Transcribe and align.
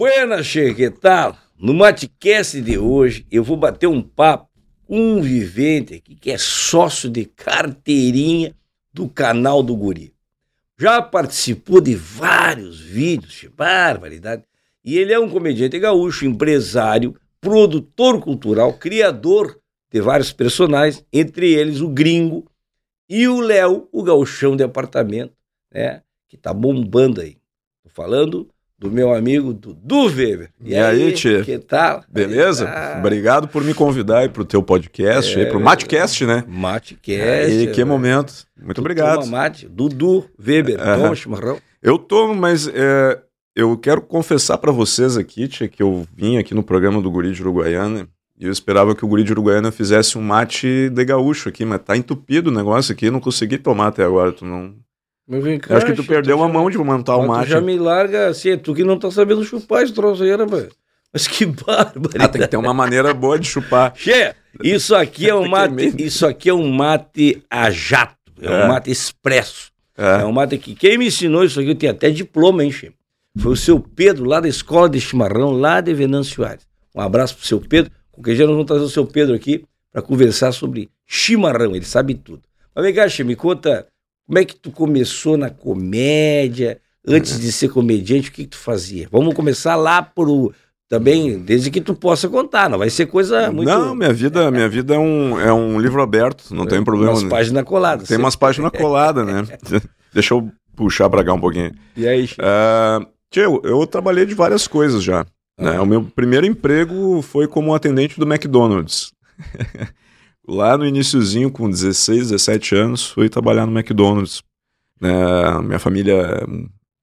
Buenas, 0.00 0.50
que 0.50 0.88
tal? 0.88 1.36
No 1.58 1.74
Matecast 1.74 2.58
de 2.62 2.78
hoje, 2.78 3.26
eu 3.30 3.44
vou 3.44 3.54
bater 3.54 3.86
um 3.86 4.00
papo 4.00 4.48
com 4.86 4.98
um 4.98 5.20
vivente 5.20 5.92
aqui 5.92 6.14
que 6.14 6.30
é 6.30 6.38
sócio 6.38 7.10
de 7.10 7.26
carteirinha 7.26 8.56
do 8.94 9.10
canal 9.10 9.62
do 9.62 9.76
Guri. 9.76 10.14
Já 10.78 11.02
participou 11.02 11.82
de 11.82 11.94
vários 11.94 12.80
vídeos, 12.80 13.44
barbaridade. 13.54 14.42
E 14.82 14.96
ele 14.96 15.12
é 15.12 15.20
um 15.20 15.28
comediante 15.28 15.78
gaúcho, 15.78 16.24
empresário, 16.24 17.14
produtor 17.38 18.22
cultural, 18.22 18.72
criador 18.72 19.60
de 19.92 20.00
vários 20.00 20.32
personagens, 20.32 21.04
entre 21.12 21.52
eles 21.52 21.82
o 21.82 21.90
Gringo 21.90 22.50
e 23.06 23.28
o 23.28 23.38
Léo, 23.38 23.86
o 23.92 24.02
gauchão 24.02 24.56
de 24.56 24.64
apartamento, 24.64 25.34
né? 25.70 26.00
Que 26.26 26.38
tá 26.38 26.54
bombando 26.54 27.20
aí. 27.20 27.36
Tô 27.82 27.90
falando 27.90 28.48
do 28.80 28.90
meu 28.90 29.12
amigo 29.14 29.52
Dudu 29.52 30.06
Weber. 30.06 30.50
E, 30.64 30.70
e 30.70 30.76
aí, 30.76 31.12
Tchê? 31.12 31.42
Que 31.42 31.58
tal? 31.58 32.02
Beleza? 32.08 32.66
Ah. 32.66 32.96
Obrigado 32.98 33.46
por 33.46 33.62
me 33.62 33.74
convidar 33.74 34.20
aí 34.20 34.28
pro 34.30 34.42
teu 34.42 34.62
podcast, 34.62 35.38
é, 35.38 35.44
aí, 35.44 35.50
pro 35.50 35.60
Matcast, 35.60 36.24
né? 36.24 36.42
Matcast. 36.48 37.52
E 37.52 37.66
que 37.66 37.82
é, 37.82 37.84
momento. 37.84 38.32
Muito 38.58 38.76
tu 38.76 38.80
obrigado. 38.80 39.26
Mate. 39.26 39.68
Dudu 39.68 40.24
Weber, 40.42 40.78
-huh. 40.78 40.96
toma 40.96 41.14
chimarrão. 41.14 41.58
Eu 41.82 41.98
tomo, 41.98 42.34
mas 42.34 42.66
é, 42.68 43.20
eu 43.54 43.76
quero 43.76 44.00
confessar 44.00 44.56
para 44.56 44.72
vocês 44.72 45.18
aqui, 45.18 45.46
Tchê, 45.46 45.68
que 45.68 45.82
eu 45.82 46.06
vim 46.16 46.38
aqui 46.38 46.54
no 46.54 46.62
programa 46.62 47.02
do 47.02 47.10
Guri 47.10 47.32
de 47.32 47.42
Uruguaiana 47.42 48.08
e 48.40 48.46
eu 48.46 48.50
esperava 48.50 48.94
que 48.94 49.04
o 49.04 49.08
Guri 49.08 49.22
de 49.22 49.32
Uruguaiana 49.32 49.70
fizesse 49.70 50.16
um 50.16 50.22
mate 50.22 50.88
de 50.88 51.04
gaúcho 51.04 51.50
aqui, 51.50 51.62
mas 51.66 51.82
tá 51.82 51.94
entupido 51.94 52.48
o 52.48 52.52
negócio 52.52 52.90
aqui, 52.90 53.10
não 53.10 53.20
consegui 53.20 53.58
tomar 53.58 53.88
até 53.88 54.02
agora, 54.02 54.32
tu 54.32 54.46
não... 54.46 54.74
Cá, 55.60 55.76
Acho 55.76 55.86
que 55.86 55.92
tu 55.92 56.02
perdeu 56.02 56.36
uma 56.36 56.48
mão 56.48 56.68
de 56.68 56.76
montar 56.76 57.16
o. 57.16 57.42
Tu 57.42 57.46
já 57.46 57.60
me 57.60 57.78
larga 57.78 58.28
assim, 58.28 58.50
é 58.50 58.56
tu 58.56 58.74
que 58.74 58.82
não 58.82 58.98
tá 58.98 59.12
sabendo 59.12 59.44
chupar 59.44 59.84
esse 59.84 59.92
troço 59.92 60.24
aí, 60.24 60.34
rapaz. 60.34 60.68
Mas 61.12 61.28
que 61.28 61.46
bárbaro. 61.46 62.10
Ah, 62.18 62.28
tem 62.28 62.42
que 62.42 62.48
ter 62.48 62.56
uma 62.56 62.74
maneira 62.74 63.14
boa 63.14 63.38
de 63.38 63.46
chupar. 63.46 63.92
Che, 63.96 64.34
isso 64.62 64.92
aqui 64.94 65.28
é 65.28 65.34
um 65.34 65.46
mate, 65.48 65.94
isso 65.98 66.26
aqui 66.26 66.48
é 66.48 66.54
um 66.54 66.68
mate 66.68 67.42
a 67.48 67.70
jato, 67.70 68.16
é, 68.40 68.46
é. 68.46 68.64
um 68.64 68.68
mate 68.68 68.90
expresso. 68.90 69.70
É. 69.96 70.22
é. 70.22 70.24
um 70.24 70.32
mate 70.32 70.58
que 70.58 70.74
quem 70.74 70.98
me 70.98 71.06
ensinou 71.06 71.44
isso 71.44 71.60
aqui, 71.60 71.70
eu 71.70 71.76
tenho 71.76 71.92
até 71.92 72.10
diploma, 72.10 72.64
hein, 72.64 72.72
Che? 72.72 72.92
Foi 73.38 73.52
o 73.52 73.56
seu 73.56 73.78
Pedro, 73.78 74.24
lá 74.24 74.40
da 74.40 74.48
Escola 74.48 74.88
de 74.88 75.00
Chimarrão, 75.00 75.52
lá 75.52 75.80
de 75.80 75.94
Venâncio 75.94 76.34
Soares. 76.34 76.66
Um 76.92 77.00
abraço 77.00 77.36
pro 77.36 77.46
seu 77.46 77.60
Pedro. 77.60 77.92
Qualquer 78.10 78.34
dia 78.34 78.44
nós 78.44 78.54
vamos 78.54 78.66
trazer 78.66 78.84
o 78.84 78.88
seu 78.88 79.06
Pedro 79.06 79.34
aqui 79.34 79.64
para 79.92 80.02
conversar 80.02 80.50
sobre 80.50 80.90
chimarrão, 81.06 81.74
ele 81.74 81.84
sabe 81.84 82.14
tudo. 82.14 82.42
Mas 82.74 82.84
vem 82.84 82.94
cá, 82.94 83.08
Che, 83.08 83.22
me 83.22 83.36
conta 83.36 83.86
como 84.30 84.38
é 84.38 84.44
que 84.44 84.54
tu 84.54 84.70
começou 84.70 85.36
na 85.36 85.50
comédia? 85.50 86.80
Antes 87.04 87.40
de 87.40 87.50
ser 87.50 87.68
comediante, 87.68 88.28
o 88.28 88.32
que, 88.32 88.44
que 88.44 88.50
tu 88.50 88.58
fazia? 88.58 89.08
Vamos 89.10 89.34
começar 89.34 89.74
lá 89.74 90.00
pro 90.00 90.54
também, 90.88 91.36
desde 91.40 91.68
que 91.68 91.80
tu 91.80 91.96
possa 91.96 92.28
contar, 92.28 92.70
não 92.70 92.78
vai 92.78 92.90
ser 92.90 93.06
coisa 93.06 93.50
muito. 93.50 93.68
Não, 93.68 93.92
minha 93.92 94.12
vida, 94.12 94.48
minha 94.52 94.68
vida 94.68 94.94
é 94.94 94.98
um, 94.98 95.40
é 95.40 95.52
um 95.52 95.80
livro 95.80 96.00
aberto, 96.00 96.54
não 96.54 96.62
é, 96.62 96.66
tem 96.68 96.84
problema. 96.84 97.12
Umas 97.12 97.24
páginas 97.24 97.64
coladas. 97.64 98.08
Tem 98.08 98.18
umas 98.18 98.36
páginas 98.36 98.70
coladas, 98.70 99.26
né? 99.26 99.42
Deixa 100.14 100.34
eu 100.34 100.48
puxar 100.76 101.10
pra 101.10 101.24
cá 101.24 101.32
um 101.32 101.40
pouquinho. 101.40 101.72
E 101.96 102.06
aí, 102.06 102.26
uh, 102.26 103.04
tio, 103.32 103.60
eu 103.64 103.84
trabalhei 103.84 104.26
de 104.26 104.34
várias 104.34 104.68
coisas 104.68 105.02
já. 105.02 105.26
Né? 105.58 105.80
O 105.80 105.86
meu 105.86 106.04
primeiro 106.04 106.46
emprego 106.46 107.20
foi 107.20 107.48
como 107.48 107.74
atendente 107.74 108.18
do 108.20 108.32
McDonald's. 108.32 109.12
Lá 110.50 110.76
no 110.76 110.84
iníciozinho, 110.84 111.48
com 111.48 111.70
16, 111.70 112.30
17 112.30 112.74
anos, 112.74 113.06
fui 113.06 113.28
trabalhar 113.28 113.66
no 113.66 113.78
McDonald's. 113.78 114.42
É, 115.00 115.62
minha 115.62 115.78
família 115.78 116.44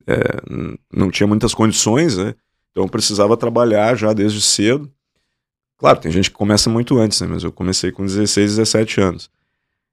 é, 0.05 0.21
não 0.93 1.09
tinha 1.09 1.25
muitas 1.25 1.53
condições, 1.53 2.17
né? 2.17 2.35
Então 2.71 2.89
precisava 2.89 3.37
trabalhar 3.37 3.95
já 3.95 4.11
desde 4.11 4.41
cedo. 4.41 4.91
Claro, 5.77 5.97
tem 6.01 6.11
gente 6.11 6.29
que 6.29 6.35
começa 6.35 6.69
muito 6.69 6.97
antes, 6.97 7.21
né? 7.21 7.27
Mas 7.27 7.41
eu 7.41 7.52
comecei 7.53 7.89
com 7.89 8.05
16, 8.05 8.57
17 8.57 8.99
anos. 8.99 9.30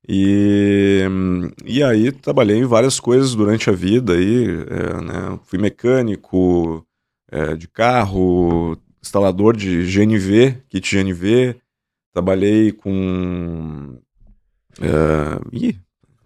E, 0.09 1.03
e 1.65 1.81
aí 1.81 2.11
trabalhei 2.11 2.59
em 2.59 2.65
várias 2.65 2.99
coisas 2.99 3.37
durante 3.37 3.71
a 3.71 3.73
vida. 3.73 4.15
Aí, 4.15 4.47
é, 4.47 5.01
né? 5.01 5.39
Fui 5.45 5.61
mecânico 5.61 6.85
é, 7.31 7.55
de 7.55 7.69
carro, 7.69 8.77
instalador 9.01 9.57
de 9.57 9.85
GNV, 9.85 10.61
kit 10.69 10.97
GNV, 10.97 11.57
Trabalhei 12.15 12.71
com. 12.71 13.99
É, 14.81 15.41
ih, 15.53 15.77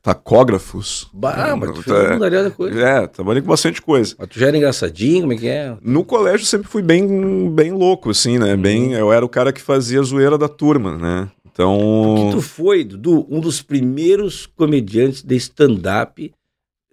tacógrafos. 0.03 1.09
Bah, 1.15 1.57
mas 1.57 1.73
tu 1.73 1.83
fez 1.83 1.97
é, 1.97 2.51
coisa. 2.51 2.81
É, 2.81 3.07
trabalhei 3.07 3.41
com 3.41 3.49
bastante 3.49 3.81
coisa. 3.81 4.15
Mas 4.19 4.29
tu 4.29 4.39
já 4.39 4.49
era 4.49 4.57
engraçadinho, 4.59 5.23
como 5.23 5.33
é 5.33 5.37
que 5.37 5.49
é? 5.49 5.77
No 5.81 6.05
colégio 6.05 6.45
sempre 6.45 6.69
fui 6.69 6.83
bem, 6.83 7.51
bem 7.51 7.73
louco, 7.73 8.11
assim, 8.11 8.39
né? 8.39 8.53
Uhum. 8.53 8.61
Bem, 8.61 8.93
eu 8.93 9.11
era 9.11 9.25
o 9.25 9.29
cara 9.31 9.51
que 9.51 9.63
fazia 9.63 9.99
a 10.01 10.03
zoeira 10.03 10.37
da 10.37 10.47
turma, 10.47 10.99
né? 10.99 11.31
Então. 11.51 11.79
Porque 12.17 12.37
tu 12.37 12.43
foi, 12.43 12.85
Dudu, 12.85 13.27
um 13.31 13.41
dos 13.41 13.63
primeiros 13.63 14.45
comediantes 14.45 15.23
de 15.23 15.37
stand-up, 15.37 16.31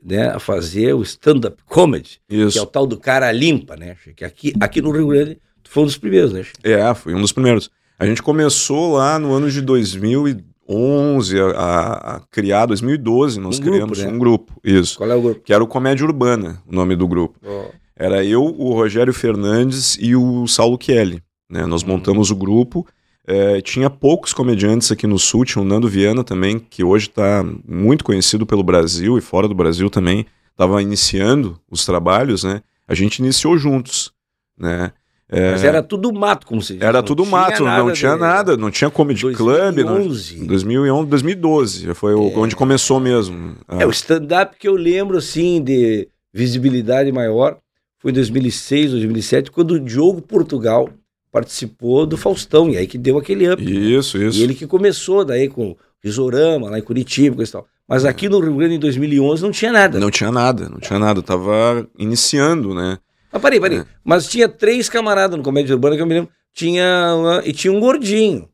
né? 0.02 0.30
A 0.30 0.40
fazer 0.40 0.94
o 0.94 1.02
stand-up 1.04 1.62
comedy. 1.66 2.22
Isso. 2.30 2.54
Que 2.54 2.60
é 2.60 2.62
o 2.62 2.66
tal 2.66 2.88
do 2.88 2.98
cara 2.98 3.30
limpa, 3.34 3.76
né? 3.76 3.98
Que 4.16 4.24
aqui, 4.24 4.54
aqui 4.62 4.82
no 4.82 4.92
Rio 4.92 5.08
Grande, 5.08 5.38
tu 5.62 5.70
foi 5.70 5.84
um 5.84 5.86
dos 5.86 5.98
primeiros, 5.98 6.32
né? 6.32 6.46
É, 6.64 6.94
fui 6.94 7.14
um 7.14 7.20
dos 7.20 7.34
primeiros. 7.34 7.70
A 7.98 8.06
gente 8.06 8.22
começou 8.22 8.94
lá 8.94 9.18
no 9.18 9.34
ano 9.34 9.50
de 9.50 9.62
2011 9.62 11.40
a, 11.40 12.16
a, 12.16 12.20
criar, 12.30 12.66
2012 12.66 13.40
nós 13.40 13.58
um 13.58 13.62
criamos 13.62 14.00
grupo, 14.00 14.12
né? 14.12 14.16
um 14.16 14.20
grupo, 14.20 14.54
isso. 14.64 14.98
Qual 14.98 15.10
é 15.10 15.16
o 15.16 15.22
grupo? 15.22 15.42
Que 15.42 15.54
era 15.54 15.64
o 15.64 15.68
Comédia 15.68 16.06
Urbana, 16.06 16.62
o 16.68 16.76
nome 16.76 16.96
do 16.96 17.08
grupo. 17.08 17.40
Oh. 17.46 17.72
Era 17.96 18.26
eu, 18.26 18.44
o 18.44 18.74
Rogério 18.74 19.14
Fernandes 19.14 19.98
e 20.00 20.16
o 20.16 20.46
Saulo 20.48 20.78
Kelly. 20.78 21.24
Né? 21.50 21.66
Nós 21.66 21.84
hum. 21.84 21.88
montamos 21.88 22.32
o 22.32 22.36
grupo. 22.36 22.86
É, 23.28 23.62
tinha 23.62 23.90
poucos 23.90 24.34
comediantes 24.34 24.92
aqui 24.92 25.08
no 25.08 25.18
Sul, 25.18 25.46
tinha 25.46 25.62
o 25.62 25.66
Nando 25.66 25.88
Viana 25.88 26.24
também, 26.24 26.60
que 26.60 26.84
hoje 26.84 27.08
está 27.08 27.44
muito 27.68 28.04
conhecido 28.04 28.46
pelo 28.46 28.64
Brasil 28.64 29.18
e 29.18 29.22
fora 29.22 29.48
do 29.48 29.56
Brasil 29.56 29.90
também. 29.90 30.26
Estava 30.52 30.82
iniciando 30.82 31.60
os 31.72 31.86
trabalhos, 31.86 32.44
né? 32.44 32.62
A 32.88 32.94
gente 32.94 33.18
iniciou 33.20 33.58
juntos, 33.58 34.12
né? 34.58 34.92
É, 35.28 35.52
Mas 35.52 35.64
era 35.64 35.82
tudo 35.82 36.14
mato, 36.14 36.46
como 36.46 36.62
se 36.62 36.74
diz. 36.74 36.82
Era 36.84 37.02
tudo 37.02 37.26
mato, 37.26 37.64
não 37.64 37.92
tinha 37.92 38.14
de... 38.14 38.20
nada, 38.20 38.56
não 38.56 38.70
tinha 38.70 38.92
comedy 38.92 39.22
2011. 39.22 40.36
club. 40.36 40.46
2011. 40.46 40.46
2011, 40.46 41.10
2012, 41.10 41.94
foi 41.96 42.14
é. 42.14 42.16
onde 42.16 42.56
começou 42.56 43.00
mesmo. 43.00 43.56
É, 43.68 43.84
é 43.84 43.88
o 43.88 43.90
stand-up 43.90 44.56
que 44.60 44.68
eu 44.68 44.76
lembro, 44.76 45.18
assim, 45.18 45.64
de 45.64 46.08
visibilidade 46.32 47.12
maior, 47.12 47.58
foi 47.98 48.12
em 48.12 48.14
2006, 48.14 48.92
2007, 48.92 49.50
quando 49.50 49.72
o 49.72 49.80
Diogo 49.80 50.22
Portugal 50.22 50.90
participou 51.32 52.06
do 52.06 52.16
Faustão, 52.16 52.70
e 52.70 52.78
aí 52.78 52.86
que 52.86 52.98
deu 52.98 53.18
aquele 53.18 53.52
up. 53.52 53.62
Isso, 53.62 54.22
isso. 54.22 54.38
E 54.38 54.44
ele 54.44 54.54
que 54.54 54.68
começou 54.68 55.26
daí 55.26 55.50
com 55.50 55.72
o 55.72 55.78
Risorama, 56.04 56.70
lá 56.70 56.78
em 56.78 56.84
Curitiba 56.84 57.44
e 57.44 57.48
tal. 57.48 57.66
Mas 57.88 58.06
aqui 58.06 58.30
no 58.30 58.40
Rio 58.40 58.56
Grande, 58.56 58.76
em 58.76 58.80
2011, 58.80 59.44
não 59.44 59.52
tinha 59.52 59.72
nada. 59.72 60.00
Não 60.00 60.10
tinha 60.10 60.32
nada, 60.32 60.70
não 60.70 60.80
tinha 60.80 60.98
nada. 60.98 61.22
Tava 61.22 61.88
iniciando, 61.98 62.74
né? 62.74 62.98
Mas 63.36 63.42
parei, 63.42 63.60
parei. 63.60 63.80
É. 63.80 63.86
Mas 64.02 64.28
tinha 64.28 64.48
três 64.48 64.88
camaradas 64.88 65.38
no 65.38 65.44
Comédia 65.44 65.76
Urbana 65.76 65.98
que 65.98 66.02
eu 66.02 66.06
me 66.06 66.14
lembro. 66.14 66.30
Tinha 66.54 67.14
uma, 67.18 67.42
e 67.44 67.52
tinha 67.52 67.74
um 67.74 67.82
gordinho. 67.82 68.48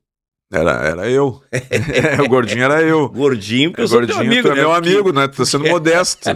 Era, 0.51 0.71
era 0.71 1.09
eu. 1.09 1.39
o 2.25 2.27
gordinho 2.27 2.63
era 2.63 2.81
eu. 2.81 3.07
Gordinho, 3.07 3.69
porque 3.69 3.81
é, 3.81 3.83
eu 3.83 3.87
sou 3.87 3.99
gordinho, 3.99 4.19
amigo, 4.19 4.41
tu 4.41 4.47
é 4.47 4.55
né? 4.55 4.61
meu 4.61 4.73
amigo, 4.73 5.13
né? 5.13 5.27
Tu 5.27 5.37
tá 5.37 5.45
sendo 5.45 5.65
modesto. 5.69 6.29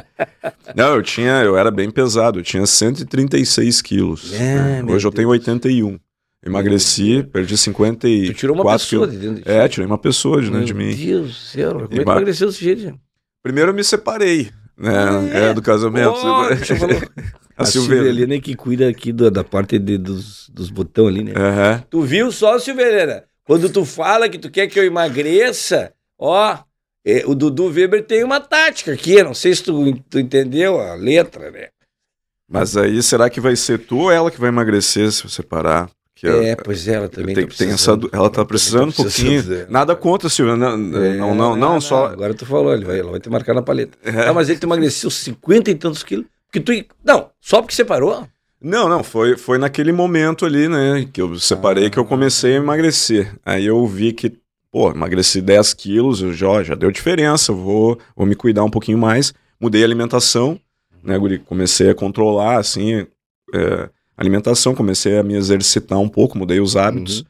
Não, 0.76 0.94
eu 0.94 1.02
tinha, 1.02 1.42
eu 1.42 1.58
era 1.58 1.72
bem 1.72 1.90
pesado, 1.90 2.38
eu 2.38 2.44
tinha 2.44 2.68
136 2.68 3.82
quilos. 3.82 4.32
É, 4.34 4.84
Hoje 4.88 5.08
eu 5.08 5.12
tenho 5.12 5.30
81. 5.30 6.00
Emagreci, 6.46 7.24
perdi 7.24 7.58
54 7.58 8.32
Tu 8.32 8.38
tirou 8.38 8.56
uma 8.56 8.72
pessoa 8.74 9.08
de 9.08 9.18
dentro 9.18 9.44
de 9.44 9.50
É, 9.50 9.68
tirei 9.68 9.88
uma 9.88 9.98
pessoa 9.98 10.40
de 10.40 10.52
dentro 10.52 10.66
de 10.68 10.74
mim. 10.76 10.96
Meu 10.96 10.96
Deus 10.96 11.28
do 11.30 11.34
céu, 11.34 11.72
como 11.72 11.86
é 11.86 11.88
que 11.88 12.00
emagreceu 12.00 12.48
desse 12.48 12.64
jeito? 12.64 12.96
Primeiro 13.42 13.72
eu 13.72 13.74
me 13.74 13.84
separei, 13.84 14.52
né? 14.78 14.94
É, 15.34 15.46
é 15.46 15.54
do 15.56 15.64
casamento. 15.64 16.14
Oh, 16.14 16.46
A, 17.58 17.64
a 17.64 17.66
Silvelena 17.66 18.36
é 18.36 18.40
que 18.40 18.56
cuida 18.56 18.90
aqui 18.90 19.12
do, 19.12 19.32
da 19.32 19.44
parte 19.44 19.80
de, 19.80 19.98
dos, 19.98 20.50
dos 20.50 20.70
botões 20.70 21.08
ali, 21.08 21.24
né? 21.24 21.32
Uhum. 21.32 21.84
Tu 21.90 22.02
viu 22.02 22.32
só, 22.32 22.60
Silvelena? 22.60 23.24
Quando 23.46 23.70
tu 23.70 23.86
fala 23.86 24.28
que 24.28 24.38
tu 24.38 24.50
quer 24.50 24.68
que 24.68 24.80
eu 24.80 24.84
emagreça, 24.84 25.94
ó, 26.20 26.58
é, 27.06 27.24
o 27.26 27.36
Dudu 27.36 27.68
Weber 27.68 28.04
tem 28.04 28.24
uma 28.24 28.40
tática 28.40 28.92
aqui, 28.92 29.22
não 29.22 29.34
sei 29.34 29.54
se 29.54 29.64
tu, 29.64 29.94
tu 30.10 30.20
entendeu 30.20 30.80
a 30.80 30.96
letra, 30.96 31.52
né? 31.52 31.68
Mas 32.50 32.76
aí, 32.76 33.02
será 33.02 33.30
que 33.30 33.40
vai 33.40 33.56
ser 33.56 33.80
tu 33.80 33.98
ou 33.98 34.12
ela 34.12 34.32
que 34.32 34.40
vai 34.40 34.50
emagrecer 34.50 35.12
se 35.12 35.24
você 35.24 35.44
parar? 35.44 35.90
Que 36.16 36.28
é, 36.28 36.50
ela, 36.50 36.62
pois 36.64 36.88
ela 36.88 37.10
também 37.10 37.36
tem, 37.36 37.46
tá 37.46 37.56
tem 37.58 37.72
essa, 37.72 37.92
Ela 38.12 38.30
tá 38.30 38.46
precisando 38.46 38.94
tá 38.94 39.02
um 39.02 39.06
pouquinho. 39.06 39.44
Precisando, 39.44 39.70
Nada 39.70 39.96
contra, 39.96 40.30
Silvia. 40.30 40.56
Não, 40.56 40.74
é, 40.74 41.18
não, 41.18 41.36
não, 41.36 41.56
não, 41.56 41.82
só. 41.82 42.08
Agora 42.08 42.34
tu 42.34 42.46
falou, 42.46 42.74
ele 42.74 42.86
vai, 42.86 43.00
ela 43.00 43.12
vai 43.12 43.20
te 43.20 43.30
marcar 43.30 43.54
na 43.54 43.62
paleta. 43.62 43.98
É. 44.04 44.28
Ah, 44.28 44.34
mas 44.34 44.50
ele 44.50 44.60
te 44.60 44.66
emagreceu 44.66 45.10
50 45.10 45.72
e 45.72 45.76
tantos 45.76 46.04
quilos. 46.04 46.26
Que 46.56 46.60
tu. 46.62 46.72
Não, 47.04 47.32
só 47.42 47.62
porque 47.62 47.76
separou? 47.76 48.26
Não, 48.62 48.88
não, 48.88 49.04
foi, 49.04 49.36
foi 49.36 49.58
naquele 49.58 49.92
momento 49.92 50.46
ali, 50.46 50.70
né, 50.70 51.06
que 51.12 51.22
eu 51.22 51.38
separei 51.38 51.88
ah. 51.88 51.90
que 51.90 52.00
eu 52.00 52.06
comecei 52.06 52.54
a 52.54 52.58
emagrecer. 52.58 53.36
Aí 53.46 53.66
eu 53.66 53.86
vi 53.86 54.14
que, 54.14 54.38
pô, 54.72 54.90
emagreci 54.90 55.42
10 55.42 55.74
quilos, 55.74 56.22
eu 56.22 56.34
já, 56.34 56.64
já 56.64 56.74
deu 56.74 56.90
diferença, 56.92 57.52
vou, 57.52 58.00
vou 58.16 58.26
me 58.26 58.36
cuidar 58.36 58.64
um 58.64 58.70
pouquinho 58.70 58.98
mais. 58.98 59.34
Mudei 59.60 59.82
a 59.82 59.86
alimentação, 59.86 60.58
né, 61.04 61.18
Guri? 61.18 61.40
Comecei 61.40 61.90
a 61.90 61.96
controlar, 61.96 62.58
assim, 62.58 63.06
é, 63.54 63.90
alimentação, 64.18 64.74
comecei 64.74 65.18
a 65.18 65.24
me 65.24 65.36
exercitar 65.36 66.00
um 66.00 66.08
pouco, 66.08 66.38
mudei 66.38 66.62
os 66.62 66.78
hábitos. 66.78 67.20
Uhum. 67.20 67.26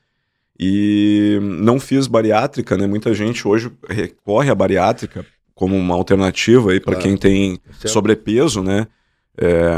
E 0.59 1.39
não 1.41 1.79
fiz 1.79 2.05
bariátrica, 2.05 2.77
né? 2.77 2.85
Muita 2.85 3.11
gente 3.11 3.47
hoje 3.47 3.71
recorre 3.89 4.51
à 4.51 4.55
bariátrica 4.55 5.25
como 5.55 5.75
uma 5.75 5.95
alternativa 5.95 6.71
aí 6.71 6.79
para 6.79 6.93
claro. 6.93 7.09
quem 7.09 7.17
tem 7.17 7.59
certo. 7.71 7.89
sobrepeso, 7.89 8.61
né? 8.61 8.85
É, 9.37 9.75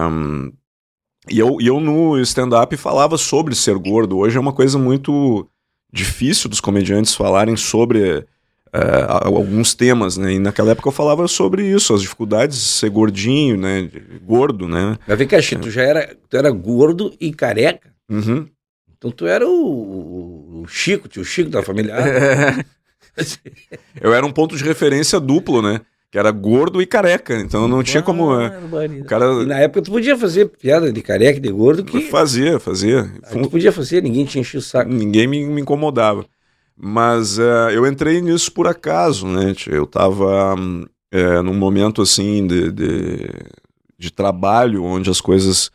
e, 1.30 1.40
eu, 1.40 1.58
eu 1.62 1.80
no 1.80 2.20
stand-up 2.20 2.76
falava 2.78 3.18
sobre 3.18 3.56
ser 3.56 3.78
gordo. 3.78 4.18
Hoje 4.18 4.38
é 4.38 4.40
uma 4.40 4.54
coisa 4.54 4.78
muito 4.78 5.48
difícil 5.92 6.50
dos 6.50 6.60
comediantes 6.60 7.16
falarem 7.16 7.56
sobre 7.56 8.26
é, 8.74 9.06
alguns 9.08 9.74
temas, 9.74 10.18
né? 10.18 10.34
E 10.34 10.40
naquela 10.40 10.72
época 10.72 10.90
eu 10.90 10.94
falava 10.94 11.28
sobre 11.28 11.66
isso, 11.66 11.94
as 11.94 12.02
dificuldades 12.02 12.58
de 12.58 12.64
ser 12.64 12.90
gordinho, 12.90 13.58
né? 13.58 13.90
Gordo, 14.24 14.68
né? 14.68 14.98
Mas 15.08 15.18
vem 15.18 15.28
cá, 15.28 15.42
Chico, 15.42 15.64
tu 15.64 15.72
já 15.72 15.84
era, 15.84 16.16
tu 16.30 16.38
era 16.38 16.50
gordo 16.52 17.14
e 17.20 17.34
careca? 17.34 17.94
Uhum. 18.10 18.48
Então 18.98 19.12
tu 19.12 19.26
era 19.26 19.48
o, 19.48 20.62
o 20.62 20.68
Chico, 20.68 21.08
tio 21.08 21.24
Chico 21.24 21.50
da 21.50 21.64
família. 21.64 21.96
É. 23.20 23.80
eu 24.00 24.14
era 24.14 24.24
um 24.24 24.32
ponto 24.32 24.56
de 24.56 24.64
referência 24.64 25.20
duplo, 25.20 25.60
né? 25.60 25.82
Que 26.18 26.20
era 26.20 26.32
gordo 26.32 26.82
e 26.82 26.88
careca, 26.88 27.40
então 27.40 27.68
não 27.68 27.84
tinha 27.84 28.02
como. 28.02 28.34
É, 28.42 28.48
o 29.02 29.06
cara... 29.06 29.44
E 29.44 29.46
na 29.46 29.60
época 29.60 29.84
tu 29.84 29.92
podia 29.92 30.18
fazer 30.18 30.48
piada 30.48 30.92
de 30.92 31.00
careca 31.00 31.38
e 31.38 31.40
de 31.40 31.52
gordo 31.52 31.84
que. 31.84 32.10
Fazia, 32.10 32.60
fazia. 32.60 33.08
Tu 33.32 33.48
podia 33.48 33.72
fazer, 33.72 34.02
ninguém 34.02 34.26
te 34.26 34.40
enchia 34.40 34.60
o 34.60 34.64
saco. 34.64 34.90
Ninguém 34.92 35.28
me, 35.28 35.46
me 35.46 35.62
incomodava. 35.62 36.26
Mas 36.76 37.38
uh, 37.38 37.70
eu 37.72 37.86
entrei 37.86 38.20
nisso 38.20 38.52
por 38.52 38.66
acaso, 38.66 39.28
né? 39.28 39.54
Eu 39.68 39.84
estava 39.84 40.56
uh, 40.56 41.44
num 41.44 41.54
momento 41.54 42.02
assim 42.02 42.48
de, 42.48 42.72
de, 42.72 43.30
de, 43.96 44.12
trabalho 44.12 44.84
onde 44.86 45.12
as 45.12 45.22
coisas 45.22 45.68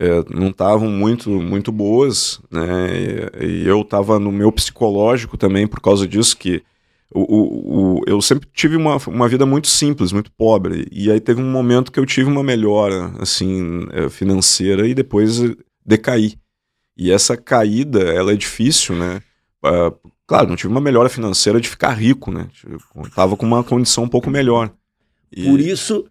uh, 0.00 0.24
não 0.34 0.48
estavam 0.48 0.88
muito, 0.88 1.28
muito 1.28 1.70
boas, 1.70 2.40
né? 2.50 3.30
E, 3.38 3.46
e 3.46 3.68
eu 3.68 3.82
estava 3.82 4.18
no 4.18 4.32
meu 4.32 4.50
psicológico 4.50 5.36
também 5.36 5.66
por 5.66 5.82
causa 5.82 6.08
disso 6.08 6.38
que 6.38 6.62
o, 7.10 7.20
o, 7.20 7.98
o, 7.98 8.00
eu 8.06 8.20
sempre 8.20 8.48
tive 8.52 8.76
uma, 8.76 8.96
uma 9.06 9.28
vida 9.28 9.46
muito 9.46 9.68
simples, 9.68 10.12
muito 10.12 10.32
pobre. 10.32 10.88
E 10.90 11.10
aí 11.10 11.20
teve 11.20 11.40
um 11.40 11.50
momento 11.50 11.92
que 11.92 12.00
eu 12.00 12.06
tive 12.06 12.28
uma 12.28 12.42
melhora, 12.42 13.12
assim, 13.20 13.86
eh, 13.92 14.08
financeira 14.08 14.86
e 14.86 14.94
depois 14.94 15.40
decaí. 15.84 16.34
E 16.96 17.10
essa 17.10 17.36
caída, 17.36 18.00
ela 18.00 18.32
é 18.32 18.36
difícil, 18.36 18.94
né? 18.96 19.20
Uh, 19.64 20.10
claro, 20.26 20.48
não 20.48 20.56
tive 20.56 20.68
uma 20.68 20.80
melhora 20.80 21.08
financeira 21.08 21.60
de 21.60 21.68
ficar 21.68 21.90
rico, 21.90 22.30
né? 22.30 22.48
Eu 22.64 23.10
tava 23.10 23.36
com 23.36 23.46
uma 23.46 23.64
condição 23.64 24.04
um 24.04 24.08
pouco 24.08 24.30
melhor. 24.30 24.72
E... 25.32 25.44
Por 25.44 25.58
isso, 25.60 26.08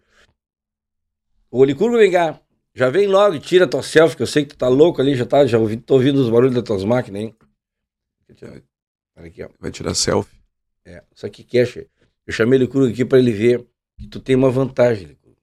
o 1.50 1.64
Licurgo, 1.64 1.96
vem 1.96 2.10
cá. 2.10 2.38
Já 2.74 2.90
vem 2.90 3.06
logo, 3.06 3.38
tira 3.38 3.66
tua 3.66 3.82
selfie, 3.82 4.16
que 4.16 4.22
eu 4.22 4.26
sei 4.26 4.44
que 4.44 4.50
tu 4.50 4.58
tá 4.58 4.68
louco 4.68 5.00
ali, 5.00 5.14
já 5.14 5.24
tá, 5.24 5.46
já 5.46 5.58
ouvi, 5.58 5.76
tô 5.76 5.94
ouvindo 5.94 6.20
os 6.20 6.28
barulhos 6.28 6.54
das 6.54 6.64
tuas 6.64 6.84
máquinas, 6.84 7.22
hein? 7.22 7.34
Aqui, 9.16 9.44
ó. 9.44 9.48
Vai 9.60 9.70
tirar 9.70 9.94
selfie. 9.94 10.43
É, 10.84 11.02
só 11.14 11.28
que 11.28 11.42
Cash, 11.42 11.78
eu 12.26 12.32
chamei 12.32 12.58
ele 12.58 12.64
Licurgo 12.64 12.92
aqui 12.92 13.04
para 13.04 13.18
ele 13.18 13.32
ver 13.32 13.64
que 13.98 14.06
tu 14.06 14.20
tem 14.20 14.36
uma 14.36 14.50
vantagem, 14.50 15.06
Licurgo. 15.06 15.38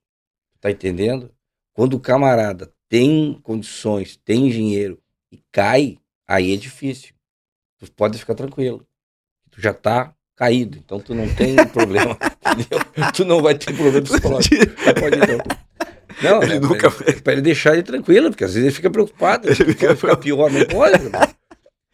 Tá 0.60 0.70
entendendo? 0.70 1.32
Quando 1.74 1.96
o 1.96 2.00
camarada 2.00 2.72
tem 2.88 3.40
condições, 3.42 4.18
tem 4.18 4.50
dinheiro 4.50 5.02
e 5.32 5.40
cai, 5.52 5.98
aí 6.28 6.54
é 6.54 6.58
difícil. 6.58 7.14
Tu 7.80 7.92
pode 7.92 8.18
ficar 8.20 8.36
tranquilo. 8.36 8.86
Tu 9.50 9.62
já 9.62 9.74
tá 9.74 10.14
caído, 10.36 10.78
então 10.78 11.00
tu 11.00 11.16
não 11.16 11.28
tem 11.34 11.56
problema, 11.74 12.18
entendeu? 12.46 13.12
Tu 13.14 13.26
não 13.26 13.42
vai 13.42 13.58
ter 13.58 13.74
problema 13.74 14.02
psicológico. 14.02 14.56
pode 15.00 15.18
então. 15.18 15.72
Não, 16.22 16.44
ele 16.44 16.56
é, 16.56 16.60
nunca 16.60 16.92
pra, 16.92 17.10
ele, 17.10 17.22
pra 17.22 17.34
ele 17.34 17.42
deixar 17.42 17.74
ele 17.74 17.84
tranquilo, 17.84 18.30
porque 18.30 18.44
às 18.44 18.54
vezes 18.54 18.68
ele 18.68 18.76
fica 18.76 18.92
preocupado. 18.92 19.48
Ele 19.48 19.56
fica, 19.56 19.96
ficar 19.96 20.18
pior, 20.18 20.52
não 20.52 20.66
pode. 20.66 20.98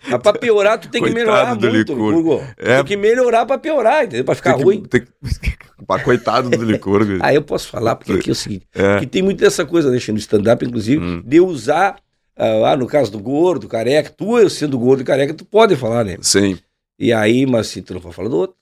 Mas 0.09 0.21
pra 0.21 0.33
piorar, 0.33 0.80
tu 0.80 0.89
tem 0.89 1.04
que 1.04 1.09
melhorar 1.09 1.56
muito, 1.56 1.94
Licurgo. 1.94 2.44
É... 2.57 2.77
Tem 2.77 2.86
que 2.86 2.98
melhorar 2.98 3.45
pra 3.45 3.57
piorar, 3.57 4.06
entendeu? 4.06 4.25
Pra 4.25 4.36
ficar 4.36 4.51
tem 4.51 4.59
que, 4.59 4.63
ruim. 4.63 4.83
Tem 4.83 5.01
que... 5.01 5.07
coitado 6.04 6.50
do 6.50 6.63
Licurgo. 6.63 7.18
Aí 7.21 7.36
eu 7.36 7.42
posso 7.42 7.68
falar, 7.68 7.95
porque 7.95 8.13
aqui 8.13 8.30
é 8.30 8.31
o 8.31 8.36
seguinte, 8.36 8.68
é. 8.74 9.00
que 9.00 9.07
tem 9.07 9.21
muito 9.21 9.39
dessa 9.39 9.65
coisa, 9.65 9.89
né, 9.92 10.00
no 10.07 10.18
stand-up, 10.18 10.65
inclusive, 10.65 11.04
hum. 11.04 11.21
de 11.25 11.39
usar, 11.39 11.98
uh, 12.38 12.77
no 12.77 12.88
caso 12.88 13.12
do 13.12 13.19
gordo, 13.19 13.68
careca, 13.68 14.09
tu 14.09 14.50
sendo 14.50 14.77
gordo 14.80 15.01
e 15.01 15.06
careca, 15.06 15.33
tu 15.33 15.45
pode 15.45 15.75
falar, 15.75 16.04
né? 16.04 16.18
Sim. 16.21 16.57
E 17.00 17.13
aí, 17.13 17.45
mas 17.45 17.68
se 17.68 17.81
tu 17.81 17.94
não 17.94 18.01
pode 18.01 18.15
falar 18.15 18.30
do 18.30 18.38
outro, 18.38 18.56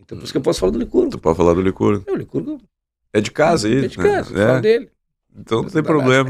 então 0.00 0.18
por 0.18 0.24
isso 0.24 0.32
que 0.32 0.38
eu 0.38 0.42
posso 0.42 0.60
falar 0.60 0.72
do 0.72 0.78
Licurgo. 0.78 1.10
Tu 1.10 1.18
pode 1.18 1.36
falar 1.36 1.54
do 1.54 1.60
Licurgo. 1.60 2.04
É, 2.06 2.12
o 2.12 2.16
Licurgo... 2.16 2.60
É 3.12 3.20
de 3.20 3.30
casa 3.30 3.68
aí. 3.68 3.84
É 3.84 3.88
de 3.88 3.96
casa, 3.96 4.34
né? 4.34 4.46
fala 4.46 4.60
dele. 4.60 4.90
Então 5.36 5.62
não 5.62 5.70
tem 5.70 5.82
problema. 5.82 6.28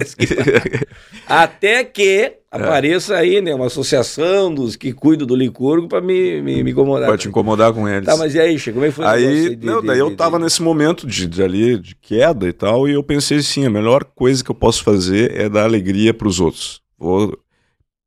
Até 1.28 1.84
que 1.84 2.22
é. 2.22 2.38
apareça 2.50 3.16
aí, 3.16 3.40
né, 3.42 3.54
uma 3.54 3.66
associação 3.66 4.52
dos 4.54 4.76
que 4.76 4.92
cuidam 4.92 5.26
do 5.26 5.36
Licurgo 5.36 5.88
para 5.88 6.00
me, 6.00 6.40
me, 6.40 6.64
me, 6.64 6.70
incomodar. 6.70 7.10
Pode 7.10 7.22
te 7.22 7.28
incomodar 7.28 7.72
com 7.74 7.86
eles. 7.86 8.06
Tá, 8.06 8.16
mas 8.16 8.34
e 8.34 8.40
aí, 8.40 8.58
Chico, 8.58 8.74
como 8.74 8.86
é 8.86 8.88
que 8.88 8.94
foi 8.94 9.04
aí? 9.04 9.56
De, 9.56 9.66
não, 9.66 9.82
de, 9.82 9.88
daí 9.88 9.96
de, 9.96 10.02
eu 10.02 10.16
tava 10.16 10.38
nesse 10.38 10.62
momento 10.62 11.06
de, 11.06 11.26
de, 11.26 11.42
ali, 11.42 11.78
de 11.78 11.94
queda 11.96 12.48
e 12.48 12.52
tal, 12.52 12.88
e 12.88 12.92
eu 12.92 13.02
pensei 13.02 13.38
assim, 13.38 13.66
a 13.66 13.70
melhor 13.70 14.04
coisa 14.04 14.42
que 14.42 14.50
eu 14.50 14.54
posso 14.54 14.82
fazer 14.82 15.38
é 15.38 15.48
dar 15.50 15.64
alegria 15.64 16.14
para 16.14 16.28
os 16.28 16.40
outros. 16.40 16.80
Vou, 16.98 17.38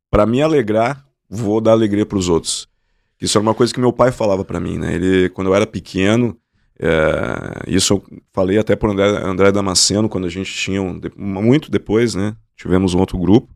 para 0.10 0.26
me 0.26 0.42
alegrar, 0.42 1.06
vou 1.30 1.62
dar 1.62 1.74
alegria 1.74 2.06
para 2.06 2.18
os 2.18 2.28
outros. 2.28 2.68
Isso 3.22 3.38
era 3.38 3.44
uma 3.44 3.54
coisa 3.54 3.74
que 3.74 3.80
meu 3.80 3.94
pai 3.94 4.12
falava 4.12 4.44
para 4.44 4.60
mim, 4.60 4.78
né? 4.78 4.94
Ele, 4.94 5.30
quando 5.30 5.48
eu 5.48 5.56
era 5.56 5.66
pequeno, 5.66 6.38
é, 6.80 7.64
isso 7.68 7.94
eu 7.94 8.04
falei 8.32 8.58
até 8.58 8.76
para 8.76 8.92
André, 8.92 9.08
André 9.24 9.52
Damasceno, 9.52 10.08
quando 10.08 10.26
a 10.26 10.30
gente 10.30 10.54
tinha, 10.54 10.82
um, 10.82 11.00
muito 11.16 11.72
depois, 11.72 12.14
né? 12.14 12.36
Tivemos 12.56 12.94
um 12.94 13.00
outro 13.00 13.18
grupo, 13.18 13.48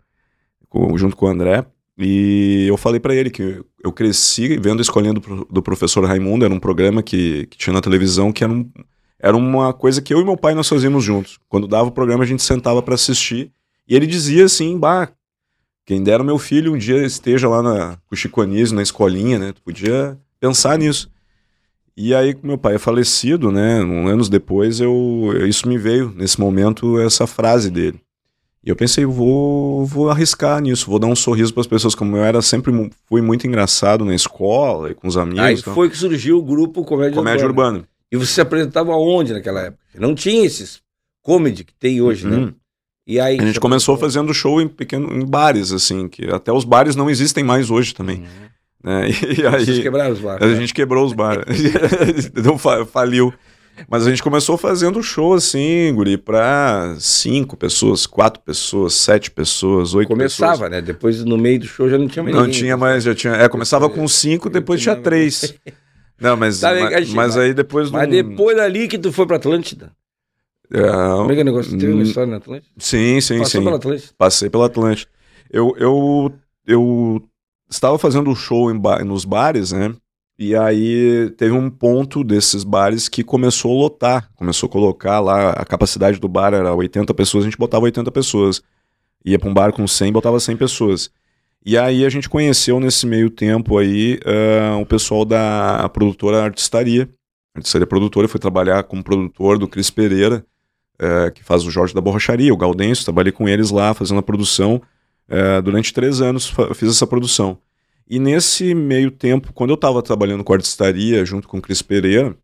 com, 0.69 0.97
junto 0.97 1.15
com 1.15 1.25
o 1.25 1.29
André, 1.29 1.65
e 1.97 2.65
eu 2.67 2.77
falei 2.77 2.99
para 2.99 3.13
ele 3.13 3.29
que 3.29 3.63
eu 3.83 3.91
cresci 3.91 4.57
vendo 4.57 4.81
Escolhendo 4.81 5.21
do 5.49 5.61
Professor 5.61 6.03
Raimundo, 6.05 6.45
era 6.45 6.53
um 6.53 6.59
programa 6.59 7.03
que, 7.03 7.45
que 7.47 7.57
tinha 7.57 7.73
na 7.73 7.81
televisão, 7.81 8.31
que 8.31 8.43
era, 8.43 8.51
um, 8.51 8.69
era 9.19 9.37
uma 9.37 9.73
coisa 9.73 10.01
que 10.01 10.13
eu 10.13 10.21
e 10.21 10.25
meu 10.25 10.37
pai 10.37 10.55
nós 10.55 10.67
fazíamos 10.67 11.03
juntos. 11.03 11.39
Quando 11.47 11.67
dava 11.67 11.89
o 11.89 11.91
programa, 11.91 12.23
a 12.23 12.27
gente 12.27 12.41
sentava 12.41 12.81
para 12.81 12.95
assistir, 12.95 13.51
e 13.87 13.95
ele 13.95 14.07
dizia 14.07 14.45
assim, 14.45 14.77
bah, 14.77 15.09
quem 15.85 16.01
dera 16.01 16.23
meu 16.23 16.37
filho 16.37 16.73
um 16.73 16.77
dia 16.77 17.03
esteja 17.05 17.49
lá 17.49 17.61
na, 17.61 17.97
com 18.07 18.15
o 18.15 18.15
Chico 18.15 18.41
Anísio, 18.41 18.75
na 18.75 18.81
escolinha, 18.81 19.37
né? 19.37 19.51
Tu 19.51 19.61
podia 19.61 20.17
pensar 20.39 20.77
nisso. 20.77 21.11
E 21.95 22.15
aí, 22.15 22.35
meu 22.41 22.57
pai 22.57 22.75
é 22.75 22.79
falecido, 22.79 23.51
né? 23.51 23.83
Um 23.83 24.07
anos 24.07 24.29
depois, 24.29 24.79
eu, 24.79 25.33
isso 25.47 25.67
me 25.67 25.77
veio, 25.77 26.13
nesse 26.15 26.39
momento, 26.39 26.99
essa 26.99 27.27
frase 27.27 27.69
dele. 27.69 27.99
E 28.63 28.69
eu 28.69 28.75
pensei, 28.75 29.05
vou, 29.05 29.85
vou 29.85 30.09
arriscar 30.09 30.61
nisso, 30.61 30.89
vou 30.89 30.99
dar 30.99 31.07
um 31.07 31.15
sorriso 31.15 31.51
para 31.51 31.61
as 31.61 31.67
pessoas, 31.67 31.95
como 31.95 32.15
eu 32.15 32.23
era 32.23 32.41
sempre 32.41 32.71
fui 33.07 33.21
muito 33.21 33.47
engraçado 33.47 34.05
na 34.05 34.13
escola 34.13 34.91
e 34.91 34.93
com 34.93 35.07
os 35.07 35.17
amigos. 35.17 35.43
Aí 35.43 35.55
então. 35.55 35.73
foi 35.73 35.89
que 35.89 35.97
surgiu 35.97 36.37
o 36.37 36.43
grupo 36.43 36.85
Comédia, 36.85 37.15
Comédia 37.15 37.45
Urbana. 37.45 37.79
Urbana. 37.79 37.87
E 38.11 38.17
você 38.17 38.33
se 38.33 38.41
apresentava 38.41 38.91
onde 38.91 39.33
naquela 39.33 39.61
época? 39.61 39.81
Não 39.95 40.13
tinha 40.13 40.45
esses 40.45 40.79
comedy 41.23 41.63
que 41.63 41.73
tem 41.73 42.01
hoje, 42.01 42.27
né? 42.27 42.37
uhum. 42.37 42.45
né? 42.47 42.53
E 43.07 43.19
aí, 43.19 43.39
a 43.39 43.45
gente 43.45 43.59
começou 43.59 43.97
fazendo 43.97 44.31
show 44.31 44.61
em 44.61 44.67
pequeno, 44.67 45.11
em 45.11 45.25
bares, 45.25 45.71
assim, 45.71 46.07
que 46.07 46.29
até 46.29 46.51
os 46.51 46.63
bares 46.63 46.95
não 46.95 47.09
existem 47.09 47.43
mais 47.43 47.71
hoje 47.71 47.95
também. 47.95 48.19
Uhum. 48.19 48.49
Né? 48.83 49.09
E 49.37 49.45
aí, 49.45 49.65
Vocês 49.65 49.79
quebraram 49.79 50.11
os 50.11 50.19
bares. 50.19 50.43
A 50.43 50.47
né? 50.47 50.55
gente 50.55 50.73
quebrou 50.73 51.05
os 51.05 51.13
bares. 51.13 51.45
então 52.35 52.57
faliu. 52.57 53.33
Mas 53.89 54.05
a 54.05 54.09
gente 54.09 54.21
começou 54.21 54.57
fazendo 54.57 55.01
show 55.01 55.33
assim, 55.33 55.91
guri, 55.95 56.17
pra 56.17 56.95
cinco 56.99 57.55
pessoas, 57.55 58.05
quatro 58.05 58.41
pessoas, 58.43 58.93
sete 58.93 59.31
pessoas, 59.31 59.95
oito 59.95 60.09
Começava, 60.09 60.51
pessoas. 60.53 60.71
né? 60.71 60.81
Depois 60.81 61.23
no 61.23 61.37
meio 61.37 61.59
do 61.59 61.65
show 61.65 61.89
já 61.89 61.97
não 61.97 62.07
tinha 62.07 62.21
mais 62.21 62.35
Não 62.35 62.43
ninguém. 62.43 62.59
tinha 62.59 62.77
mais, 62.77 63.03
já 63.03 63.15
tinha. 63.15 63.33
É, 63.33 63.47
começava 63.47 63.89
com 63.89 64.07
cinco, 64.07 64.49
depois 64.49 64.81
tinha 64.81 64.95
três. 64.95 65.55
Não, 66.19 66.37
mas, 66.37 66.59
tá 66.59 66.71
mas, 66.75 67.11
mas, 67.13 67.35
aí 67.35 67.51
depois. 67.51 67.89
Mas 67.89 68.03
não... 68.03 68.11
depois 68.11 68.55
dali 68.55 68.87
que 68.87 68.99
tu 68.99 69.11
foi 69.11 69.25
pra 69.25 69.37
Atlântida. 69.37 69.91
É, 70.71 70.79
Como 70.79 71.31
é 71.31 71.33
que 71.33 71.39
é 71.39 71.41
o 71.41 71.45
negócio? 71.45 71.71
Teve 71.75 71.93
uma 71.93 72.03
história 72.03 72.29
na 72.29 72.37
Atlântida? 72.37 72.71
Sim, 72.77 73.19
sim, 73.19 73.39
Passou 73.39 73.59
sim. 73.59 73.65
pela 73.65 73.77
Atlântida? 73.77 74.13
Passei 74.19 74.47
pela 74.47 74.67
Atlântida. 74.67 75.09
Eu, 75.49 75.73
eu, 75.79 76.31
eu 76.67 77.23
estava 77.71 77.97
fazendo 77.97 78.35
show 78.35 78.71
ba 78.77 79.03
nos 79.03 79.25
bares, 79.25 79.71
né? 79.71 79.93
E 80.37 80.55
aí 80.55 81.29
teve 81.37 81.53
um 81.53 81.69
ponto 81.69 82.23
desses 82.23 82.63
bares 82.63 83.07
que 83.07 83.23
começou 83.23 83.71
a 83.71 83.81
lotar, 83.83 84.29
começou 84.35 84.67
a 84.67 84.71
colocar 84.71 85.19
lá, 85.19 85.51
a 85.51 85.63
capacidade 85.63 86.19
do 86.19 86.27
bar 86.27 86.53
era 86.53 86.73
80 86.73 87.13
pessoas, 87.13 87.43
a 87.43 87.47
gente 87.47 87.57
botava 87.57 87.85
80 87.85 88.11
pessoas. 88.11 88.61
Ia 89.23 89.37
para 89.37 89.49
um 89.49 89.53
bar 89.53 89.71
com 89.71 89.87
100, 89.87 90.11
botava 90.11 90.39
100 90.39 90.57
pessoas. 90.57 91.11
E 91.63 91.77
aí 91.77 92.03
a 92.03 92.09
gente 92.09 92.27
conheceu 92.27 92.79
nesse 92.79 93.05
meio 93.05 93.29
tempo 93.29 93.77
aí 93.77 94.19
uh, 94.25 94.81
o 94.81 94.85
pessoal 94.85 95.23
da 95.23 95.87
produtora 95.89 96.43
Artistaria. 96.43 97.07
A 97.53 97.59
Artistaria 97.59 97.85
Produtora, 97.85 98.27
foi 98.27 98.39
trabalhar 98.39 98.81
como 98.83 99.03
produtor 99.03 99.59
do 99.59 99.67
Cris 99.67 99.91
Pereira, 99.91 100.43
uh, 100.99 101.31
que 101.31 101.43
faz 101.43 101.63
o 101.63 101.69
Jorge 101.69 101.93
da 101.93 102.01
Borracharia, 102.01 102.51
o 102.51 102.57
Gaudêncio, 102.57 103.05
trabalhei 103.05 103.31
com 103.31 103.47
eles 103.47 103.69
lá 103.69 103.93
fazendo 103.93 104.17
a 104.17 104.23
produção. 104.23 104.81
Uh, 105.31 105.61
durante 105.61 105.93
três 105.93 106.19
anos 106.19 106.53
fiz 106.75 106.89
essa 106.89 107.07
produção. 107.07 107.57
E 108.09 108.19
nesse 108.19 108.75
meio 108.75 109.09
tempo, 109.09 109.53
quando 109.53 109.69
eu 109.69 109.75
estava 109.75 110.03
trabalhando 110.03 110.43
com 110.43 110.51
artistaria 110.51 111.23
junto 111.23 111.47
com 111.47 111.57
o 111.57 111.61
Cris 111.61 111.81
Pereira, 111.81 112.35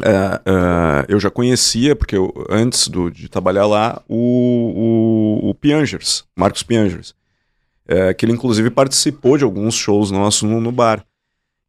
uh, 0.00 0.04
uh, 0.04 1.04
eu 1.08 1.18
já 1.18 1.28
conhecia, 1.28 1.96
porque 1.96 2.16
eu, 2.16 2.32
antes 2.48 2.86
do, 2.86 3.10
de 3.10 3.28
trabalhar 3.28 3.66
lá, 3.66 4.00
o, 4.08 5.40
o, 5.42 5.50
o 5.50 5.54
Piangers, 5.54 6.24
Marcos 6.36 6.62
Piangers, 6.62 7.14
é, 7.86 8.14
que 8.14 8.24
ele 8.24 8.32
inclusive 8.32 8.70
participou 8.70 9.36
de 9.36 9.44
alguns 9.44 9.74
shows 9.74 10.10
nossos 10.12 10.42
no, 10.42 10.60
no 10.60 10.72
bar. 10.72 11.04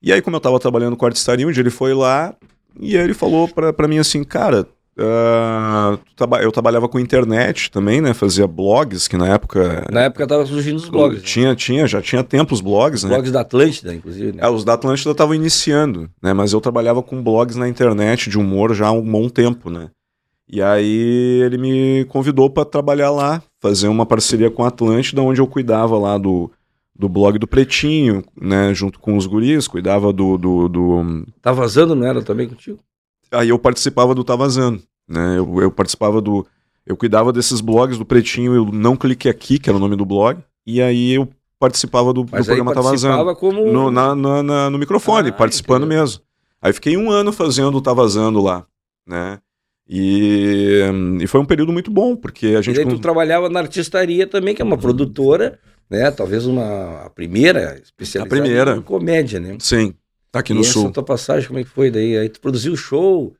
E 0.01 0.13
aí, 0.13 0.21
como 0.21 0.35
eu 0.35 0.37
estava 0.39 0.59
trabalhando 0.59 0.95
com 0.95 1.05
artistaria, 1.05 1.47
um 1.47 1.51
dia 1.51 1.61
ele 1.61 1.71
foi 1.71 1.93
lá 1.93 2.35
e 2.79 2.97
aí 2.97 3.03
ele 3.03 3.13
falou 3.13 3.47
para 3.47 3.87
mim 3.87 3.97
assim, 3.97 4.23
cara, 4.23 4.67
Uh, 4.97 5.99
eu 6.41 6.51
trabalhava 6.53 6.87
com 6.87 6.97
internet 6.97 7.69
também, 7.69 7.99
né? 7.99 8.13
Fazia 8.13 8.47
blogs, 8.47 9.09
que 9.09 9.17
na 9.17 9.27
época. 9.27 9.85
Na 9.91 10.03
época 10.03 10.25
tava 10.25 10.45
surgindo 10.45 10.77
os 10.77 10.87
blogs. 10.87 11.19
Né? 11.19 11.25
Tinha, 11.25 11.49
né? 11.49 11.55
tinha, 11.55 11.85
já 11.85 12.01
tinha 12.01 12.23
tempo 12.23 12.53
os 12.53 12.61
blogs, 12.61 13.03
os 13.03 13.09
né? 13.09 13.15
Blogs 13.15 13.31
da 13.31 13.41
Atlântida, 13.41 13.93
inclusive. 13.93 14.31
Né? 14.31 14.39
É, 14.41 14.49
os 14.49 14.63
da 14.63 14.73
Atlântida 14.73 15.11
estavam 15.11 15.35
iniciando, 15.35 16.09
né? 16.23 16.33
Mas 16.33 16.53
eu 16.53 16.61
trabalhava 16.61 17.03
com 17.03 17.21
blogs 17.21 17.57
na 17.57 17.67
internet 17.67 18.29
de 18.29 18.39
humor 18.39 18.73
já 18.73 18.87
há 18.87 18.91
um 18.93 19.03
bom 19.03 19.27
tempo, 19.27 19.69
né? 19.69 19.89
E 20.47 20.61
aí 20.61 21.41
ele 21.43 21.57
me 21.57 22.05
convidou 22.05 22.49
para 22.49 22.63
trabalhar 22.63 23.11
lá, 23.11 23.43
fazer 23.59 23.89
uma 23.89 24.05
parceria 24.05 24.49
com 24.49 24.63
a 24.63 24.67
Atlântida, 24.67 25.21
onde 25.21 25.41
eu 25.41 25.47
cuidava 25.47 25.97
lá 25.97 26.17
do, 26.17 26.49
do 26.97 27.09
blog 27.09 27.37
do 27.37 27.47
Pretinho, 27.47 28.23
né? 28.39 28.73
Junto 28.73 28.97
com 28.97 29.17
os 29.17 29.25
guris, 29.25 29.67
cuidava 29.67 30.13
do. 30.13 30.37
do, 30.37 30.69
do... 30.69 31.25
Tá 31.41 31.51
vazando, 31.51 31.95
não 31.95 32.07
era 32.07 32.21
também 32.21 32.47
contigo? 32.47 32.79
Aí 33.35 33.49
eu 33.49 33.59
participava 33.59 34.15
do 34.15 34.23
Tá 34.23 34.35
Vazando, 34.35 34.81
né? 35.07 35.37
Eu, 35.37 35.61
eu 35.61 35.71
participava 35.71 36.21
do. 36.21 36.45
Eu 36.85 36.95
cuidava 36.95 37.33
desses 37.33 37.61
blogs 37.61 37.97
do 37.97 38.05
Pretinho, 38.05 38.53
eu 38.53 38.65
não 38.65 38.95
cliquei 38.95 39.29
aqui, 39.31 39.57
que 39.57 39.69
era 39.69 39.77
o 39.77 39.79
nome 39.79 39.95
do 39.95 40.05
blog, 40.05 40.39
e 40.65 40.81
aí 40.81 41.13
eu 41.13 41.27
participava 41.59 42.13
do, 42.13 42.23
do 42.23 42.31
programa 42.31 42.73
Tá 42.73 42.81
Vazando. 42.81 43.35
Como... 43.35 43.65
No, 43.71 43.89
na, 43.89 44.15
na, 44.15 44.43
na, 44.43 44.69
no 44.69 44.77
microfone, 44.77 45.29
ah, 45.29 45.33
participando 45.33 45.87
mesmo. 45.87 46.21
Aí 46.61 46.73
fiquei 46.73 46.95
um 46.97 47.11
ano 47.11 47.31
fazendo 47.31 47.75
o 47.77 47.81
Tá 47.81 47.93
Vazando 47.93 48.41
lá, 48.41 48.65
né? 49.07 49.39
E, 49.87 50.81
e 51.21 51.27
foi 51.27 51.39
um 51.39 51.45
período 51.45 51.71
muito 51.71 51.91
bom, 51.91 52.15
porque 52.15 52.47
a 52.57 52.61
gente. 52.61 52.75
E 52.75 52.79
aí 52.79 52.87
tu 52.87 52.99
trabalhava 52.99 53.49
na 53.49 53.59
artistaria 53.59 54.25
também, 54.25 54.55
que 54.55 54.61
é 54.61 54.65
uma 54.65 54.77
produtora, 54.77 55.59
né? 55.89 56.09
Talvez 56.09 56.45
uma 56.47 57.03
a 57.05 57.09
primeira 57.09 57.79
especializada 57.83 58.35
a 58.35 58.41
primeira. 58.41 58.75
em 58.77 58.81
comédia, 58.81 59.39
né? 59.39 59.57
Sim. 59.59 59.93
Tá 60.35 60.41
aqui 60.41 60.51
e 60.51 60.55
no 60.55 60.59
essa 60.59 60.73
sul. 60.73 60.91
tua 60.91 61.01
passagem, 61.01 61.47
como 61.47 61.59
é 61.59 61.63
que 61.63 61.69
foi 61.69 61.89
daí? 61.89 62.17
Aí 62.17 62.27
tu 62.27 62.41
produziu 62.41 62.73
o 62.73 62.75
show, 62.75 63.33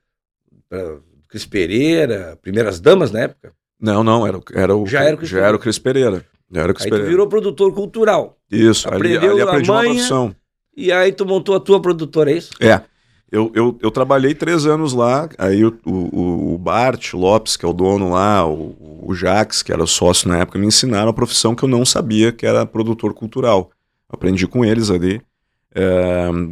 pra 0.70 0.96
Cris 1.28 1.46
Pereira, 1.46 2.40
Primeiras 2.42 2.80
Damas 2.80 3.12
na 3.12 3.20
época? 3.20 3.52
Não, 3.78 4.02
não, 4.02 4.26
era, 4.26 4.40
era 4.54 4.78
o, 4.78 4.88
já 4.88 5.04
era 5.04 5.14
o 5.14 5.18
Cris, 5.18 5.30
já 5.30 5.46
era 5.46 5.58
o 5.58 5.60
Cris 5.60 5.78
Pereira. 5.78 6.26
Já 6.50 6.62
era 6.62 6.72
o 6.72 6.74
Cris 6.74 6.86
aí 6.86 6.90
Pereira. 6.90 7.10
tu 7.10 7.12
virou 7.12 7.28
produtor 7.28 7.74
cultural. 7.74 8.38
Isso, 8.50 8.88
Aprendeu 8.88 9.20
ali, 9.20 9.28
ali 9.30 9.42
aprendi 9.42 9.70
manha, 9.70 9.90
uma 9.90 9.94
profissão. 9.94 10.36
E 10.78 10.90
aí 10.90 11.12
tu 11.12 11.26
montou 11.26 11.54
a 11.54 11.60
tua 11.60 11.82
produtora, 11.82 12.32
é 12.32 12.38
isso? 12.38 12.52
É. 12.62 12.82
Eu, 13.30 13.52
eu, 13.54 13.78
eu 13.82 13.92
trabalhei 13.92 14.34
três 14.34 14.66
anos 14.66 14.94
lá, 14.94 15.28
aí 15.38 15.66
o, 15.66 15.78
o, 15.86 16.54
o 16.54 16.58
Bart 16.58 17.14
Lopes, 17.14 17.58
que 17.58 17.66
é 17.66 17.68
o 17.68 17.74
dono 17.74 18.12
lá, 18.12 18.48
o, 18.48 19.04
o 19.06 19.14
Jax, 19.14 19.62
que 19.62 19.74
era 19.74 19.84
o 19.84 19.88
sócio 19.88 20.30
na 20.30 20.38
época, 20.38 20.58
me 20.58 20.66
ensinaram 20.66 21.10
a 21.10 21.14
profissão 21.14 21.54
que 21.54 21.64
eu 21.64 21.68
não 21.68 21.84
sabia, 21.84 22.32
que 22.32 22.46
era 22.46 22.66
produtor 22.66 23.14
cultural. 23.14 23.70
Aprendi 24.08 24.48
com 24.48 24.64
eles 24.64 24.90
ali. 24.90 25.22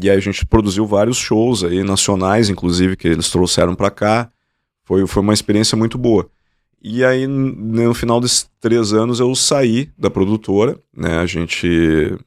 E 0.02 0.10
aí 0.10 0.18
a 0.18 0.20
gente 0.20 0.46
produziu 0.46 0.86
vários 0.86 1.18
shows 1.18 1.64
aí, 1.64 1.84
nacionais, 1.84 2.50
inclusive, 2.50 2.98
que 2.98 3.08
eles 3.08 3.30
trouxeram 3.30 3.74
para 3.74 3.90
cá. 3.90 4.30
Foi, 4.84 5.08
foi 5.08 5.22
uma 5.24 5.34
experiência 5.34 5.78
muito 5.78 5.98
boa. 5.98 6.30
E 6.82 7.06
aí, 7.06 7.26
no 7.26 7.94
final 7.94 8.20
desses 8.20 8.50
três 8.60 8.92
anos, 8.92 9.22
eu 9.22 9.34
saí 9.34 9.90
da 9.98 10.10
produtora, 10.10 10.78
né? 10.94 11.20
A 11.20 11.26
gente 11.26 12.18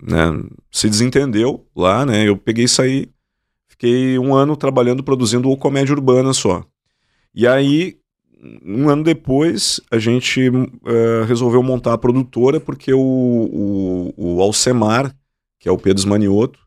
né, 0.00 0.40
se 0.70 0.88
desentendeu 0.88 1.66
lá, 1.74 2.06
né? 2.06 2.28
Eu 2.28 2.36
peguei 2.36 2.66
e 2.66 2.68
saí, 2.68 3.08
fiquei 3.66 4.16
um 4.16 4.32
ano 4.32 4.56
trabalhando, 4.56 5.02
produzindo 5.02 5.50
o 5.50 5.56
comédia 5.56 5.92
urbana 5.92 6.32
só. 6.32 6.64
E 7.34 7.44
aí, 7.44 7.96
um 8.64 8.88
ano 8.88 9.02
depois, 9.02 9.80
a 9.90 9.98
gente 9.98 10.48
uh, 10.48 11.24
resolveu 11.26 11.62
montar 11.62 11.94
a 11.94 11.98
produtora, 11.98 12.60
porque 12.60 12.92
o, 12.92 13.00
o, 13.00 14.14
o 14.16 14.42
Alcemar, 14.42 15.12
que 15.68 15.70
é 15.70 15.72
o 15.72 15.78
Pedro 15.78 16.08
Manioto, 16.08 16.58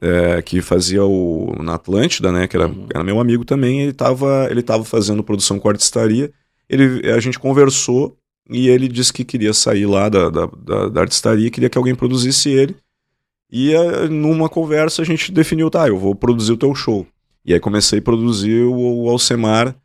é, 0.00 0.40
que 0.40 0.62
fazia 0.62 1.04
o 1.04 1.54
na 1.62 1.74
Atlântida, 1.74 2.32
né, 2.32 2.46
que 2.46 2.56
era, 2.56 2.68
uhum. 2.68 2.86
era 2.94 3.04
meu 3.04 3.20
amigo 3.20 3.44
também, 3.44 3.82
ele 3.82 3.90
estava 3.90 4.48
ele 4.50 4.62
tava 4.62 4.82
fazendo 4.82 5.22
produção 5.22 5.58
com 5.58 5.68
artistaria, 5.68 6.32
ele, 6.68 7.10
a 7.10 7.20
gente 7.20 7.38
conversou 7.38 8.16
e 8.48 8.68
ele 8.68 8.88
disse 8.88 9.12
que 9.12 9.24
queria 9.24 9.52
sair 9.52 9.84
lá 9.84 10.08
da, 10.08 10.30
da, 10.30 10.46
da, 10.46 10.88
da 10.88 11.00
artistaria, 11.02 11.50
queria 11.50 11.68
que 11.68 11.76
alguém 11.76 11.94
produzisse 11.94 12.48
ele, 12.48 12.74
e 13.50 13.74
é, 13.74 14.08
numa 14.08 14.48
conversa 14.48 15.02
a 15.02 15.04
gente 15.04 15.30
definiu, 15.30 15.70
tá, 15.70 15.86
eu 15.86 15.98
vou 15.98 16.14
produzir 16.14 16.52
o 16.52 16.56
teu 16.56 16.74
show. 16.74 17.06
E 17.44 17.52
aí 17.52 17.60
comecei 17.60 18.00
a 18.00 18.02
produzir 18.02 18.62
o, 18.62 19.04
o 19.04 19.08
Alcemar 19.08 19.76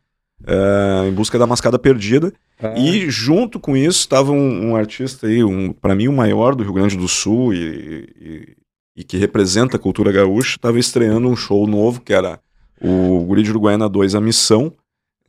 é, 0.46 1.08
em 1.08 1.12
busca 1.12 1.38
da 1.38 1.46
mascada 1.46 1.78
perdida, 1.78 2.32
ah. 2.62 2.78
E 2.78 3.10
junto 3.10 3.58
com 3.58 3.76
isso 3.76 3.98
estava 3.98 4.30
um, 4.30 4.70
um, 4.70 4.76
artista 4.76 5.26
aí, 5.26 5.42
um, 5.42 5.72
para 5.72 5.96
mim 5.96 6.06
o 6.06 6.12
maior 6.12 6.54
do 6.54 6.62
Rio 6.62 6.72
Grande 6.72 6.96
do 6.96 7.08
Sul 7.08 7.52
e, 7.52 8.08
e, 8.20 8.56
e 8.96 9.02
que 9.02 9.16
representa 9.16 9.76
a 9.76 9.80
cultura 9.80 10.12
gaúcha, 10.12 10.56
estava 10.56 10.78
estreando 10.78 11.28
um 11.28 11.36
show 11.36 11.66
novo 11.66 12.00
que 12.00 12.12
era 12.12 12.40
o 12.80 13.24
Guri 13.24 13.42
de 13.42 13.50
Uruguaiana 13.50 13.88
2, 13.88 14.14
A 14.14 14.20
Missão, 14.20 14.72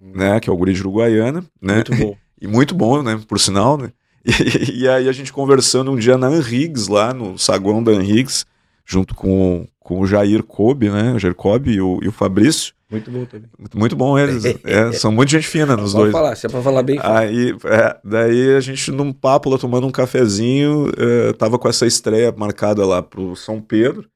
né, 0.01 0.39
que 0.39 0.50
é 0.50 0.53
o 0.53 0.58
Guri 0.58 0.74
de 0.74 0.82
Uruguaiana, 0.82 1.43
né? 1.62 1.75
Muito 1.75 1.96
bom. 1.96 2.17
e 2.41 2.48
muito 2.48 2.75
bom, 2.75 3.01
né, 3.01 3.22
por 3.27 3.39
sinal, 3.39 3.77
né? 3.77 3.91
E, 4.25 4.84
e, 4.84 4.88
aí 4.88 5.10
a 5.10 5.12
gente 5.12 5.34
conversando 5.34 5.91
um 5.91 5.98
dia 5.98 6.17
na 6.17 6.27
Anrigues, 6.27 6.88
lá 6.88 7.13
no 7.13 7.38
saguão 7.38 7.84
da 7.84 7.91
Anrigues, 7.91 8.46
junto 8.86 9.13
com, 9.13 9.67
com 9.82 10.00
o 10.00 10.08
Jair 10.08 10.43
Kobe, 10.43 10.89
né, 10.89 11.13
o 11.13 11.20
Jair 11.20 11.36
Kobe 11.36 11.72
e 11.72 11.82
o, 11.82 12.00
e 12.01 12.08
o 12.08 12.12
Fabrício, 12.12 12.74
muito 12.93 13.12
bom 13.12 13.25
também. 13.25 13.50
Muito, 13.57 13.79
muito 13.79 13.95
bom 13.95 14.19
eles. 14.19 14.45
é, 14.63 14.91
são 14.93 15.12
muito 15.12 15.29
gente 15.29 15.47
fina 15.47 15.75
nos 15.75 15.93
dois. 15.93 16.12
falar, 16.12 16.35
se 16.35 16.45
é 16.45 16.50
pra 16.50 16.62
falar 16.62 16.83
bem. 16.83 17.00
Aí, 17.01 17.55
é, 17.65 17.97
daí 18.03 18.55
a 18.55 18.59
gente 18.59 18.91
num 18.91 19.12
papo 19.12 19.50
lá 19.50 19.57
tomando 19.57 19.88
um 19.88 19.91
cafezinho, 19.91 20.91
é, 20.95 21.33
tava 21.33 21.57
com 21.57 21.67
essa 21.67 21.88
estreia 21.88 22.31
marcada 22.35 22.85
lá 22.85 23.01
pro 23.01 23.35
São 23.35 23.59
Pedro. 23.59 24.07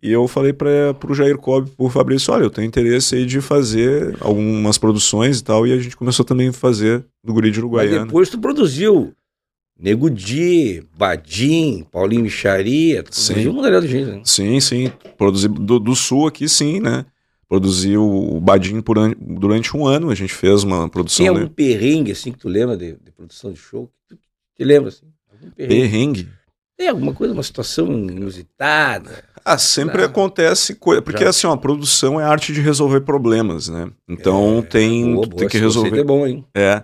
E 0.00 0.10
eu 0.10 0.26
falei 0.26 0.52
para 0.52 0.94
pro 0.94 1.14
Jair 1.14 1.38
Cobb, 1.38 1.70
pro 1.76 1.88
Fabrício, 1.88 2.32
olha, 2.32 2.44
eu 2.44 2.50
tenho 2.50 2.66
interesse 2.66 3.14
aí 3.14 3.24
de 3.24 3.40
fazer 3.40 4.16
algumas 4.20 4.76
produções 4.76 5.38
e 5.38 5.44
tal. 5.44 5.66
E 5.66 5.72
a 5.72 5.78
gente 5.78 5.96
começou 5.96 6.24
também 6.24 6.48
a 6.48 6.52
fazer 6.52 7.04
do 7.24 7.32
Guri 7.32 7.50
de 7.50 7.60
Uruguaiana. 7.60 7.98
Mas 7.98 8.06
depois 8.06 8.28
tu 8.28 8.38
produziu 8.38 9.14
Nego 9.78 10.10
Di, 10.10 10.84
Badim, 10.96 11.84
Paulinho 11.90 12.22
Micharia, 12.22 13.02
tu 13.02 13.14
sim. 13.14 13.34
produziu 13.34 13.52
um 13.52 13.80
de 13.80 13.88
gente, 13.88 14.10
né? 14.10 14.20
Sim, 14.24 14.60
sim. 14.60 14.92
Produzi 15.16 15.48
do, 15.48 15.78
do 15.78 15.96
Sul 15.96 16.26
aqui, 16.26 16.48
sim, 16.48 16.80
né? 16.80 17.04
Produziu 17.52 18.02
o 18.02 18.40
Badinho 18.40 18.82
por 18.82 18.98
an... 18.98 19.12
durante 19.20 19.76
um 19.76 19.86
ano. 19.86 20.08
A 20.08 20.14
gente 20.14 20.32
fez 20.32 20.64
uma 20.64 20.88
produção. 20.88 21.18
Tem 21.18 21.28
algum 21.28 21.40
dele. 21.40 21.50
perrengue 21.54 22.12
assim 22.12 22.32
que 22.32 22.38
tu 22.38 22.48
lembra 22.48 22.78
de, 22.78 22.92
de 22.94 23.12
produção 23.12 23.52
de 23.52 23.58
show? 23.58 23.90
Tu 24.08 24.16
te 24.56 24.64
lembra 24.64 24.88
assim? 24.88 25.04
Perrengue? 25.54 25.82
perrengue? 25.82 26.28
Tem 26.78 26.88
alguma 26.88 27.12
coisa, 27.12 27.34
uma 27.34 27.42
situação 27.42 27.92
inusitada? 27.92 29.22
Ah, 29.44 29.58
sempre 29.58 29.98
Não. 29.98 30.06
acontece 30.06 30.74
coisa. 30.76 31.02
Porque 31.02 31.24
Já. 31.24 31.28
assim, 31.28 31.46
ó, 31.46 31.52
a 31.52 31.58
produção 31.58 32.18
é 32.18 32.24
arte 32.24 32.54
de 32.54 32.62
resolver 32.62 33.02
problemas, 33.02 33.68
né? 33.68 33.90
Então 34.08 34.60
é, 34.60 34.62
tem, 34.62 35.12
boa, 35.12 35.26
boa, 35.26 35.38
tem 35.40 35.48
que 35.48 35.58
resolver. 35.58 35.98
É 35.98 36.04
bom, 36.04 36.26
hein? 36.26 36.46
É. 36.54 36.82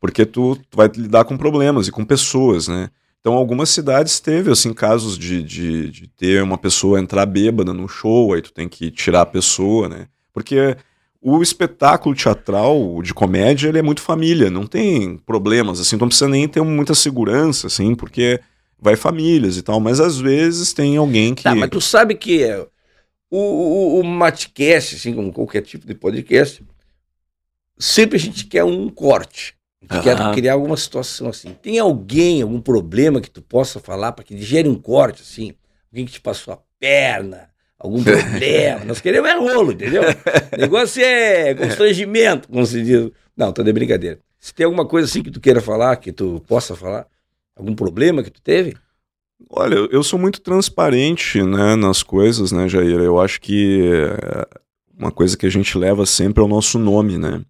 Porque 0.00 0.26
tu, 0.26 0.56
tu 0.68 0.76
vai 0.76 0.90
lidar 0.96 1.26
com 1.26 1.38
problemas 1.38 1.86
e 1.86 1.92
com 1.92 2.04
pessoas, 2.04 2.66
né? 2.66 2.90
Então, 3.20 3.34
algumas 3.34 3.70
cidades 3.70 4.20
teve, 4.20 4.50
assim, 4.50 4.72
casos 4.72 5.18
de, 5.18 5.42
de, 5.42 5.90
de, 5.90 6.06
ter 6.08 6.42
uma 6.42 6.56
pessoa 6.56 7.00
entrar 7.00 7.26
bêbada 7.26 7.72
no 7.72 7.88
show, 7.88 8.32
aí 8.32 8.40
tu 8.40 8.52
tem 8.52 8.68
que 8.68 8.90
tirar 8.90 9.22
a 9.22 9.26
pessoa, 9.26 9.88
né? 9.88 10.06
Porque 10.32 10.76
o 11.20 11.42
espetáculo 11.42 12.14
teatral 12.14 13.02
de 13.02 13.12
comédia, 13.12 13.68
ele 13.68 13.78
é 13.78 13.82
muito 13.82 14.00
família, 14.00 14.50
não 14.50 14.66
tem 14.66 15.18
problemas, 15.18 15.80
assim, 15.80 15.96
então 15.96 16.06
não 16.06 16.10
precisa 16.10 16.28
nem 16.28 16.46
ter 16.46 16.62
muita 16.62 16.94
segurança, 16.94 17.66
assim, 17.66 17.94
porque 17.94 18.40
vai 18.80 18.94
famílias 18.94 19.56
e 19.56 19.62
tal, 19.62 19.80
mas 19.80 19.98
às 19.98 20.18
vezes 20.18 20.72
tem 20.72 20.96
alguém 20.96 21.34
que... 21.34 21.42
Tá, 21.42 21.54
mas 21.54 21.70
tu 21.70 21.80
sabe 21.80 22.14
que 22.14 22.46
o, 23.28 23.38
o, 23.38 24.00
o 24.00 24.04
Matcast, 24.04 24.94
assim, 24.94 25.12
como 25.12 25.32
qualquer 25.32 25.62
tipo 25.62 25.86
de 25.86 25.94
podcast, 25.94 26.62
sempre 27.76 28.16
a 28.16 28.20
gente 28.20 28.46
quer 28.46 28.64
um 28.64 28.88
corte. 28.88 29.57
Tu 29.86 30.02
quer 30.02 30.16
criar 30.34 30.54
alguma 30.54 30.76
situação 30.76 31.28
assim. 31.28 31.54
Tem 31.62 31.78
alguém, 31.78 32.42
algum 32.42 32.60
problema 32.60 33.20
que 33.20 33.30
tu 33.30 33.40
possa 33.40 33.78
falar 33.78 34.12
para 34.12 34.24
que 34.24 34.36
gere 34.42 34.68
um 34.68 34.74
corte 34.74 35.22
assim? 35.22 35.54
Alguém 35.90 36.04
que 36.04 36.12
te 36.12 36.20
passou 36.20 36.54
a 36.54 36.58
perna, 36.80 37.48
algum 37.78 38.02
problema. 38.02 38.84
Nós 38.86 39.00
queremos 39.00 39.30
é 39.30 39.34
rolo, 39.34 39.72
entendeu? 39.72 40.02
O 40.56 40.60
negócio 40.60 41.02
é 41.02 41.54
constrangimento, 41.54 42.48
como 42.48 42.66
se 42.66 42.82
diz. 42.82 43.10
Não, 43.36 43.52
tô 43.52 43.62
de 43.62 43.72
brincadeira. 43.72 44.18
Se 44.38 44.52
tem 44.52 44.64
alguma 44.64 44.86
coisa 44.86 45.06
assim 45.06 45.22
que 45.22 45.30
tu 45.30 45.40
queira 45.40 45.60
falar, 45.60 45.96
que 45.96 46.12
tu 46.12 46.42
possa 46.46 46.74
falar, 46.74 47.06
algum 47.54 47.74
problema 47.74 48.22
que 48.22 48.30
tu 48.30 48.42
teve? 48.42 48.76
Olha, 49.50 49.76
eu 49.76 50.02
sou 50.02 50.18
muito 50.18 50.40
transparente, 50.40 51.40
né, 51.42 51.76
nas 51.76 52.02
coisas, 52.02 52.50
né, 52.50 52.68
Jair? 52.68 52.98
Eu 53.00 53.20
acho 53.20 53.40
que 53.40 53.88
eh, 53.88 54.58
uma 54.98 55.12
coisa 55.12 55.36
que 55.36 55.46
a 55.46 55.50
gente 55.50 55.78
leva 55.78 56.04
sempre 56.04 56.42
é 56.42 56.44
o 56.44 56.48
nosso 56.48 56.78
nome, 56.78 57.16
né? 57.16 57.40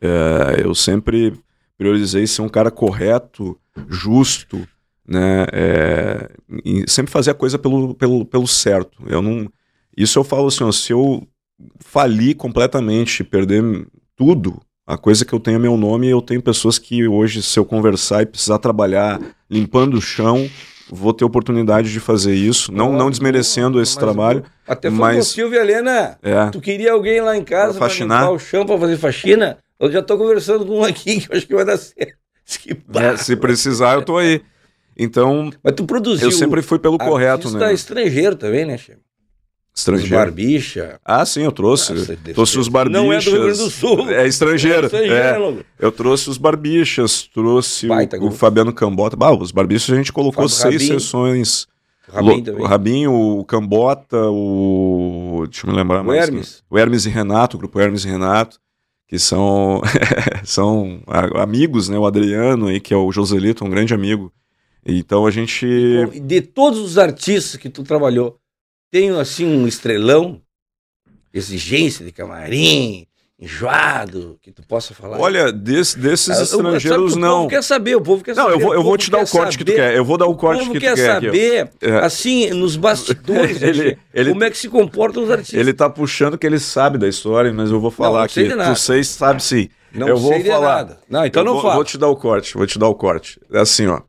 É, 0.00 0.62
eu 0.64 0.74
sempre 0.74 1.32
priorizei 1.78 2.26
ser 2.26 2.42
um 2.42 2.48
cara 2.48 2.70
correto, 2.70 3.56
justo, 3.88 4.66
né? 5.06 5.46
É, 5.52 6.28
sempre 6.86 7.10
fazer 7.10 7.30
a 7.30 7.34
coisa 7.34 7.58
pelo, 7.58 7.94
pelo, 7.94 8.26
pelo 8.26 8.46
certo. 8.46 9.02
Eu 9.06 9.22
não, 9.22 9.48
isso 9.96 10.18
eu 10.18 10.24
falo 10.24 10.48
assim, 10.48 10.64
ó, 10.64 10.72
se 10.72 10.92
eu 10.92 11.26
falir 11.80 12.36
completamente, 12.36 13.24
perder 13.24 13.86
tudo, 14.14 14.60
A 14.88 14.96
coisa 14.96 15.22
que 15.22 15.34
eu 15.34 15.38
tenho 15.38 15.56
é 15.56 15.58
meu 15.58 15.76
nome, 15.76 16.08
eu 16.08 16.22
tenho 16.22 16.40
pessoas 16.40 16.78
que 16.78 17.06
hoje, 17.06 17.42
se 17.42 17.58
eu 17.58 17.64
conversar 17.66 18.22
e 18.22 18.26
precisar 18.26 18.58
trabalhar 18.58 19.20
limpando 19.50 19.98
o 19.98 20.00
chão, 20.00 20.48
vou 20.90 21.12
ter 21.12 21.26
oportunidade 21.26 21.92
de 21.92 22.00
fazer 22.00 22.34
isso, 22.34 22.72
não, 22.72 22.90
não 22.94 23.10
desmerecendo 23.10 23.82
esse 23.82 23.98
trabalho. 23.98 24.42
Até 24.66 24.88
foi 24.88 24.98
mas, 24.98 25.26
Silvia 25.26 25.60
Helena, 25.60 26.18
é, 26.22 26.48
tu 26.48 26.58
queria 26.58 26.92
alguém 26.92 27.20
lá 27.20 27.36
em 27.36 27.44
casa 27.44 27.78
Pra 27.78 27.86
para 27.86 27.98
limpar 27.98 28.30
o 28.30 28.38
chão, 28.38 28.64
para 28.64 28.78
fazer 28.78 28.96
faxina? 28.96 29.58
Eu 29.80 29.90
já 29.92 30.02
tô 30.02 30.16
conversando 30.18 30.66
com 30.66 30.80
um 30.80 30.84
aqui 30.84 31.20
que 31.20 31.32
eu 31.32 31.36
acho 31.36 31.46
que 31.46 31.54
vai 31.54 31.64
dar 31.64 31.76
certo. 31.76 32.16
Né, 32.88 33.16
se 33.16 33.36
precisar, 33.36 33.94
eu 33.94 34.02
tô 34.02 34.16
aí. 34.16 34.40
Então, 34.96 35.50
Mas 35.62 35.74
tu 35.74 35.84
produziu 35.84 36.26
eu 36.28 36.32
sempre 36.32 36.62
fui 36.62 36.78
pelo 36.78 36.98
correto, 36.98 37.50
né? 37.50 37.72
estrangeiro 37.72 38.34
também, 38.34 38.64
né? 38.64 38.74
Os 38.74 39.80
Estrangeiro. 39.80 40.16
barbicha. 40.16 40.98
Ah, 41.04 41.24
sim, 41.24 41.42
eu 41.42 41.52
trouxe. 41.52 41.92
Nossa, 41.94 42.16
trouxe 42.34 42.58
os 42.58 42.66
barbichas. 42.66 43.00
Não 43.04 43.12
é 43.12 43.18
do 43.20 43.30
Rio 43.30 43.42
Grande 43.44 43.58
do 43.58 43.70
Sul. 43.70 44.10
É 44.10 44.26
estrangeiro. 44.26 44.88
É 44.92 45.06
é. 45.06 45.38
né? 45.38 45.62
Eu 45.78 45.92
trouxe 45.92 46.28
os 46.28 46.36
barbichas, 46.36 47.28
trouxe 47.32 47.86
o- 47.86 47.90
Baita 47.90 48.18
o. 48.18 48.32
Fabiano 48.32 48.72
Cambota. 48.72 49.14
Bah, 49.16 49.30
os 49.30 49.52
barbichas 49.52 49.94
a 49.94 49.96
gente 49.96 50.12
colocou 50.12 50.48
seis 50.48 50.84
sessões. 50.84 51.68
Rabin 52.12 52.38
Lo- 52.38 52.42
também. 52.42 52.62
O 52.62 52.66
Rabinho, 52.66 53.12
o 53.12 53.44
Cambota, 53.44 54.16
o. 54.30 55.44
Deixa 55.48 55.64
eu 55.64 55.70
me 55.70 55.76
lembrar 55.76 56.00
O 56.00 56.04
mais. 56.06 56.24
Hermes. 56.24 56.64
O 56.68 56.76
Hermes 56.76 57.06
e 57.06 57.10
Renato, 57.10 57.56
o 57.56 57.60
grupo 57.60 57.78
Hermes 57.78 58.04
e 58.04 58.08
Renato, 58.08 58.58
que 59.08 59.18
são, 59.18 59.80
são 60.44 61.02
amigos, 61.34 61.88
né? 61.88 61.98
O 61.98 62.06
Adriano 62.06 62.66
aí, 62.68 62.78
que 62.78 62.92
é 62.92 62.96
o 62.96 63.10
Joselito, 63.10 63.64
um 63.64 63.70
grande 63.70 63.94
amigo. 63.94 64.32
Então 64.86 65.26
a 65.26 65.30
gente. 65.30 65.66
Bom, 65.66 66.26
De 66.26 66.40
todos 66.42 66.78
os 66.78 66.98
artistas 66.98 67.56
que 67.60 67.70
tu 67.70 67.82
trabalhou, 67.82 68.38
tem 68.90 69.10
assim 69.10 69.46
um 69.46 69.66
estrelão, 69.66 70.40
exigência 71.32 72.04
de 72.04 72.12
camarim, 72.12 73.06
enjoado, 73.40 74.36
que 74.42 74.50
tu 74.50 74.62
possa 74.66 74.92
falar? 74.94 75.18
Olha, 75.20 75.52
des- 75.52 75.94
desses 75.94 76.28
Ah, 76.30 76.38
eu- 76.38 76.42
estrangeiros, 76.42 77.14
O 77.14 77.18
não. 77.18 77.36
povo 77.38 77.48
quer 77.50 77.62
saber, 77.62 77.94
o 77.96 78.00
povo 78.00 78.24
quer 78.24 78.34
Não, 78.34 78.44
saber. 78.44 78.54
eu 78.54 78.60
vou, 78.60 78.74
eu 78.74 78.80
o 78.80 78.82
vou 78.82 78.92
povo 78.92 78.98
te 78.98 79.10
dar 79.10 79.18
quer 79.18 79.24
o 79.24 79.28
corte 79.30 79.58
que 79.58 79.64
tu 79.64 79.70
saber. 79.72 79.80
quer. 79.82 79.96
Eu 79.96 80.04
vou 80.04 80.18
dar 80.18 80.26
o 80.26 80.30
O 80.32 80.36
corte 80.36 80.58
povo 80.60 80.72
que 80.72 80.78
tu 80.78 80.82
quer 80.82 80.94
quer. 80.96 81.10
aqui, 81.12 81.26
ó. 81.26 81.30
saber, 81.30 81.70
É. 81.80 81.90
assim, 81.98 82.50
nos 82.50 82.76
bastidores, 82.76 83.60
Ele- 83.62 83.90
né, 83.92 83.96
ele- 84.12 84.30
como 84.30 84.44
é 84.44 84.50
que 84.50 84.58
se 84.58 84.68
comportam 84.68 85.22
os 85.22 85.30
artistas. 85.30 85.58
Ele 85.58 85.72
tá 85.72 85.88
puxando 85.88 86.36
que 86.36 86.46
ele 86.46 86.58
sabe 86.58 86.98
da 86.98 87.06
história, 87.08 87.52
mas 87.52 87.70
eu 87.70 87.80
vou 87.80 87.90
falar 87.90 88.22
não 88.22 88.28
sei 88.28 88.44
aqui. 88.44 88.52
de 88.52 88.58
nada. 88.58 88.74
Tu 88.74 88.80
sei, 88.80 89.04
sabe 89.04 89.42
sim. 89.42 89.68
não 89.94 90.08
eu 90.08 90.16
vou 90.16 90.40
falar. 90.44 90.76
nada. 90.76 90.98
Não, 91.08 91.24
então 91.24 91.42
Eu 91.42 91.46
não 91.46 91.52
vou, 91.54 91.62
fala. 91.62 91.74
Vou 91.76 91.84
te 91.84 91.96
dar 91.96 92.08
o 92.08 92.16
corte, 92.16 92.54
vou 92.54 92.66
te 92.66 92.78
dar 92.78 92.88
o 92.88 92.94
corte. 92.94 93.40
É 93.52 93.60
assim, 93.60 93.86
ó. 93.86 94.00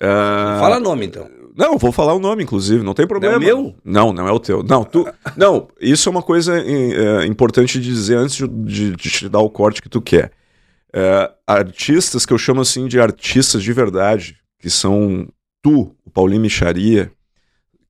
Ah, 0.00 0.56
Fala 0.58 0.80
nome, 0.80 1.06
então. 1.06 1.28
Não, 1.54 1.76
vou 1.76 1.92
falar 1.92 2.14
o 2.14 2.18
nome, 2.18 2.42
inclusive, 2.42 2.82
não 2.82 2.94
tem 2.94 3.06
problema. 3.06 3.38
Não 3.38 3.42
é 3.46 3.52
o 3.54 3.62
meu? 3.64 3.74
Não, 3.84 4.12
não 4.12 4.26
é 4.26 4.32
o 4.32 4.40
teu. 4.40 4.62
Não, 4.62 4.84
tu. 4.84 5.06
Não, 5.36 5.68
isso 5.80 6.08
é 6.08 6.10
uma 6.12 6.22
coisa 6.22 6.58
eh, 6.58 7.26
importante 7.26 7.78
de 7.78 7.84
dizer 7.92 8.16
antes 8.16 8.36
de, 8.36 8.48
de- 8.92 8.96
te 8.96 9.28
dar 9.28 9.40
o 9.40 9.50
corte 9.50 9.82
que 9.82 9.88
tu 9.88 10.00
quer. 10.00 10.32
Eh, 10.94 11.30
artistas 11.46 12.24
que 12.24 12.32
eu 12.32 12.38
chamo 12.38 12.60
assim 12.62 12.86
de 12.86 12.98
artistas 12.98 13.62
de 13.62 13.72
verdade, 13.72 14.36
que 14.58 14.70
são 14.70 15.28
tu, 15.62 15.94
o 16.04 16.10
Paulinho 16.10 16.40
Micharia, 16.40 17.12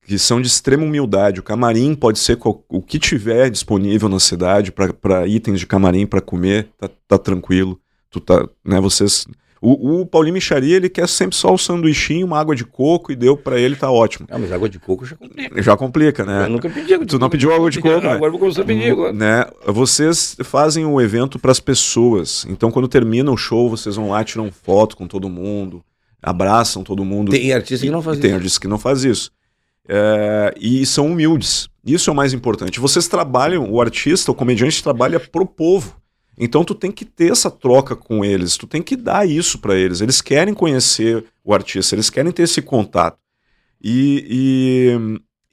que 0.05 0.19
são 0.19 0.41
de 0.41 0.47
extrema 0.47 0.83
humildade. 0.83 1.39
O 1.39 1.43
camarim 1.43 1.95
pode 1.95 2.19
ser 2.19 2.35
qual- 2.35 2.65
o 2.67 2.81
que 2.81 2.99
tiver 2.99 3.49
disponível 3.49 4.09
na 4.09 4.19
cidade 4.19 4.71
para 4.73 5.25
itens 5.25 5.61
de 5.61 5.65
camarim 5.67 6.05
para 6.05 6.19
comer, 6.19 6.67
tá, 6.77 6.89
tá 7.07 7.17
tranquilo. 7.17 7.79
Tu 8.09 8.19
tá, 8.19 8.45
né, 8.65 8.81
vocês 8.81 9.25
o, 9.65 10.01
o 10.01 10.05
Paulinho 10.05 10.33
Micharia, 10.33 10.75
ele 10.75 10.89
quer 10.89 11.07
sempre 11.07 11.37
só 11.37 11.53
o 11.53 11.57
sanduichinho, 11.57 12.25
uma 12.25 12.37
água 12.37 12.53
de 12.53 12.65
coco 12.65 13.13
e 13.13 13.15
deu 13.15 13.37
pra 13.37 13.57
ele, 13.57 13.77
tá 13.77 13.89
ótimo. 13.89 14.27
Ah, 14.29 14.37
mas 14.37 14.51
água 14.51 14.67
de 14.67 14.77
coco 14.77 15.05
já 15.05 15.15
comprei. 15.15 15.49
Já 15.63 15.77
complica, 15.77 16.25
né? 16.25 16.43
Eu 16.43 16.49
nunca 16.49 16.69
pedi 16.69 16.93
água 16.93 17.05
de 17.05 17.11
Tu 17.11 17.17
não 17.17 17.29
pediu 17.29 17.53
água 17.53 17.71
de 17.71 17.79
coco? 17.79 17.95
Agora 17.95 18.25
eu 18.25 18.31
vou 18.31 18.39
começar 18.39 18.63
a 18.63 18.65
pedir 18.65 18.91
agora. 18.91 19.13
Né? 19.13 19.45
Vocês 19.65 20.35
fazem 20.43 20.85
o 20.85 20.99
evento 20.99 21.39
pras 21.39 21.61
pessoas. 21.61 22.45
Então, 22.49 22.69
quando 22.69 22.89
termina 22.89 23.31
o 23.31 23.37
show, 23.37 23.69
vocês 23.69 23.95
vão 23.95 24.09
lá, 24.09 24.21
tiram 24.21 24.51
foto 24.51 24.97
com 24.97 25.07
todo 25.07 25.29
mundo, 25.29 25.81
abraçam 26.21 26.83
todo 26.83 27.05
mundo. 27.05 27.31
Tem 27.31 27.53
artista 27.53 27.85
que 27.85 27.91
não 27.91 28.01
faz 28.01 28.19
tem 28.19 28.31
isso. 28.31 28.35
artistas 28.35 28.59
que 28.59 28.67
não 28.67 28.77
faz 28.77 29.05
isso. 29.05 29.31
É, 29.87 30.53
e 30.59 30.85
são 30.85 31.07
humildes. 31.07 31.69
Isso 31.85 32.09
é 32.09 32.13
o 32.13 32.15
mais 32.15 32.33
importante. 32.33 32.81
Vocês 32.81 33.07
trabalham, 33.07 33.71
o 33.71 33.79
artista, 33.79 34.29
o 34.29 34.35
comediante 34.35 34.83
trabalha 34.83 35.21
pro 35.21 35.45
povo. 35.45 35.95
Então 36.37 36.63
tu 36.63 36.73
tem 36.73 36.91
que 36.91 37.05
ter 37.05 37.31
essa 37.31 37.51
troca 37.51 37.95
com 37.95 38.25
eles, 38.25 38.57
tu 38.57 38.65
tem 38.65 38.81
que 38.81 38.95
dar 38.95 39.27
isso 39.27 39.59
para 39.59 39.75
eles. 39.75 40.01
Eles 40.01 40.21
querem 40.21 40.53
conhecer 40.53 41.23
o 41.43 41.53
artista, 41.53 41.95
eles 41.95 42.09
querem 42.09 42.31
ter 42.31 42.43
esse 42.43 42.61
contato. 42.61 43.17
E, 43.81 44.25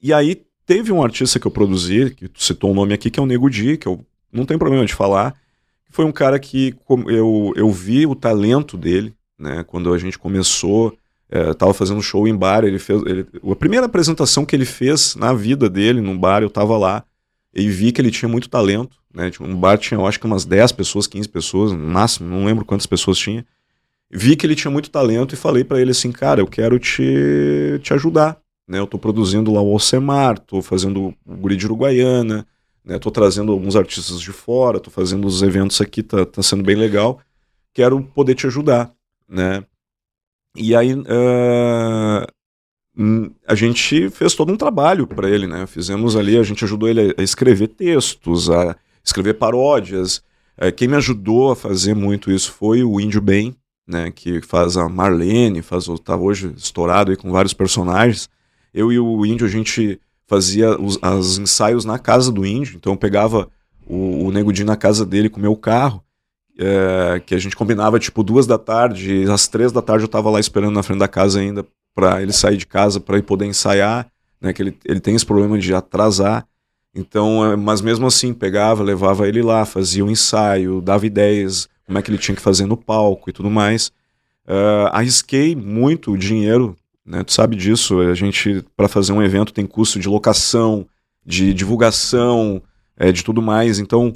e, 0.02 0.08
e 0.08 0.12
aí 0.12 0.42
teve 0.64 0.92
um 0.92 1.02
artista 1.02 1.38
que 1.38 1.46
eu 1.46 1.50
produzi, 1.50 2.10
que 2.10 2.28
tu 2.28 2.42
citou 2.42 2.70
o 2.70 2.74
nome 2.74 2.94
aqui, 2.94 3.10
que 3.10 3.18
é 3.18 3.22
o 3.22 3.26
Nego 3.26 3.50
Di, 3.50 3.76
que 3.76 3.86
eu 3.86 4.04
não 4.32 4.46
tenho 4.46 4.58
problema 4.58 4.86
de 4.86 4.94
falar. 4.94 5.34
Foi 5.90 6.04
um 6.04 6.12
cara 6.12 6.38
que 6.38 6.74
eu, 7.08 7.52
eu 7.56 7.70
vi 7.70 8.06
o 8.06 8.14
talento 8.14 8.76
dele, 8.76 9.12
né? 9.38 9.64
Quando 9.66 9.92
a 9.92 9.98
gente 9.98 10.16
começou, 10.18 10.96
eh, 11.28 11.52
tava 11.54 11.74
fazendo 11.74 12.00
show 12.00 12.28
em 12.28 12.36
bar, 12.36 12.64
ele 12.64 12.78
fez. 12.78 13.02
Ele, 13.04 13.26
a 13.50 13.56
primeira 13.56 13.86
apresentação 13.86 14.46
que 14.46 14.54
ele 14.54 14.64
fez 14.64 15.16
na 15.16 15.32
vida 15.32 15.68
dele, 15.68 16.00
num 16.00 16.16
bar, 16.16 16.42
eu 16.42 16.50
tava 16.50 16.78
lá 16.78 17.04
e 17.54 17.68
vi 17.68 17.92
que 17.92 18.00
ele 18.00 18.10
tinha 18.10 18.28
muito 18.28 18.48
talento, 18.48 18.96
né? 19.12 19.30
Tinha- 19.30 19.48
Um 19.48 19.56
bar 19.56 19.78
tinha, 19.78 19.98
eu 19.98 20.06
acho 20.06 20.18
que 20.20 20.26
umas 20.26 20.44
10 20.44 20.72
pessoas, 20.72 21.06
15 21.06 21.28
pessoas, 21.28 21.72
no 21.72 21.78
máximo, 21.78 22.28
não 22.28 22.44
lembro 22.44 22.64
quantas 22.64 22.86
pessoas 22.86 23.18
tinha. 23.18 23.44
Vi 24.10 24.36
que 24.36 24.46
ele 24.46 24.56
tinha 24.56 24.70
muito 24.70 24.90
talento 24.90 25.34
e 25.34 25.38
falei 25.38 25.64
pra 25.64 25.80
ele 25.80 25.92
assim, 25.92 26.10
cara, 26.12 26.40
eu 26.40 26.46
quero 26.46 26.78
te, 26.78 27.78
te 27.82 27.94
ajudar, 27.94 28.38
né? 28.68 28.78
Eu 28.78 28.86
tô 28.86 28.98
produzindo 28.98 29.52
lá 29.52 29.60
o 29.62 29.72
Alcemar, 29.72 30.38
tô 30.38 30.60
fazendo 30.62 31.14
o 31.26 31.36
Guri 31.36 31.56
de 31.56 31.66
Uruguaiana, 31.66 32.46
né? 32.84 32.98
Tô 32.98 33.10
trazendo 33.10 33.52
alguns 33.52 33.76
artistas 33.76 34.20
de 34.20 34.32
fora, 34.32 34.80
tô 34.80 34.90
fazendo 34.90 35.26
os 35.26 35.42
eventos 35.42 35.80
aqui, 35.80 36.02
tá, 36.02 36.26
tá 36.26 36.42
sendo 36.42 36.62
bem 36.64 36.76
legal. 36.76 37.20
Quero 37.72 38.02
poder 38.02 38.34
te 38.34 38.46
ajudar, 38.48 38.92
né? 39.28 39.64
E 40.56 40.74
aí 40.74 40.94
hum, 40.94 41.04
a 43.46 43.54
gente 43.54 44.10
fez 44.10 44.34
todo 44.34 44.52
um 44.52 44.56
trabalho 44.56 45.06
para 45.06 45.28
ele, 45.28 45.46
né? 45.46 45.66
Fizemos 45.66 46.16
ali, 46.16 46.36
a 46.36 46.42
gente 46.42 46.64
ajudou 46.64 46.88
ele 46.88 47.14
a 47.16 47.22
escrever 47.22 47.68
textos, 47.68 48.50
a 48.50 48.76
escrever 49.04 49.34
paródias. 49.34 50.22
Eh, 50.56 50.72
quem 50.72 50.88
me 50.88 50.96
ajudou 50.96 51.52
a 51.52 51.56
fazer 51.56 51.94
muito 51.94 52.30
isso 52.30 52.52
foi 52.52 52.82
o 52.82 53.00
Índio 53.00 53.20
Bem, 53.20 53.56
né? 53.86 54.10
Que 54.10 54.42
faz 54.42 54.76
a 54.76 54.88
Marlene, 54.88 55.62
faz 55.62 55.88
o, 55.88 55.98
tá 55.98 56.16
hoje 56.16 56.52
estourado 56.56 57.10
aí 57.10 57.16
com 57.16 57.30
vários 57.30 57.54
personagens. 57.54 58.28
Eu 58.74 58.92
e 58.92 58.98
o 58.98 59.24
Índio 59.24 59.46
a 59.46 59.50
gente 59.50 60.00
fazia 60.26 60.78
os 60.80 60.98
as 61.02 61.38
ensaios 61.38 61.84
na 61.84 61.98
casa 61.98 62.30
do 62.30 62.44
Índio, 62.46 62.76
então 62.76 62.92
eu 62.92 62.96
pegava 62.96 63.48
o, 63.86 64.26
o 64.26 64.30
Nego 64.30 64.52
Di 64.52 64.64
na 64.64 64.76
casa 64.76 65.04
dele 65.06 65.28
com 65.28 65.38
o 65.38 65.42
meu 65.42 65.56
carro 65.56 66.04
é, 66.58 67.20
que 67.24 67.34
a 67.34 67.38
gente 67.38 67.56
combinava 67.56 67.98
tipo 67.98 68.22
duas 68.22 68.46
da 68.46 68.58
tarde, 68.58 69.24
às 69.30 69.48
três 69.48 69.72
da 69.72 69.80
tarde 69.80 70.04
eu 70.04 70.08
tava 70.08 70.30
lá 70.30 70.38
esperando 70.38 70.74
na 70.74 70.82
frente 70.82 70.98
da 70.98 71.08
casa 71.08 71.40
ainda 71.40 71.66
para 71.94 72.22
ele 72.22 72.32
sair 72.32 72.56
de 72.56 72.66
casa 72.66 73.00
para 73.00 73.22
poder 73.22 73.46
ensaiar, 73.46 74.10
né? 74.40 74.52
Que 74.52 74.62
ele, 74.62 74.78
ele 74.84 75.00
tem 75.00 75.14
esse 75.14 75.26
problema 75.26 75.58
de 75.58 75.74
atrasar. 75.74 76.46
Então, 76.94 77.52
é, 77.52 77.56
mas 77.56 77.80
mesmo 77.80 78.06
assim 78.06 78.34
pegava, 78.34 78.82
levava 78.82 79.28
ele 79.28 79.42
lá, 79.42 79.64
fazia 79.64 80.04
o 80.04 80.10
ensaio, 80.10 80.80
dava 80.80 81.06
ideias, 81.06 81.68
como 81.86 81.98
é 81.98 82.02
que 82.02 82.10
ele 82.10 82.18
tinha 82.18 82.34
que 82.34 82.42
fazer 82.42 82.66
no 82.66 82.76
palco 82.76 83.30
e 83.30 83.32
tudo 83.32 83.50
mais. 83.50 83.92
É, 84.46 84.88
arrisquei 84.92 85.54
muito 85.54 86.16
dinheiro, 86.16 86.76
né? 87.04 87.22
Tu 87.22 87.32
sabe 87.32 87.56
disso. 87.56 88.00
A 88.00 88.14
gente 88.14 88.64
para 88.76 88.88
fazer 88.88 89.12
um 89.12 89.22
evento 89.22 89.52
tem 89.52 89.66
custo 89.66 89.98
de 89.98 90.08
locação, 90.08 90.86
de 91.24 91.54
divulgação, 91.54 92.62
é, 92.96 93.12
de 93.12 93.22
tudo 93.22 93.40
mais. 93.40 93.78
Então 93.78 94.12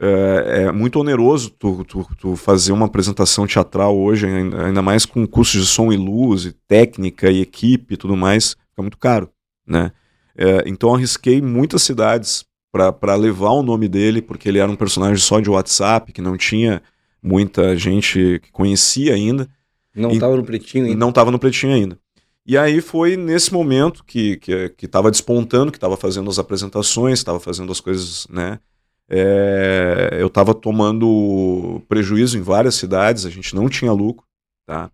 é, 0.00 0.62
é 0.64 0.72
muito 0.72 0.98
oneroso 1.00 1.50
tu, 1.50 1.84
tu, 1.84 2.06
tu 2.18 2.36
fazer 2.36 2.72
uma 2.72 2.86
apresentação 2.86 3.46
teatral 3.46 3.96
hoje, 3.98 4.26
ainda 4.26 4.80
mais 4.82 5.04
com 5.04 5.26
custos 5.26 5.62
de 5.62 5.66
som 5.66 5.92
e 5.92 5.96
luz, 5.96 6.44
e 6.44 6.52
técnica 6.66 7.30
e 7.30 7.40
equipe 7.40 7.94
e 7.94 7.96
tudo 7.96 8.16
mais, 8.16 8.50
fica 8.70 8.82
muito 8.82 8.98
caro, 8.98 9.28
né? 9.66 9.92
É, 10.36 10.62
então 10.66 10.94
arrisquei 10.94 11.42
muitas 11.42 11.82
cidades 11.82 12.44
para 12.70 13.16
levar 13.16 13.50
o 13.50 13.62
nome 13.62 13.88
dele, 13.88 14.22
porque 14.22 14.48
ele 14.48 14.58
era 14.58 14.70
um 14.70 14.76
personagem 14.76 15.16
só 15.16 15.40
de 15.40 15.50
WhatsApp, 15.50 16.12
que 16.12 16.20
não 16.22 16.36
tinha 16.36 16.80
muita 17.20 17.76
gente 17.76 18.38
que 18.42 18.52
conhecia 18.52 19.14
ainda, 19.14 19.48
Não 19.96 20.12
E- 20.12 20.18
tava 20.20 20.36
no 20.36 20.44
pretinho 20.44 20.84
ainda. 20.84 20.96
não 20.96 21.08
estava 21.08 21.30
no 21.32 21.38
pretinho 21.40 21.72
ainda. 21.74 21.98
E 22.46 22.56
aí 22.56 22.80
foi 22.80 23.16
nesse 23.16 23.52
momento 23.52 24.04
que 24.04 24.36
que 24.36 24.68
que 24.70 24.86
estava 24.86 25.10
despontando, 25.10 25.72
que 25.72 25.76
estava 25.76 25.96
fazendo 25.96 26.30
as 26.30 26.38
apresentações, 26.38 27.18
estava 27.18 27.40
fazendo 27.40 27.72
as 27.72 27.80
coisas, 27.80 28.26
né? 28.30 28.60
É, 29.10 30.16
eu 30.20 30.26
estava 30.26 30.52
tomando 30.54 31.82
prejuízo 31.88 32.36
em 32.38 32.42
várias 32.42 32.74
cidades, 32.74 33.24
a 33.24 33.30
gente 33.30 33.54
não 33.54 33.68
tinha 33.68 33.92
lucro, 33.92 34.24
tá? 34.66 34.90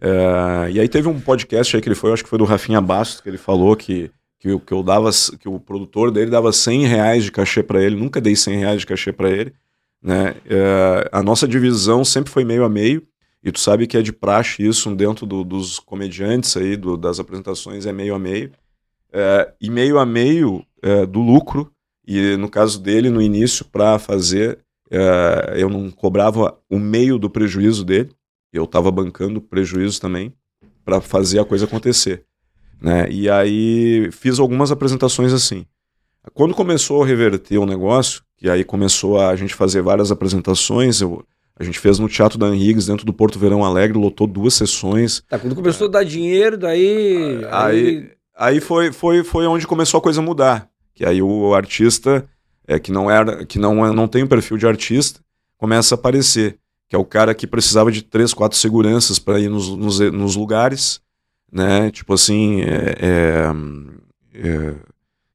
É, 0.00 0.70
e 0.72 0.80
aí 0.80 0.88
teve 0.88 1.08
um 1.08 1.20
podcast 1.20 1.76
aí 1.76 1.80
que 1.82 1.88
ele 1.88 1.94
foi, 1.94 2.12
acho 2.12 2.24
que 2.24 2.28
foi 2.28 2.38
do 2.38 2.44
Rafinha 2.44 2.80
Bastos, 2.80 3.20
que 3.20 3.28
ele 3.28 3.38
falou 3.38 3.76
que 3.76 4.10
que, 4.40 4.58
que 4.58 4.72
eu 4.74 4.82
dava, 4.82 5.08
que 5.38 5.48
o 5.48 5.60
produtor 5.60 6.10
dele 6.10 6.28
dava 6.28 6.52
100 6.52 6.84
reais 6.86 7.22
de 7.22 7.30
cachê 7.30 7.62
para 7.62 7.80
ele, 7.80 7.94
nunca 7.94 8.20
dei 8.20 8.34
100 8.34 8.58
reais 8.58 8.80
de 8.80 8.86
cachê 8.88 9.12
para 9.12 9.30
ele, 9.30 9.52
né? 10.02 10.34
É, 10.50 11.08
a 11.12 11.22
nossa 11.22 11.46
divisão 11.46 12.04
sempre 12.04 12.32
foi 12.32 12.44
meio 12.44 12.64
a 12.64 12.68
meio. 12.68 13.06
E 13.44 13.52
tu 13.52 13.60
sabe 13.60 13.86
que 13.86 13.96
é 13.96 14.02
de 14.02 14.12
praxe 14.12 14.66
isso 14.66 14.92
dentro 14.96 15.26
do- 15.26 15.44
dos 15.44 15.78
comediantes 15.78 16.56
aí, 16.56 16.76
do- 16.76 16.96
das 16.96 17.20
apresentações, 17.20 17.86
é 17.86 17.92
meio 17.92 18.16
a 18.16 18.18
meio. 18.18 18.50
É, 19.12 19.52
e 19.60 19.70
meio 19.70 19.96
a 20.00 20.04
meio 20.04 20.64
é, 20.82 21.06
do 21.06 21.20
lucro, 21.20 21.71
e 22.06 22.36
no 22.36 22.48
caso 22.48 22.80
dele, 22.80 23.10
no 23.10 23.22
início, 23.22 23.64
para 23.64 23.98
fazer, 23.98 24.58
é, 24.90 25.54
eu 25.56 25.68
não 25.68 25.90
cobrava 25.90 26.58
o 26.68 26.78
meio 26.78 27.18
do 27.18 27.30
prejuízo 27.30 27.84
dele, 27.84 28.10
eu 28.52 28.64
estava 28.64 28.90
bancando 28.90 29.40
prejuízo 29.40 30.00
também 30.00 30.32
para 30.84 31.00
fazer 31.00 31.38
a 31.38 31.44
coisa 31.44 31.64
acontecer. 31.64 32.24
Né? 32.80 33.08
E 33.10 33.30
aí 33.30 34.10
fiz 34.10 34.38
algumas 34.38 34.72
apresentações 34.72 35.32
assim. 35.32 35.64
Quando 36.34 36.54
começou 36.54 37.02
a 37.02 37.06
reverter 37.06 37.58
o 37.58 37.66
negócio, 37.66 38.22
e 38.40 38.50
aí 38.50 38.64
começou 38.64 39.18
a, 39.18 39.30
a 39.30 39.36
gente 39.36 39.54
fazer 39.54 39.82
várias 39.82 40.10
apresentações, 40.10 41.00
eu, 41.00 41.24
a 41.58 41.64
gente 41.64 41.78
fez 41.78 41.98
no 41.98 42.08
Teatro 42.08 42.38
da 42.38 42.48
Henrigues, 42.48 42.86
dentro 42.86 43.06
do 43.06 43.12
Porto 43.12 43.38
Verão 43.38 43.64
Alegre, 43.64 43.98
lotou 43.98 44.26
duas 44.26 44.54
sessões. 44.54 45.22
Tá, 45.28 45.38
quando 45.38 45.54
começou 45.54 45.86
a 45.86 45.90
dar 45.90 46.04
dinheiro, 46.04 46.56
daí. 46.56 47.44
Aí, 47.50 47.50
aí, 47.50 48.10
aí 48.36 48.60
foi, 48.60 48.92
foi, 48.92 49.24
foi 49.24 49.46
onde 49.46 49.66
começou 49.66 49.98
a 49.98 50.02
coisa 50.02 50.20
a 50.20 50.24
mudar. 50.24 50.71
Que 51.02 51.06
aí 51.06 51.20
o 51.20 51.52
artista, 51.52 52.24
é, 52.64 52.78
que 52.78 52.92
não 52.92 53.10
era, 53.10 53.44
que 53.44 53.58
não, 53.58 53.92
não 53.92 54.06
tem 54.06 54.22
um 54.22 54.28
perfil 54.28 54.56
de 54.56 54.68
artista, 54.68 55.18
começa 55.56 55.96
a 55.96 55.98
aparecer. 55.98 56.60
Que 56.88 56.94
é 56.94 56.98
o 56.98 57.04
cara 57.04 57.34
que 57.34 57.44
precisava 57.44 57.90
de 57.90 58.02
três, 58.02 58.32
quatro 58.32 58.56
seguranças 58.56 59.18
para 59.18 59.40
ir 59.40 59.50
nos, 59.50 59.68
nos, 59.70 59.98
nos, 59.98 60.36
lugares, 60.36 61.00
né? 61.50 61.90
Tipo 61.90 62.14
assim, 62.14 62.60
é, 62.60 62.94
é, 63.00 63.52
é 64.32 64.74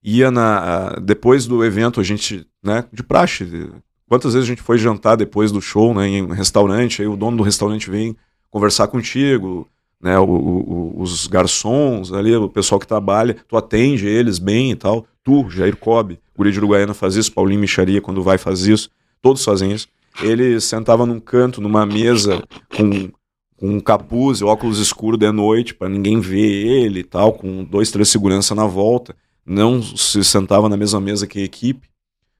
ia 0.02 0.32
na. 0.32 0.92
Depois 1.02 1.46
do 1.46 1.66
evento, 1.66 2.00
a 2.00 2.04
gente, 2.04 2.48
né, 2.64 2.86
de 2.94 3.04
praxe. 3.04 3.70
Quantas 4.08 4.36
vezes 4.36 4.48
a 4.48 4.54
gente 4.54 4.62
foi 4.62 4.78
jantar 4.78 5.18
depois 5.18 5.52
do 5.52 5.62
show, 5.62 5.94
né, 5.94 6.08
em 6.08 6.22
um 6.22 6.32
restaurante, 6.32 7.02
aí 7.02 7.10
o 7.10 7.18
dono 7.18 7.36
do 7.36 7.44
restaurante 7.44 7.92
vem 7.92 8.16
conversar 8.50 8.88
contigo, 8.88 9.68
né, 10.02 10.18
o, 10.20 10.26
o, 10.26 11.02
os 11.02 11.28
garçons 11.28 12.14
ali, 12.14 12.36
o 12.36 12.50
pessoal 12.50 12.80
que 12.80 12.88
trabalha, 12.88 13.36
tu 13.48 13.58
atende 13.58 14.08
eles 14.08 14.40
bem 14.40 14.72
e 14.72 14.76
tal. 14.76 15.06
Tu, 15.24 15.50
Jair 15.50 15.76
Cobb, 15.76 16.20
Guri 16.36 16.52
de 16.52 16.60
Uruguaiana 16.60 16.94
faz 16.94 17.16
isso, 17.16 17.32
Paulinho 17.32 17.60
Micharia 17.60 18.02
quando 18.02 18.24
vai 18.24 18.38
faz 18.38 18.62
isso, 18.62 18.90
todos 19.22 19.44
fazem 19.44 19.72
isso. 19.72 19.88
Ele 20.22 20.60
sentava 20.60 21.06
num 21.06 21.20
canto, 21.20 21.62
numa 21.62 21.86
mesa, 21.86 22.44
com, 22.76 23.10
com 23.58 23.70
um 23.76 23.80
capuz 23.80 24.40
e 24.40 24.44
óculos 24.44 24.80
escuros 24.80 25.20
de 25.20 25.32
noite, 25.32 25.74
para 25.74 25.90
ninguém 25.90 26.20
ver 26.20 26.66
ele 26.68 27.02
e 27.02 27.04
tal, 27.04 27.34
com 27.34 27.64
dois, 27.64 27.92
três 27.92 28.10
segurança 28.10 28.56
na 28.56 28.66
volta 28.66 29.16
não 29.48 29.82
se 29.82 30.24
sentava 30.26 30.68
na 30.68 30.76
mesma 30.76 31.00
mesa 31.00 31.26
que 31.26 31.40
a 31.40 31.44
equipe, 31.44 31.88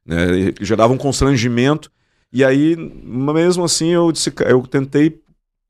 né, 0.04 0.52
gerava 0.60 0.92
um 0.92 0.98
constrangimento. 0.98 1.90
E 2.30 2.44
aí, 2.44 2.76
mesmo 2.76 3.64
assim, 3.64 3.88
eu, 3.88 4.12
disse, 4.12 4.30
eu 4.46 4.60
tentei 4.66 5.18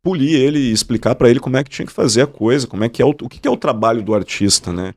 polir 0.02 0.34
ele 0.34 0.58
e 0.58 0.72
explicar 0.72 1.14
para 1.14 1.28
ele 1.28 1.40
como 1.40 1.56
é 1.56 1.64
que 1.64 1.70
tinha 1.70 1.86
que 1.86 1.92
fazer 1.92 2.22
a 2.22 2.26
coisa, 2.26 2.66
como 2.66 2.84
é 2.84 2.88
que 2.88 3.02
é 3.02 3.04
o, 3.04 3.10
o 3.10 3.28
que, 3.28 3.46
é 3.46 3.50
o 3.50 3.56
trabalho 3.56 4.02
do 4.02 4.14
artista, 4.14 4.72
né? 4.72 4.94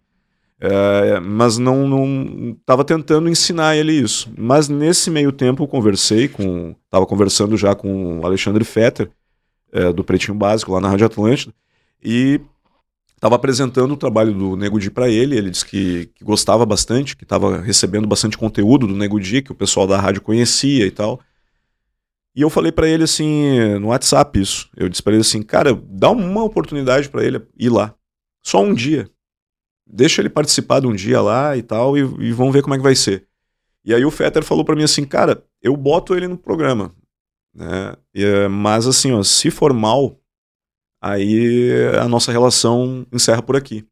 É, 0.59 1.19
mas 1.19 1.57
não 1.57 1.87
não 1.87 2.55
estava 2.59 2.85
tentando 2.85 3.27
ensinar 3.27 3.75
ele 3.75 3.93
isso. 3.93 4.31
Mas 4.37 4.69
nesse 4.69 5.09
meio 5.09 5.31
tempo 5.31 5.63
eu 5.63 5.67
conversei 5.67 6.27
com, 6.27 6.75
estava 6.85 7.05
conversando 7.05 7.57
já 7.57 7.73
com 7.73 8.19
o 8.19 8.25
Alexandre 8.25 8.63
Fetter 8.63 9.09
é, 9.71 9.91
do 9.91 10.03
Pretinho 10.03 10.37
Básico 10.37 10.71
lá 10.71 10.79
na 10.79 10.89
Rádio 10.89 11.07
Atlântida 11.07 11.53
e 12.03 12.39
Estava 13.21 13.35
apresentando 13.35 13.91
o 13.91 13.97
trabalho 13.97 14.33
do 14.33 14.55
Nego 14.55 14.79
Di 14.79 14.89
para 14.89 15.07
ele, 15.07 15.37
ele 15.37 15.51
disse 15.51 15.63
que, 15.63 16.09
que 16.15 16.23
gostava 16.23 16.65
bastante, 16.65 17.15
que 17.15 17.23
estava 17.23 17.61
recebendo 17.61 18.07
bastante 18.07 18.35
conteúdo 18.35 18.87
do 18.87 18.95
Nego 18.95 19.19
Di, 19.19 19.43
que 19.43 19.51
o 19.51 19.55
pessoal 19.55 19.85
da 19.85 20.01
rádio 20.01 20.23
conhecia 20.23 20.87
e 20.87 20.89
tal. 20.89 21.19
E 22.36 22.41
eu 22.41 22.50
falei 22.50 22.72
para 22.72 22.88
ele 22.88 23.04
assim, 23.04 23.78
no 23.80 23.88
WhatsApp 23.88 24.39
isso. 24.39 24.70
Eu 24.76 24.88
disse 24.88 25.04
para 25.04 25.13
ele 25.13 25.22
assim, 25.22 25.41
cara, 25.41 25.74
dá 25.89 26.10
uma 26.10 26.44
oportunidade 26.44 27.10
para 27.10 27.26
ele 27.26 27.41
ir 27.58 27.70
lá. 27.70 27.94
Só 28.41 28.62
um 28.62 28.74
dia. 28.74 29.10
Deixa 29.86 30.22
ele 30.22 30.30
participar 30.30 30.80
de 30.80 30.88
um 30.88 30.96
dia 30.96 31.22
lá 31.22 31.58
e 31.58 31.62
tal, 31.62 31.98
e, 31.98 32.02
e 32.02 32.32
vamos 32.32 32.54
ver 32.54 32.62
como 32.62 32.74
é 32.74 32.78
que 32.78 32.84
vai 32.84 32.96
ser. 32.96 33.28
E 33.84 33.94
aí 33.94 34.06
o 34.06 34.12
Fetter 34.12 34.44
falou 34.44 34.63
para 34.63 34.76
mim 34.76 34.84
assim, 34.84 35.04
cara, 35.04 35.44
eu 35.62 35.76
boto 35.76 36.15
ele 36.15 36.28
no 36.28 36.38
programa. 36.38 36.96
Né? 37.54 37.96
E, 38.13 38.48
mas 38.48 38.88
assim, 38.88 39.12
ó, 39.12 39.22
se 39.24 39.52
for 39.52 39.74
mal, 39.74 40.22
Aí 41.02 41.72
a 42.00 42.08
nossa 42.08 42.32
relação 42.32 43.08
encerra 43.12 43.41
por 43.41 43.56
aqui. 43.56 43.84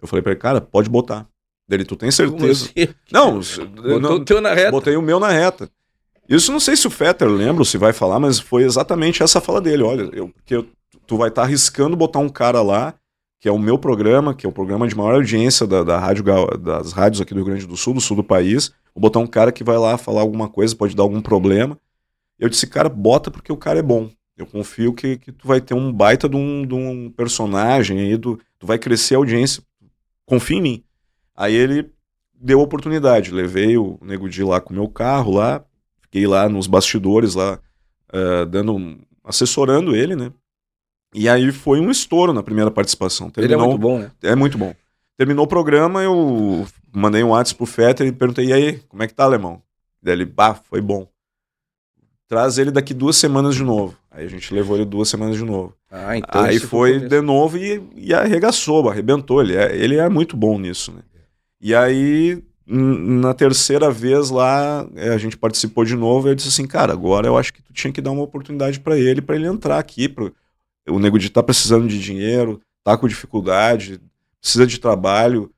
Eu 0.00 0.08
falei 0.08 0.22
para 0.22 0.32
ele, 0.32 0.40
cara, 0.40 0.60
pode 0.60 0.90
botar. 0.90 1.28
Dele, 1.68 1.84
tu 1.84 1.94
tem 1.94 2.10
certeza? 2.10 2.64
Assim? 2.64 2.92
Não, 3.12 3.38
Botou 3.38 4.00
não, 4.00 4.16
o 4.16 4.24
teu 4.24 4.40
na 4.40 4.52
reta. 4.52 4.72
Botei 4.72 4.96
o 4.96 5.02
meu 5.02 5.20
na 5.20 5.28
reta. 5.28 5.70
Isso 6.28 6.52
não 6.52 6.60
sei 6.60 6.76
se 6.76 6.86
o 6.86 6.90
Fetter 6.90 7.28
lembra, 7.28 7.64
se 7.64 7.76
vai 7.76 7.92
falar, 7.92 8.18
mas 8.18 8.38
foi 8.38 8.62
exatamente 8.62 9.22
essa 9.22 9.40
fala 9.40 9.60
dele. 9.60 9.82
Olha, 9.82 10.08
eu, 10.12 10.28
porque 10.28 10.54
eu, 10.54 10.66
tu 11.06 11.16
vai 11.16 11.28
estar 11.28 11.42
tá 11.42 11.46
arriscando 11.46 11.96
botar 11.96 12.20
um 12.20 12.28
cara 12.28 12.62
lá, 12.62 12.94
que 13.40 13.48
é 13.48 13.52
o 13.52 13.58
meu 13.58 13.76
programa, 13.76 14.34
que 14.34 14.46
é 14.46 14.48
o 14.48 14.52
programa 14.52 14.86
de 14.86 14.96
maior 14.96 15.14
audiência 15.14 15.66
da, 15.66 15.82
da 15.82 15.98
rádio, 15.98 16.24
das 16.58 16.92
rádios 16.92 17.20
aqui 17.20 17.34
do 17.34 17.38
Rio 17.38 17.46
Grande 17.46 17.66
do 17.66 17.76
Sul, 17.76 17.94
do 17.94 18.00
sul 18.00 18.16
do 18.16 18.24
país. 18.24 18.72
Vou 18.94 19.02
botar 19.02 19.18
um 19.18 19.26
cara 19.26 19.50
que 19.50 19.64
vai 19.64 19.76
lá 19.76 19.98
falar 19.98 20.20
alguma 20.20 20.48
coisa, 20.48 20.76
pode 20.76 20.94
dar 20.94 21.02
algum 21.02 21.20
problema. 21.20 21.76
Eu 22.38 22.48
disse, 22.48 22.66
cara, 22.66 22.88
bota 22.88 23.30
porque 23.30 23.52
o 23.52 23.56
cara 23.56 23.78
é 23.78 23.82
bom. 23.82 24.10
Eu 24.36 24.46
confio 24.46 24.92
que, 24.92 25.18
que 25.18 25.32
tu 25.32 25.46
vai 25.46 25.60
ter 25.60 25.74
um 25.74 25.92
baita 25.92 26.28
de 26.28 26.36
um, 26.36 26.66
de 26.66 26.74
um 26.74 27.10
personagem 27.10 28.00
aí, 28.00 28.16
do, 28.16 28.38
tu 28.58 28.66
vai 28.66 28.78
crescer 28.78 29.14
a 29.14 29.18
audiência. 29.18 29.62
Confia 30.24 30.58
em 30.58 30.62
mim. 30.62 30.84
Aí 31.36 31.54
ele 31.54 31.90
deu 32.34 32.60
a 32.60 32.62
oportunidade. 32.62 33.30
Levei 33.30 33.76
o 33.76 33.98
Nego 34.02 34.28
Di 34.28 34.42
lá 34.42 34.60
com 34.60 34.72
o 34.72 34.76
meu 34.76 34.88
carro 34.88 35.32
lá, 35.32 35.64
fiquei 36.12 36.26
lá 36.26 36.46
nos 36.46 36.66
bastidores 36.66 37.34
lá, 37.34 37.58
uh, 38.12 38.44
dando, 38.44 38.98
assessorando 39.24 39.96
ele, 39.96 40.14
né? 40.14 40.30
E 41.14 41.26
aí 41.26 41.50
foi 41.50 41.80
um 41.80 41.90
estouro 41.90 42.34
na 42.34 42.42
primeira 42.42 42.70
participação. 42.70 43.30
Terminou, 43.30 43.56
ele 43.56 43.64
é 43.64 43.66
muito 43.66 43.80
bom, 43.80 43.98
né? 43.98 44.10
É 44.22 44.36
muito 44.36 44.58
bom. 44.58 44.74
Terminou 45.16 45.46
o 45.46 45.48
programa, 45.48 46.02
eu 46.02 46.66
mandei 46.92 47.24
um 47.24 47.30
WhatsApp 47.30 47.56
pro 47.56 47.66
Fetter 47.66 48.06
e 48.06 48.12
perguntei, 48.12 48.46
e 48.46 48.52
aí, 48.52 48.78
como 48.88 49.02
é 49.02 49.06
que 49.06 49.14
tá, 49.14 49.24
alemão? 49.24 49.62
Daí 50.02 50.14
ele, 50.14 50.26
bah, 50.26 50.54
foi 50.54 50.80
bom. 50.80 51.08
Traz 52.28 52.58
ele 52.58 52.70
daqui 52.70 52.92
duas 52.92 53.16
semanas 53.16 53.54
de 53.54 53.62
novo. 53.62 53.96
Aí 54.10 54.26
a 54.26 54.28
gente 54.28 54.52
levou 54.52 54.76
ele 54.76 54.84
duas 54.84 55.08
semanas 55.08 55.36
de 55.36 55.44
novo. 55.44 55.74
Ah, 55.90 56.16
então 56.16 56.42
Aí 56.42 56.58
foi 56.58 56.98
de 56.98 57.20
novo 57.20 57.56
e, 57.56 57.82
e 57.94 58.12
arregaçou, 58.12 58.88
arrebentou. 58.88 59.42
Ele 59.42 59.54
é, 59.54 59.74
ele 59.76 59.96
é 59.96 60.08
muito 60.08 60.36
bom 60.36 60.58
nisso, 60.58 60.92
né? 60.92 61.02
E 61.60 61.74
aí, 61.74 62.42
na 62.66 63.34
terceira 63.34 63.90
vez 63.90 64.30
lá, 64.30 64.86
é, 64.94 65.10
a 65.10 65.18
gente 65.18 65.36
participou 65.36 65.84
de 65.84 65.96
novo 65.96 66.28
e 66.28 66.30
eu 66.30 66.34
disse 66.34 66.48
assim, 66.48 66.66
cara, 66.66 66.92
agora 66.92 67.26
eu 67.26 67.36
acho 67.36 67.52
que 67.52 67.62
tu 67.62 67.72
tinha 67.72 67.92
que 67.92 68.00
dar 68.00 68.12
uma 68.12 68.22
oportunidade 68.22 68.80
para 68.80 68.98
ele, 68.98 69.20
para 69.20 69.34
ele 69.36 69.46
entrar 69.46 69.78
aqui. 69.78 70.08
Pro... 70.08 70.32
O 70.88 70.98
Nego 70.98 71.18
de 71.18 71.30
tá 71.30 71.42
precisando 71.42 71.88
de 71.88 71.98
dinheiro, 71.98 72.60
tá 72.84 72.96
com 72.96 73.08
dificuldade, 73.08 74.00
precisa 74.40 74.66
de 74.66 74.78
trabalho. 74.78 75.50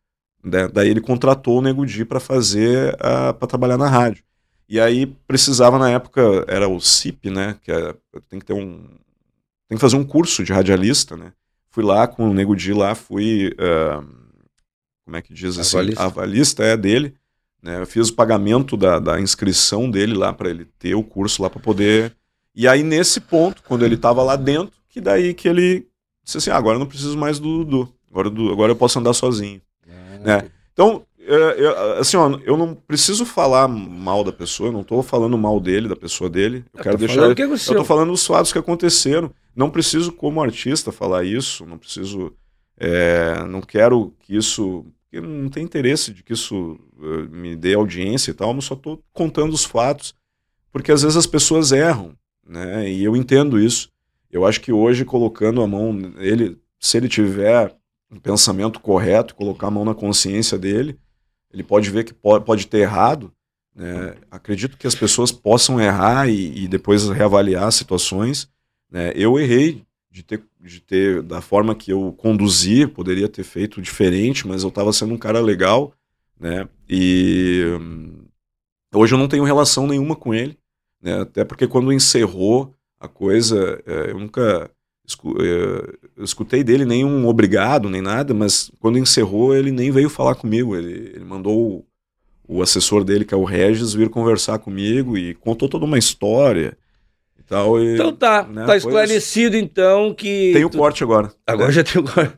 Né? 0.43 0.69
Daí 0.69 0.89
ele 0.89 1.01
contratou 1.01 1.59
o 1.59 1.63
Nego 1.63 1.87
Di 1.87 2.05
para 2.05 2.21
fazer, 2.21 2.95
uh, 2.95 3.35
para 3.35 3.49
trabalhar 3.49 3.79
na 3.79 3.89
rádio. 3.89 4.25
E 4.69 4.81
aí 4.81 5.07
precisava 5.07 5.79
na 5.79 5.91
época, 5.91 6.45
era 6.49 6.69
o 6.69 6.81
CIP, 6.81 7.29
né? 7.31 7.57
Que 7.63 7.71
é, 7.71 7.95
tem 8.31 8.39
que 8.39 8.47
ter 8.47 8.55
um. 8.55 8.83
Tem 9.69 9.77
que 9.77 9.81
fazer 9.81 9.97
um 9.97 10.05
curso 10.05 10.43
de 10.43 10.53
radialista, 10.53 11.17
né? 11.17 11.33
Fui 11.71 11.85
lá 11.85 12.07
com 12.07 12.31
o 12.31 12.35
Nego 12.35 12.57
Di 12.57 12.73
lá, 12.73 12.95
fui. 12.95 13.55
Uh, 13.59 14.24
como 15.05 15.17
é 15.17 15.23
que 15.23 15.35
diz 15.35 15.59
assim? 15.59 15.77
Avalista. 15.77 16.03
Avalista 16.03 16.65
é 16.65 16.77
dele. 16.77 17.15
Né? 17.63 17.81
Eu 17.81 17.87
fiz 17.87 18.09
o 18.09 18.15
pagamento 18.15 18.77
da, 18.77 18.99
da 18.99 19.21
inscrição 19.21 19.91
dele 19.91 20.15
lá 20.15 20.33
para 20.33 20.51
ele 20.51 20.67
ter 20.79 20.95
o 20.95 21.03
curso 21.03 21.43
lá 21.43 21.49
para 21.49 21.61
poder. 21.61 22.15
E 22.55 22.69
aí, 22.69 22.83
nesse 22.83 23.21
ponto, 23.21 23.63
quando 23.63 23.85
ele 23.85 23.95
estava 23.95 24.23
lá 24.23 24.37
dentro, 24.37 24.75
que 24.89 25.01
daí 25.01 25.35
que 25.35 25.49
ele 25.49 25.87
disse 26.23 26.39
assim: 26.39 26.51
ah, 26.51 26.57
agora 26.57 26.77
eu 26.77 26.81
não 26.81 26.87
preciso 26.87 27.17
mais 27.17 27.39
do 27.39 27.65
Dudu. 27.65 27.95
Agora, 28.11 28.29
agora 28.29 28.73
eu 28.73 28.77
posso 28.77 28.99
andar 28.99 29.13
sozinho. 29.13 29.61
Ah, 29.89 30.19
né? 30.25 30.51
Então, 30.73 31.05
é, 31.27 31.99
assim, 31.99 32.17
ó, 32.17 32.39
eu 32.45 32.57
não 32.57 32.75
preciso 32.75 33.25
falar 33.25 33.67
mal 33.67 34.23
da 34.23 34.33
pessoa, 34.33 34.69
eu 34.69 34.73
não 34.73 34.83
estou 34.83 35.03
falando 35.03 35.39
mal 35.39 35.59
dele, 35.59 35.89
da 35.89 35.97
pessoa 35.97 36.29
dele. 36.29 36.65
Eu, 36.73 36.79
eu 36.79 36.83
quero 36.83 36.99
deixar. 36.99 37.23
Eu 37.23 37.55
estou 37.55 37.85
falando 37.85 38.11
dos 38.11 38.27
fatos 38.27 38.53
que 38.53 38.59
aconteceram. 38.59 39.31
Não 39.57 39.71
preciso, 39.71 40.13
como 40.13 40.43
artista, 40.43 40.93
falar 40.93 41.25
isso. 41.25 41.65
Não 41.65 41.79
preciso. 41.79 42.33
É, 42.79 43.43
não 43.45 43.63
quero 43.63 44.13
que 44.21 44.37
isso. 44.37 44.85
Não 45.21 45.49
tem 45.49 45.65
interesse 45.65 46.13
de 46.13 46.23
que 46.23 46.33
isso 46.33 46.79
uh, 46.99 47.29
me 47.31 47.57
dê 47.57 47.75
audiência 47.75 48.31
e 48.31 48.35
tal, 48.35 48.53
mas 48.55 48.65
só 48.65 48.75
estou 48.75 49.03
contando 49.13 49.53
os 49.53 49.65
fatos, 49.65 50.15
porque 50.73 50.93
às 50.93 51.03
vezes 51.03 51.17
as 51.17 51.27
pessoas 51.27 51.73
erram, 51.73 52.17
né? 52.47 52.91
E 52.91 53.03
eu 53.05 53.17
entendo 53.17 53.59
isso. 53.59 53.91
Eu 54.31 54.45
acho 54.45 54.61
que 54.61 54.73
hoje, 54.73 55.05
colocando 55.05 55.63
a 55.63 55.67
mão 55.67 55.97
ele, 56.19 56.59
se 56.81 56.97
ele 56.97 57.09
tiver 57.09 57.75
um 58.11 58.19
pensamento 58.19 58.81
correto, 58.81 59.35
colocar 59.35 59.69
a 59.69 59.71
mão 59.71 59.85
na 59.85 59.95
consciência 59.95 60.59
dele, 60.59 60.99
ele 61.53 61.63
pode 61.63 61.89
ver 61.91 62.05
que 62.05 62.13
pode, 62.13 62.67
ter 62.67 62.79
errado. 62.79 63.33
Né? 63.75 64.17
Acredito 64.31 64.77
que 64.77 64.87
as 64.87 64.95
pessoas 64.95 65.31
possam 65.31 65.81
errar 65.81 66.29
e, 66.29 66.65
e 66.65 66.69
depois 66.69 67.09
reavaliar 67.09 67.71
situações. 67.73 68.49
Né? 68.91 69.13
Eu 69.15 69.39
errei 69.39 69.85
de 70.11 70.23
ter, 70.23 70.43
de 70.65 70.81
ter, 70.81 71.23
da 71.23 71.43
forma 71.43 71.75
que 71.75 71.93
eu 71.93 72.15
conduzi, 72.17 72.87
poderia 72.87 73.29
ter 73.29 73.45
feito 73.45 73.83
diferente, 73.83 74.47
mas 74.47 74.63
eu 74.63 74.71
estava 74.71 74.93
sendo 74.93 75.13
um 75.13 75.19
cara 75.19 75.41
legal, 75.41 75.93
né? 76.41 76.67
E 76.89 77.63
hum, 77.79 78.25
hoje 78.95 79.15
eu 79.15 79.19
não 79.19 79.29
tenho 79.29 79.45
relação 79.45 79.87
nenhuma 79.87 80.17
com 80.17 80.33
ele, 80.33 80.57
né? 81.03 81.21
Até 81.21 81.45
porque 81.45 81.67
quando 81.67 81.93
encerrou 81.93 82.75
a 82.99 83.07
coisa, 83.07 83.83
é, 83.87 84.11
eu 84.11 84.19
nunca 84.19 84.71
é, 85.39 86.23
escutei 86.23 86.65
dele 86.65 86.87
nenhum 86.87 87.27
obrigado, 87.29 87.91
nem 87.91 88.01
nada, 88.01 88.33
mas 88.33 88.71
quando 88.81 88.97
encerrou, 88.97 89.55
ele 89.55 89.71
nem 89.71 89.91
veio 89.91 90.09
falar 90.09 90.35
comigo. 90.35 90.75
Ele, 90.75 91.13
ele 91.15 91.25
mandou 91.25 91.87
o 92.49 92.63
assessor 92.63 93.05
dele, 93.05 93.27
que 93.27 93.35
é 93.35 93.37
o 93.37 93.45
Regis, 93.45 93.93
vir 93.93 94.09
conversar 94.09 94.59
comigo 94.59 95.19
e 95.19 95.35
contou 95.35 95.69
toda 95.69 95.85
uma 95.85 95.99
história 95.99 96.75
tal. 97.49 97.81
E, 97.83 97.95
Então 97.95 98.13
tá, 98.13 98.43
né, 98.45 98.65
tá 98.67 98.77
esclarecido 98.77 99.57
então 99.57 100.13
que. 100.15 100.53
Tem 100.53 100.65
o 100.65 100.71
tu- 100.71 100.79
corte 100.79 101.03
agora. 101.03 101.31
Agora 101.47 101.71
já 101.73 101.83
tem 101.85 102.01
o 102.01 102.05
corte. 102.05 102.33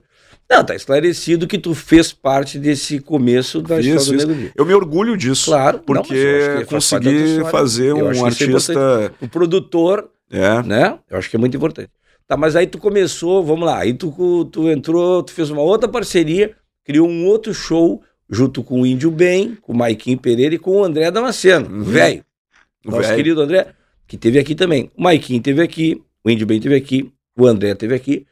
Não, 0.49 0.63
tá 0.65 0.77
esclarecido 0.77 1.47
que 1.49 1.59
tu 1.59 1.75
fez 1.75 2.13
parte 2.13 2.57
desse 2.59 3.01
começo 3.01 3.61
da 3.61 3.77
Fiz, 3.79 3.87
história 3.87 4.27
do 4.27 4.33
Nego 4.33 4.41
Di. 4.49 4.53
Eu 4.55 4.65
me 4.65 4.75
orgulho 4.75 5.17
disso. 5.17 5.47
Claro, 5.51 5.79
não, 5.79 5.85
Porque 5.85 6.15
da 6.49 6.55
tua 6.59 6.65
consegui 6.67 7.45
fazer 7.51 7.89
Eu 7.91 7.97
um 8.07 8.13
isso 8.13 8.23
é 8.25 8.27
artista. 8.29 9.13
O 9.21 9.29
produtor, 9.29 10.09
É, 10.31 10.63
né? 10.63 10.99
Eu 11.11 11.19
acho 11.19 11.29
que 11.29 11.35
é 11.35 11.39
muito 11.39 11.57
importante. 11.57 11.91
Tá, 12.29 12.37
mas 12.37 12.55
aí 12.57 12.67
tu 12.67 12.79
começou, 12.79 13.45
vamos 13.45 13.67
lá, 13.67 13.79
aí 13.79 13.93
tu, 13.95 14.45
tu 14.53 14.69
entrou, 14.69 15.23
tu 15.23 15.33
fez 15.33 15.51
uma 15.51 15.63
outra 15.63 15.89
parceria, 15.89 16.53
criou 16.85 17.09
um 17.09 17.25
outro 17.27 17.53
show 17.55 18.03
junto 18.31 18.63
com 18.65 18.83
o 18.83 18.87
Índio 18.87 19.11
Bem, 19.11 19.57
com 19.63 19.73
o 19.73 19.77
Maiquinho 19.77 20.19
Pereira 20.19 20.55
e 20.55 20.59
com 20.59 20.81
o 20.81 20.85
André 20.85 21.09
Damasceno, 21.11 21.69
Uhum. 21.69 21.83
velho. 21.85 22.25
Nosso 22.85 23.03
Velho. 23.03 23.17
querido 23.17 23.41
André, 23.41 23.67
que 24.07 24.17
teve 24.17 24.39
aqui 24.39 24.55
também. 24.55 24.91
O 24.97 25.03
Maiquinho 25.03 25.41
teve 25.43 25.63
aqui, 25.63 26.03
o 26.25 26.31
Índio 26.31 26.47
Bem 26.47 26.61
teve 26.61 26.75
aqui, 26.75 27.13
o 27.37 27.47
André 27.47 27.75
teve 27.75 27.95
aqui. 27.95 28.27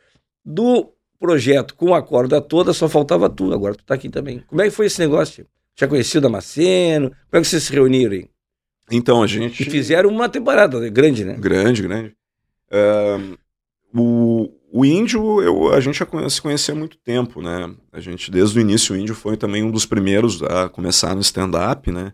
Do 0.44 0.90
projeto 1.18 1.74
com 1.74 1.94
a 1.94 2.02
corda 2.02 2.40
toda, 2.40 2.72
só 2.72 2.88
faltava 2.88 3.28
tu. 3.30 3.52
Agora 3.52 3.74
tu 3.74 3.84
tá 3.84 3.94
aqui 3.94 4.08
também. 4.08 4.42
Como 4.46 4.60
é 4.60 4.64
que 4.64 4.70
foi 4.70 4.86
esse 4.86 4.98
negócio? 5.00 5.46
Já 5.78 5.88
conhecia 5.88 6.18
o 6.18 6.22
Damasceno? 6.22 7.08
Como 7.10 7.18
é 7.32 7.40
que 7.40 7.46
vocês 7.46 7.62
se 7.64 7.72
reuniram 7.72 8.12
aí? 8.12 8.28
Então, 8.90 9.22
a 9.22 9.26
gente. 9.26 9.62
E 9.62 9.70
fizeram 9.70 10.10
uma 10.10 10.28
temporada 10.28 10.88
grande, 10.90 11.24
né? 11.24 11.36
Grande, 11.38 11.82
grande. 11.82 12.14
O, 13.96 14.50
o 14.72 14.84
índio, 14.84 15.40
eu, 15.40 15.72
a 15.72 15.80
gente 15.80 15.98
já 15.98 16.06
conhe- 16.06 16.28
se 16.28 16.42
conhecia 16.42 16.74
há 16.74 16.76
muito 16.76 16.96
tempo, 16.98 17.40
né? 17.40 17.72
A 17.92 18.00
gente, 18.00 18.30
desde 18.30 18.58
o 18.58 18.60
início, 18.60 18.94
o 18.94 18.98
índio 18.98 19.14
foi 19.14 19.36
também 19.36 19.62
um 19.62 19.70
dos 19.70 19.86
primeiros 19.86 20.42
a 20.42 20.68
começar 20.68 21.14
no 21.14 21.20
stand-up, 21.20 21.90
né? 21.92 22.12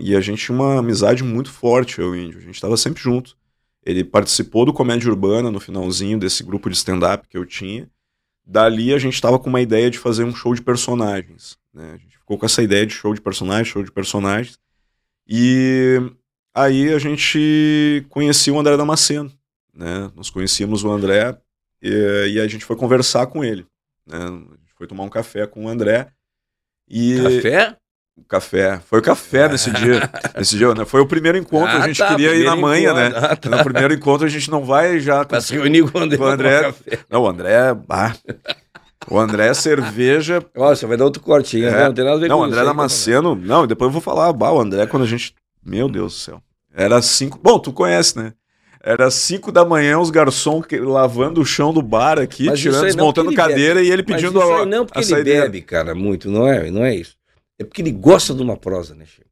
E 0.00 0.16
a 0.16 0.20
gente 0.20 0.44
tinha 0.44 0.56
uma 0.56 0.78
amizade 0.78 1.22
muito 1.22 1.50
forte, 1.50 2.00
eu 2.00 2.14
e 2.14 2.18
o 2.18 2.20
índio. 2.20 2.38
A 2.38 2.42
gente 2.42 2.54
estava 2.54 2.76
sempre 2.76 3.02
junto. 3.02 3.36
Ele 3.84 4.04
participou 4.04 4.64
do 4.64 4.72
Comédia 4.72 5.10
Urbana 5.10 5.50
no 5.50 5.60
finalzinho 5.60 6.18
desse 6.18 6.42
grupo 6.42 6.70
de 6.70 6.76
stand-up 6.76 7.28
que 7.28 7.36
eu 7.36 7.44
tinha. 7.44 7.88
Dali 8.44 8.92
a 8.92 8.98
gente 8.98 9.14
estava 9.14 9.38
com 9.38 9.48
uma 9.48 9.60
ideia 9.60 9.90
de 9.90 9.98
fazer 9.98 10.24
um 10.24 10.34
show 10.34 10.54
de 10.54 10.62
personagens. 10.62 11.58
Né? 11.72 11.92
A 11.94 11.96
gente 11.96 12.18
ficou 12.18 12.38
com 12.38 12.46
essa 12.46 12.62
ideia 12.62 12.86
de 12.86 12.92
show 12.92 13.14
de 13.14 13.20
personagens, 13.20 13.68
show 13.68 13.82
de 13.82 13.90
personagens. 13.90 14.58
E 15.26 15.98
aí 16.54 16.92
a 16.92 16.98
gente 16.98 18.04
conhecia 18.08 18.52
o 18.52 18.58
André 18.58 18.76
Damasceno. 18.76 19.32
Né? 19.74 20.10
Nós 20.14 20.30
conhecíamos 20.30 20.84
o 20.84 20.90
André 20.90 21.36
e, 21.80 22.32
e 22.34 22.40
a 22.40 22.46
gente 22.46 22.64
foi 22.64 22.76
conversar 22.76 23.26
com 23.26 23.44
ele. 23.44 23.66
Né? 24.06 24.18
A 24.18 24.56
gente 24.56 24.72
foi 24.76 24.86
tomar 24.86 25.04
um 25.04 25.10
café 25.10 25.46
com 25.46 25.64
o 25.64 25.68
André. 25.68 26.08
E 26.88 27.16
Café? 27.22 27.76
O 28.16 28.24
café. 28.24 28.80
Foi 28.86 28.98
o 28.98 29.02
café 29.02 29.48
nesse 29.48 29.70
dia. 29.72 30.08
Nesse 30.36 30.56
dia, 30.56 30.74
né? 30.74 30.84
Foi 30.84 31.00
o 31.00 31.06
primeiro 31.06 31.38
encontro. 31.38 31.68
Ah, 31.76 31.82
a 31.84 31.86
gente 31.88 31.98
tá, 31.98 32.08
queria 32.08 32.34
ir 32.34 32.44
na 32.44 32.56
manhã, 32.56 32.92
encontro. 32.92 33.20
né? 33.20 33.28
Ah, 33.30 33.36
tá. 33.36 33.48
No 33.50 33.64
primeiro 33.64 33.94
encontro 33.94 34.26
a 34.26 34.30
gente 34.30 34.50
não 34.50 34.64
vai 34.64 35.00
já. 35.00 35.24
Pra 35.24 35.40
se 35.40 35.54
reunir 35.54 35.90
com 35.90 35.98
o 35.98 36.02
André. 36.02 36.16
Com 36.18 36.24
o 36.24 36.26
André. 36.28 36.74
Não, 37.10 37.22
o 37.22 37.28
André. 37.28 37.74
bah. 37.74 38.14
O 39.10 39.18
André 39.18 39.48
é 39.48 39.54
cerveja. 39.54 40.44
Ó, 40.56 40.74
você 40.74 40.86
vai 40.86 40.96
dar 40.96 41.04
outro 41.04 41.22
hein? 41.56 41.64
É. 41.64 41.84
Não 41.84 41.94
tem 41.94 42.04
nada 42.04 42.16
a 42.16 42.20
ver 42.20 42.28
Não, 42.28 42.36
com 42.38 42.42
o 42.42 42.46
André 42.46 42.64
Damasceno. 42.64 43.34
Não, 43.34 43.66
depois 43.66 43.88
eu 43.88 43.92
vou 43.92 44.00
falar. 44.00 44.32
Bah, 44.32 44.52
o 44.52 44.60
André, 44.60 44.86
quando 44.86 45.02
a 45.02 45.06
gente. 45.06 45.34
Meu 45.64 45.88
Deus 45.88 46.12
do 46.14 46.18
céu. 46.18 46.42
Era 46.74 47.02
cinco. 47.02 47.38
Bom, 47.42 47.58
tu 47.58 47.72
conhece, 47.72 48.16
né? 48.16 48.32
Era 48.84 49.10
cinco 49.12 49.52
da 49.52 49.64
manhã, 49.64 49.98
os 50.00 50.10
garçons 50.10 50.64
lavando 50.72 51.40
o 51.40 51.46
chão 51.46 51.72
do 51.72 51.80
bar 51.80 52.18
aqui, 52.18 52.46
Mas 52.46 52.58
tirando, 52.58 52.84
desmontando 52.84 53.32
cadeira 53.32 53.80
e 53.80 53.88
ele 53.88 54.04
Mas 54.06 54.20
pedindo 54.20 54.40
isso 54.40 54.52
a, 54.52 54.60
aí 54.60 54.66
não 54.66 54.84
porque 54.84 55.12
ele 55.12 55.22
bebe, 55.22 55.62
cara, 55.62 55.94
muito, 55.94 56.28
não 56.28 56.48
é, 56.48 56.68
não 56.68 56.84
é 56.84 56.96
isso. 56.96 57.14
É 57.62 57.64
porque 57.64 57.80
ele 57.82 57.92
gosta 57.92 58.34
de 58.34 58.42
uma 58.42 58.56
prosa, 58.56 58.94
né, 58.94 59.04
Chico? 59.06 59.26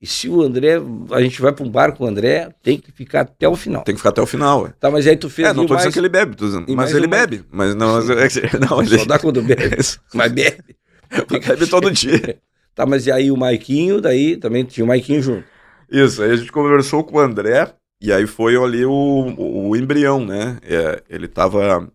E 0.00 0.06
se 0.06 0.28
o 0.28 0.42
André, 0.42 0.80
a 1.12 1.20
gente 1.22 1.40
vai 1.40 1.52
para 1.52 1.64
um 1.64 1.70
bar 1.70 1.92
com 1.94 2.02
o 2.04 2.06
André, 2.08 2.48
tem 2.60 2.76
que 2.76 2.90
ficar 2.90 3.20
até 3.20 3.48
o 3.48 3.54
final. 3.54 3.84
Tem 3.84 3.94
que 3.94 4.00
ficar 4.00 4.08
até 4.08 4.20
o 4.20 4.26
final, 4.26 4.62
ué. 4.64 4.72
Tá, 4.80 4.90
mas 4.90 5.06
aí 5.06 5.16
tu 5.16 5.30
fez 5.30 5.46
É, 5.48 5.52
não 5.52 5.64
tô 5.64 5.74
mais, 5.74 5.82
dizendo 5.82 5.92
que 5.92 5.98
ele 6.00 6.08
bebe, 6.08 6.34
tô 6.34 6.44
dizendo, 6.44 6.68
e 6.68 6.74
mas 6.74 6.92
ele 6.92 7.06
uma- 7.06 7.16
bebe. 7.16 7.44
Mas 7.52 7.74
não, 7.76 7.94
mas 7.94 8.10
é 8.36 8.50
não 8.58 8.82
ele 8.82 8.98
só 8.98 9.04
dá 9.04 9.18
quando 9.20 9.40
bebe, 9.46 9.76
mas 10.12 10.32
bebe. 10.32 10.76
bebe 11.46 11.66
todo 11.68 11.88
dia. 11.90 12.36
Tá, 12.74 12.84
mas 12.84 13.06
e 13.06 13.12
aí 13.12 13.30
o 13.30 13.36
Maiquinho, 13.36 14.00
daí 14.00 14.36
também 14.36 14.64
tinha 14.64 14.82
o 14.82 14.88
Maiquinho 14.88 15.22
junto. 15.22 15.44
Isso, 15.88 16.20
aí 16.22 16.32
a 16.32 16.36
gente 16.36 16.50
conversou 16.50 17.04
com 17.04 17.18
o 17.18 17.20
André, 17.20 17.72
e 18.00 18.12
aí 18.12 18.26
foi 18.26 18.56
ali 18.56 18.84
o, 18.84 18.90
o, 18.90 19.68
o 19.68 19.76
embrião, 19.76 20.24
né? 20.24 20.58
É, 20.62 21.00
ele 21.08 21.28
tava. 21.28 21.88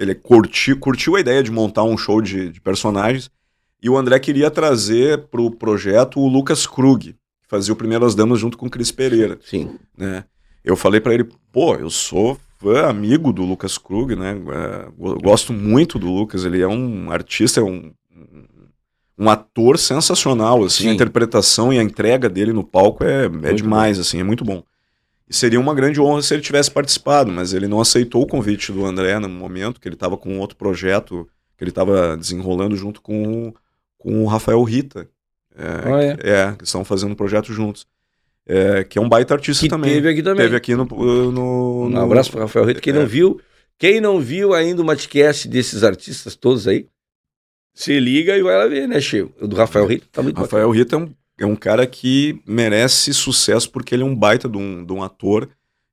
Ele 0.00 0.16
curtiu, 0.16 0.76
curtiu 0.80 1.14
a 1.14 1.20
ideia 1.20 1.42
de 1.44 1.50
montar 1.52 1.84
um 1.84 1.96
show 1.96 2.20
de, 2.20 2.48
de 2.48 2.60
personagens, 2.60 3.30
e 3.82 3.90
o 3.90 3.96
André 3.96 4.18
queria 4.18 4.50
trazer 4.50 5.26
pro 5.26 5.50
projeto 5.50 6.20
o 6.20 6.28
Lucas 6.28 6.66
Krug, 6.66 7.12
que 7.12 7.48
fazia 7.48 7.72
o 7.72 7.76
Primeiras 7.76 8.14
Damas 8.14 8.38
junto 8.38 8.56
com 8.56 8.66
o 8.66 8.70
Cris 8.70 8.90
Pereira, 8.92 9.38
Sim. 9.44 9.76
né? 9.96 10.24
Eu 10.64 10.76
falei 10.76 11.00
pra 11.00 11.12
ele, 11.12 11.28
pô, 11.50 11.74
eu 11.74 11.90
sou 11.90 12.38
fã, 12.58 12.86
amigo 12.86 13.32
do 13.32 13.42
Lucas 13.42 13.76
Krug, 13.76 14.14
né? 14.14 14.30
É, 14.36 14.88
go- 14.96 15.18
gosto 15.20 15.52
muito 15.52 15.98
do 15.98 16.08
Lucas, 16.10 16.44
ele 16.44 16.62
é 16.62 16.68
um 16.68 17.10
artista, 17.10 17.58
é 17.60 17.64
um, 17.64 17.92
um 19.18 19.28
ator 19.28 19.78
sensacional, 19.78 20.62
assim, 20.64 20.84
Sim. 20.84 20.90
a 20.90 20.94
interpretação 20.94 21.72
e 21.72 21.78
a 21.78 21.82
entrega 21.82 22.28
dele 22.28 22.52
no 22.52 22.64
palco 22.64 23.04
é, 23.04 23.24
é 23.24 23.52
demais, 23.52 23.98
assim, 23.98 24.20
é 24.20 24.24
muito 24.24 24.44
bom. 24.44 24.62
E 25.28 25.34
seria 25.34 25.58
uma 25.60 25.74
grande 25.74 26.00
honra 26.00 26.22
se 26.22 26.34
ele 26.34 26.42
tivesse 26.42 26.70
participado, 26.70 27.30
mas 27.32 27.52
ele 27.52 27.66
não 27.66 27.80
aceitou 27.80 28.22
o 28.22 28.26
convite 28.26 28.70
do 28.72 28.84
André 28.84 29.18
no 29.18 29.28
momento, 29.28 29.80
que 29.80 29.88
ele 29.88 29.94
estava 29.96 30.16
com 30.16 30.38
outro 30.38 30.56
projeto 30.56 31.28
que 31.56 31.64
ele 31.64 31.70
estava 31.70 32.16
desenrolando 32.16 32.76
junto 32.76 33.00
com, 33.02 33.48
o- 33.48 33.54
com 34.02 34.22
o 34.24 34.26
Rafael 34.26 34.62
Rita. 34.62 35.08
É, 35.56 35.64
Ah, 35.92 36.02
é? 36.02 36.16
que- 36.16 36.26
é, 36.28 36.52
que 36.58 36.64
estão 36.64 36.84
fazendo 36.84 37.12
um 37.12 37.14
projeto 37.14 37.52
juntos. 37.52 37.86
É, 38.46 38.82
que 38.82 38.98
é 38.98 39.00
um 39.00 39.08
baita 39.08 39.34
artista 39.34 39.62
Que 39.62 39.68
também. 39.68 39.92
teve 39.94 40.08
aqui 40.08 40.22
também. 40.22 40.44
Teve 40.44 40.56
aqui 40.56 40.74
no. 40.74 40.84
no, 40.84 41.84
Um 41.84 41.88
no- 41.90 42.00
abraço 42.00 42.30
para 42.32 42.40
Rafael 42.40 42.64
Rito. 42.64 42.80
Quem 42.80 42.92
É. 42.92 42.96
não 42.98 43.06
viu, 43.06 43.40
quem 43.78 44.00
não 44.00 44.18
viu 44.20 44.52
ainda 44.52 44.82
o 44.82 44.84
Matcast 44.84 45.46
desses 45.48 45.84
artistas 45.84 46.34
todos 46.34 46.66
aí, 46.66 46.86
se 47.74 47.98
liga 48.00 48.36
e 48.36 48.42
vai 48.42 48.56
lá 48.56 48.66
ver, 48.66 48.88
né, 48.88 49.00
Chico? 49.00 49.32
O 49.40 49.46
do 49.46 49.54
Rafael 49.56 49.86
Rito 49.86 50.08
tá 50.10 50.22
muito 50.22 50.36
Rafael 50.36 50.68
Rita 50.70 50.96
é 50.96 50.98
um, 50.98 51.14
é 51.38 51.46
um 51.46 51.54
cara 51.56 51.86
que 51.86 52.40
merece 52.46 53.14
sucesso 53.14 53.70
porque 53.70 53.94
ele 53.94 54.02
é 54.02 54.06
um 54.06 54.14
baita 54.16 54.48
de 54.48 54.58
um, 54.58 54.84
de 54.84 54.92
um 54.92 55.02
ator. 55.02 55.48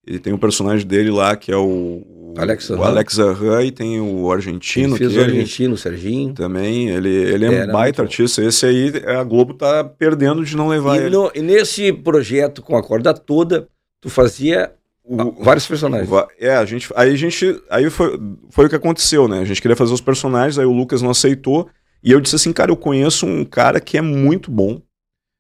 Ele 0.08 0.18
tem 0.20 0.34
o 0.34 0.40
personagem 0.40 0.88
dele 0.88 1.12
lá, 1.12 1.36
que 1.36 1.52
é 1.52 1.56
o, 1.58 2.02
o 2.38 2.42
Alex 2.42 2.70
o. 2.70 2.84
Alex 2.84 3.18
e 3.66 3.72
tem 3.72 4.00
o 4.00 4.32
argentino. 4.32 4.90
Ele 4.96 4.98
fez 4.98 5.16
o 5.16 5.20
ele- 5.20 5.32
argentino, 5.32 5.74
o 5.74 5.78
Serginho. 5.78 6.34
Também, 6.34 6.90
ele, 6.90 7.10
ele 7.10 7.46
é 7.46 7.66
um 7.66 7.72
baita 7.72 8.02
artista. 8.02 8.44
Esse 8.44 8.66
aí, 8.66 8.92
a 9.06 9.24
Globo 9.24 9.54
tá 9.54 9.84
perdendo 9.84 10.44
de 10.44 10.56
não 10.56 10.68
levar 10.68 10.96
E, 10.98 11.06
ele. 11.06 11.10
no- 11.10 11.32
e 11.34 11.42
nesse 11.42 11.92
projeto 11.94 12.62
com 12.62 12.76
a 12.76 12.84
corda 12.84 13.14
toda, 13.14 13.68
tu 14.02 14.10
fazia 14.10 14.72
O- 15.04 15.44
vários 15.44 15.66
personagens. 15.66 16.10
É, 16.40 16.56
a 16.56 16.66
gente, 16.66 16.90
aí 16.96 17.12
a 17.12 17.16
gente, 17.18 17.62
aí 17.70 17.90
foi, 17.90 18.20
foi 18.50 18.66
o 18.66 18.70
que 18.70 18.76
aconteceu, 18.76 19.28
né? 19.28 19.40
A 19.40 19.46
gente 19.46 19.62
queria 19.62 19.76
fazer 19.76 19.94
os 19.94 20.02
personagens, 20.02 20.58
aí 20.60 20.66
o 20.66 20.72
Lucas 20.72 21.02
não 21.02 21.10
aceitou, 21.10 21.68
e 22.04 22.12
eu 22.12 22.20
disse 22.22 22.36
assim, 22.36 22.54
cara, 22.54 22.72
eu 22.72 22.78
conheço 22.78 23.26
um 23.26 23.44
cara 23.44 23.80
que 23.80 23.98
é 23.98 24.02
muito 24.02 24.52
bom, 24.52 24.82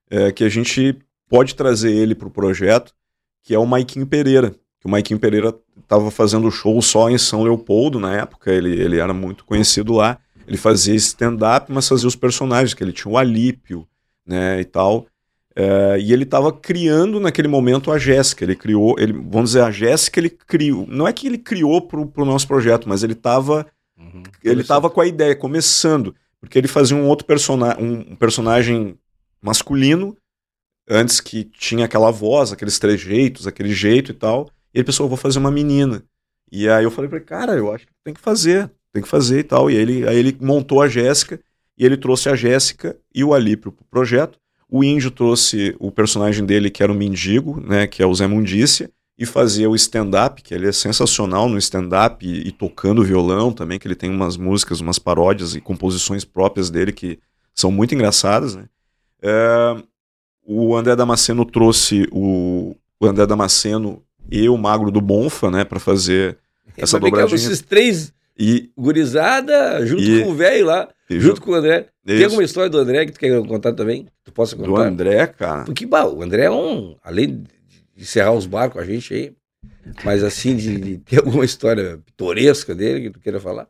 é, 0.10 0.32
que 0.32 0.44
a 0.44 0.50
gente 0.50 0.98
pode 1.30 1.54
trazer 1.56 1.92
ele 1.92 2.16
pro 2.16 2.32
projeto, 2.32 2.92
que 3.44 3.54
é 3.54 3.60
o 3.60 3.66
Maiquinho 3.66 4.08
Pereira. 4.08 4.54
Que 4.80 4.88
o 4.88 4.90
Maiquinho 4.90 5.20
Pereira 5.20 5.54
estava 5.82 6.10
fazendo 6.10 6.50
show 6.52 6.82
só 6.82 7.10
em 7.10 7.18
São 7.18 7.44
Leopoldo 7.44 8.00
na 8.00 8.16
época, 8.16 8.52
ele, 8.52 8.80
ele 8.80 8.98
era 9.00 9.14
muito 9.14 9.44
conhecido 9.46 9.94
lá. 9.94 10.18
Ele 10.48 10.58
fazia 10.58 10.96
stand-up, 10.96 11.72
mas 11.72 11.88
fazia 11.88 12.08
os 12.08 12.16
personagens, 12.16 12.74
que 12.74 12.84
ele 12.84 12.94
tinha 12.94 13.12
o 13.12 13.18
Alípio, 13.18 13.88
né, 14.26 14.60
e 14.60 14.66
tal. 14.66 15.06
É, 15.56 16.00
e 16.00 16.14
ele 16.14 16.24
estava 16.24 16.52
criando 16.52 17.20
naquele 17.20 17.48
momento 17.48 17.92
a 17.92 17.98
Jéssica. 17.98 18.44
Ele 18.46 18.56
criou, 18.56 18.96
ele, 18.98 19.14
vamos 19.14 19.52
dizer, 19.52 19.62
a 19.62 19.72
Jéssica 19.72 20.20
ele 20.20 20.30
criou. 20.30 20.88
Não 20.88 21.08
é 21.08 21.14
que 21.14 21.28
ele 21.28 21.38
criou 21.38 21.82
pro, 21.82 22.06
pro 22.08 22.26
nosso 22.26 22.48
projeto, 22.48 22.88
mas 22.88 23.04
ele 23.04 23.14
estava 23.14 23.66
Uhum. 24.00 24.24
ele 24.44 24.64
tava 24.64 24.90
com 24.90 25.02
a 25.02 25.06
ideia, 25.06 25.36
começando. 25.36 26.16
Porque 26.40 26.58
ele 26.58 26.70
fazia 26.70 26.96
um 26.96 27.06
outro 27.06 27.26
personagem, 27.26 27.84
um 27.84 28.16
personagem 28.16 28.98
masculino, 29.42 30.16
antes 30.90 31.20
que 31.20 31.44
tinha 31.44 31.86
aquela 31.86 32.10
voz, 32.10 32.52
aqueles 32.52 32.80
trejeitos, 32.80 33.46
aquele 33.46 33.74
jeito 33.74 34.12
e 34.12 34.14
tal. 34.14 34.50
Ele 34.74 34.84
pensou, 34.84 35.06
eu 35.06 35.10
vou 35.10 35.18
fazer 35.18 35.40
uma 35.40 35.52
menina. 35.52 36.04
E 36.52 36.68
aí 36.68 36.84
eu 36.84 36.92
falei 36.92 37.10
pra 37.10 37.18
ele, 37.18 37.26
cara, 37.26 37.54
eu 37.54 37.74
acho 37.74 37.86
que 37.86 37.94
tem 38.04 38.14
que 38.14 38.20
fazer, 38.20 38.72
tem 38.92 39.02
que 39.02 39.08
fazer 39.08 39.40
e 39.40 39.44
tal. 39.44 39.70
E 39.70 39.76
ele, 39.76 40.08
aí 40.08 40.18
ele 40.18 40.38
montou 40.40 40.82
a 40.82 40.88
Jéssica, 40.88 41.40
e 41.80 41.86
ele 41.86 41.96
trouxe 41.96 42.28
a 42.28 42.36
Jéssica 42.36 42.98
e 43.16 43.24
o 43.24 43.34
Alípio 43.34 43.72
pro 43.72 43.86
projeto. 43.86 44.38
O 44.70 44.84
Índio 44.84 45.10
trouxe 45.10 45.76
o 45.80 45.90
personagem 45.90 46.46
dele, 46.46 46.70
que 46.70 46.84
era 46.84 46.92
o 46.92 46.96
mendigo, 46.96 47.62
né, 47.62 47.88
que 47.88 48.04
é 48.04 48.06
o 48.06 48.14
Zé 48.14 48.28
Mundícia, 48.28 48.92
e 49.18 49.26
fazia 49.26 49.70
o 49.70 49.76
stand-up, 49.76 50.42
que 50.42 50.54
ele 50.54 50.68
é 50.68 50.72
sensacional 50.72 51.50
no 51.50 51.58
stand-up 51.58 52.26
e, 52.26 52.48
e 52.48 52.52
tocando 52.52 53.04
violão 53.04 53.52
também, 53.52 53.80
que 53.80 53.88
ele 53.88 53.96
tem 53.96 54.10
umas 54.10 54.38
músicas, 54.38 54.82
umas 54.82 55.00
paródias 55.00 55.56
e 55.56 55.62
composições 55.62 56.24
próprias 56.24 56.70
dele 56.70 56.92
que 56.92 57.20
são 57.54 57.72
muito 57.72 57.96
engraçadas, 57.96 58.56
né? 58.56 58.66
É, 59.22 59.84
o 60.46 60.76
André 60.76 60.96
Damasceno 60.96 61.44
trouxe 61.46 62.08
o, 62.12 62.76
o 63.00 63.06
André 63.06 63.26
Damasceno 63.26 64.02
e 64.32 64.48
o 64.50 64.58
Magro 64.58 64.92
do 64.92 65.02
Bonfa, 65.02 65.50
né, 65.52 65.64
para 65.64 65.80
fazer 65.80 66.38
essa 66.78 67.00
vem 67.00 67.12
cá, 67.12 67.22
dobradinha. 67.22 67.36
Esses 67.48 67.62
três 67.62 68.14
E 68.38 68.70
gurizada 68.78 69.86
junto 69.86 70.02
E- 70.02 70.24
com 70.24 70.30
o 70.32 70.34
velho 70.36 70.66
lá. 70.66 70.88
E 71.10 71.20
junto 71.20 71.42
com 71.42 71.52
o 71.52 71.56
André. 71.56 71.88
Tem 72.06 72.16
Isso. 72.18 72.26
alguma 72.26 72.44
história 72.44 72.70
do 72.70 72.78
André 72.78 73.06
que 73.06 73.12
tu 73.12 73.20
quer 73.20 73.46
contar 73.46 73.74
também? 73.74 74.08
Tu 74.24 74.32
possa 74.32 74.56
contar? 74.56 74.68
Do 74.70 74.76
André, 74.78 75.28
cara. 75.28 75.64
Porque 75.66 75.86
bah, 75.86 76.06
o 76.06 76.22
André 76.24 76.44
é 76.46 76.52
um. 76.52 76.96
Além 77.04 77.44
de 77.98 78.04
encerrar 78.04 78.32
os 78.32 78.46
barcos 78.46 78.74
com 78.76 78.80
a 78.80 78.86
gente 78.86 79.14
aí, 79.14 79.34
mas 80.06 80.24
assim, 80.24 80.56
de, 80.56 80.78
de 80.80 80.98
ter 81.00 81.18
alguma 81.20 81.44
história 81.44 82.00
pitoresca 82.06 82.74
dele 82.74 83.02
que 83.02 83.10
tu 83.10 83.20
queira 83.20 83.40
falar. 83.42 83.68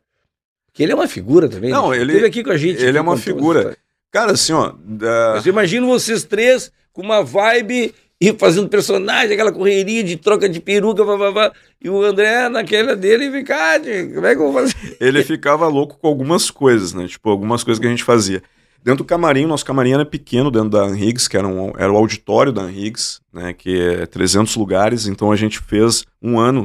Porque 0.67 0.83
ele 0.83 0.91
é 0.91 0.95
uma 0.95 1.07
figura 1.07 1.49
também. 1.49 1.71
Não, 1.71 1.89
né? 1.89 1.97
ele- 1.97 2.13
Teve 2.13 2.25
aqui 2.27 2.43
com 2.43 2.51
a 2.51 2.57
gente. 2.57 2.83
ele 2.83 2.97
é 2.97 3.01
uma 3.01 3.17
figura. 3.17 3.75
Cara, 4.11 4.33
assim, 4.33 4.53
ó. 4.53 4.73
da- 4.85 5.33
Mas 5.35 5.45
eu 5.47 5.51
imagino 5.51 5.87
vocês 5.87 6.23
três 6.23 6.71
com 6.93 7.01
uma 7.01 7.23
vibe 7.23 7.93
e 8.21 8.33
fazendo 8.33 8.67
personagem, 8.67 9.33
aquela 9.33 9.51
correria 9.51 10.03
de 10.03 10.17
troca 10.17 10.49
de 10.49 10.59
peruca, 10.59 11.05
vá, 11.05 11.15
vá, 11.15 11.29
vá, 11.29 11.53
e 11.81 11.89
o 11.89 12.03
André 12.03 12.49
naquela 12.49 12.95
dele 12.95 13.27
e 13.27 13.31
fica, 13.31 13.55
ah, 13.55 13.79
como 14.13 14.25
é 14.25 14.35
que 14.35 14.41
eu 14.41 14.51
vou 14.51 14.53
fazer? 14.53 14.97
ele 14.99 15.23
ficava 15.23 15.67
louco 15.67 15.97
com 15.97 16.07
algumas 16.07 16.51
coisas, 16.51 16.93
né? 16.93 17.07
Tipo, 17.07 17.29
algumas 17.29 17.63
coisas 17.63 17.79
que 17.79 17.87
a 17.87 17.89
gente 17.89 18.03
fazia. 18.03 18.43
Dentro 18.83 19.03
do 19.03 19.07
camarim, 19.07 19.45
nosso 19.45 19.65
camarim 19.65 19.93
era 19.93 20.05
pequeno 20.05 20.51
dentro 20.51 20.69
da 20.69 20.87
Higgs, 20.89 21.29
que 21.29 21.37
era, 21.37 21.47
um, 21.47 21.73
era 21.77 21.91
o 21.91 21.97
auditório 21.97 22.51
da 22.51 22.69
Higgs, 22.69 23.19
né? 23.31 23.53
Que 23.53 23.79
é 23.79 24.05
300 24.05 24.55
lugares. 24.55 25.05
Então 25.05 25.31
a 25.31 25.35
gente 25.35 25.59
fez 25.59 26.03
um 26.21 26.39
ano, 26.39 26.63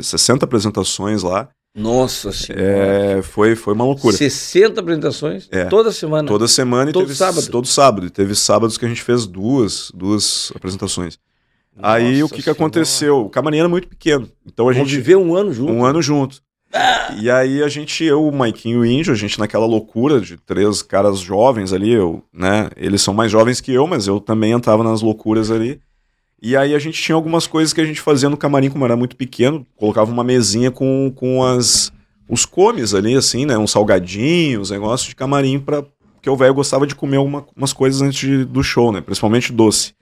60 0.00 0.44
apresentações 0.44 1.22
lá. 1.22 1.48
Nossa 1.74 2.32
senhora. 2.32 2.64
É, 2.64 3.22
foi, 3.22 3.54
foi 3.54 3.74
uma 3.74 3.84
loucura. 3.84 4.16
60 4.16 4.80
apresentações 4.80 5.48
É. 5.52 5.66
toda 5.66 5.92
semana. 5.92 6.26
Toda 6.26 6.48
semana 6.48 6.90
e 6.90 6.92
Todo 6.92 7.04
teve 7.04 7.14
sábado. 7.16 7.48
todo 7.48 7.66
sábado. 7.66 8.06
E 8.06 8.10
teve 8.10 8.34
sábados 8.34 8.76
que 8.76 8.84
a 8.84 8.88
gente 8.88 9.02
fez 9.02 9.26
duas, 9.26 9.90
duas 9.94 10.52
apresentações. 10.54 11.18
Aí 11.80 12.18
o 12.18 12.22
Nossa 12.22 12.34
que, 12.34 12.42
que 12.42 12.50
aconteceu? 12.50 13.20
O 13.26 13.30
camarim 13.30 13.58
era 13.58 13.68
muito 13.68 13.86
pequeno. 13.88 14.28
Então 14.44 14.68
a 14.68 14.72
gente 14.72 14.88
viveu 14.96 15.20
um 15.22 15.34
ano 15.34 15.52
junto. 15.52 15.72
um 15.72 15.84
ano 15.84 16.02
junto. 16.02 16.42
E 17.20 17.30
aí 17.30 17.62
a 17.62 17.68
gente, 17.68 18.04
eu, 18.04 18.26
o 18.26 18.32
Maiquinho 18.32 18.84
e 18.84 18.88
o 18.88 18.98
Índio, 19.00 19.12
a 19.12 19.16
gente 19.16 19.38
naquela 19.38 19.66
loucura 19.66 20.20
de 20.20 20.36
três 20.36 20.82
caras 20.82 21.18
jovens 21.18 21.72
ali, 21.72 21.92
eu, 21.92 22.22
né? 22.32 22.68
Eles 22.76 23.02
são 23.02 23.12
mais 23.14 23.30
jovens 23.30 23.60
que 23.60 23.72
eu, 23.72 23.86
mas 23.86 24.06
eu 24.06 24.20
também 24.20 24.52
entrava 24.52 24.84
nas 24.84 25.00
loucuras 25.02 25.50
ali. 25.50 25.80
E 26.42 26.56
aí 26.56 26.74
a 26.74 26.78
gente 26.78 27.00
tinha 27.00 27.14
algumas 27.14 27.46
coisas 27.46 27.72
que 27.72 27.80
a 27.80 27.84
gente 27.84 28.00
fazia 28.00 28.30
no 28.30 28.36
camarim, 28.36 28.70
como 28.70 28.84
era 28.84 28.96
muito 28.96 29.14
pequeno, 29.16 29.66
colocava 29.76 30.10
uma 30.10 30.24
mesinha 30.24 30.70
com, 30.70 31.12
com 31.14 31.44
as 31.44 31.92
os 32.28 32.46
comes 32.46 32.94
ali, 32.94 33.16
assim, 33.16 33.44
né? 33.44 33.58
Uns 33.58 33.72
salgadinhos, 33.72 34.70
negócio 34.70 35.08
de 35.08 35.16
camarim 35.16 35.58
para 35.58 35.84
porque 36.14 36.28
o 36.28 36.36
velho 36.36 36.52
gostava 36.52 36.86
de 36.86 36.94
comer 36.94 37.16
alguma, 37.16 37.46
umas 37.56 37.72
coisas 37.72 38.02
antes 38.02 38.20
de- 38.28 38.44
do 38.44 38.62
show, 38.62 38.92
né? 38.92 39.00
Principalmente 39.00 39.52
doce. 39.52 39.94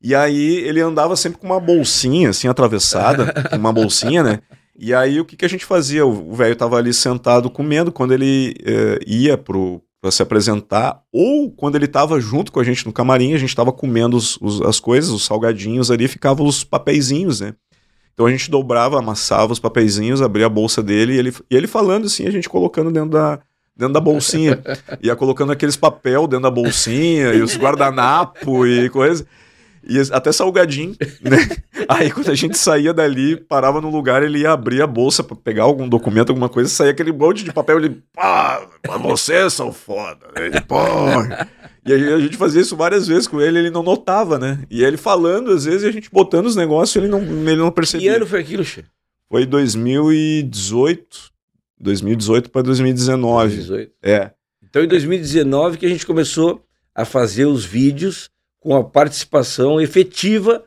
E 0.00 0.14
aí 0.14 0.56
ele 0.58 0.80
andava 0.80 1.16
sempre 1.16 1.38
com 1.38 1.46
uma 1.46 1.58
bolsinha, 1.60 2.30
assim, 2.30 2.46
atravessada, 2.48 3.32
uma 3.58 3.72
bolsinha, 3.72 4.22
né? 4.22 4.38
E 4.78 4.94
aí 4.94 5.20
o 5.20 5.24
que, 5.24 5.36
que 5.36 5.44
a 5.44 5.48
gente 5.48 5.64
fazia? 5.64 6.06
O 6.06 6.30
o 6.30 6.34
velho 6.34 6.56
tava 6.56 6.76
ali 6.76 6.94
sentado 6.94 7.50
comendo 7.50 7.92
quando 7.92 8.14
ele 8.14 8.54
eh, 8.64 8.98
ia 9.06 9.36
pro 9.36 9.82
para 10.02 10.10
se 10.10 10.20
apresentar, 10.20 11.00
ou 11.12 11.48
quando 11.52 11.76
ele 11.76 11.86
tava 11.86 12.20
junto 12.20 12.50
com 12.50 12.58
a 12.58 12.64
gente 12.64 12.84
no 12.84 12.92
camarim, 12.92 13.34
a 13.34 13.38
gente 13.38 13.54
tava 13.54 13.72
comendo 13.72 14.16
os- 14.16 14.36
os- 14.42 14.60
as 14.62 14.80
coisas, 14.80 15.10
os 15.10 15.24
salgadinhos 15.24 15.92
ali, 15.92 16.08
ficavam 16.08 16.44
os 16.44 16.64
papeizinhos, 16.64 17.40
né? 17.40 17.54
Então 18.12 18.26
a 18.26 18.30
gente 18.30 18.50
dobrava, 18.50 18.98
amassava 18.98 19.52
os 19.52 19.60
papeizinhos, 19.60 20.20
abria 20.20 20.46
a 20.46 20.48
bolsa 20.50 20.82
dele 20.82 21.14
e 21.14 21.18
ele, 21.18 21.32
e 21.48 21.56
ele 21.56 21.68
falando 21.68 22.06
assim, 22.06 22.26
a 22.26 22.30
gente 22.32 22.48
colocando 22.48 22.90
dentro 22.90 23.10
da, 23.10 23.38
dentro 23.76 23.94
da 23.94 24.00
bolsinha. 24.00 24.60
Ia 25.00 25.14
colocando 25.14 25.52
aqueles 25.52 25.76
papel 25.76 26.26
dentro 26.26 26.42
da 26.42 26.50
bolsinha 26.50 27.32
e 27.32 27.40
os 27.40 27.56
guardanapo 27.56 28.66
e 28.66 28.90
coisa. 28.90 29.24
E 29.88 29.98
até 30.12 30.30
salgadinho, 30.32 30.96
né? 31.20 31.36
Aí 31.88 32.10
quando 32.10 32.30
a 32.30 32.34
gente 32.34 32.56
saía 32.56 32.94
dali, 32.94 33.36
parava 33.36 33.80
no 33.80 33.90
lugar, 33.90 34.22
ele 34.22 34.40
ia 34.40 34.52
abrir 34.52 34.80
a 34.80 34.86
bolsa 34.86 35.22
pra 35.24 35.34
pegar 35.36 35.64
algum 35.64 35.88
documento, 35.88 36.30
alguma 36.30 36.48
coisa, 36.48 36.68
saía 36.68 36.92
aquele 36.92 37.12
monte 37.12 37.42
de 37.44 37.52
papel, 37.52 37.78
ele, 37.78 38.02
pá, 38.14 38.64
vocês 39.00 39.52
são 39.52 39.72
foda. 39.72 40.26
Ele, 40.36 40.60
pô. 40.60 40.76
E 41.84 41.92
a 41.92 42.20
gente 42.20 42.36
fazia 42.36 42.60
isso 42.60 42.76
várias 42.76 43.08
vezes 43.08 43.26
com 43.26 43.40
ele, 43.40 43.58
ele 43.58 43.70
não 43.70 43.82
notava, 43.82 44.38
né? 44.38 44.60
E 44.70 44.84
ele 44.84 44.96
falando, 44.96 45.50
às 45.50 45.64
vezes, 45.64 45.82
e 45.82 45.86
a 45.88 45.90
gente 45.90 46.08
botando 46.12 46.46
os 46.46 46.54
negócios, 46.54 46.94
ele 46.94 47.08
não, 47.10 47.20
ele 47.20 47.56
não 47.56 47.70
Que 47.70 47.74
percebia. 47.74 48.16
ano 48.16 48.26
foi 48.26 48.40
aquilo, 48.40 48.64
Che? 48.64 48.84
Foi 49.28 49.44
2018, 49.44 51.30
2018 51.80 52.50
para 52.50 52.62
2019. 52.62 53.56
2018. 53.56 53.92
É, 54.02 54.30
Então, 54.62 54.82
em 54.84 54.88
2019 54.88 55.76
que 55.78 55.86
a 55.86 55.88
gente 55.88 56.06
começou 56.06 56.62
a 56.94 57.04
fazer 57.04 57.46
os 57.46 57.64
vídeos 57.64 58.30
com 58.62 58.76
a 58.76 58.84
participação 58.84 59.80
efetiva 59.80 60.62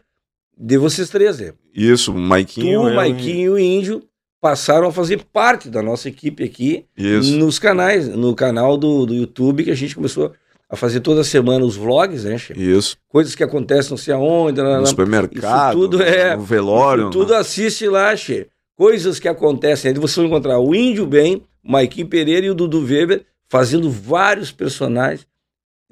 de 0.58 0.78
vocês 0.78 1.10
três, 1.10 1.40
né? 1.40 1.54
isso, 1.74 2.12
o 2.12 2.18
Maiquinho. 2.18 2.82
tu, 2.82 2.88
eu 2.88 2.92
o 2.92 2.96
Maiquinho 2.96 3.40
e 3.42 3.50
o 3.50 3.60
Índio 3.60 4.04
passaram 4.42 4.88
a 4.88 4.92
fazer 4.92 5.24
parte 5.34 5.70
da 5.70 5.82
nossa 5.82 6.08
equipe 6.08 6.44
aqui 6.44 6.86
Isso. 6.96 7.36
nos 7.38 7.58
canais, 7.58 8.08
no 8.08 8.36
canal 8.36 8.78
do, 8.78 9.06
do 9.06 9.14
YouTube, 9.14 9.64
que 9.64 9.72
a 9.72 9.76
gente 9.76 9.96
começou 9.96 10.34
a 10.70 10.76
fazer 10.76 11.00
toda 11.00 11.24
semana 11.24 11.66
os 11.66 11.76
vlogs, 11.76 12.24
né, 12.26 12.38
Che? 12.38 12.54
Isso. 12.54 12.96
Coisas 13.08 13.34
que 13.34 13.44
acontecem 13.44 13.90
não 13.92 13.98
sei 13.98 14.14
aonde, 14.14 14.62
No 14.62 14.86
supermercado, 14.86 15.74
tudo 15.80 16.02
é- 16.04 16.36
no 16.36 16.44
velório. 16.44 17.10
tudo 17.10 17.34
assiste 17.34 17.88
lá, 17.88 18.16
Che. 18.16 18.48
Coisas 18.78 19.20
que 19.20 19.28
acontecem. 19.28 19.92
Aí 19.92 19.98
você 19.98 20.20
vai 20.20 20.28
encontrar 20.28 20.60
o 20.60 20.76
Índio 20.76 21.06
Bem, 21.06 21.42
o 21.64 21.72
Maiquinho 21.72 22.08
Pereira 22.08 22.46
e 22.46 22.50
o 22.50 22.56
Dudu 22.56 22.82
Weber 22.86 23.26
fazendo 23.48 23.90
vários 23.90 24.52
personagens. 24.52 25.26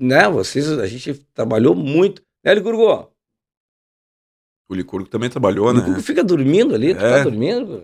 Né? 0.04 0.28
Vocês, 0.28 0.70
a 0.70 0.86
gente 0.86 1.13
trabalhou 1.34 1.74
muito. 1.74 2.22
Né, 2.44 2.54
Licurgo? 2.54 3.10
O 4.70 4.76
Licurgo 4.76 5.08
também 5.08 5.30
trabalhou, 5.30 5.68
O 5.68 5.74
né? 5.74 5.80
Licurgo 5.80 6.02
fica 6.02 6.24
dormindo 6.24 6.76
ali. 6.76 6.94
Tu 6.94 7.00
tá 7.00 7.08
É. 7.20 7.24
dormindo? 7.24 7.84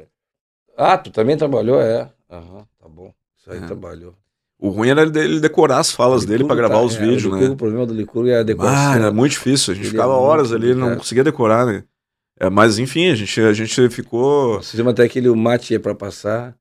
Ah, 0.77 0.97
tu 0.97 1.11
também 1.11 1.37
trabalhou, 1.37 1.79
é. 1.81 2.11
Aham, 2.29 2.65
tá 2.79 2.87
bom. 2.89 3.13
Isso 3.37 3.51
aí 3.51 3.59
É. 3.59 3.65
trabalhou. 3.65 4.13
O 4.57 4.69
ruim 4.69 4.89
era 4.89 5.03
ele 5.03 5.39
decorar 5.39 5.79
as 5.79 5.91
falas 5.91 6.25
dele 6.25 6.43
pra 6.43 6.53
Licurgo 6.55 6.67
gravar 6.69 6.75
tá- 6.81 6.85
os 6.85 6.95
é, 6.95 6.99
vídeos, 6.99 7.23
o, 7.23 7.27
Licurgo, 7.27 7.45
né? 7.47 7.49
o 7.51 7.55
problema 7.55 7.85
do 7.85 7.93
Licurgo 7.93 8.29
é 8.29 8.39
a 8.39 8.43
decoração. 8.43 8.91
Ah, 8.91 8.95
era 8.95 9.11
muito 9.11 9.31
difícil. 9.31 9.71
A 9.71 9.75
gente 9.75 9.85
Ele 9.85 9.91
ficava 9.91 10.11
é 10.13 10.15
horas 10.17 10.51
muito 10.51 10.61
ali, 10.63 10.73
não 10.73 10.79
complicado. 10.81 10.97
conseguia 10.99 11.23
decorar, 11.23 11.65
né? 11.65 11.83
É, 12.37 12.49
mas 12.49 12.79
enfim, 12.79 13.09
a 13.09 13.15
gente, 13.15 13.39
a 13.41 13.53
gente 13.53 13.89
ficou. 13.89 14.61
Fizemos 14.61 14.91
até 14.91 15.03
aquele 15.03 15.29
mate 15.29 15.73
é 15.75 15.79
pra 15.79 15.95
passar. 15.95 16.53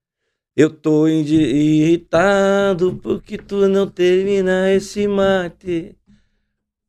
Eu 0.59 0.71
tô 0.71 1.07
irritado 1.07 2.99
porque 3.01 3.39
tu 3.39 3.69
não 3.69 3.87
termina 3.87 4.73
esse 4.73 5.07
mate. 5.07 5.95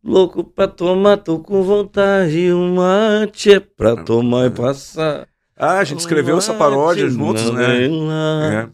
Louco 0.04 0.44
pra 0.44 0.68
tomar, 0.68 1.18
tô 1.18 1.38
com 1.40 1.62
vontade. 1.62 2.52
O 2.52 2.58
mate 2.74 3.52
é 3.54 3.60
pra 3.60 3.96
tomar 4.04 4.48
e 4.48 4.50
passar. 4.50 5.28
Ah, 5.56 5.78
a 5.78 5.84
gente 5.84 6.00
escreveu 6.00 6.40
essa 6.40 6.54
paródia 6.56 7.08
juntos, 7.10 7.52
né? 7.52 7.86
é. 7.86 8.70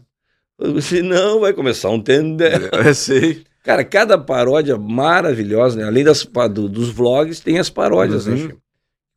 É, 0.78 0.80
Senão 0.80 1.40
vai 1.40 1.52
começar 1.52 1.90
um 1.90 2.00
tendel. 2.00 2.70
é, 2.72 2.94
sei. 2.94 3.44
Cara, 3.62 3.84
cada 3.84 4.16
paródia 4.16 4.78
maravilhosa, 4.78 5.76
né? 5.78 5.84
Além 5.84 6.04
das, 6.04 6.24
do- 6.52 6.68
dos 6.70 6.88
vlogs, 6.88 7.40
tem 7.40 7.58
as 7.58 7.68
paródias, 7.68 8.26
Uhum. 8.26 8.32
né? 8.34 8.38
Chico? 8.38 8.62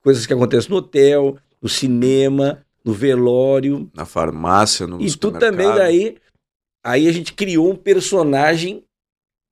Coisas 0.03 0.25
que 0.25 0.33
acontecem 0.33 0.71
no 0.71 0.77
hotel, 0.77 1.37
no 1.61 1.69
cinema, 1.69 2.65
no 2.89 2.93
velório. 2.93 3.89
Na 3.95 4.05
farmácia, 4.05 4.87
no 4.87 4.99
E 5.01 5.11
tu 5.15 5.31
também 5.31 5.67
daí, 5.73 6.17
aí 6.83 7.07
a 7.07 7.11
gente 7.11 7.33
criou 7.33 7.71
um 7.71 7.75
personagem, 7.75 8.83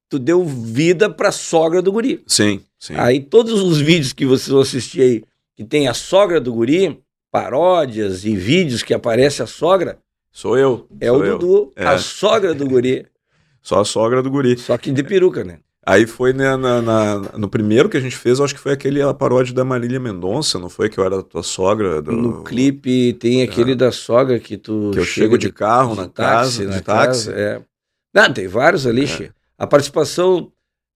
tu 0.10 0.17
deu 0.19 0.43
vida 0.43 1.10
pra 1.10 1.32
sogra 1.32 1.82
do 1.82 1.91
guri. 1.91 2.23
Sim, 2.28 2.62
sim. 2.80 2.95
Aí 2.97 3.19
todos 3.21 3.62
os 3.62 3.80
vídeos 3.80 4.13
que 4.13 4.26
vocês 4.26 4.50
vão 4.50 4.62
assistir 4.62 5.02
aí, 5.02 5.23
que 5.56 5.63
tem 5.63 5.88
a 5.88 5.93
sogra 5.93 6.41
do 6.41 6.52
guri, 6.54 7.00
paródias 7.32 8.26
e 8.26 8.36
vídeos 8.36 8.82
que 8.84 8.93
aparece 8.93 9.41
a 9.43 9.47
sogra, 9.47 10.00
Sou 10.32 10.58
eu. 10.58 10.88
é 11.00 11.08
sou 11.08 11.19
o 11.19 11.26
eu. 11.26 11.38
Dudu, 11.38 11.73
É. 11.76 11.86
a 11.86 11.97
sogra 11.97 12.54
do 12.54 12.67
guri, 12.67 13.06
Só 13.62 13.82
a 13.82 13.86
sogra 13.86 14.23
do 14.23 14.32
guri. 14.32 14.58
só 14.58 14.78
que 14.78 14.91
de 14.91 15.04
peruca, 15.04 15.43
né? 15.43 15.60
Aí 15.89 16.06
foi 16.06 16.34
né, 16.34 16.58
na, 16.58 16.82
na- 16.82 17.19
no 17.38 17.47
primeiro 17.47 17.88
que 17.88 17.95
a 17.95 18.00
gente 18.02 18.17
fez, 18.17 18.39
eu 18.39 18.45
acho 18.45 18.54
que 18.54 18.60
foi 18.60 18.73
aquele 18.73 19.02
a 19.02 19.13
paródia 19.13 19.54
da 19.54 19.63
Marília 19.63 20.00
Mendonça, 20.02 20.60
não 20.60 20.67
foi? 20.67 20.89
Que 20.89 21.00
eu 21.00 21.06
era 21.06 21.19
a 21.19 21.23
tua 21.23 21.41
sogra. 21.43 22.02
Do, 22.02 22.12
No 22.12 22.43
clipe 22.43 23.13
tem 23.13 23.41
aquele 23.41 23.73
da 23.73 23.89
sogra 23.91 24.38
que 24.38 24.58
tu 24.58 24.89
É. 24.91 24.93
Que 24.95 25.00
eu 25.00 25.06
chego 25.06 25.38
de 25.38 25.50
carro 25.52 25.95
na 25.95 26.08
táxi, 26.10 26.60
casa, 26.65 26.69
na 26.69 26.76
de 26.78 26.82
táxi. 26.84 27.26
casa, 27.28 27.32
é. 27.39 27.62
Não, 28.13 28.34
tem 28.34 28.47
vários 28.47 28.86
ali, 28.86 29.06
É. 29.06 29.30
A 29.58 29.65
participação. 29.65 30.52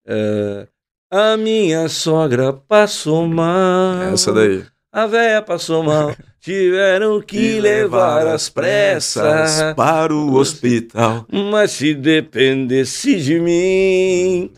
é, 0.06 0.66
a 1.10 1.36
minha 1.38 1.88
sogra 1.88 2.52
passou 2.52 3.26
mal. 3.26 3.94
Essa 4.12 4.32
daí. 4.32 4.62
A 4.92 5.06
véia 5.06 5.40
passou 5.40 5.82
mal. 5.82 6.14
Tiveram 6.40 7.20
que 7.22 7.60
levar 7.60 8.26
às 8.26 8.48
pressas. 8.48 9.72
para 9.74 10.12
o 10.14 10.34
hospital. 10.34 11.24
Mas 11.50 11.70
se 11.70 11.94
dependesse 11.94 13.20
de 13.20 13.38
mim, 13.40 14.50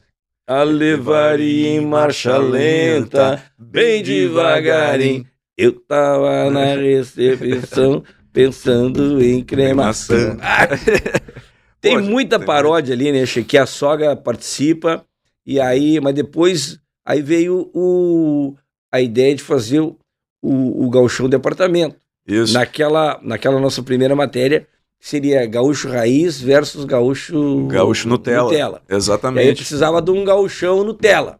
a 0.46 0.62
levaria 0.62 1.70
em 1.70 1.80
marcha 1.80 2.36
lenta, 2.36 3.42
bem 3.58 4.02
devagarinho. 4.02 5.26
Eu 5.56 5.72
tava 5.72 6.50
na 6.50 6.74
recepção 6.74 8.02
pensando 8.32 9.22
em 9.22 9.42
cremação. 9.42 10.36
Tem 11.80 12.00
muita 12.00 12.38
tem 12.38 12.46
paródia 12.46 12.94
ali, 12.94 13.12
né, 13.12 13.24
que 13.46 13.58
a 13.58 13.66
sogra 13.66 14.16
participa, 14.16 15.04
e 15.44 15.60
aí, 15.60 16.00
mas 16.00 16.14
depois, 16.14 16.78
aí 17.04 17.20
veio 17.20 17.70
o, 17.74 18.54
a 18.90 19.02
ideia 19.02 19.34
de 19.34 19.42
fazer 19.42 19.80
o, 19.80 19.98
o, 20.42 20.86
o 20.86 20.88
gauchão 20.88 21.28
de 21.28 21.36
apartamento. 21.36 21.96
Isso. 22.26 22.54
Naquela, 22.54 23.20
naquela 23.22 23.60
nossa 23.60 23.82
primeira 23.82 24.16
matéria, 24.16 24.66
seria 25.04 25.44
gaúcho 25.44 25.86
raiz 25.90 26.40
versus 26.40 26.86
gaúcho... 26.86 27.66
Gaúcho 27.66 28.08
Nutella. 28.08 28.44
Nutella. 28.44 28.82
E 28.88 28.92
aí 28.92 28.96
Exatamente. 28.96 29.56
precisava 29.56 30.00
de 30.00 30.10
um 30.10 30.24
gauchão 30.24 30.82
Nutella. 30.82 31.38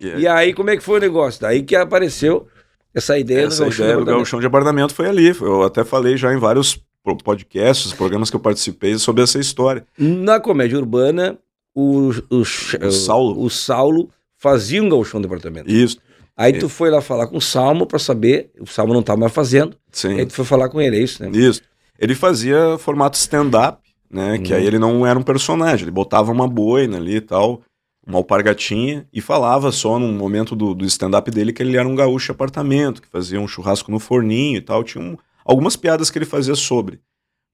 E 0.00 0.06
E 0.20 0.26
aí, 0.26 0.54
como 0.54 0.70
é 0.70 0.76
que 0.78 0.82
foi 0.82 0.96
o 0.96 1.00
negócio? 1.00 1.38
Daí 1.42 1.62
que 1.62 1.76
apareceu 1.76 2.48
essa 2.94 3.18
ideia 3.18 3.44
Essa 3.46 3.66
do 3.66 3.70
ideia 3.70 3.88
do 3.88 3.92
apartamento. 3.92 4.16
gauchão 4.16 4.40
de 4.40 4.46
apartamento 4.46 4.94
foi 4.94 5.06
ali. 5.06 5.36
Eu 5.38 5.62
até 5.64 5.84
falei 5.84 6.16
já 6.16 6.32
em 6.32 6.38
vários 6.38 6.80
podcasts, 7.22 7.92
programas 7.92 8.30
que 8.30 8.36
eu 8.36 8.40
participei 8.40 8.96
sobre 8.96 9.22
essa 9.22 9.38
história. 9.38 9.84
Na 9.98 10.40
comédia 10.40 10.78
urbana, 10.78 11.36
o, 11.74 12.08
o, 12.30 12.38
O 12.38 12.90
Saulo. 12.90 13.44
o 13.44 13.50
Saulo 13.50 14.08
fazia 14.38 14.82
um 14.82 14.88
gauchão 14.88 15.20
de 15.20 15.26
apartamento. 15.26 15.70
Isso, 15.70 15.98
Aí 16.34 16.54
tu 16.58 16.68
foi 16.70 16.90
lá 16.90 17.02
falar 17.02 17.26
com 17.26 17.36
o 17.36 17.40
Salmo 17.40 17.86
pra 17.86 17.98
saber, 17.98 18.50
o 18.58 18.66
Salmo 18.66 18.92
não 18.94 19.02
tava 19.02 19.20
mais 19.20 19.32
fazendo, 19.32 19.76
sim. 19.92 20.18
aí 20.18 20.26
tu 20.26 20.32
foi 20.32 20.44
falar 20.44 20.68
com 20.68 20.80
ele, 20.80 20.96
é 20.96 21.00
isso, 21.00 21.22
né? 21.22 21.30
Isso. 21.32 21.60
Ele 21.98 22.14
fazia 22.14 22.76
formato 22.78 23.16
stand-up, 23.16 23.78
né? 24.10 24.38
Que 24.38 24.52
Uhum. 24.52 24.58
aí 24.58 24.66
ele 24.66 24.78
não 24.78 25.06
era 25.06 25.18
um 25.18 25.22
personagem, 25.22 25.84
ele 25.84 25.90
botava 25.90 26.32
uma 26.32 26.48
boina 26.48 26.96
ali 26.96 27.16
e 27.16 27.20
tal, 27.20 27.62
uma 28.06 28.18
alpargatinha, 28.18 29.06
e 29.12 29.20
falava 29.20 29.70
só 29.72 29.98
num 29.98 30.12
momento 30.12 30.54
do, 30.54 30.74
do 30.74 30.84
stand-up 30.84 31.30
dele 31.30 31.52
que 31.52 31.62
ele 31.62 31.76
era 31.76 31.88
um 31.88 31.94
gaúcho 31.94 32.26
de 32.26 32.32
apartamento, 32.32 33.00
que 33.00 33.08
fazia 33.08 33.40
um 33.40 33.48
churrasco 33.48 33.90
no 33.90 33.98
forninho 33.98 34.58
e 34.58 34.60
tal. 34.60 34.82
Tinha 34.84 35.02
um- 35.02 35.16
algumas 35.44 35.76
piadas 35.76 36.10
que 36.10 36.18
ele 36.18 36.24
fazia 36.26 36.54
sobre, 36.54 37.00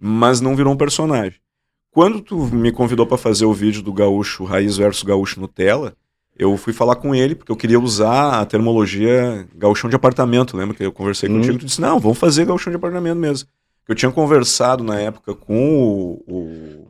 mas 0.00 0.40
não 0.40 0.56
virou 0.56 0.72
um 0.72 0.76
personagem. 0.76 1.38
Quando 1.92 2.20
tu 2.20 2.36
me 2.46 2.70
convidou 2.72 3.04
para 3.06 3.18
fazer 3.18 3.44
o 3.44 3.52
vídeo 3.52 3.82
do 3.82 3.92
gaúcho 3.92 4.44
raiz 4.44 4.76
versus 4.76 5.02
gaúcho 5.02 5.40
Nutella, 5.40 5.94
eu 6.38 6.56
fui 6.56 6.72
falar 6.72 6.94
com 6.96 7.14
ele, 7.14 7.34
porque 7.34 7.50
eu 7.52 7.56
queria 7.56 7.78
usar 7.80 8.40
a 8.40 8.46
termologia 8.46 9.46
gauchão 9.54 9.90
de 9.90 9.96
apartamento. 9.96 10.56
Lembra 10.56 10.74
que 10.76 10.84
eu 10.84 10.92
conversei 10.92 11.28
Hum. 11.28 11.34
contigo? 11.34 11.58
Tu 11.58 11.66
disse, 11.66 11.80
não, 11.80 11.98
vamos 11.98 12.16
fazer 12.18 12.44
gauchão 12.46 12.70
de 12.70 12.76
apartamento 12.76 13.18
mesmo. 13.18 13.48
Eu 13.90 13.96
tinha 13.96 14.12
conversado 14.12 14.84
na 14.84 15.00
época 15.00 15.34
com 15.34 15.82
o, 15.82 16.22
o- 16.32 16.88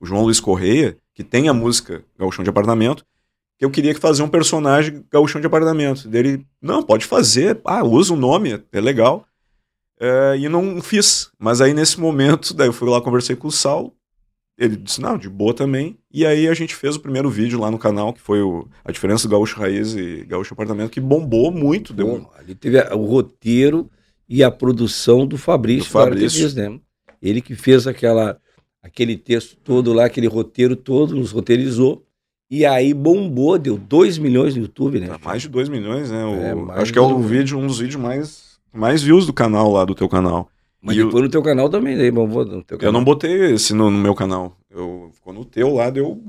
o 0.00 0.04
João 0.06 0.22
Luiz 0.24 0.40
Correia, 0.40 0.96
que 1.14 1.22
tem 1.22 1.48
a 1.48 1.54
música 1.54 2.04
Gauchão 2.18 2.42
de 2.42 2.50
Apartamento, 2.50 3.04
que 3.56 3.64
eu 3.64 3.70
queria 3.70 3.94
que 3.94 4.00
fazer 4.00 4.24
um 4.24 4.28
personagem 4.28 5.04
Gauchão 5.08 5.40
de 5.40 5.46
Apartamento. 5.46 6.08
Daí 6.08 6.20
Ele, 6.20 6.46
não, 6.60 6.82
pode 6.82 7.04
fazer, 7.04 7.60
ah, 7.64 7.84
usa 7.84 8.12
o 8.12 8.16
nome, 8.16 8.60
é 8.72 8.80
legal. 8.80 9.24
É, 10.00 10.36
e 10.36 10.48
não 10.48 10.82
fiz. 10.82 11.30
Mas 11.38 11.60
aí 11.60 11.72
nesse 11.72 12.00
momento, 12.00 12.52
daí 12.54 12.66
eu 12.66 12.72
fui 12.72 12.88
lá, 12.90 13.00
conversei 13.00 13.36
com 13.36 13.46
o 13.46 13.52
Saulo, 13.52 13.92
ele 14.58 14.74
disse, 14.76 15.00
não, 15.00 15.16
de 15.16 15.28
boa 15.28 15.54
também. 15.54 15.96
E 16.12 16.26
aí 16.26 16.48
a 16.48 16.54
gente 16.54 16.74
fez 16.74 16.96
o 16.96 17.00
primeiro 17.00 17.30
vídeo 17.30 17.60
lá 17.60 17.70
no 17.70 17.78
canal, 17.78 18.12
que 18.12 18.20
foi 18.20 18.42
o, 18.42 18.66
a 18.84 18.90
diferença 18.90 19.28
do 19.28 19.30
Gaúcho 19.30 19.56
Raiz 19.60 19.94
e 19.94 20.24
Gaúcho 20.24 20.54
Apartamento, 20.54 20.90
que 20.90 21.00
bombou 21.00 21.52
muito. 21.52 21.92
Deu 21.92 22.06
Bom, 22.18 22.30
ali 22.36 22.56
teve 22.56 22.80
a- 22.80 22.96
o 22.96 23.04
roteiro 23.06 23.88
e 24.28 24.42
a 24.44 24.50
produção 24.50 25.26
do 25.26 25.36
Fabrício, 25.38 25.84
Do 25.88 25.92
Fabrício. 25.92 26.42
Artes, 26.44 26.54
né? 26.54 26.78
Ele 27.20 27.40
que 27.40 27.54
fez 27.54 27.86
aquela, 27.86 28.38
aquele 28.82 29.16
texto 29.16 29.56
todo 29.64 29.92
lá, 29.92 30.04
aquele 30.04 30.26
roteiro 30.26 30.76
todo, 30.76 31.14
nos 31.16 31.30
roteirizou. 31.32 32.04
E 32.50 32.64
aí 32.64 32.94
bombou, 32.94 33.58
deu 33.58 33.76
2 33.76 34.16
milhões 34.18 34.54
no 34.56 34.62
YouTube, 34.62 35.00
né? 35.00 35.08
Tá 35.08 35.18
mais 35.22 35.42
de 35.42 35.48
2 35.48 35.68
milhões, 35.68 36.10
né? 36.10 36.24
O- 36.24 36.70
É, 36.72 36.80
acho 36.80 36.92
que 36.92 36.98
é 36.98 37.02
dois 37.02 37.26
vídeo, 37.26 37.58
um 37.58 37.66
dos 37.66 37.78
vídeos 37.78 38.00
mais, 38.00 38.58
mais 38.72 39.02
views 39.02 39.26
do 39.26 39.32
canal 39.32 39.70
lá, 39.72 39.84
do 39.84 39.94
teu 39.94 40.08
canal. 40.08 40.48
Mas 40.80 40.96
E 40.96 41.04
depois 41.04 41.24
no 41.24 41.28
teu 41.28 41.42
canal 41.42 41.68
também, 41.68 41.96
daí 41.96 42.10
bombou 42.10 42.44
no 42.46 42.62
teu 42.62 42.76
Eu 42.76 42.78
canal. 42.78 42.92
não 42.92 43.04
botei 43.04 43.52
esse 43.52 43.74
no, 43.74 43.90
no 43.90 43.98
meu 43.98 44.14
canal. 44.14 44.56
Eu, 44.70 45.10
ficou 45.12 45.32
no 45.34 45.44
teu 45.44 45.74
lá, 45.74 45.90
deu, 45.90 46.22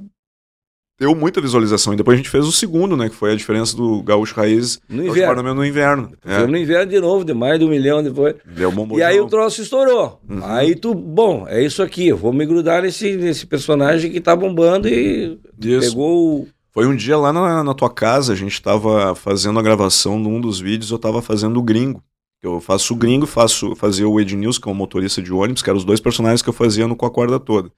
deu 1.00 1.16
muita 1.16 1.39
visualização. 1.39 1.93
E 1.93 1.95
depois 1.95 2.16
a 2.16 2.18
gente 2.18 2.30
fez 2.30 2.45
o 2.45 2.52
segundo, 2.52 2.97
né? 2.97 3.10
Que 3.10 3.16
foi 3.16 3.32
a 3.32 3.36
diferença 3.36 3.76
do 3.76 4.04
gaúcho 4.04 4.36
raiz 4.36 4.80
No 4.89 5.08
inverno. 5.08 5.54
no 5.54 5.66
inverno. 5.66 6.12
Foi 6.22 6.47
no 6.47 6.58
inverno 6.58 6.91
de 6.91 7.00
novo, 7.00 7.24
de 7.24 7.34
mais 7.34 7.58
de 7.58 7.66
um 7.66 7.70
milhão 7.70 8.04
depois. 8.04 8.36
É, 8.36 8.52
deu 8.52 8.72
bombom 8.72 8.97
E 8.97 9.04
aí 9.04 9.20
o 9.20 9.28
troço 9.28 9.62
estourou. 9.62 10.20
Uhum. 10.30 10.41
Aí 10.43 10.76
tu, 10.76 10.93
bom, 10.93 11.45
é 11.47 11.64
isso 11.64 11.82
aqui, 11.82 12.10
eu 12.10 12.18
vou 12.18 12.34
me 12.34 12.45
grudar 12.45 12.82
nesse, 12.82 13.16
nesse 13.16 13.45
personagem 13.45 14.12
que 14.12 14.20
tá 14.20 14.36
bombando 14.36 14.89
e 14.89 15.39
Isso. 15.60 15.89
pegou 15.89 16.41
o. 16.41 16.47
Foi 16.72 16.86
um 16.86 16.95
dia 16.95 17.18
lá 17.18 17.34
na, 17.34 17.64
na 17.64 17.74
tua 17.74 17.89
casa, 17.89 18.34
a 18.34 18.36
gente 18.36 18.62
tava 18.62 19.16
fazendo 19.16 19.58
a 19.58 19.62
gravação 19.64 20.22
de 20.22 20.28
um 20.28 20.39
dos 20.39 20.60
vídeos, 20.60 20.91
eu 20.91 21.00
tava 21.00 21.22
fazendo 21.22 21.58
o 21.58 21.64
gringo. 21.64 22.04
Eu 22.41 22.62
faço 22.62 22.93
o 22.93 22.95
gringo, 22.95 23.26
faço, 23.26 23.76
fazia 23.76 24.08
o 24.08 24.20
Ednilson, 24.20 24.62
que 24.62 24.70
é 24.70 24.72
um 24.72 24.76
motorista 24.76 25.22
de 25.22 25.34
ônibus, 25.34 25.62
que 25.62 25.70
eram 25.70 25.78
os 25.78 25.84
dois 25.84 26.00
personagens 26.00 26.41
que 26.41 26.47
eu 26.47 26.54
fazia 26.54 26.88
no 26.88 26.95
Com 26.95 27.06
a 27.06 27.12
Corda 27.12 27.38
Toda. 27.39 27.70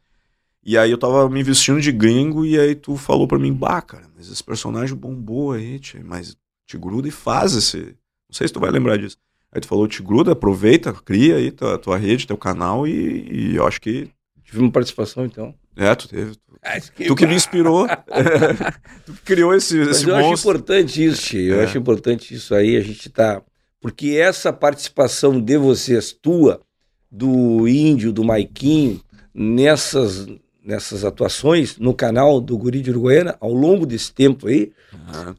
E 0.63 0.77
aí 0.77 0.91
eu 0.91 0.97
tava 0.97 1.27
me 1.29 1.41
vestindo 1.41 1.81
de 1.81 1.91
gringo 1.91 2.45
e 2.45 2.59
aí 2.59 2.75
tu 2.75 2.95
falou 2.95 3.27
pra 3.27 3.39
mim, 3.39 3.51
bah, 3.53 3.81
cara, 3.81 4.05
mas 4.15 4.29
esse 4.31 4.43
personagem 4.43 4.95
bombou 4.95 5.53
aí, 5.53 5.79
tchê, 5.79 5.99
mas 6.03 6.35
te 6.67 6.77
gruda 6.77 7.07
e 7.07 7.11
faz 7.11 7.53
esse... 7.55 7.77
Não 7.77 8.33
sei 8.33 8.47
se 8.47 8.53
tu 8.53 8.59
vai 8.59 8.69
lembrar 8.71 8.97
disso. 8.97 9.17
Aí 9.51 9.59
tu 9.59 9.67
falou, 9.67 9.87
te 9.87 10.01
gruda, 10.03 10.31
aproveita, 10.33 10.93
cria 10.93 11.35
aí 11.37 11.51
tua, 11.51 11.77
tua 11.77 11.97
rede, 11.97 12.27
teu 12.27 12.37
canal 12.37 12.87
e, 12.87 13.27
e 13.51 13.55
eu 13.55 13.65
acho 13.67 13.81
que... 13.81 14.09
Tive 14.43 14.59
uma 14.59 14.71
participação 14.71 15.25
então. 15.25 15.53
É, 15.75 15.93
tu 15.95 16.07
teve... 16.07 16.35
Tu 17.07 17.15
que 17.15 17.25
me 17.25 17.33
inspirou. 17.33 17.87
tu 19.05 19.13
que 19.13 19.21
criou 19.23 19.53
esse, 19.55 19.77
Mas 19.79 19.97
esse 19.97 20.07
eu 20.07 20.15
acho 20.15 20.27
monstro. 20.29 20.51
importante 20.51 21.03
isso, 21.03 21.21
Tio. 21.23 21.53
Eu 21.55 21.61
É. 21.61 21.63
acho 21.63 21.77
importante 21.77 22.35
isso 22.35 22.53
aí, 22.53 22.77
a 22.77 22.81
gente 22.81 23.09
tá. 23.09 23.41
Porque 23.81 24.09
essa 24.11 24.53
participação 24.53 25.41
de 25.41 25.57
vocês, 25.57 26.11
tua, 26.13 26.61
do 27.11 27.67
Índio, 27.67 28.13
do 28.13 28.23
Maiquinho, 28.23 29.01
nessas, 29.33 30.27
nessas 30.63 31.03
atuações 31.03 31.77
no 31.77 31.93
canal 31.93 32.39
do 32.39 32.57
Guri 32.57 32.81
de 32.81 32.91
Uruguaiana, 32.91 33.35
ao 33.39 33.51
longo 33.51 33.85
desse 33.85 34.13
tempo 34.13 34.47
aí, 34.47 34.71
Ah, 34.93 35.33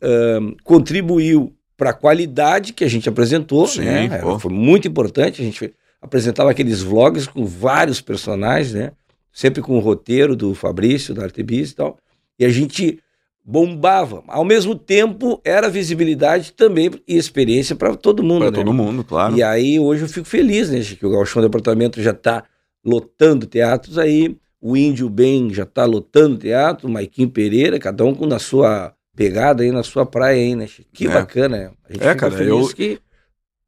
contribuiu 0.64 1.52
para 1.76 1.90
a 1.90 1.94
qualidade 1.94 2.72
que 2.72 2.84
a 2.84 2.88
gente 2.88 3.08
apresentou. 3.08 3.66
Sim, 3.66 3.82
né? 3.82 4.20
Foi 4.38 4.52
muito 4.52 4.86
importante. 4.86 5.42
A 5.42 5.44
gente 5.44 5.74
apresentava 6.00 6.50
aqueles 6.50 6.82
vlogs 6.82 7.26
com 7.26 7.44
vários 7.44 8.00
personagens, 8.00 8.72
né? 8.72 8.92
Sempre 9.32 9.62
com 9.62 9.76
o 9.76 9.80
roteiro 9.80 10.36
do 10.36 10.54
Fabrício, 10.54 11.14
da 11.14 11.24
Artebis 11.24 11.70
e 11.70 11.74
tal. 11.74 11.98
E 12.38 12.44
a 12.44 12.50
gente 12.50 12.98
bombava. 13.44 14.22
Ao 14.28 14.44
mesmo 14.44 14.74
tempo, 14.74 15.40
era 15.44 15.68
visibilidade 15.68 16.52
também 16.52 16.90
e 17.08 17.16
experiência 17.16 17.74
para 17.74 17.96
todo 17.96 18.22
mundo. 18.22 18.40
Pra 18.40 18.50
né? 18.50 18.56
todo 18.56 18.72
mundo, 18.72 19.02
claro. 19.02 19.36
E 19.36 19.42
aí 19.42 19.80
hoje 19.80 20.02
eu 20.02 20.08
fico 20.08 20.26
feliz, 20.26 20.70
né, 20.70 20.80
que 20.80 21.04
o 21.04 21.10
Galchão 21.10 21.42
Departamento 21.42 22.00
já 22.00 22.12
está 22.12 22.44
lotando 22.84 23.46
teatros 23.46 23.98
aí, 23.98 24.36
o 24.62 24.76
Índio 24.76 25.08
Bem 25.10 25.52
já 25.52 25.64
está 25.64 25.84
lotando 25.84 26.38
teatro, 26.38 26.86
o 26.88 26.90
Maiquinho 26.90 27.28
Pereira, 27.28 27.78
cada 27.80 28.04
um 28.04 28.14
com 28.14 28.24
na 28.26 28.38
sua 28.38 28.94
pegada 29.16 29.62
aí, 29.64 29.72
na 29.72 29.82
sua 29.82 30.06
praia 30.06 30.40
aí, 30.40 30.54
né? 30.54 30.66
Chico? 30.66 30.88
Que 30.92 31.06
É. 31.06 31.10
bacana, 31.10 31.56
né? 31.56 31.70
A 31.88 31.92
gente 31.92 32.02
É, 32.02 32.08
fica 32.10 32.14
cara, 32.14 32.32
feliz 32.32 32.50
eu- 32.50 32.68
que... 32.74 32.98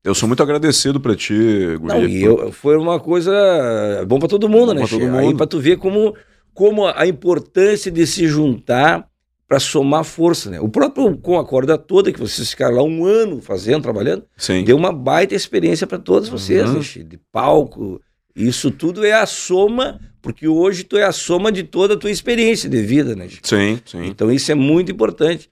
Eu 0.05 0.14
sou 0.14 0.26
muito 0.28 0.42
agradecido 0.42 1.01
pra 1.01 1.16
ti, 1.16 1.34
Guri. 1.80 1.82
Não, 1.95 2.07
e 2.07 2.22
eu, 2.22 2.53
foi 2.53 2.76
uma 2.76 3.01
coisa 3.01 3.32
bom 4.07 4.18
para 4.18 4.28
todo 4.28 4.49
mundo, 4.49 4.74
Bom 4.74 4.80
né? 4.80 4.86
Chico? 4.86 5.03
Aí 5.03 5.26
mundo. 5.26 5.36
para 5.38 5.47
tu 5.47 5.59
ver 5.59 5.78
como, 5.78 6.14
como 6.53 6.86
a 6.86 7.07
importância 7.07 7.90
de 7.90 8.07
se 8.07 8.26
juntar 8.28 9.09
para 9.49 9.59
somar 9.59 10.05
força, 10.05 10.51
né? 10.51 10.61
O 10.61 10.68
próprio 10.68 11.16
com 11.18 11.38
a 11.38 11.45
corda 11.45 11.78
toda, 11.78 12.12
que 12.12 12.20
vocês 12.20 12.51
ficaram 12.51 12.76
lá 12.76 12.82
um 12.82 13.05
ano 13.07 13.40
fazendo, 13.40 13.82
trabalhando, 13.82 14.24
Sim. 14.36 14.62
deu 14.62 14.76
uma 14.76 14.92
baita 14.92 15.34
experiência 15.34 15.86
para 15.86 15.99
todos 15.99 16.28
vocês, 16.28 16.68
Uhum. 16.68 16.76
né, 16.80 17.05
de 17.09 17.18
palco. 17.32 17.99
Isso 18.35 18.70
tudo 18.70 19.05
é 19.05 19.12
a 19.12 19.26
soma, 19.26 20.01
porque 20.20 20.49
hoje 20.49 20.82
tu 20.85 20.97
é 20.97 21.05
a 21.05 21.12
soma 21.12 21.53
de 21.53 21.62
toda 21.62 21.95
a 21.95 21.97
tua 21.97 22.11
experiência 22.11 22.68
de 22.68 22.82
vida, 22.82 23.14
né? 23.14 23.28
Chi? 23.28 23.41
Sim, 23.43 23.80
sim. 23.85 24.07
Então 24.07 24.30
isso 24.32 24.51
é 24.51 24.55
muito 24.55 24.91
importante. 24.91 25.49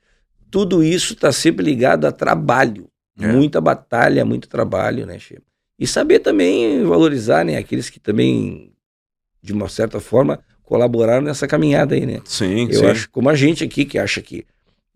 Tudo 0.50 0.82
isso 0.82 1.12
está 1.14 1.30
sempre 1.32 1.64
ligado 1.64 2.06
a 2.06 2.12
trabalho, 2.12 2.88
É. 3.20 3.26
muita 3.28 3.60
batalha, 3.60 4.24
muito 4.24 4.48
trabalho, 4.48 5.06
né, 5.06 5.18
Chi? 5.18 5.38
E 5.78 5.86
saber 5.86 6.18
também 6.20 6.82
valorizar, 6.84 7.44
né, 7.44 7.56
aqueles 7.56 7.88
que 7.90 8.00
também, 8.00 8.72
de 9.42 9.52
uma 9.52 9.68
certa 9.68 10.00
forma, 10.00 10.40
colaboraram 10.62 11.22
nessa 11.22 11.46
caminhada 11.46 11.94
aí, 11.94 12.04
né? 12.06 12.20
Sim, 12.24 12.68
Eu 12.70 12.80
sim. 12.80 12.86
acho, 12.86 13.10
como 13.10 13.28
a 13.28 13.34
gente 13.34 13.62
aqui 13.64 13.84
que 13.84 13.98
acha 13.98 14.20
que, 14.22 14.44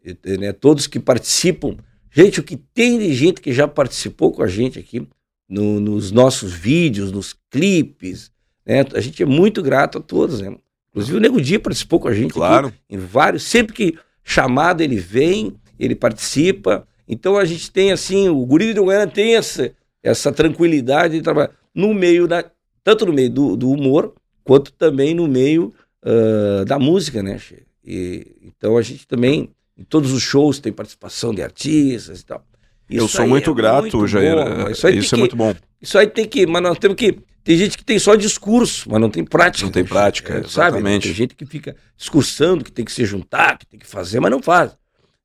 eh, 0.04 0.36
né, 0.38 0.52
todos 0.52 0.86
que 0.86 0.98
participam, 0.98 1.76
gente, 2.10 2.40
o 2.40 2.42
que 2.42 2.56
tem 2.56 2.98
de 2.98 3.12
gente 3.14 3.40
que 3.40 3.52
já 3.52 3.68
participou 3.68 4.32
com 4.32 4.42
a 4.42 4.46
gente 4.48 4.78
aqui 4.78 5.06
no- 5.48 5.80
nos 5.80 6.10
nossos 6.12 6.52
vídeos, 6.52 7.12
nos 7.12 7.34
clipes, 7.50 8.30
né? 8.64 8.84
A 8.94 9.00
gente 9.00 9.22
é 9.22 9.26
muito 9.26 9.62
grato 9.62 9.98
a 9.98 10.00
todos, 10.00 10.40
né? 10.40 10.56
Inclusive 10.90 11.16
o 11.16 11.20
Nego 11.20 11.40
Di 11.40 11.58
participou 11.58 12.00
com 12.00 12.08
a 12.08 12.14
gente 12.14 12.30
aqui 12.30 12.34
Claro. 12.38 12.72
em 12.88 12.98
vários, 12.98 13.42
sempre 13.44 13.74
que 13.74 13.98
chamado 14.24 14.80
ele 14.80 14.96
vem, 14.96 15.54
ele 15.78 15.94
participa. 15.94 16.86
Então 17.06 17.36
a 17.36 17.44
gente 17.44 17.70
tem 17.70 17.92
assim, 17.92 18.28
o 18.28 18.44
Guri 18.46 18.72
de 18.72 18.80
Uruguaiana 18.80 19.06
tem 19.10 19.36
essa, 19.36 19.72
essa 20.02 20.32
tranquilidade 20.32 21.14
de 21.16 21.22
trabalhar 21.22 21.50
no 21.74 21.92
meio 21.94 22.26
da, 22.26 22.44
tanto 22.82 23.06
no 23.06 23.12
meio 23.12 23.30
do, 23.30 23.56
do 23.56 23.70
humor, 23.70 24.14
quanto 24.42 24.72
também 24.72 25.14
no 25.14 25.28
meio 25.28 25.72
ah, 26.02 26.64
da 26.64 26.78
música, 26.78 27.22
né? 27.22 27.38
E, 27.84 28.26
então 28.42 28.76
a 28.76 28.82
gente 28.82 29.06
também, 29.06 29.50
em 29.76 29.84
todos 29.84 30.12
os 30.12 30.22
shows, 30.22 30.58
tem 30.58 30.72
participação 30.72 31.32
de 31.34 31.42
artistas 31.42 32.20
e 32.20 32.24
tal. 32.24 32.44
Eu 32.88 33.04
Isso 33.06 33.16
sou 33.16 33.22
aí 33.24 33.28
muito 33.28 33.50
é 33.50 33.54
grato, 33.54 33.80
muito 33.82 34.06
Jair. 34.06 34.34
bom, 34.34 34.70
Isso, 34.70 34.88
Isso 34.88 35.14
é 35.14 35.16
que- 35.16 35.16
muito 35.16 35.36
bom. 35.36 35.54
isso 35.80 35.98
aí 35.98 36.06
tem 36.06 36.24
que, 36.26 36.46
mas 36.46 36.62
nós 36.62 36.78
temos 36.78 36.96
que. 36.96 37.18
Tem 37.42 37.56
gente 37.56 37.78
que 37.78 37.84
tem 37.84 37.96
só 37.98 38.16
discurso, 38.16 38.90
mas 38.90 39.00
não 39.00 39.08
tem 39.08 39.24
prática. 39.24 39.64
Não 39.64 39.70
tem 39.72 39.84
né, 39.84 39.88
prática, 39.88 40.34
Chico? 40.34 40.46
É, 40.46 40.50
sabe? 40.50 40.68
exatamente. 40.78 41.02
Tem 41.04 41.14
gente 41.14 41.34
que 41.36 41.46
fica 41.46 41.76
discursando, 41.96 42.64
que 42.64 42.72
tem 42.72 42.84
que 42.84 42.90
se 42.92 43.04
juntar, 43.04 43.56
que 43.56 43.66
tem 43.66 43.78
que 43.78 43.86
fazer, 43.86 44.18
mas 44.18 44.32
não 44.32 44.42
faz. 44.42 44.76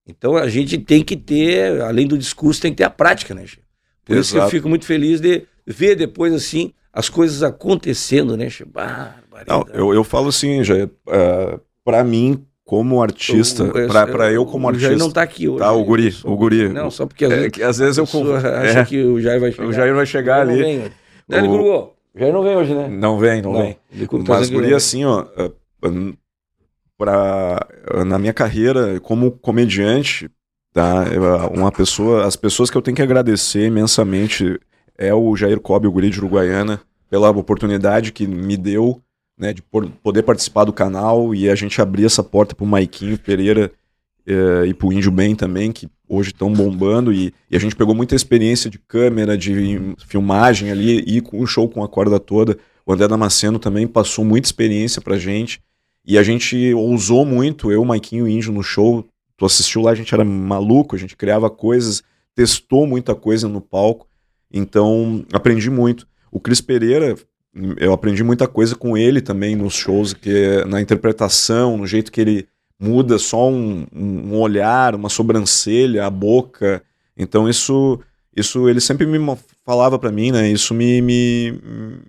Então 0.07 0.36
a 0.38 0.47
gente 0.47 0.78
tem 0.78 1.03
que 1.03 1.18
ter, 1.18 1.82
além 1.82 2.05
do 2.07 2.16
discurso, 2.18 2.62
tem 2.62 2.72
que 2.72 2.78
ter 2.78 2.84
a 2.84 2.89
prática, 2.91 3.34
né, 3.34 3.45
Chico? 3.47 3.64
Por 4.05 4.18
isso 4.18 4.32
que 4.32 4.38
eu 4.38 4.41
Exato. 4.41 4.51
fico 4.51 4.70
muito 4.70 4.86
feliz 4.86 5.20
de 5.20 5.43
ver 5.66 5.95
depois, 5.95 6.32
assim, 6.34 6.74
as 6.93 7.09
coisas 7.09 7.41
acontecendo, 7.41 8.36
né? 8.38 8.47
Não, 9.47 9.66
eu, 9.74 9.93
eu 9.93 10.03
falo 10.03 10.30
assim, 10.30 10.64
já, 10.64 10.76
uh, 10.86 11.59
pra 11.84 12.03
mim, 12.03 12.45
como 12.72 13.03
artista, 13.03 13.65
pra 14.09 14.32
eu 14.32 14.45
como 14.45 14.65
artista. 14.65 14.88
O 14.88 14.91
Jair 14.91 14.97
não 14.97 15.11
tá 15.11 15.22
aqui 15.22 15.45
hoje. 15.45 15.59
Tá, 15.59 15.74
o 15.74 15.84
guri, 15.84 16.15
o 16.24 16.38
guri. 16.38 16.69
Não, 16.69 16.89
só 16.89 17.05
porque 17.05 17.26
às 17.26 17.32
é, 17.34 17.36
vezes, 17.36 17.51
que, 17.51 17.63
às 17.63 17.78
vezes 17.78 17.97
eu. 17.97 18.05
Acha 18.34 18.80
é, 18.80 18.86
que 18.86 19.03
o 19.03 19.19
Jair 19.19 19.41
vai 19.41 19.51
chegar. 19.51 19.67
O 19.67 19.74
Jair 19.74 19.93
vai 19.93 20.05
chegar 20.05 20.39
ali. 20.39 20.55
Vem, 20.55 20.78
né, 21.28 21.41
o... 21.41 21.80
o 21.84 21.91
Jair 22.15 22.32
não 22.32 22.41
vem 22.41 22.55
hoje, 22.55 22.74
né? 22.74 22.88
Não 22.88 23.19
vem, 23.19 23.41
não, 23.41 23.51
não 23.51 23.61
vem. 23.61 23.78
Mas 24.26 24.49
guri, 24.49 24.74
assim, 24.74 25.03
ó, 25.03 25.26
pra, 26.97 27.67
na 28.07 28.17
minha 28.17 28.32
carreira 28.32 29.01
como 29.01 29.32
comediante, 29.32 30.30
tá? 30.72 31.03
Uma 31.53 31.74
pessoa, 31.74 32.26
as 32.26 32.38
pessoas 32.38 32.69
que 32.69 32.78
eu 32.78 32.82
tenho 32.82 32.95
que 32.95 33.03
agradecer 33.03 33.65
imensamente 33.65 34.57
é 34.97 35.13
o 35.13 35.36
Jair 35.36 35.59
Cobb, 35.59 35.88
o 35.88 35.91
guri 35.91 36.09
de 36.09 36.19
Uruguaiana, 36.19 36.80
pela 37.09 37.32
oportunidade 37.32 38.13
que 38.13 38.26
me 38.26 38.55
deu 38.55 39.01
né, 39.38 39.53
de 39.53 39.61
poder 39.61 40.23
participar 40.23 40.65
do 40.65 40.73
canal 40.73 41.34
e 41.34 41.49
a 41.49 41.55
gente 41.55 41.82
abrir 41.82 42.05
essa 42.05 42.23
porta 42.23 42.55
pro 42.55 42.65
Maiquinho 42.65 43.17
Pereira 43.17 43.71
eh, 44.25 44.65
e 44.67 44.73
pro 44.73 44.93
Índio 44.93 45.11
Bem 45.11 45.36
também, 45.36 45.71
que 45.71 45.89
hoje 46.07 46.29
estão 46.29 46.51
bombando 46.53 47.11
e, 47.11 47.34
e, 47.49 47.55
a 47.55 47.59
gente 47.59 47.75
pegou 47.75 47.95
muita 47.95 48.15
experiência 48.15 48.69
de 48.69 48.77
câmera, 48.77 49.38
de 49.38 49.95
filmagem 50.05 50.69
ali 50.69 50.99
e 50.99 51.21
com 51.21 51.39
o 51.39 51.47
show 51.47 51.67
com 51.67 51.84
a 51.84 51.88
corda 51.88 52.19
toda. 52.19 52.57
O 52.86 52.93
André 52.93 53.07
Damasceno 53.07 53.57
também 53.57 53.88
passou 53.88 54.23
muita 54.25 54.47
experiência 54.47 55.01
pra 55.01 55.17
gente 55.17 55.61
e 56.05 56.17
a 56.17 56.23
gente 56.23 56.73
ousou 56.73 57.25
muito, 57.25 57.71
eu, 57.71 57.84
Maiquinho 57.86 58.27
e 58.27 58.32
o 58.32 58.38
Índio 58.38 58.51
no 58.51 58.63
show. 58.63 59.07
Tu 59.38 59.45
assistiu 59.45 59.82
lá, 59.82 59.91
a 59.91 59.95
gente 59.95 60.13
era 60.13 60.25
maluco, 60.25 60.95
a 60.95 60.99
gente 60.99 61.15
criava 61.15 61.49
coisas, 61.49 62.03
testou 62.36 62.86
muita 62.86 63.15
coisa 63.15 63.47
no 63.47 63.61
palco. 63.61 64.07
Então, 64.51 65.25
aprendi 65.32 65.69
muito. 65.69 66.07
O 66.32 66.39
Cris 66.39 66.61
Pereira 66.61 67.15
eu 67.77 67.91
aprendi 67.91 68.23
muita 68.23 68.47
coisa 68.47 68.75
com 68.75 68.97
ele 68.97 69.21
também 69.21 69.55
nos 69.55 69.73
shows, 69.73 70.13
que 70.13 70.63
na 70.67 70.81
interpretação, 70.81 71.77
no 71.77 71.85
jeito 71.85 72.11
que 72.11 72.21
ele 72.21 72.47
muda 72.79 73.19
só 73.19 73.49
um, 73.49 73.85
um 73.93 74.39
olhar, 74.39 74.95
uma 74.95 75.09
sobrancelha, 75.09 76.05
a 76.05 76.09
boca. 76.09 76.81
Então 77.15 77.47
isso, 77.47 77.99
isso 78.35 78.67
ele 78.69 78.79
sempre 78.79 79.05
me 79.05 79.19
falava 79.65 79.99
para 79.99 80.11
mim, 80.11 80.31
né? 80.31 80.49
Isso 80.49 80.73
me, 80.73 81.01
me, 81.01 81.59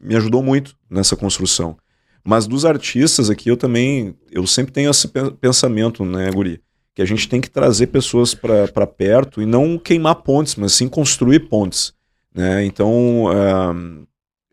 me 0.01 0.17
ajudou 0.17 0.43
muito 0.43 0.75
nessa 0.89 1.17
construção. 1.17 1.77
Mas 2.25 2.47
dos 2.47 2.65
artistas 2.65 3.29
aqui 3.29 3.51
eu 3.51 3.57
também, 3.57 4.15
eu 4.31 4.47
sempre 4.47 4.73
tenho 4.73 4.91
esse 4.91 5.09
pensamento, 5.41 6.05
né, 6.05 6.31
Guri? 6.31 6.61
Que 6.95 7.03
a 7.03 7.07
gente 7.07 7.29
tem 7.29 7.41
que 7.41 7.51
trazer 7.51 7.89
pessoas 7.89 8.35
para 8.35 8.87
perto 8.87 9.43
e 9.43 9.47
não 9.47 9.79
queimar 9.79 10.17
pontes, 10.17 10.55
mas 10.57 10.73
sim 10.73 10.89
construir 10.89 11.41
pontes. 11.41 11.93
Né? 12.35 12.65
Então, 12.65 13.25
uh, 13.25 14.03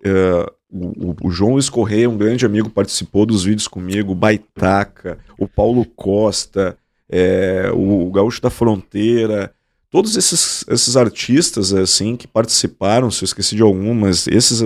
uh, 0.05 0.58
o, 0.71 1.15
o, 1.23 1.31
João 1.31 1.53
Luiz 1.53 1.69
Correia, 1.69 2.09
um 2.09 2.17
grande 2.17 2.45
amigo, 2.45 2.69
participou 2.69 3.25
dos 3.25 3.43
vídeos 3.43 3.67
comigo, 3.67 4.11
o 4.11 4.15
Baitaca, 4.15 5.17
o 5.37 5.47
Paulo 5.47 5.83
Costa, 5.83 6.77
é, 7.09 7.71
o, 7.73 8.07
o 8.07 8.11
Gaúcho 8.11 8.41
da 8.41 8.49
Fronteira, 8.49 9.51
todos 9.89 10.15
esses, 10.15 10.63
esses 10.69 10.95
artistas 10.95 11.73
assim 11.73 12.15
que 12.15 12.27
participaram, 12.27 13.09
se 13.09 13.23
eu 13.23 13.25
esqueci 13.25 13.55
de 13.55 13.63
algum, 13.63 13.93
mas 13.93 14.27
esses 14.27 14.61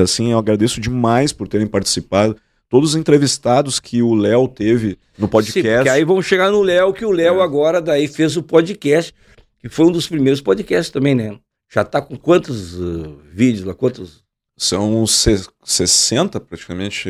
assim 0.00 0.32
eu 0.32 0.38
agradeço 0.38 0.80
demais 0.80 1.32
por 1.32 1.48
terem 1.48 1.66
participado. 1.66 2.36
Todos 2.68 2.90
os 2.90 2.96
entrevistados 2.96 3.78
que 3.78 4.02
o 4.02 4.14
Léo 4.14 4.48
teve 4.48 4.98
no 5.16 5.28
podcast. 5.28 5.68
Sim, 5.68 5.74
porque 5.76 5.88
aí 5.88 6.04
vamos 6.04 6.26
chegar 6.26 6.50
no 6.50 6.62
Léo, 6.62 6.92
que 6.92 7.04
o 7.04 7.12
Léo 7.12 7.40
é. 7.40 7.42
agora 7.42 7.80
daí 7.80 8.08
fez 8.08 8.36
o 8.36 8.42
podcast, 8.42 9.14
que 9.60 9.68
foi 9.68 9.86
um 9.86 9.92
dos 9.92 10.08
primeiros 10.08 10.40
podcasts 10.40 10.90
também, 10.90 11.14
né? 11.14 11.38
Já 11.72 11.84
tá 11.84 12.02
com 12.02 12.16
quantos 12.16 12.74
uh, 12.74 13.18
vídeos 13.32 13.64
lá, 13.64 13.74
quantos 13.74 14.25
são 14.56 15.04
60 15.06 16.40
praticamente 16.40 17.08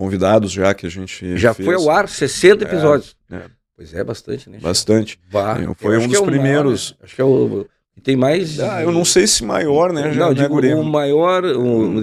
convidados 0.00 0.50
já 0.50 0.72
que 0.72 0.86
a 0.86 0.90
gente. 0.90 1.36
Já 1.36 1.52
fez. 1.52 1.66
foi 1.66 1.74
ao 1.74 1.90
ar 1.90 2.08
60 2.08 2.64
episódios. 2.64 3.16
É, 3.30 3.36
é. 3.36 3.44
Pois 3.76 3.94
é, 3.94 4.04
bastante, 4.04 4.48
né? 4.50 4.58
Bastante. 4.60 5.18
Bah, 5.30 5.56
foi 5.76 5.98
um 5.98 6.06
dos 6.08 6.18
é 6.18 6.24
primeiros. 6.24 6.90
Maior, 6.90 7.00
né? 7.00 7.04
Acho 7.04 7.14
que 7.14 7.20
é 7.20 7.24
o. 7.24 7.66
Tem 8.02 8.16
mais. 8.16 8.58
Ah, 8.60 8.82
eu 8.82 8.92
não 8.92 9.04
sei 9.04 9.26
se 9.26 9.44
maior, 9.44 9.92
né? 9.92 10.14
Não, 10.14 10.32
né, 10.32 10.34
digo, 10.34 10.58
o 10.58 10.84
maior. 10.84 11.44
O, 11.44 11.98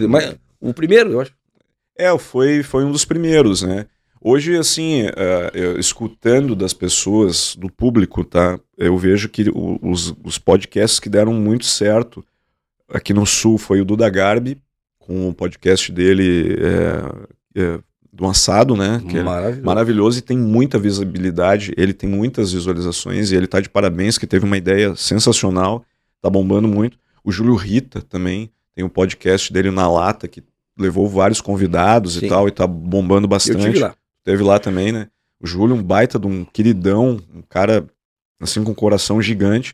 o, 0.59 0.73
primeiro, 0.73 1.11
eu 1.11 1.21
acho. 1.21 1.31
É, 1.97 2.15
foi, 2.17 2.61
foi 2.61 2.83
um 2.83 2.91
dos 2.91 3.05
primeiros, 3.05 3.63
né? 3.63 3.87
Hoje, 4.21 4.57
assim, 4.57 5.05
uh, 5.05 5.79
escutando 5.79 6.55
das 6.55 6.73
pessoas, 6.73 7.55
do 7.55 7.71
público, 7.71 8.23
tá? 8.23 8.59
Eu 8.77 8.97
vejo 8.97 9.29
que 9.29 9.45
os, 9.53 10.13
os 10.23 10.37
podcasts 10.37 10.99
que 10.99 11.09
deram 11.09 11.33
muito 11.33 11.65
certo 11.65 12.23
aqui 12.89 13.13
no 13.13 13.25
Sul 13.25 13.57
foi 13.57 13.81
o 13.81 13.85
Duda 13.85 14.09
Garbi, 14.09 14.59
com 14.99 15.29
o 15.29 15.33
podcast 15.33 15.91
dele 15.91 16.57
é, 16.59 17.61
é, 17.61 17.79
do 18.11 18.25
assado, 18.25 18.75
né? 18.75 19.01
Que 19.09 19.17
é 19.17 19.23
maravilhoso. 19.23 19.61
É 19.61 19.65
maravilhoso 19.65 20.19
e 20.19 20.21
tem 20.21 20.37
muita 20.37 20.77
visibilidade. 20.79 21.73
Ele 21.77 21.93
tem 21.93 22.09
muitas 22.09 22.51
visualizações 22.51 23.31
e 23.31 23.35
ele 23.35 23.47
tá 23.47 23.61
de 23.61 23.69
parabéns, 23.69 24.17
que 24.17 24.27
teve 24.27 24.45
uma 24.45 24.57
ideia 24.57 24.95
sensacional, 24.95 25.85
tá 26.21 26.29
bombando 26.29 26.67
muito. 26.67 26.97
O 27.23 27.31
Júlio 27.31 27.55
Rita 27.55 28.01
também 28.01 28.49
tem 28.75 28.83
um 28.83 28.89
podcast 28.89 29.51
dele 29.51 29.71
na 29.71 29.89
lata 29.89 30.27
que 30.27 30.43
levou 30.77 31.07
vários 31.07 31.41
convidados 31.41 32.15
Sim. 32.15 32.25
e 32.25 32.29
tal, 32.29 32.47
e 32.47 32.51
tá 32.51 32.67
bombando 32.67 33.27
bastante. 33.27 33.65
Eu 33.65 33.71
tive 33.71 33.79
lá. 33.79 33.95
Teve 34.23 34.43
lá 34.43 34.59
também, 34.59 34.91
né? 34.91 35.07
O 35.39 35.47
Júlio, 35.47 35.75
um 35.75 35.83
baita 35.83 36.19
de 36.19 36.27
um 36.27 36.43
queridão, 36.43 37.19
um 37.33 37.41
cara 37.41 37.85
assim 38.41 38.63
com 38.63 38.71
um 38.71 38.75
coração 38.75 39.21
gigante. 39.21 39.73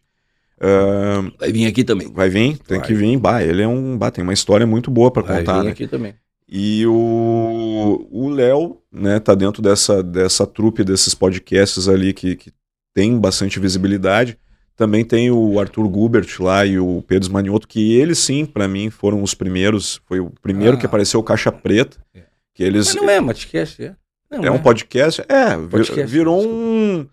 Uh, 0.64 1.34
vai 1.38 1.52
vir 1.52 1.66
aqui 1.66 1.84
também. 1.84 2.12
Vai 2.14 2.30
vir, 2.30 2.58
tem 2.60 2.78
vai. 2.78 2.88
que 2.88 2.94
vir. 2.94 3.18
Bah, 3.18 3.44
ele 3.44 3.62
é 3.62 3.68
um. 3.68 3.98
Bah, 3.98 4.10
tem 4.10 4.24
uma 4.24 4.34
história 4.34 4.66
muito 4.66 4.90
boa 4.90 5.12
para 5.12 5.24
contar. 5.24 5.44
Vai 5.44 5.60
vir 5.60 5.66
né? 5.66 5.72
aqui 5.72 5.88
também. 5.88 6.16
E 6.48 6.86
o 6.86 8.30
Léo, 8.30 8.78
né, 8.92 9.20
tá 9.20 9.34
dentro 9.34 9.62
dessa, 9.62 10.04
dessa 10.04 10.46
trupe 10.46 10.84
desses 10.84 11.16
podcasts 11.16 11.88
ali 11.88 12.14
que, 12.14 12.36
que 12.36 12.52
tem 12.94 13.18
bastante 13.20 13.60
visibilidade. 13.60 14.38
Também 14.76 15.04
tem 15.04 15.32
o 15.32 15.60
Arthur 15.60 15.88
Gubert 15.88 16.28
lá 16.40 16.66
e 16.66 16.80
o 16.80 17.04
Pedro 17.08 17.32
Manioto, 17.32 17.68
que 17.68 17.94
eles 17.96 18.20
sim, 18.20 18.46
para 18.46 18.68
mim, 18.68 18.90
foram 18.90 19.22
os 19.22 19.34
primeiros. 19.34 20.02
Foi 20.06 20.20
o 20.20 20.32
primeiro 20.42 20.78
ah. 20.78 20.80
que 20.80 20.86
apareceu 20.86 21.20
o 21.20 21.24
Caixa 21.24 21.52
Preta. 21.52 21.98
É. 22.14 22.24
Que 22.54 22.64
eles, 22.64 22.88
Mas 22.88 22.96
não 22.96 23.10
é 23.10 23.22
podcast, 23.22 23.84
é. 23.84 23.96
Não, 24.30 24.46
é 24.46 24.52
um 24.52 24.60
podcast? 24.60 25.22
É, 25.28 25.58
podcast, 25.58 26.06
virou 26.06 26.44
um. 26.44 27.08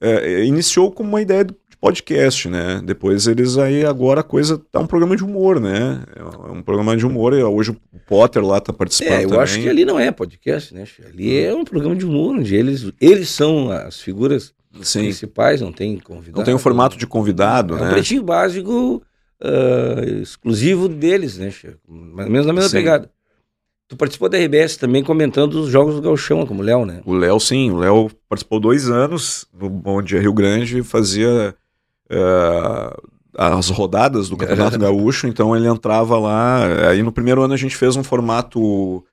É, 0.00 0.44
iniciou 0.44 0.90
com 0.90 1.02
uma 1.02 1.22
ideia 1.22 1.44
podcast, 1.84 2.48
né? 2.48 2.80
Depois 2.82 3.26
eles 3.26 3.58
aí, 3.58 3.84
agora 3.84 4.22
a 4.22 4.24
coisa 4.24 4.56
tá 4.72 4.80
um 4.80 4.86
programa 4.86 5.14
de 5.14 5.22
humor, 5.22 5.60
né? 5.60 6.02
É 6.16 6.48
um 6.50 6.62
programa 6.62 6.96
de 6.96 7.04
humor 7.04 7.34
e 7.34 7.42
hoje 7.42 7.72
o 7.72 7.98
Potter 8.06 8.42
lá 8.42 8.58
tá 8.58 8.72
participando 8.72 9.12
É, 9.12 9.24
eu 9.24 9.28
também. 9.28 9.42
acho 9.42 9.60
que 9.60 9.68
ali 9.68 9.84
não 9.84 10.00
é 10.00 10.10
podcast, 10.10 10.72
né? 10.72 10.84
Ali 11.06 11.44
é 11.44 11.54
um 11.54 11.62
programa 11.62 11.94
de 11.94 12.06
humor, 12.06 12.36
onde 12.36 12.56
eles, 12.56 12.90
eles 12.98 13.28
são 13.28 13.70
as 13.70 14.00
figuras 14.00 14.54
Sim. 14.80 15.00
principais, 15.00 15.60
não 15.60 15.72
tem 15.72 15.98
convidado. 15.98 16.38
Não 16.38 16.42
tem 16.42 16.54
o 16.54 16.58
formato 16.58 16.96
de 16.96 17.06
convidado, 17.06 17.74
é 17.74 17.80
né? 17.80 17.84
É 17.84 17.88
um 17.88 17.92
pretinho 17.92 18.22
básico 18.22 19.02
uh, 19.42 20.22
exclusivo 20.22 20.88
deles, 20.88 21.36
né? 21.36 21.52
Mais 21.86 22.26
ou 22.26 22.32
menos 22.32 22.46
na 22.46 22.54
mesma 22.54 22.70
Sim. 22.70 22.78
pegada. 22.78 23.10
Tu 23.88 23.94
participou 23.94 24.30
da 24.30 24.38
RBS 24.38 24.78
também 24.78 25.04
comentando 25.04 25.56
os 25.56 25.68
jogos 25.68 25.96
do 25.96 26.00
Galchão, 26.00 26.46
como 26.46 26.62
o 26.62 26.64
Léo, 26.64 26.86
né? 26.86 27.02
O 27.04 27.12
Léo, 27.12 27.38
sim. 27.38 27.70
O 27.70 27.76
Léo 27.76 28.10
participou 28.26 28.58
dois 28.58 28.88
anos 28.88 29.46
no 29.52 29.68
Bom 29.68 30.00
Dia 30.00 30.18
Rio 30.18 30.32
Grande 30.32 30.78
e 30.78 30.82
fazia 30.82 31.54
uh, 32.10 33.14
as 33.36 33.68
rodadas 33.68 34.28
do 34.28 34.36
Campeonato 34.36 34.78
Gaúcho, 34.80 35.26
então 35.26 35.56
ele 35.56 35.68
entrava 35.68 36.18
lá. 36.18 36.88
Aí 36.88 37.02
no 37.02 37.12
primeiro 37.12 37.42
ano 37.42 37.54
a 37.54 37.58
gente 37.58 37.76
fez 37.76 37.96
um 37.96 38.04
formato 38.04 39.04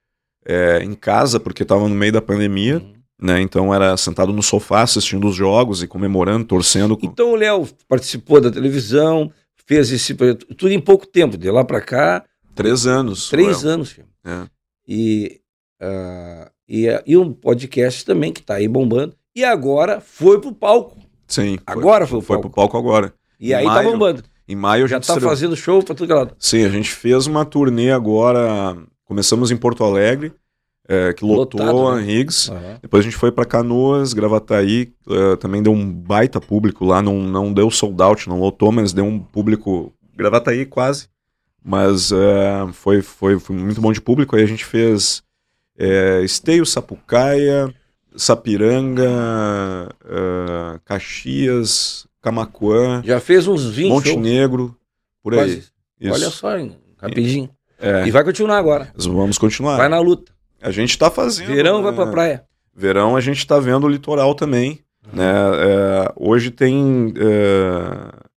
é, 0.46 0.84
em 0.84 0.94
casa, 0.94 1.39
porque 1.39 1.64
estava 1.64 1.88
no 1.88 1.96
meio 1.96 2.14
da 2.14 2.22
pandemia. 2.22 2.78
Uhum. 2.78 3.02
Né, 3.24 3.39
então 3.39 3.72
era 3.72 3.96
sentado 3.98 4.34
no 4.34 4.42
sofá 4.42 4.82
assistindo 4.82 5.28
os 5.28 5.36
jogos 5.36 5.84
e 5.84 5.88
comemorando, 5.88 6.44
torcendo. 6.44 6.98
Então 7.04 7.34
o 7.34 7.36
Léo 7.36 7.68
participou 7.88 8.42
da 8.42 8.50
televisão, 8.50 9.32
fez 9.68 9.92
esse 9.92 10.16
tudo 10.16 10.72
em 10.72 10.80
pouco 10.80 11.06
tempo, 11.06 11.38
de 11.38 11.52
lá 11.52 11.64
para 11.64 11.80
cá. 11.82 12.26
Três 12.56 12.88
anos. 12.88 13.30
Três 13.30 13.64
anos. 13.64 13.96
É. 14.26 14.48
E, 14.88 15.39
uh, 15.80 16.50
e, 16.68 16.88
e 17.06 17.16
um 17.16 17.32
podcast 17.32 18.04
também 18.04 18.34
que 18.34 18.39
está 18.39 18.56
aí 18.56 18.68
bombando. 18.68 19.16
E 19.36 19.44
agora 19.44 20.02
foi 20.02 20.42
pro 20.42 20.52
palco. 20.52 20.98
Sim. 21.32 21.58
Agora 21.66 22.06
foi, 22.06 22.22
foi, 22.22 22.36
foi 22.36 22.42
pro 22.42 22.50
palco 22.50 22.78
agora. 22.78 23.14
E 23.40 23.52
em 23.52 23.54
aí 23.54 23.66
tá 23.66 23.72
maio, 23.72 23.86
tá 23.86 23.92
bombando. 23.92 24.24
Em 24.48 24.56
maio 24.56 24.88
já 24.88 25.00
tá 25.00 25.20
fazendo 25.20 25.56
show 25.56 25.82
pra 25.82 25.96
tudo 25.96 26.08
que 26.08 26.14
lado. 26.14 26.36
Sim, 26.38 26.66
a 26.66 26.70
gente 26.70 26.92
fez 26.92 27.26
uma 27.26 27.46
turnê 27.46 27.92
agora. 27.92 28.78
Começamos 29.06 29.50
em 29.50 29.58
Porto 29.58 29.84
Alegre, 29.84 30.34
é, 30.88 31.14
que 31.14 31.24
lotou 31.24 31.62
Lotado, 31.62 31.88
a 31.88 31.96
né? 31.96 32.12
Higgs. 32.12 32.52
Uhum. 32.52 32.78
Depois 32.82 33.02
a 33.02 33.04
gente 33.04 33.18
foi 33.18 33.32
para 33.32 33.46
Canoas, 33.46 34.14
Gravataí, 34.14 34.94
uh, 35.08 35.38
também 35.38 35.64
deu 35.64 35.72
um 35.72 35.92
baita 35.92 36.40
público 36.40 36.86
lá, 36.86 37.02
não, 37.02 37.20
não 37.24 37.54
deu 37.54 37.72
sold 37.72 38.02
out, 38.02 38.28
não 38.28 38.40
lotou, 38.40 38.72
mas 38.72 38.94
deu 38.94 39.06
um 39.06 39.20
público. 39.20 39.94
Gravataí 40.16 40.66
quase. 40.66 41.08
Mas 41.64 42.12
uh, 42.12 42.72
foi, 42.74 43.02
foi, 43.02 43.40
foi 43.40 43.56
muito 43.56 43.80
bom 43.80 43.92
de 43.92 44.02
público. 44.02 44.36
Aí 44.36 44.44
a 44.44 44.48
gente 44.48 44.66
fez 44.66 45.24
é, 45.78 46.22
Esteio, 46.24 46.66
Sapucaia, 46.66 47.74
Sapiranga, 48.16 49.09
uh, 50.03 50.80
Caxias, 50.86 52.07
Camacuã. 52.22 53.01
Já 53.05 53.20
fez 53.20 53.47
uns 53.47 53.66
20 53.66 53.89
Montenegro, 53.89 54.76
por 55.24 55.36
aí. 55.36 55.64
Olha 56.09 56.30
só, 56.30 56.57
hein? 56.57 56.76
rapidinho. 57.01 57.49
É. 57.80 58.07
E 58.07 58.12
vai 58.12 58.24
continuar 58.24 58.57
agora. 58.57 58.93
Vamos 58.95 59.38
continuar. 59.38 59.78
Vai 59.78 59.89
na 59.89 59.99
luta. 59.99 60.32
A 60.62 60.70
gente 60.70 60.97
tá 60.97 61.09
fazendo. 61.09 61.47
Verão 61.47 61.78
né? 61.78 61.86
vai 61.86 61.93
pra 61.93 62.07
praia. 62.12 62.43
Verão 62.74 63.16
a 63.16 63.22
gente 63.22 63.45
tá 63.45 63.59
vendo 63.59 63.86
o 63.86 63.89
litoral 63.89 64.36
também. 64.36 64.80
Uhum. 65.07 65.18
Né? 65.18 65.34
É, 65.34 66.14
hoje 66.16 66.51
tem. 66.51 67.12
É, 67.18 68.32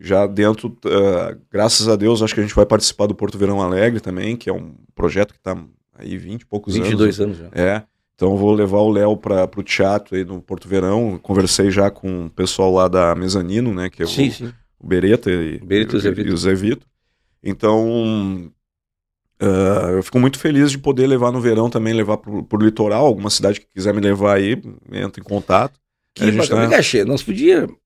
já 0.00 0.26
dentro, 0.26 0.68
uh, 0.68 1.38
graças 1.50 1.88
a 1.88 1.96
Deus, 1.96 2.22
acho 2.22 2.32
que 2.32 2.40
a 2.40 2.42
gente 2.42 2.54
vai 2.54 2.64
participar 2.64 3.06
do 3.06 3.14
Porto 3.14 3.36
Verão 3.36 3.60
Alegre 3.60 4.00
também, 4.00 4.36
que 4.36 4.48
é 4.48 4.52
um 4.52 4.74
projeto 4.94 5.32
que 5.32 5.40
está 5.40 5.56
aí 5.98 6.16
20 6.16 6.40
e 6.40 6.46
poucos 6.46 6.74
22 6.74 7.20
anos. 7.20 7.36
22 7.36 7.42
anos 7.42 7.54
já. 7.54 7.62
É. 7.62 7.82
Então 8.18 8.36
vou 8.36 8.52
levar 8.52 8.78
o 8.78 8.90
Léo 8.90 9.16
para 9.16 9.48
o 9.56 9.62
teatro 9.62 10.16
aí 10.16 10.24
no 10.24 10.42
Porto 10.42 10.66
Verão. 10.66 11.16
Conversei 11.22 11.70
já 11.70 11.88
com 11.88 12.26
o 12.26 12.30
pessoal 12.30 12.74
lá 12.74 12.88
da 12.88 13.14
Mezanino, 13.14 13.72
né? 13.72 13.88
Que 13.88 14.02
é 14.02 14.06
sim, 14.06 14.26
o, 14.26 14.32
sim. 14.32 14.52
o 14.76 14.86
Bereta 14.88 15.30
e, 15.30 15.60
Bereta 15.60 15.94
e, 15.94 15.98
o 15.98 16.00
Zé 16.00 16.10
Vito. 16.10 16.28
E 16.28 16.32
o 16.32 16.36
Zé 16.36 16.52
Vito. 16.52 16.84
Então, 17.40 18.50
uh, 19.40 19.90
eu 19.90 20.02
fico 20.02 20.18
muito 20.18 20.36
feliz 20.36 20.72
de 20.72 20.78
poder 20.78 21.06
levar 21.06 21.30
no 21.30 21.40
verão 21.40 21.70
também, 21.70 21.94
levar 21.94 22.16
para 22.16 22.32
o 22.32 22.60
litoral, 22.60 23.06
alguma 23.06 23.30
cidade 23.30 23.60
que 23.60 23.68
quiser 23.72 23.94
me 23.94 24.00
levar 24.00 24.38
aí, 24.38 24.60
entra 24.90 25.20
em 25.20 25.24
contato. 25.24 25.78
Que 26.12 26.24
a 26.24 26.30
gente 26.32 26.48
tá... 26.48 26.68
Cachê, 26.68 27.04
nós 27.04 27.22
podíamos 27.22 27.76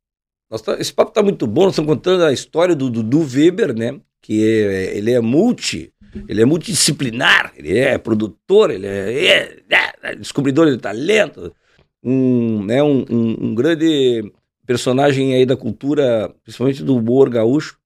Tá, 0.61 0.79
esse 0.79 0.93
papo 0.93 1.11
está 1.11 1.23
muito 1.23 1.47
bom, 1.47 1.65
nós 1.65 1.73
estamos 1.73 1.95
contando 1.95 2.25
a 2.25 2.33
história 2.33 2.75
do 2.75 2.91
Dudu 2.91 3.21
Weber, 3.21 3.75
né? 3.75 3.99
Que 4.21 4.45
é, 4.45 4.97
ele 4.97 5.11
é 5.11 5.21
multi, 5.21 5.93
ele 6.29 6.43
é 6.43 6.45
multidisciplinar, 6.45 7.53
ele 7.57 7.79
é 7.79 7.97
produtor, 7.99 8.71
ele 8.71 8.87
é, 8.87 9.27
é, 9.27 9.63
é 10.03 10.15
descobridor 10.15 10.71
de 10.71 10.79
talento, 10.79 11.55
um, 12.03 12.63
né, 12.65 12.83
um, 12.83 13.05
um, 13.09 13.47
um, 13.47 13.55
grande 13.55 14.33
personagem 14.67 15.35
aí 15.35 15.47
da 15.47 15.57
cultura, 15.57 16.35
principalmente 16.43 16.83
do 16.83 16.97
humor 16.97 17.31
gaúcho. 17.31 17.79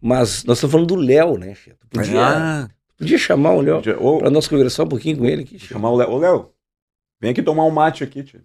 Mas 0.00 0.44
nós 0.44 0.58
estamos 0.58 0.72
falando 0.72 0.88
do 0.88 0.96
Léo, 0.96 1.38
né, 1.38 1.54
Tu 1.54 1.86
podia, 1.88 2.26
ah. 2.26 2.70
podia 2.96 3.18
chamar 3.18 3.54
o 3.54 3.62
Léo 3.62 3.82
para 4.18 4.30
nós 4.30 4.46
conversar 4.46 4.84
um 4.84 4.88
pouquinho 4.88 5.18
com 5.18 5.24
ele 5.24 5.42
aqui. 5.42 5.58
Chamar 5.58 5.90
o 5.90 5.96
Léo. 5.96 6.10
Ô, 6.10 6.18
Léo, 6.18 6.52
vem 7.20 7.30
aqui 7.30 7.42
tomar 7.42 7.64
um 7.64 7.70
mate 7.70 8.04
aqui, 8.04 8.22
tio. 8.22 8.44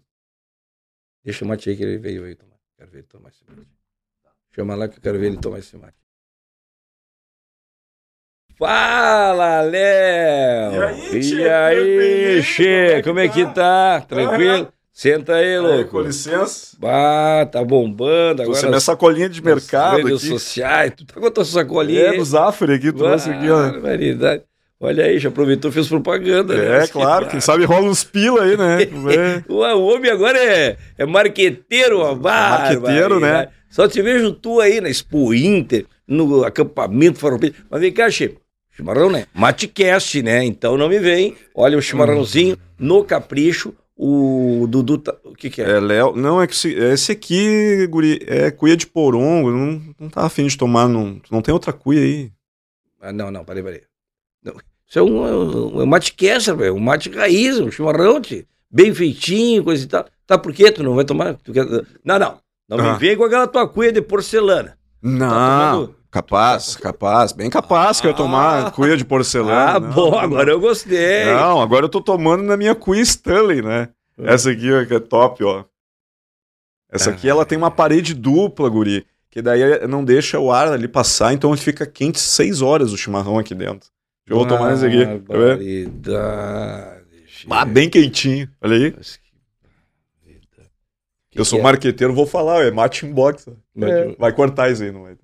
Deixa 1.23 1.45
o 1.45 1.47
mate 1.47 1.69
aí 1.69 1.75
que 1.75 1.83
ele 1.83 1.97
veio 1.97 2.23
aí 2.25 2.35
tomar. 2.35 2.55
Quero 2.77 2.89
ver 2.89 2.99
ele 2.99 3.07
tomar 3.07 3.29
esse 3.29 3.43
mate. 3.47 3.67
Chama 4.55 4.75
lá 4.75 4.87
que 4.87 4.97
eu 4.97 5.01
quero 5.01 5.19
ver 5.19 5.27
ele 5.27 5.37
tomar 5.37 5.59
esse 5.59 5.77
mate. 5.77 6.00
Fala, 8.61 9.61
Léo! 9.61 10.71
E 10.71 10.83
aí, 10.83 11.33
E 11.33 11.49
aí, 11.49 12.43
Che? 12.43 13.01
Como 13.03 13.17
é 13.17 13.27
que 13.27 13.43
tá? 13.47 14.05
Tranquilo? 14.07 14.67
Senta 14.93 15.33
aí, 15.33 15.57
louco. 15.57 15.77
Aí, 15.77 15.85
com 15.85 16.01
licença. 16.01 16.77
Ah, 16.83 17.49
tá 17.51 17.63
bombando 17.63 18.43
agora. 18.43 18.55
Você 18.55 18.67
minha 18.67 18.79
sacolinha 18.79 19.27
de 19.27 19.41
mercado 19.41 19.97
redes 19.97 20.19
aqui. 20.19 20.27
sociais. 20.27 20.93
Tu 20.95 21.05
tá 21.07 21.19
com 21.19 21.25
a 21.25 21.31
tua 21.31 21.43
sacolinha? 21.43 22.01
É, 22.01 22.17
do 22.17 22.23
Zafre 22.23 22.75
aqui, 22.75 22.91
trouxe 22.93 23.31
aqui, 23.31 23.49
ó. 23.49 23.79
Variedade. 23.79 24.43
Olha 24.79 25.05
aí, 25.05 25.17
já 25.17 25.29
aproveitou 25.29 25.71
fez 25.71 25.87
propaganda. 25.87 26.55
Né? 26.55 26.63
É, 26.63 26.79
né? 26.81 26.87
claro, 26.87 27.25
quem 27.29 27.41
sabe 27.41 27.65
rola 27.65 27.89
uns 27.89 28.03
pila 28.03 28.43
aí, 28.43 28.55
né? 28.55 28.77
o, 29.49 29.57
homem 29.57 30.11
agora 30.11 30.37
é, 30.37 30.77
é 30.99 31.05
marqueteiro, 31.07 31.97
ó. 31.97 32.13
Marqueteiro, 32.13 33.19
né? 33.19 33.47
Só 33.71 33.87
te 33.87 34.03
vejo 34.03 34.31
tu 34.33 34.59
aí 34.59 34.79
na 34.79 34.87
Expo 34.87 35.33
Inter, 35.33 35.87
no 36.07 36.43
acampamento 36.43 37.17
farroupilha. 37.17 37.55
Mas 37.67 37.81
vem 37.81 37.91
cá, 37.91 38.07
Che. 38.11 38.35
Chimarrão, 38.71 39.09
né? 39.09 39.25
Matecast, 39.33 40.21
né? 40.23 40.43
Então 40.43 40.77
não 40.77 40.89
me 40.89 40.99
vem. 40.99 41.35
Olha 41.53 41.77
o 41.77 41.81
chimarrãozinho 41.81 42.57
no 42.79 43.03
capricho. 43.03 43.73
O 43.95 44.65
Dudu 44.67 44.97
tá... 44.97 45.15
O 45.23 45.35
que 45.35 45.49
que 45.49 45.61
é? 45.61 45.69
É, 45.69 45.79
Léo... 45.79 46.15
Não, 46.15 46.41
é 46.41 46.47
que 46.47 46.53
esse, 46.53 46.73
esse 46.73 47.11
aqui, 47.11 47.85
guri, 47.87 48.19
é 48.25 48.49
cuia 48.49 48.75
de 48.75 48.87
porongo. 48.87 49.51
Não, 49.51 49.81
não 49.99 50.09
tá 50.09 50.25
afim 50.25 50.47
de 50.47 50.57
tomar, 50.57 50.87
não, 50.87 51.21
não 51.29 51.41
tem 51.41 51.53
outra 51.53 51.71
cuia 51.71 52.01
aí. 52.01 52.31
Ah, 52.99 53.13
não, 53.13 53.29
não, 53.29 53.45
peraí, 53.45 53.61
peraí. 53.61 53.81
Não. 54.43 54.55
Isso 54.87 54.97
é 54.97 55.03
um, 55.03 55.21
um, 55.21 55.81
um 55.83 55.85
mate 55.85 56.15
velho. 56.57 56.73
Um 56.73 56.79
mate 56.79 57.11
raiz, 57.11 57.59
um 57.59 57.69
chimarrão, 57.69 58.19
tio. 58.19 58.43
bem 58.71 58.93
feitinho, 58.93 59.63
coisa 59.63 59.83
e 59.83 59.87
tal. 59.87 60.05
Tá 60.25 60.37
por 60.37 60.51
quê? 60.51 60.71
Tu 60.71 60.81
não 60.81 60.95
vai 60.95 61.05
tomar? 61.05 61.35
Tu 61.35 61.53
quer... 61.53 61.65
Não, 62.03 62.17
não. 62.17 62.39
Não 62.67 62.79
ah. 62.79 62.93
me 62.93 62.99
vem 62.99 63.15
com 63.15 63.25
aquela 63.25 63.47
tua 63.47 63.67
cuia 63.67 63.91
de 63.91 64.01
porcelana. 64.01 64.77
Não. 65.01 65.29
Tá 65.29 65.71
tomando... 65.73 66.00
Capaz, 66.11 66.75
capaz, 66.75 67.31
bem 67.31 67.49
capaz 67.49 67.97
ah, 67.97 68.01
que 68.01 68.07
eu 68.09 68.13
tomar 68.13 68.71
cuia 68.73 68.97
de 68.97 69.05
porcelana. 69.05 69.77
Ah, 69.77 69.79
não, 69.79 69.91
bom, 69.91 70.19
agora 70.19 70.51
eu 70.51 70.59
gostei. 70.59 71.23
Não, 71.23 71.61
agora 71.61 71.85
eu 71.85 71.89
tô 71.89 72.01
tomando 72.01 72.43
na 72.43 72.57
minha 72.57 72.75
cuia 72.75 73.01
Stanley, 73.01 73.61
né? 73.61 73.87
Ah. 74.19 74.33
Essa 74.33 74.51
aqui 74.51 74.69
ó, 74.73 74.85
que 74.85 74.93
é 74.93 74.99
top, 74.99 75.41
ó. 75.45 75.63
Essa 76.91 77.11
aqui 77.11 77.29
ela 77.29 77.45
tem 77.45 77.57
uma 77.57 77.71
parede 77.71 78.13
dupla, 78.13 78.67
guri, 78.67 79.05
que 79.29 79.41
daí 79.41 79.87
não 79.87 80.03
deixa 80.03 80.37
o 80.37 80.51
ar 80.51 80.67
ali 80.67 80.89
passar, 80.89 81.31
então 81.31 81.55
fica 81.55 81.85
quente 81.85 82.19
seis 82.19 82.61
horas 82.61 82.91
o 82.91 82.97
chimarrão 82.97 83.39
aqui 83.39 83.55
dentro. 83.55 83.89
Eu 84.27 84.35
vou 84.35 84.45
tomar 84.45 84.73
esse 84.73 84.85
aqui. 84.85 85.05
Barbaridade. 85.05 87.01
Ah, 87.49 87.63
bem 87.63 87.89
quentinho. 87.89 88.49
Olha 88.61 88.75
aí. 88.75 88.93
Que 91.31 91.39
eu 91.39 91.45
sou 91.45 91.59
é? 91.59 91.61
marqueteiro, 91.61 92.13
vou 92.13 92.27
falar, 92.27 92.65
é 92.65 92.71
mate 92.71 93.05
inbox. 93.05 93.47
É. 93.47 94.13
Vai 94.19 94.33
cortar 94.33 94.69
isso 94.69 94.83
aí, 94.83 94.91
não 94.91 95.03
vai. 95.03 95.15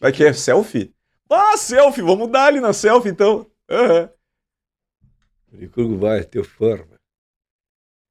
Vai 0.00 0.12
que 0.12 0.24
é 0.24 0.32
selfie? 0.32 0.94
Ah, 1.30 1.56
selfie, 1.56 2.02
vamos 2.02 2.30
dar 2.30 2.46
ali 2.46 2.60
na 2.60 2.72
selfie 2.72 3.10
então. 3.10 3.46
Uhum. 3.70 4.08
vai, 5.98 6.24
teu 6.24 6.44
fã. 6.44 6.80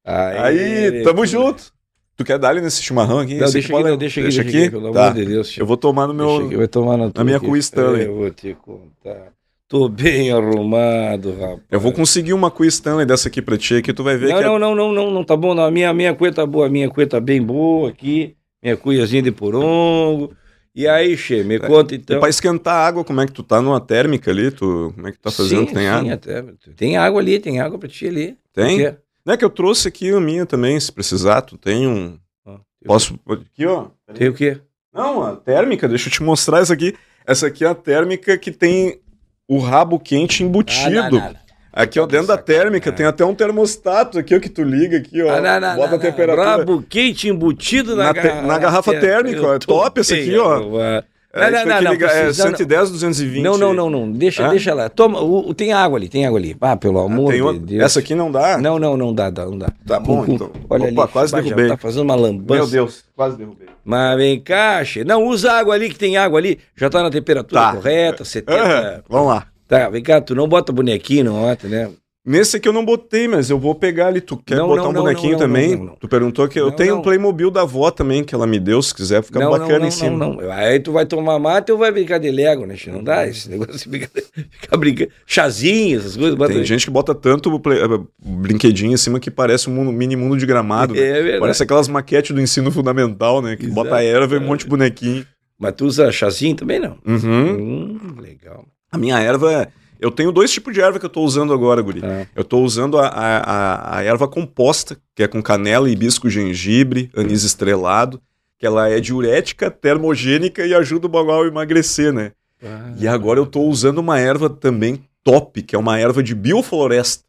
Aí, 0.04 0.38
aí 0.38 1.02
tamo 1.04 1.24
junto. 1.24 1.72
Tu 2.16 2.24
quer 2.24 2.38
dar 2.38 2.50
ali 2.50 2.60
nesse 2.60 2.82
chimarrão 2.82 3.20
aqui? 3.20 3.36
Não, 3.36 3.50
deixa 3.50 3.74
aqui, 3.74 3.88
não, 3.88 3.96
deixa 3.96 4.20
aqui, 4.20 4.28
deixa 4.28 4.42
aqui, 4.42 4.62
aqui 4.62 4.70
pelo 4.70 4.92
tá. 4.92 5.08
amor 5.08 5.14
de 5.14 5.24
Deus. 5.24 5.56
Eu 5.56 5.64
vou 5.64 5.76
tomar 5.76 6.06
no 6.06 6.14
meu. 6.14 6.40
Deixa, 6.40 6.58
vai 6.58 6.68
tomar 6.68 6.96
na, 6.96 7.10
na 7.14 7.24
minha 7.24 7.40
cuia 7.40 7.60
Stanley. 7.60 8.06
Eu 8.06 8.16
vou 8.16 8.30
te 8.30 8.54
contar. 8.54 9.32
Tô 9.66 9.88
bem 9.88 10.30
arrumado, 10.30 11.32
rapaz. 11.32 11.60
Eu 11.70 11.80
vou 11.80 11.92
conseguir 11.92 12.34
uma 12.34 12.50
cuia 12.50 12.68
Stanley 12.68 13.06
dessa 13.06 13.28
aqui 13.28 13.40
pra 13.40 13.56
ti, 13.56 13.80
que 13.80 13.94
tu 13.94 14.04
vai 14.04 14.18
ver 14.18 14.28
não, 14.28 14.36
que... 14.36 14.44
Não, 14.44 14.56
é... 14.56 14.58
não, 14.58 14.74
não, 14.74 14.92
não, 14.92 15.10
não, 15.10 15.24
tá 15.24 15.34
bom 15.34 15.54
não. 15.54 15.64
A 15.64 15.70
minha, 15.70 15.92
minha 15.94 16.14
cuia 16.14 16.32
tá 16.32 16.44
boa, 16.44 16.66
a 16.66 16.70
minha 16.70 16.90
cuia 16.90 17.06
tá 17.06 17.18
bem 17.18 17.40
boa 17.40 17.88
aqui. 17.88 18.36
Minha 18.62 18.76
cuiazinha 18.76 19.22
de 19.22 19.32
porongo. 19.32 20.36
E 20.74 20.88
aí, 20.88 21.16
Che, 21.16 21.44
me 21.44 21.56
é, 21.56 21.58
conta 21.58 21.94
então. 21.94 22.16
E 22.16 22.20
pra 22.20 22.28
esquentar 22.28 22.74
a 22.74 22.86
água, 22.86 23.04
como 23.04 23.20
é 23.20 23.26
que 23.26 23.32
tu 23.32 23.42
tá 23.42 23.60
numa 23.60 23.80
térmica 23.80 24.30
ali? 24.30 24.50
Tu, 24.50 24.92
como 24.94 25.06
é 25.06 25.12
que 25.12 25.18
tu 25.18 25.22
tá 25.22 25.30
fazendo? 25.30 25.68
Sim, 25.68 25.74
tem 25.74 25.82
sim, 25.82 25.88
água? 25.88 26.14
Até, 26.14 26.42
tem 26.74 26.96
água 26.96 27.20
ali, 27.20 27.38
tem 27.38 27.60
água 27.60 27.78
pra 27.78 27.88
ti 27.88 28.08
ali. 28.08 28.36
Tem? 28.52 28.96
Não 29.24 29.34
é 29.34 29.36
que 29.36 29.44
eu 29.44 29.50
trouxe 29.50 29.86
aqui 29.88 30.10
a 30.10 30.20
minha 30.20 30.46
também, 30.46 30.78
se 30.80 30.90
precisar, 30.90 31.42
tu 31.42 31.56
tem 31.56 31.86
um... 31.86 32.18
Ah, 32.44 32.58
Posso... 32.84 33.18
Aqui, 33.28 33.66
ó. 33.66 33.88
Tem 34.14 34.28
o 34.28 34.34
quê? 34.34 34.60
Não, 34.92 35.22
a 35.22 35.36
térmica, 35.36 35.88
deixa 35.88 36.08
eu 36.08 36.12
te 36.12 36.22
mostrar 36.22 36.60
essa 36.60 36.72
aqui. 36.72 36.94
Essa 37.26 37.46
aqui 37.46 37.64
é 37.64 37.68
a 37.68 37.74
térmica 37.74 38.36
que 38.36 38.50
tem 38.50 39.00
o 39.46 39.58
rabo 39.58 40.00
quente 40.00 40.42
embutido. 40.42 40.98
Ah, 40.98 41.10
não, 41.10 41.20
não, 41.20 41.36
Aqui, 41.72 41.98
ó, 41.98 42.06
dentro 42.06 42.26
da 42.26 42.36
térmica, 42.36 42.92
tem 42.92 43.06
até 43.06 43.24
um 43.24 43.34
termostato 43.34 44.18
aqui, 44.18 44.34
ó, 44.36 44.40
que 44.40 44.50
tu 44.50 44.62
liga 44.62 44.98
aqui, 44.98 45.22
ó. 45.22 45.34
Ah, 45.34 45.40
não, 45.40 45.60
não, 45.60 45.76
bota 45.76 45.96
a 45.96 45.98
temperatura. 45.98 46.44
Rabo 46.44 46.84
quente 46.86 47.28
embutido 47.28 47.96
na, 47.96 48.04
na, 48.04 48.12
garrafa, 48.12 48.42
na 48.42 48.58
garrafa 48.58 49.00
térmica, 49.00 49.46
ó. 49.46 49.54
É 49.54 49.58
top 49.58 50.00
essa 50.00 50.14
aqui, 50.14 50.36
ó. 50.36 51.02
É, 51.34 51.50
não, 51.50 51.64
não, 51.64 51.82
não, 51.82 51.92
liga, 51.92 52.06
é 52.08 52.30
110, 52.30 52.90
220. 52.90 53.42
Não, 53.42 53.56
não, 53.56 53.72
não, 53.72 53.88
não. 53.88 54.12
Deixa, 54.12 54.46
deixa 54.50 54.74
lá. 54.74 54.90
Toma, 54.90 55.18
o, 55.22 55.48
o, 55.48 55.54
tem 55.54 55.72
água 55.72 55.98
ali, 55.98 56.06
tem 56.06 56.26
água 56.26 56.38
ali. 56.38 56.54
Ah, 56.60 56.76
pelo 56.76 56.98
amor 56.98 57.32
ah, 57.32 57.52
de 57.54 57.58
Deus. 57.58 57.84
Essa 57.84 58.00
aqui 58.00 58.14
não 58.14 58.30
dá? 58.30 58.58
Não, 58.58 58.78
não, 58.78 58.98
não 58.98 59.14
dá, 59.14 59.30
não 59.30 59.56
dá. 59.56 59.72
Tá 59.86 59.98
bom, 59.98 60.26
então. 60.28 60.50
Olha 60.68 60.90
Opa, 60.90 61.04
ali. 61.04 61.12
quase 61.12 61.34
derrubei. 61.34 61.68
tá 61.68 61.78
fazendo 61.78 62.02
uma 62.02 62.14
lambança. 62.14 62.60
Meu 62.60 62.66
Deus, 62.66 63.04
quase 63.16 63.38
derrubei. 63.38 63.66
Mas 63.82 64.18
vem 64.18 64.38
cá, 64.40 64.82
Não, 65.06 65.24
usa 65.24 65.52
água 65.52 65.74
ali, 65.74 65.88
que 65.88 65.98
tem 65.98 66.18
água 66.18 66.38
ali. 66.38 66.58
Já 66.76 66.90
tá 66.90 67.02
na 67.02 67.10
temperatura 67.10 67.62
tá. 67.62 67.76
correta, 67.76 68.26
70. 68.26 69.04
Vamos 69.08 69.28
lá. 69.28 69.46
Tá, 69.72 69.88
vem 69.88 70.02
cá, 70.02 70.20
tu 70.20 70.34
não 70.34 70.46
bota 70.46 70.70
bonequinho, 70.70 71.24
não 71.24 71.40
bota, 71.40 71.66
né? 71.66 71.88
Nesse 72.22 72.58
aqui 72.58 72.68
eu 72.68 72.74
não 72.74 72.84
botei, 72.84 73.26
mas 73.26 73.48
eu 73.48 73.58
vou 73.58 73.74
pegar 73.74 74.08
ali. 74.08 74.20
Tu 74.20 74.36
quer 74.36 74.56
não, 74.56 74.68
botar 74.68 74.82
não, 74.82 74.90
um 74.90 74.92
bonequinho 74.92 75.32
não, 75.32 75.38
também? 75.38 75.90
Tu 75.98 76.06
perguntou 76.06 76.46
que 76.46 76.60
eu 76.60 76.70
tenho 76.70 76.98
um 76.98 77.02
Playmobil 77.02 77.50
da 77.50 77.62
avó 77.62 77.90
também, 77.90 78.22
que 78.22 78.34
ela 78.34 78.46
me 78.46 78.60
deu, 78.60 78.82
se 78.82 78.94
quiser, 78.94 79.22
fica 79.22 79.40
bacana 79.48 79.86
em 79.86 79.90
cima. 79.90 80.10
Não, 80.10 80.34
não, 80.34 80.52
Aí 80.52 80.78
tu 80.78 80.92
vai 80.92 81.06
tomar 81.06 81.38
mate 81.38 81.72
ou 81.72 81.78
vai 81.78 81.90
brincar 81.90 82.18
de 82.18 82.30
Lego, 82.30 82.66
né? 82.66 82.76
Não 82.88 83.02
dá 83.02 83.26
esse 83.26 83.48
negócio 83.48 83.78
de 83.78 83.88
brincar, 83.88 84.10
ficar 84.60 84.76
brincando. 84.76 85.10
Chazinho, 85.24 86.00
essas 86.00 86.18
coisas. 86.18 86.38
Tem 86.38 86.58
aí. 86.58 86.64
gente 86.66 86.84
que 86.84 86.90
bota 86.90 87.14
tanto 87.14 87.58
play, 87.58 87.82
uh, 87.82 88.06
brinquedinho 88.22 88.92
em 88.92 88.98
cima 88.98 89.18
que 89.18 89.30
parece 89.30 89.70
um 89.70 89.72
mundo, 89.72 89.90
mini 89.90 90.16
mundo 90.16 90.36
de 90.36 90.44
gramado. 90.44 90.92
Né? 90.92 91.00
É 91.00 91.12
verdade. 91.14 91.40
Parece 91.40 91.62
aquelas 91.62 91.88
maquetes 91.88 92.32
do 92.32 92.42
ensino 92.42 92.70
fundamental, 92.70 93.40
né? 93.40 93.56
Que 93.56 93.64
Exato, 93.64 93.74
bota 93.74 93.96
a 93.96 94.04
erva 94.04 94.34
e 94.34 94.38
um 94.38 94.42
monte 94.42 94.64
de 94.64 94.68
bonequinho. 94.68 95.26
Mas 95.58 95.72
tu 95.76 95.86
usa 95.86 96.12
chazinho 96.12 96.56
também, 96.56 96.78
não? 96.78 96.98
Uhum. 97.06 97.96
Hum, 97.96 98.20
legal. 98.20 98.66
A 98.92 98.98
minha 98.98 99.18
erva 99.18 99.52
é 99.52 99.68
eu 100.02 100.10
tenho 100.10 100.32
dois 100.32 100.50
tipos 100.50 100.74
de 100.74 100.80
erva 100.80 100.98
que 100.98 101.04
eu 101.04 101.08
estou 101.08 101.24
usando 101.24 101.52
agora, 101.52 101.80
Guri. 101.80 102.04
É. 102.04 102.26
Eu 102.34 102.42
estou 102.42 102.64
usando 102.64 102.98
a, 102.98 103.06
a, 103.06 103.98
a, 103.98 104.02
erva 104.02 104.26
composta, 104.26 104.96
que 105.14 105.22
é 105.22 105.28
com 105.28 105.40
canela, 105.40 105.88
hibisco, 105.88 106.28
gengibre, 106.28 107.08
anis 107.16 107.44
estrelado, 107.44 108.20
que 108.58 108.66
ela 108.66 108.88
é 108.88 108.98
diurética, 108.98 109.70
termogênica 109.70 110.66
e 110.66 110.74
ajuda 110.74 111.06
o 111.06 111.08
bagual 111.08 111.44
a 111.44 111.46
emagrecer, 111.46 112.12
né? 112.12 112.32
Ah. 112.64 112.92
E 112.98 113.06
agora 113.06 113.38
eu 113.38 113.44
estou 113.44 113.68
usando 113.68 113.98
uma 113.98 114.18
erva 114.18 114.50
também 114.50 115.04
top, 115.22 115.62
que 115.62 115.76
é 115.76 115.78
uma 115.78 115.96
erva 116.00 116.20
de 116.20 116.34
biofloresta. 116.34 117.22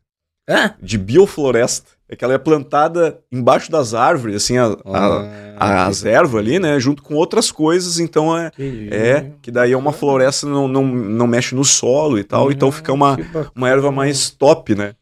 Hã? 0.50 0.74
De 0.82 0.98
biofloresta. 0.98 1.92
É 2.08 2.16
que 2.16 2.24
ela 2.24 2.34
é 2.34 2.38
plantada 2.38 3.20
embaixo 3.32 3.72
das 3.72 3.94
árvores, 3.94 4.36
assim, 4.36 4.58
a, 4.58 4.66
a, 4.86 5.54
Ah, 5.58 5.86
as 5.88 6.04
ervas 6.04 6.36
ali, 6.36 6.60
né? 6.60 6.80
Junto 6.80 7.02
com 7.02 7.16
outras 7.16 7.52
coisas, 7.52 8.00
então 8.00 8.38
é. 8.38 8.48
entendi. 8.48 8.94
É, 8.94 9.32
que 9.42 9.50
daí 9.50 9.72
é 9.72 9.78
uma 9.78 9.94
floresta, 9.94 10.46
não, 10.46 10.68
não, 10.68 10.86
não 10.86 11.26
mexe 11.28 11.56
no 11.56 11.64
solo 11.64 12.20
e 12.20 12.24
tal, 12.24 12.52
então 12.52 12.72
fica 12.72 12.92
uma, 12.92 13.16
Que 13.16 13.24
uma 13.56 13.70
erva 13.70 13.92
mais 13.92 14.30
top, 14.30 14.76
né? 14.76 14.94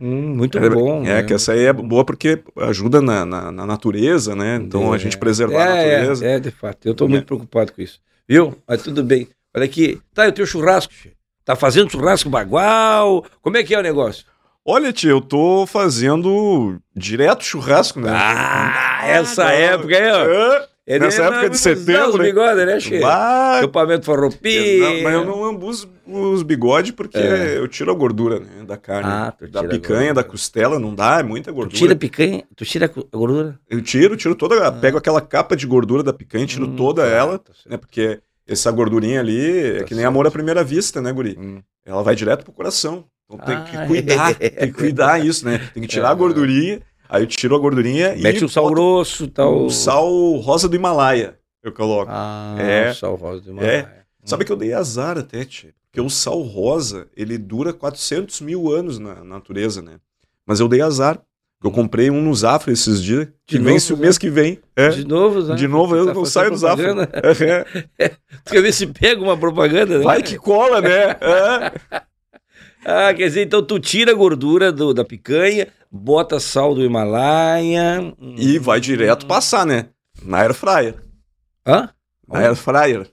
Hum, 0.00 0.34
muito 0.34 0.58
é, 0.58 0.68
bom. 0.68 1.02
É, 1.04 1.16
né? 1.16 1.22
que 1.22 1.34
essa 1.34 1.52
aí 1.52 1.64
é 1.66 1.72
boa 1.72 2.04
porque 2.04 2.42
ajuda 2.58 3.00
na, 3.00 3.24
na, 3.24 3.52
na 3.52 3.66
natureza, 3.66 4.34
né? 4.34 4.56
Então 4.56 4.92
a 4.92 4.98
gente 4.98 5.16
preservar 5.18 5.62
a 5.64 5.76
é, 5.76 5.96
natureza. 5.98 6.26
É, 6.26 6.34
é, 6.36 6.40
de 6.40 6.50
fato. 6.50 6.86
Eu 6.86 6.94
tô 6.94 7.04
É. 7.04 7.08
muito 7.08 7.26
preocupado 7.26 7.72
com 7.72 7.80
isso. 7.82 8.00
Viu? 8.28 8.56
Mas 8.66 8.82
tudo 8.82 9.04
bem. 9.04 9.28
Olha 9.54 9.64
aqui. 9.66 10.00
Tá, 10.14 10.26
e 10.26 10.30
o 10.30 10.32
teu 10.32 10.46
churrasco? 10.46 10.92
Tá 11.44 11.54
fazendo 11.54 11.90
churrasco 11.90 12.30
bagual? 12.30 13.24
Como 13.42 13.56
é 13.56 13.62
que 13.62 13.74
é 13.74 13.78
o 13.78 13.82
negócio? 13.82 14.24
Olha, 14.64 14.92
tia, 14.92 15.10
eu 15.10 15.20
tô 15.20 15.66
fazendo 15.66 16.78
direto 16.94 17.42
churrasco, 17.44 18.00
né? 18.00 18.10
Ah, 18.14 19.00
essa 19.08 19.44
não. 19.44 19.50
época 19.50 19.96
aí, 19.96 20.10
ó. 20.12 20.24
É, 20.24 20.72
É 20.84 20.98
nessa 20.98 21.22
época 21.24 21.50
de 21.50 21.58
setembro, 21.58 22.10
Os 22.10 22.14
né? 22.18 22.24
bigodes, 22.24 22.66
né, 22.66 22.80
che? 22.80 23.00
bah, 23.00 23.58
Acampamento 23.58 24.08
eu 24.10 24.14
farroupilha. 24.14 24.78
não- 24.94 25.02
mas 25.02 25.14
eu 25.14 25.24
não 25.24 25.40
lambo 25.42 25.68
os, 25.68 25.88
os 26.06 26.42
bigodes 26.42 26.90
porque 26.92 27.18
É. 27.18 27.56
eu 27.58 27.66
tiro 27.68 27.90
a 27.90 27.94
gordura 27.94 28.40
né, 28.40 28.64
da 28.64 28.76
carne. 28.76 29.08
Ah, 29.08 29.32
tu 29.36 29.48
da 29.48 29.62
picanha, 29.64 30.12
da 30.14 30.22
costela, 30.24 30.78
não 30.80 30.92
dá, 30.94 31.20
é 31.20 31.22
muita 31.22 31.50
Tu 31.52 31.54
gordura. 31.54 31.76
tira 31.78 31.92
a 31.92 31.96
picanha, 31.96 32.44
tu 32.56 32.64
tira 32.64 32.86
a 32.86 33.16
gordura? 33.16 33.58
Eu 33.70 33.80
tiro, 33.82 34.16
tiro 34.16 34.34
toda, 34.34 34.70
pego 34.72 34.98
aquela 34.98 35.20
capa 35.20 35.56
de 35.56 35.66
gordura 35.66 36.02
da 36.04 36.12
picanha, 36.12 36.46
tiro 36.46 36.66
Hum, 36.66 36.76
toda 36.76 37.02
tá, 37.02 37.08
ela, 37.08 37.38
tá 37.38 37.52
certo. 37.52 37.68
né? 37.70 37.76
Porque 37.76 38.20
essa 38.46 38.70
gordurinha 38.72 39.20
ali 39.20 39.60
é 39.60 39.78
Tá 39.80 39.84
que 39.84 39.94
nem 39.94 40.02
certo. 40.02 40.08
amor 40.08 40.26
à 40.26 40.30
primeira 40.32 40.62
vista, 40.64 41.00
né, 41.00 41.12
guri? 41.12 41.36
Hum. 41.38 41.62
Ela 41.86 42.02
vai 42.02 42.14
direto 42.16 42.44
pro 42.44 42.52
coração. 42.52 43.04
Então 43.32 43.38
tem 43.46 43.54
Ah, 43.56 43.60
que 43.62 43.86
cuidar, 43.86 44.30
é. 44.40 44.48
tem 44.50 44.68
que 44.68 44.78
cuidar 44.78 45.24
isso, 45.24 45.44
né? 45.44 45.58
Tem 45.72 45.82
que 45.82 45.88
tirar 45.88 46.08
a 46.10 46.12
É. 46.12 46.14
gordurinha, 46.14 46.80
aí 47.08 47.22
eu 47.22 47.26
tiro 47.26 47.54
a 47.56 47.58
gordurinha 47.58 48.14
Mete 48.16 48.40
e 48.40 48.44
um 48.44 48.48
sal 48.48 48.64
boto 48.64 48.74
grosso 48.74 49.24
e 49.24 49.28
tal. 49.28 49.64
o 49.66 49.70
sal 49.70 50.10
rosa 50.36 50.68
do 50.68 50.76
Himalaia, 50.76 51.38
eu 51.62 51.72
coloco. 51.72 52.10
Ah, 52.12 52.56
É. 52.58 52.90
o 52.90 52.94
sal 52.94 53.14
rosa 53.16 53.40
de 53.40 53.48
É. 53.48 53.52
Himalaia. 53.52 54.02
Sabe 54.24 54.44
que 54.44 54.52
eu 54.52 54.56
dei 54.56 54.72
azar 54.72 55.18
até, 55.18 55.44
tia? 55.44 55.70
Porque 55.90 56.00
o 56.00 56.08
sal 56.08 56.40
rosa, 56.42 57.06
ele 57.16 57.36
dura 57.36 57.72
400 57.72 58.40
mil 58.40 58.70
anos 58.72 58.98
na 58.98 59.22
natureza, 59.24 59.82
né? 59.82 59.96
Mas 60.46 60.58
eu 60.60 60.68
dei 60.68 60.80
azar. 60.80 61.20
Eu 61.64 61.70
comprei 61.70 62.10
um 62.10 62.20
no 62.20 62.34
Zafra 62.34 62.72
esses 62.72 63.00
dias, 63.00 63.28
que 63.46 63.56
De 63.56 63.62
vence 63.64 63.90
novo, 63.92 64.02
o 64.02 64.04
mês 64.04 64.18
que 64.18 64.28
vem. 64.28 64.58
É. 64.74 64.88
De 64.88 65.06
novo, 65.06 65.40
né? 65.42 65.54
De 65.54 65.68
novo, 65.68 65.94
eu 65.94 66.06
Tá 66.06 66.14
não 66.14 66.24
saio 66.24 66.50
do 66.50 66.56
Zafra. 66.56 66.92
É. 67.98 68.08
Tu 68.44 68.52
quer 68.52 68.62
ver 68.62 68.72
se 68.72 68.84
pega 68.88 69.22
uma 69.22 69.36
propaganda, 69.36 69.98
né? 69.98 70.04
Vai 70.04 70.22
que 70.24 70.36
cola, 70.38 70.80
né? 70.80 71.16
É. 71.22 72.02
Ah, 72.84 73.12
quer 73.14 73.28
dizer, 73.28 73.42
então 73.44 73.62
tu 73.62 73.78
tira 73.78 74.10
a 74.10 74.14
gordura 74.14 74.72
do- 74.72 74.92
da 74.92 75.04
picanha, 75.04 75.68
bota 75.90 76.40
sal 76.40 76.74
do 76.74 76.84
Himalaia. 76.84 78.12
E 78.36 78.58
vai 78.58 78.80
direto 78.80 79.26
passar, 79.26 79.64
né? 79.64 79.86
Na 80.24 80.38
air 80.40 80.52
fryer. 80.54 80.96
Hã? 81.66 81.90
Na 82.26 82.40
air 82.40 82.56
fryer. 82.56 83.06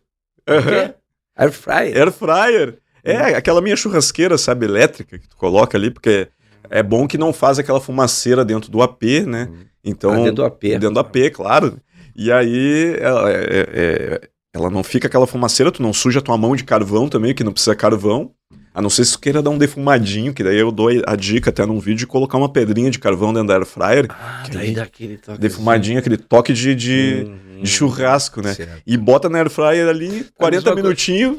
Quê? 0.46 0.94
Air 1.36 1.52
fryer. 1.52 1.98
Air 1.98 2.12
fryer. 2.12 2.78
É, 3.04 3.16
aquela 3.36 3.62
minha 3.62 3.76
churrasqueira, 3.76 4.38
sabe, 4.38 4.66
elétrica, 4.66 5.18
que 5.18 5.28
tu 5.28 5.38
coloca 5.38 5.78
ali, 5.78 5.90
porque 5.92 6.28
é 6.70 6.84
bom 6.84 7.08
que 7.08 7.18
não 7.18 7.32
faz 7.32 7.58
aquela 7.60 7.80
fumaceira 7.80 8.44
dentro 8.44 8.70
do 8.72 8.82
AP, 8.82 9.26
né? 9.26 9.50
Então, 9.84 10.12
Ah, 10.12 10.18
dentro 10.18 10.34
do 10.36 10.46
AP. 10.46 10.62
dentro 10.72 10.92
do 10.92 11.00
AP, 11.00 11.30
claro. 11.32 11.80
E 12.16 12.32
aí 12.32 12.96
ela, 13.00 13.32
é- 13.32 13.68
é- 13.74 14.22
ela 14.54 14.70
não 14.70 14.84
fica 14.84 15.08
aquela 15.08 15.26
fumaceira, 15.28 15.72
tu 15.72 15.82
não 15.82 15.94
suja 15.94 16.22
tua 16.22 16.38
mão 16.38 16.56
de 16.56 16.64
carvão 16.66 17.08
também, 17.08 17.34
que 17.34 17.44
não 17.44 17.54
precisa 17.54 17.76
carvão. 17.76 18.32
A 18.80 18.82
não 18.82 18.90
ser 18.90 19.04
se 19.04 19.12
tu 19.12 19.20
queira 19.20 19.42
dar 19.42 19.50
um 19.50 19.58
defumadinho, 19.58 20.34
que 20.34 20.42
daí 20.42 20.56
eu 20.58 20.72
dou 20.72 20.88
a 21.06 21.14
dica 21.18 21.50
até 21.50 21.66
num 21.66 21.80
vídeo 21.82 21.98
de 21.98 22.08
colocar 22.08 22.38
uma 22.38 22.48
pedrinha 22.48 22.90
de 22.90 22.98
carvão 22.98 23.34
dentro 23.34 23.50
da 23.50 23.56
air 23.56 23.66
fryer. 23.66 24.06
Ah, 24.10 24.44
que 24.46 24.52
daí 24.52 24.68
aí- 24.68 24.74
daquele 24.74 25.18
toque. 25.18 25.38
Defumadinho, 25.38 26.00
aquele 26.00 26.16
toque 26.16 26.54
de, 26.54 26.74
de, 26.76 27.26
Uhum. 27.28 27.62
de 27.62 27.70
churrasco, 27.70 28.42
né? 28.42 28.54
Certo. 28.54 28.82
E 28.88 28.96
bota 28.96 29.28
na 29.28 29.40
air 29.40 29.50
fryer 29.50 29.86
ali, 29.90 30.26
40 30.36 30.70
mesma 30.70 30.76
minutinhos. 30.82 31.38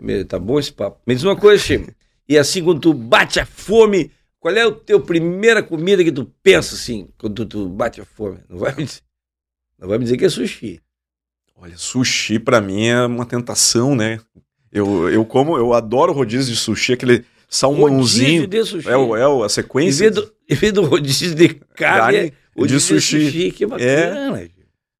Me- 0.00 0.24
Tá 0.24 0.38
bom 0.38 0.58
esse 0.58 0.72
papo. 0.72 0.98
Me 1.06 1.14
diz 1.14 1.24
uma 1.24 1.36
coisa, 1.36 1.62
Chico. 1.62 1.92
E 2.26 2.38
assim, 2.38 2.64
quando 2.64 2.80
tu 2.80 2.94
bate 2.94 3.38
a 3.38 3.44
fome, 3.44 4.10
qual 4.38 4.54
é 4.56 4.62
a 4.62 4.72
teu 4.72 4.98
primeira 4.98 5.62
comida 5.62 6.02
que 6.02 6.10
tu 6.10 6.24
pensa 6.42 6.74
assim, 6.74 7.06
quando 7.18 7.44
tu 7.44 7.68
bate 7.68 8.00
a 8.00 8.04
fome? 8.06 8.38
Não 8.48 8.56
vai 8.56 8.74
me 8.74 8.84
dizer, 8.84 9.00
não 9.78 9.86
vai 9.88 9.98
me 9.98 10.04
dizer 10.04 10.16
que 10.16 10.24
é 10.24 10.28
sushi. 10.30 10.80
Olha, 11.54 11.76
sushi 11.76 12.38
pra 12.38 12.58
mim 12.62 12.86
é 12.86 13.04
uma 13.04 13.26
tentação, 13.26 13.94
né? 13.94 14.18
Eu, 14.72 15.08
eu 15.10 15.24
como, 15.24 15.56
eu 15.56 15.72
adoro 15.74 16.12
rodízio 16.12 16.52
de 16.54 16.58
sushi, 16.60 16.92
aquele 16.92 17.12
Rodízio 17.14 17.30
salmãozinho. 17.48 18.46
de 18.46 18.64
sushi. 18.64 18.88
É, 18.88 18.96
o- 18.96 19.16
é 19.16 19.24
a 19.42 19.46
Em 19.46 19.48
sequência. 19.48 20.10
vez, 20.10 20.14
do, 20.26 20.32
em 20.48 20.54
vez 20.54 20.72
do 20.72 20.82
rodízio 20.84 21.34
de 21.34 21.48
carne, 21.48 21.64
Carne 21.74 22.16
é 22.18 22.32
rodízio 22.56 22.78
de 22.96 23.02
sushi. 23.02 23.50
Que 23.52 23.66
bacana. 23.66 24.38
gente. 24.38 24.54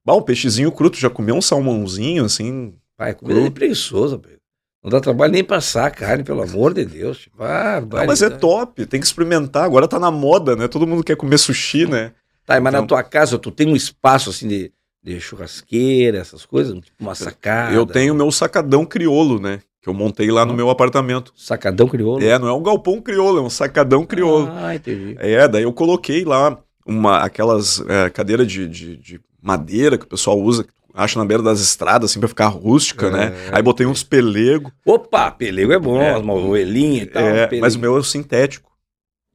Bah, 0.05 0.15
um 0.15 0.21
peixezinho 0.21 0.71
cru, 0.71 0.89
tu 0.89 0.99
já 0.99 1.09
comeu 1.09 1.35
um 1.35 1.41
salmãozinho, 1.41 2.25
assim? 2.25 2.73
Pai, 2.97 3.13
comida 3.13 3.39
Cru. 3.39 3.47
é 3.47 3.51
preguiçosa, 3.51 4.17
Pedro. 4.17 4.37
Não 4.83 4.89
dá 4.89 4.99
trabalho 4.99 5.31
nem 5.31 5.43
passar 5.43 5.85
a 5.85 5.91
carne, 5.91 6.23
pelo 6.23 6.41
amor 6.41 6.73
de 6.73 6.83
Deus. 6.83 7.29
Ah, 7.39 7.79
Não, 7.79 8.05
mas 8.07 8.21
é 8.23 8.29
top, 8.31 8.83
tem 8.87 8.99
que 8.99 9.05
experimentar. 9.05 9.63
Agora 9.63 9.87
tá 9.87 9.99
na 9.99 10.09
moda, 10.09 10.55
né? 10.55 10.67
Todo 10.67 10.87
mundo 10.87 11.03
quer 11.03 11.15
comer 11.15 11.37
sushi, 11.37 11.85
né? 11.85 12.13
Tá, 12.47 12.59
mas 12.59 12.73
na 12.73 12.79
Então- 12.79 12.87
tua 12.87 13.03
casa 13.03 13.37
tu 13.37 13.51
tem 13.51 13.67
um 13.67 13.75
espaço 13.75 14.31
assim 14.31 14.47
de, 14.47 14.71
de 15.03 15.19
churrasqueira, 15.19 16.17
essas 16.19 16.45
coisas? 16.45 16.73
Tipo 16.75 16.91
uma 16.99 17.15
sacada. 17.15 17.73
Eu 17.75 17.85
tenho 17.85 18.13
meu 18.15 18.31
sacadão 18.31 18.85
criolo, 18.85 19.39
né? 19.39 19.59
Que 19.81 19.89
eu 19.89 19.93
montei 19.95 20.29
lá 20.29 20.45
no 20.45 20.53
meu 20.53 20.69
apartamento. 20.69 21.33
Sacadão 21.35 21.87
crioulo? 21.87 22.23
É, 22.23 22.37
não 22.37 22.47
é 22.47 22.53
um 22.53 22.61
galpão 22.61 23.01
criolo, 23.01 23.39
é 23.39 23.41
um 23.41 23.49
sacadão 23.49 24.05
criolo. 24.05 24.47
Ah, 24.51 24.75
entendi. 24.75 25.15
É, 25.19 25.47
daí 25.47 25.63
eu 25.63 25.73
coloquei 25.73 26.23
lá 26.23 26.55
uma, 26.85 27.17
aquelas 27.19 27.83
é, 27.87 28.09
cadeiras 28.11 28.47
de, 28.47 28.67
de, 28.67 28.97
de 28.97 29.19
madeira 29.41 29.97
que 29.97 30.05
o 30.05 30.07
pessoal 30.07 30.39
usa, 30.39 30.67
acha 30.93 31.17
na 31.17 31.25
beira 31.25 31.41
das 31.41 31.59
estradas, 31.59 32.11
assim, 32.11 32.19
pra 32.19 32.29
ficar 32.29 32.47
rústica, 32.49 33.07
É, 33.07 33.11
né? 33.11 33.33
Aí 33.51 33.61
botei 33.63 33.87
uns 33.87 34.03
pelego, 34.03 34.71
Opa, 34.85 35.31
pelego 35.31 35.71
é 35.73 35.79
bom, 35.79 35.99
É. 35.99 36.15
uma 36.15 36.33
ovelhinha 36.35 37.01
e 37.01 37.05
tal. 37.07 37.23
é, 37.23 37.47
pelego. 37.47 37.61
mas 37.65 37.73
o 37.73 37.79
meu 37.79 37.95
é 37.95 37.99
o 37.99 38.03
sintético. 38.03 38.70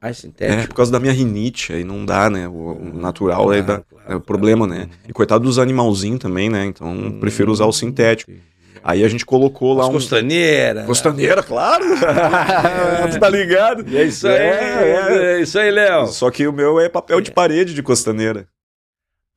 Ah, 0.00 0.08
é 0.08 0.10
É, 0.10 0.12
sintético. 0.12 0.68
por 0.68 0.74
causa 0.76 0.92
da 0.92 1.00
minha 1.00 1.12
rinite, 1.12 1.72
aí 1.72 1.82
não 1.84 2.04
dá, 2.04 2.28
né? 2.30 2.46
O, 2.46 2.52
o 2.52 2.92
natural 3.00 3.50
aí 3.50 3.60
dá, 3.62 3.66
Claro, 3.78 3.84
claro, 3.90 4.02
é 4.04 4.06
o 4.06 4.08
claro. 4.08 4.20
problema, 4.20 4.66
né? 4.66 4.88
E 5.08 5.12
coitado 5.12 5.44
dos 5.44 5.58
animalzinhos 5.58 6.18
também, 6.20 6.48
né? 6.50 6.64
Então 6.66 6.86
Hum, 6.88 7.18
prefiro 7.20 7.50
usar 7.50 7.64
o 7.66 7.72
sintético. 7.72 8.30
entendi. 8.30 8.46
Aí 8.84 9.02
a 9.02 9.08
gente 9.08 9.26
colocou 9.26 9.74
lá 9.74 9.82
As 9.84 9.88
um... 9.88 9.92
costaneiras. 9.94 10.86
Costaneira, 10.86 11.42
claro! 11.42 11.84
tu 13.10 13.18
tá 13.18 13.28
ligado? 13.28 13.84
É 13.96 14.04
isso 14.04 14.28
aí, 14.28 14.34
É, 14.36 15.38
é, 15.38 15.40
isso 15.40 15.58
aí, 15.58 15.70
Léo. 15.72 16.06
Só 16.06 16.30
que 16.30 16.46
o 16.46 16.52
meu 16.52 16.78
é 16.78 16.88
papel 16.88 17.20
de 17.20 17.32
parede 17.32 17.74
de 17.74 17.82
costaneira. 17.82 18.46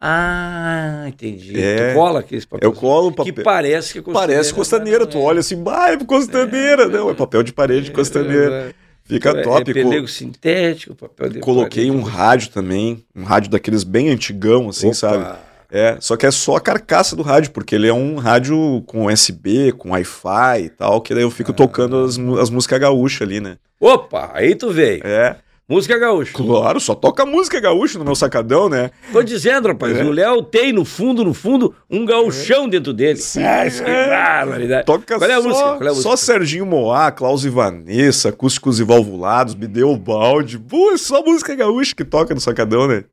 Ah, 0.01 1.05
entendi. 1.07 1.60
É. 1.60 1.91
Tu 1.91 1.95
cola 1.95 2.20
aqueles 2.22 2.45
papéis. 2.45 2.64
Eu 2.64 2.80
colo 2.80 3.07
o 3.07 3.12
Que 3.24 3.32
papel. 3.34 3.43
parece 3.43 3.91
que 3.93 3.99
é 3.99 4.01
costaneira. 4.01 4.34
Parece 4.34 4.53
costaneira, 4.53 5.05
tu 5.07 5.20
olha 5.20 5.39
assim, 5.39 5.62
bah, 5.62 5.91
é 5.91 5.97
costaneira. 5.97 6.88
Não, 6.88 7.10
é 7.10 7.14
papel 7.14 7.43
de 7.43 7.51
parede 7.51 7.86
de 7.88 7.91
costaneira. 7.91 8.74
Fica 9.10 9.32
É, 9.32 9.41
top. 9.41 9.72
É 9.72 9.74
pelego 9.74 10.07
sintético, 10.07 10.93
papel 10.93 11.30
de 11.30 11.39
Coloquei 11.39 11.88
parede. 11.88 11.99
um 11.99 12.07
rádio 12.07 12.49
também, 12.51 13.03
um 13.16 13.24
rádio 13.24 13.49
daqueles 13.49 13.84
bem 13.84 14.10
antigão, 14.10 14.70
assim, 14.70 14.88
Opa. 14.88 14.95
sabe? 14.95 15.39
É, 15.72 15.97
só 15.99 16.16
que 16.16 16.26
é 16.26 16.32
só 16.32 16.55
a 16.55 16.62
carcaça 16.62 17.16
do 17.16 17.22
rádio, 17.24 17.51
porque 17.51 17.76
ele 17.76 17.88
é 17.88 17.93
um 17.93 18.16
rádio 18.18 18.84
com 18.88 19.05
USB, 19.05 19.72
com 19.72 19.89
Wi-Fi 19.91 20.64
e 20.64 20.70
tal, 20.70 21.01
que 21.01 21.14
daí 21.14 21.24
eu 21.24 21.30
fico 21.32 21.51
tocando 21.53 22.03
as, 22.03 22.18
as 22.39 22.49
músicas 22.49 22.80
gaúchas 22.80 23.28
ali, 23.28 23.39
né? 23.39 23.57
Opa, 23.80 24.32
aí 24.34 24.55
tu 24.55 24.72
veio. 24.72 25.01
É, 25.05 25.36
Música 25.70 25.99
gaúcha. 25.99 26.34
claro, 26.34 26.80
só 26.80 26.95
toca 26.95 27.28
música 27.28 27.59
gaúcha 27.59 27.99
no 27.99 28.03
meu 28.03 28.15
sacadão, 28.15 28.67
né? 28.67 28.89
Tô 29.13 29.22
dizendo, 29.22 29.67
rapaz, 29.67 29.95
É. 29.95 30.03
o 30.03 30.11
Léo 30.11 30.41
tem 30.41 30.74
no 30.74 30.84
fundo, 30.84 31.24
no 31.24 31.32
fundo, 31.32 31.76
um 31.88 32.03
gauchão 32.05 32.67
dentro 32.67 32.91
dele. 32.91 33.20
Ah, 33.38 33.67
isso 33.67 33.84
que 33.84 33.89
é. 33.91 34.07
barbaridade. 34.09 34.86
Toca 34.88 35.20
Qual 35.20 35.30
é 35.30 35.34
a 35.36 35.41
só, 35.41 35.47
música? 35.47 35.65
Qual 35.78 35.84
é 35.84 35.91
a 35.91 35.93
só 35.95 36.09
música? 36.09 36.17
Serginho 36.17 36.65
Moá, 36.65 37.11
Klaus 37.11 37.45
e 37.45 37.49
Vanessa, 37.49 38.30
Acústicos 38.30 38.80
e 38.80 38.84
Valvulados, 38.84 39.53
Me 39.53 39.67
Deu 39.67 39.91
o 39.91 39.97
Balde. 39.97 40.57
Pô, 40.57 40.91
é 40.91 40.97
só 40.97 41.22
música 41.24 41.53
gaúcha 41.55 41.93
que 41.95 42.03
toca 42.03 42.34
no 42.34 42.41
sacadão, 42.41 42.88
né? 42.88 43.03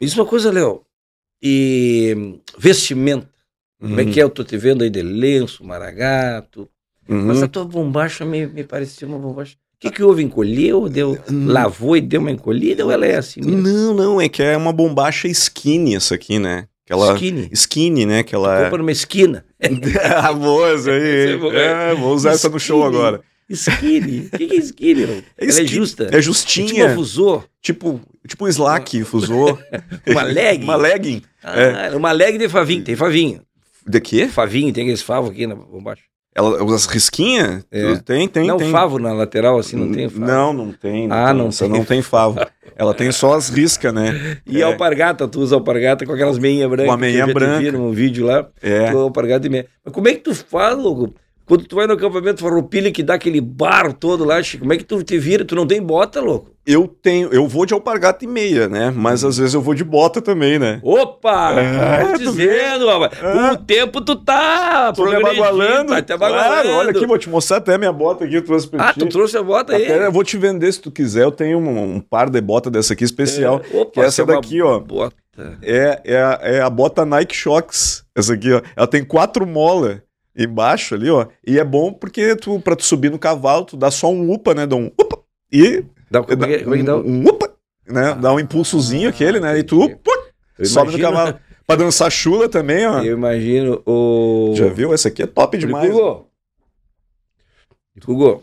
Isso 0.00 0.18
é 0.18 0.22
uma 0.22 0.28
coisa, 0.28 0.50
Léo. 0.52 0.84
E 1.42 2.14
hum, 2.16 2.40
vestimenta. 2.58 3.28
Como 3.80 3.98
é 3.98 4.04
que 4.04 4.20
é? 4.20 4.22
Eu 4.22 4.28
tô 4.28 4.44
te 4.44 4.58
vendo 4.58 4.84
aí 4.84 4.90
de 4.90 5.02
lenço, 5.02 5.64
maragato. 5.64 6.68
Uhum. 7.08 7.26
Mas 7.26 7.42
a 7.42 7.48
tua 7.48 7.64
bombacha 7.64 8.24
me, 8.24 8.46
me 8.46 8.64
parecia 8.64 9.06
uma 9.06 9.18
bombacha. 9.18 9.54
O 9.54 9.80
que, 9.80 9.90
que 9.90 10.02
houve? 10.02 10.22
Encolheu? 10.22 10.88
Deu, 10.88 11.18
lavou 11.30 11.96
e 11.96 12.00
deu 12.00 12.20
uma 12.20 12.30
encolhida? 12.30 12.84
Ou 12.84 12.92
ela 12.92 13.06
é 13.06 13.16
assim 13.16 13.40
mesmo? 13.40 13.62
Não, 13.62 13.94
não, 13.94 14.20
é 14.20 14.28
que 14.28 14.42
é 14.42 14.56
uma 14.56 14.72
bombacha 14.72 15.26
skinny 15.28 15.96
essa 15.96 16.14
aqui, 16.14 16.38
né? 16.38 16.66
Aquela... 16.84 17.14
Skinny. 17.14 17.48
Skinny, 17.52 18.04
né? 18.04 18.22
Que 18.22 18.34
ela 18.34 18.64
Compra 18.64 18.78
numa 18.78 18.92
esquina. 18.92 19.44
ah, 20.22 20.32
boa 20.32 20.70
essa 20.72 20.90
aí. 20.90 21.32
É 21.32 21.36
boa. 21.38 21.54
É, 21.54 21.94
vou 21.94 22.12
usar 22.14 22.32
essa 22.32 22.48
no 22.50 22.60
show 22.60 22.80
Skinny. 22.82 22.96
agora. 22.96 23.20
Skinny. 23.48 24.18
O 24.26 24.30
que, 24.36 24.46
que 24.48 24.54
é 24.54 24.58
skinny? 24.58 25.06
Léo? 25.06 25.14
ela 25.16 25.24
é 25.38 25.46
skinny. 25.46 25.68
justa. 25.68 26.02
É 26.04 26.06
É 26.06 26.08
tipo 26.10 26.22
justinha. 26.22 26.86
uma 26.86 26.94
fusô. 26.94 27.42
Tipo, 27.62 28.00
tipo 28.28 28.44
um 28.44 28.48
slack, 28.48 29.02
fusou. 29.04 29.58
Uma 30.06 30.22
legging. 30.22 30.64
uma 30.64 30.76
legging. 30.76 31.22
Ah, 31.42 31.96
uma 31.96 32.12
leg 32.12 32.36
de 32.38 32.48
favinho. 32.48 32.84
Tem 32.84 32.94
favinho. 32.96 33.40
De 33.86 34.00
quê? 34.00 34.28
Favinho, 34.28 34.72
tem 34.74 34.82
aqueles 34.84 35.00
favos 35.02 35.30
aqui 35.30 35.46
na 35.46 35.54
bombacha. 35.54 36.02
Ela, 36.40 36.74
as 36.74 36.86
risquinhas? 36.86 37.64
É. 37.70 37.96
Tem, 37.96 38.26
tem, 38.26 38.46
não, 38.46 38.56
tem. 38.56 38.70
favo 38.70 38.98
na 38.98 39.12
lateral, 39.12 39.58
assim, 39.58 39.76
não 39.76 39.92
tem 39.92 40.08
favo. 40.08 40.24
Não, 40.24 40.52
não 40.52 40.72
tem. 40.72 41.06
Ah, 41.10 41.34
não 41.34 41.48
Essa 41.48 41.64
tem 41.66 41.72
não 41.74 41.84
tem 41.84 42.00
favo. 42.02 42.38
Ela 42.74 42.94
tem 42.94 43.12
só 43.12 43.34
as 43.34 43.50
riscas, 43.50 43.92
né? 43.92 44.38
E 44.46 44.60
é, 44.62 44.64
alpargata, 44.64 45.28
tu 45.28 45.40
usa 45.40 45.54
alpargata 45.54 46.06
com 46.06 46.12
aquelas 46.12 46.38
meinhas 46.38 46.68
brancas. 46.68 46.86
Com 46.86 46.92
a 46.92 46.96
meinha 46.96 47.12
que 47.12 47.22
eu 47.22 47.26
já 47.26 47.32
te 47.32 47.34
branca. 47.34 47.58
vi 47.58 47.72
num 47.72 47.90
vídeo 47.92 48.24
lá. 48.26 48.46
é. 48.62 48.88
Alpargata 48.88 49.46
e 49.46 49.50
meia. 49.50 49.66
Mas 49.84 49.92
como 49.92 50.08
é 50.08 50.14
que 50.14 50.20
tu 50.20 50.34
faz, 50.34 50.78
louco? 50.78 51.12
Quando 51.50 51.64
tu 51.64 51.74
vai 51.74 51.84
no 51.84 51.94
acampamento 51.94 52.40
farroupilha 52.42 52.92
que 52.92 53.02
dá 53.02 53.14
aquele 53.14 53.40
bar 53.40 53.92
todo 53.92 54.24
lá, 54.24 54.36
como 54.56 54.72
é 54.72 54.76
que 54.76 54.84
tu 54.84 55.02
te 55.02 55.18
vira? 55.18 55.44
Tu 55.44 55.56
não 55.56 55.66
tem 55.66 55.82
bota, 55.82 56.20
louco? 56.20 56.52
Eu 56.64 56.86
tenho, 56.86 57.28
eu 57.32 57.48
vou 57.48 57.66
de 57.66 57.74
alpargata 57.74 58.24
e 58.24 58.28
meia, 58.28 58.68
né? 58.68 58.92
Mas 58.94 59.24
às 59.24 59.36
vezes 59.36 59.52
eu 59.54 59.60
vou 59.60 59.74
de 59.74 59.82
bota 59.82 60.22
também, 60.22 60.60
né? 60.60 60.78
Opa! 60.80 61.54
É, 61.60 62.04
tô 62.12 62.18
dizendo, 62.18 62.86
rapaz. 62.86 63.20
É. 63.20 63.32
Com 63.32 63.54
o 63.54 63.56
tempo 63.56 64.00
tu 64.00 64.14
tá 64.14 64.92
Tô 64.92 65.02
progredindo. 65.02 65.88
Tá 65.88 66.02
te 66.02 66.16
Claro, 66.16 66.68
olha 66.68 66.90
aqui, 66.92 67.04
vou 67.04 67.18
te 67.18 67.28
mostrar 67.28 67.56
até 67.56 67.76
minha 67.76 67.92
bota 67.92 68.26
aqui, 68.26 68.36
eu 68.36 68.44
trouxe 68.44 68.68
pra 68.68 68.90
Ah, 68.90 68.92
ti. 68.92 69.00
tu 69.00 69.06
trouxe 69.08 69.36
a 69.36 69.42
bota 69.42 69.74
aí? 69.74 69.86
Até 69.86 70.06
eu 70.06 70.12
vou 70.12 70.22
te 70.22 70.38
vender 70.38 70.70
se 70.70 70.80
tu 70.80 70.92
quiser. 70.92 71.24
Eu 71.24 71.32
tenho 71.32 71.58
um, 71.58 71.96
um 71.96 72.00
par 72.00 72.30
de 72.30 72.40
bota 72.40 72.70
dessa 72.70 72.92
aqui 72.92 73.02
especial. 73.02 73.60
É, 73.74 73.76
opa, 73.76 73.90
que 73.90 74.00
é 74.00 74.04
essa 74.04 74.22
é 74.22 74.24
daqui, 74.24 74.62
ó. 74.62 74.78
Bota. 74.78 75.16
É, 75.62 76.00
é, 76.04 76.22
a, 76.22 76.38
é 76.42 76.60
a 76.60 76.70
bota 76.70 77.04
Nike 77.04 77.34
Shox. 77.34 78.04
Essa 78.16 78.34
aqui, 78.34 78.52
ó. 78.52 78.62
Ela 78.76 78.86
tem 78.86 79.02
quatro 79.02 79.44
molas 79.44 79.98
embaixo 80.36 80.94
ali, 80.94 81.10
ó. 81.10 81.26
E 81.46 81.58
é 81.58 81.64
bom 81.64 81.92
porque 81.92 82.34
tu, 82.36 82.60
pra 82.60 82.76
tu 82.76 82.84
subir 82.84 83.10
no 83.10 83.18
cavalo, 83.18 83.64
tu 83.64 83.76
dá 83.76 83.90
só 83.90 84.10
um 84.10 84.30
upa, 84.32 84.54
né? 84.54 84.66
Dá 84.66 84.76
um 84.76 84.86
upa. 84.98 85.18
E 85.52 85.84
Dá, 86.10 86.22
como, 86.22 86.44
é 86.44 86.58
que, 86.58 86.64
como 86.64 86.74
é 86.76 86.82
dá? 86.82 86.96
um, 86.96 87.00
um 87.06 87.28
upa, 87.28 87.52
né? 87.86 88.14
Dá 88.14 88.32
um 88.32 88.40
impulsozinho 88.40 89.08
aquele, 89.08 89.40
né? 89.40 89.58
E 89.58 89.62
tu 89.62 89.82
Eu 90.58 90.66
sobe 90.66 90.92
no 90.92 90.98
imagino- 90.98 91.16
cavalo. 91.16 91.40
Pra 91.66 91.76
dançar 91.76 92.10
chula 92.10 92.48
também, 92.48 92.84
ó. 92.84 93.00
Eu 93.00 93.16
imagino 93.16 93.80
o. 93.86 94.54
Já 94.56 94.66
viu? 94.68 94.92
Essa 94.92 95.06
aqui 95.06 95.22
é 95.22 95.26
top 95.28 95.56
demais. 95.56 95.88
Hugo, 95.88 96.26
Hugo, 98.08 98.42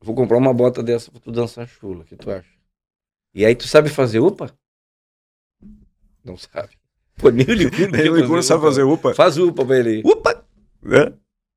vou 0.00 0.14
comprar 0.14 0.38
uma 0.38 0.54
bota 0.54 0.82
dessa 0.82 1.10
pra 1.10 1.20
tu 1.20 1.30
dançar 1.30 1.66
chula, 1.68 2.00
o 2.00 2.04
que 2.04 2.16
tu 2.16 2.30
acha? 2.30 2.48
E 3.34 3.44
aí 3.44 3.54
tu 3.54 3.66
sabe 3.68 3.88
fazer 3.90 4.20
upa? 4.20 4.50
Não 6.24 6.36
sabe. 6.38 6.70
Pô, 7.18 7.28
nem 7.30 7.44
o 7.46 7.52
Licurgo 7.52 7.92
Nem 7.96 8.08
o 8.08 8.16
Licurgo 8.16 8.42
sabe 8.42 8.62
fazer 8.62 8.82
upa. 8.82 9.12
Faz 9.14 9.36
upa 9.36 9.64
pra 9.64 9.78
ele. 9.78 10.02
Upa! 10.04 10.43
É, 10.90 11.12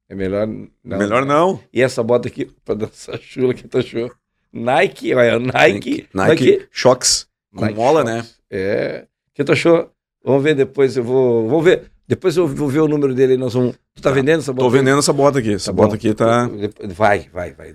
É 0.10 0.16
melhor 0.16 0.48
não. 0.48 0.98
melhor 0.98 1.26
não. 1.26 1.60
E 1.74 1.82
essa 1.82 2.02
bota 2.04 2.28
aqui 2.28 2.46
pra 2.64 2.76
dançar 2.76 3.20
chula, 3.22 3.54
que 3.54 3.68
tu 3.68 3.78
achou? 3.80 4.12
Nike, 4.54 5.14
olha, 5.14 5.38
Nike. 5.40 6.08
Nike 6.14 6.66
Shox. 6.72 7.28
Com 7.54 7.62
Nike 7.66 7.76
mola, 7.78 8.02
Shox. 8.02 8.12
né? 8.14 8.26
É. 8.50 9.06
Que 9.34 9.44
tu 9.44 9.52
achou? 9.52 9.92
Vamos 10.24 10.44
ver 10.44 10.56
depois, 10.56 10.96
eu 10.98 11.04
vou. 11.04 11.48
Vamos 11.48 11.64
ver. 11.66 11.92
Depois 12.08 12.38
eu 12.38 12.48
vou 12.48 12.70
ver 12.70 12.80
o 12.80 12.88
número 12.88 13.14
dele 13.14 13.36
nós 13.38 13.54
vamos. 13.54 13.76
Tu 13.94 14.02
tá, 14.02 14.10
Tá. 14.10 14.12
vendendo 14.16 14.40
essa 14.40 14.54
bota? 14.54 14.64
Tô 14.66 14.70
vendendo 14.70 15.00
essa 15.00 15.12
bota 15.14 15.40
aqui. 15.40 15.54
Essa 15.54 15.66
Tá 15.68 15.74
bota 15.74 15.90
bom. 15.90 15.96
aqui 15.96 16.14
tá. 16.14 16.50
Vai, 16.88 17.28
vai, 17.34 17.54
vai. 17.54 17.74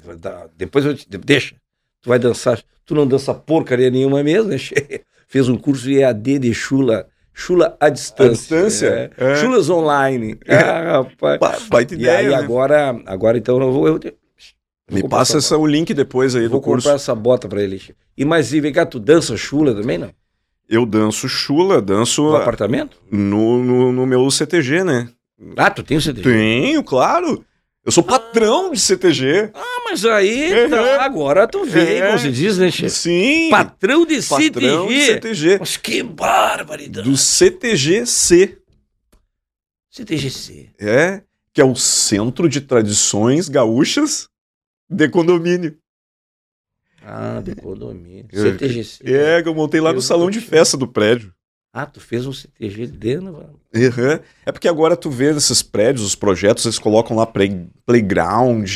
Depois 0.56 0.84
eu 0.86 0.94
te. 0.96 1.06
Deixa. 1.08 1.54
Tu 2.00 2.08
vai 2.08 2.18
dançar. 2.18 2.62
Tu 2.84 2.94
não 2.94 3.06
dança 3.06 3.32
porcaria 3.34 3.90
nenhuma 3.90 4.22
mesmo, 4.22 4.48
né? 4.50 4.56
Fez 5.28 5.48
um 5.48 5.56
curso 5.56 5.84
de 5.84 5.98
EAD 5.98 6.38
de 6.40 6.54
chula. 6.54 7.06
Chula 7.34 7.76
à 7.80 7.88
distância. 7.88 8.30
À 8.30 8.32
distância? 8.34 9.12
É. 9.16 9.32
É. 9.32 9.34
Chulas 9.36 9.70
online. 9.70 10.38
Ah, 10.48 11.02
rapaz. 11.02 11.38
Ba- 11.40 11.58
Baita 11.70 11.94
E 11.94 12.08
aí 12.08 12.28
né? 12.28 12.34
agora, 12.34 13.00
agora 13.06 13.38
então 13.38 13.60
eu 13.60 13.72
vou. 13.72 13.88
Eu, 13.88 14.00
eu 14.02 14.12
Me 14.90 15.00
vou 15.00 15.08
passa 15.08 15.38
essa 15.38 15.56
o 15.56 15.66
link 15.66 15.94
depois 15.94 16.34
aí. 16.36 16.46
Vou 16.46 16.60
do 16.60 16.64
curso. 16.64 16.84
comprar 16.86 16.96
essa 16.96 17.14
bota 17.14 17.48
pra 17.48 17.62
ele. 17.62 17.80
E 18.16 18.24
mas 18.24 18.52
e 18.52 18.60
vem 18.60 18.72
cá, 18.72 18.84
tu 18.84 19.00
dança 19.00 19.36
chula 19.36 19.74
também, 19.74 19.96
não? 19.98 20.10
Eu 20.68 20.84
danço 20.86 21.28
chula, 21.28 21.80
danço 21.82 22.22
No 22.22 22.36
apartamento? 22.36 22.96
no, 23.10 23.62
no, 23.64 23.92
no 23.92 24.06
meu 24.06 24.30
CTG, 24.30 24.84
né? 24.84 25.08
Ah, 25.56 25.70
tu 25.70 25.82
tem 25.82 25.96
o 25.96 26.00
CTG? 26.00 26.22
Tenho, 26.22 26.82
claro. 26.84 27.44
Eu 27.84 27.90
sou 27.90 28.04
patrão 28.32 28.70
de 28.72 28.80
CTG. 28.80 29.50
Ah, 29.54 29.82
mas 29.84 30.04
aí, 30.04 30.68
tá, 30.68 31.04
agora 31.04 31.46
tu 31.46 31.64
veio, 31.64 32.02
É. 32.04 32.06
como 32.08 32.18
se 32.18 32.30
diz, 32.30 32.58
né, 32.58 32.70
chefe? 32.70 32.90
Sim. 32.90 33.50
Patrão 33.50 34.06
de 34.06 34.22
patrão 34.22 34.86
de 34.88 35.00
CTG. 35.00 35.04
CTG. 35.04 35.58
Mas 35.60 35.76
que 35.76 36.02
barbaridade. 36.02 37.08
Do 37.08 37.16
CTGC. 37.16 38.58
CTGC. 39.90 40.70
É, 40.80 41.22
que 41.52 41.60
é 41.60 41.64
o 41.64 41.74
Centro 41.74 42.48
de 42.48 42.60
Tradições 42.62 43.48
Gaúchas 43.48 44.28
de 44.88 45.08
Condomínio. 45.08 45.76
Ah, 47.04 47.40
de 47.42 47.54
condomínio. 47.56 48.26
É. 48.32 48.36
CTGC. 48.36 49.02
É, 49.04 49.42
que 49.42 49.48
eu 49.48 49.54
montei 49.54 49.80
lá 49.80 49.90
Eu 49.90 49.94
no 49.94 50.00
salão 50.02 50.30
de 50.30 50.40
festa 50.40 50.76
do 50.76 50.86
prédio. 50.86 51.34
Ah, 51.72 51.86
tu 51.86 52.00
fez 52.00 52.26
um 52.26 52.32
CTG 52.32 52.86
dentro, 52.86 53.32
mano. 53.32 53.58
Uhum. 53.74 54.18
É 54.44 54.52
porque 54.52 54.68
agora 54.68 54.94
tu 54.94 55.08
vê 55.10 55.30
esses 55.34 55.62
prédios, 55.62 56.04
os 56.04 56.14
projetos, 56.14 56.66
eles 56.66 56.78
colocam 56.78 57.16
lá 57.16 57.24
play, 57.24 57.66
playground, 57.86 58.68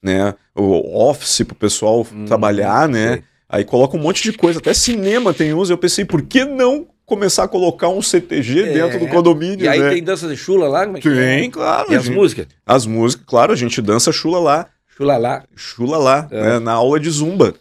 né? 0.00 0.32
O 0.54 1.08
office 1.08 1.42
pro 1.44 1.56
pessoal 1.56 2.06
Hum, 2.12 2.24
trabalhar, 2.24 2.88
né? 2.88 3.14
sei. 3.14 3.22
Aí 3.48 3.64
coloca 3.64 3.96
um 3.96 4.00
monte 4.00 4.22
de 4.22 4.36
coisa, 4.36 4.58
até 4.60 4.72
cinema 4.74 5.32
tem 5.34 5.52
uns. 5.54 5.70
Eu 5.70 5.78
pensei, 5.78 6.04
por 6.04 6.22
que 6.22 6.44
não 6.44 6.86
começar 7.04 7.44
a 7.44 7.48
colocar 7.48 7.88
um 7.88 8.02
CTG 8.02 8.60
É. 8.64 8.72
dentro 8.72 8.98
do 9.00 9.08
condomínio, 9.08 9.64
E 9.64 9.68
aí 9.68 9.80
né? 9.80 9.90
tem 9.90 10.02
dança 10.02 10.28
de 10.28 10.36
chula 10.36 10.68
lá? 10.68 10.84
Como 10.84 10.98
é 10.98 11.00
que 11.00 11.08
é? 11.08 11.12
Tem, 11.40 11.50
claro. 11.50 11.92
E 11.92 11.96
as 11.96 12.04
gente. 12.04 12.14
músicas? 12.16 12.46
As 12.64 12.86
músicas, 12.86 13.24
claro, 13.26 13.52
a 13.52 13.56
gente 13.56 13.80
dança 13.82 14.10
chula 14.12 14.38
lá. 14.40 14.66
Chula 14.96 15.16
lá. 15.16 15.44
Chula 15.54 15.98
lá, 15.98 16.28
É. 16.30 16.42
né? 16.42 16.58
na 16.60 16.72
aula 16.72 16.98
de 16.98 17.10
zumba. 17.10 17.54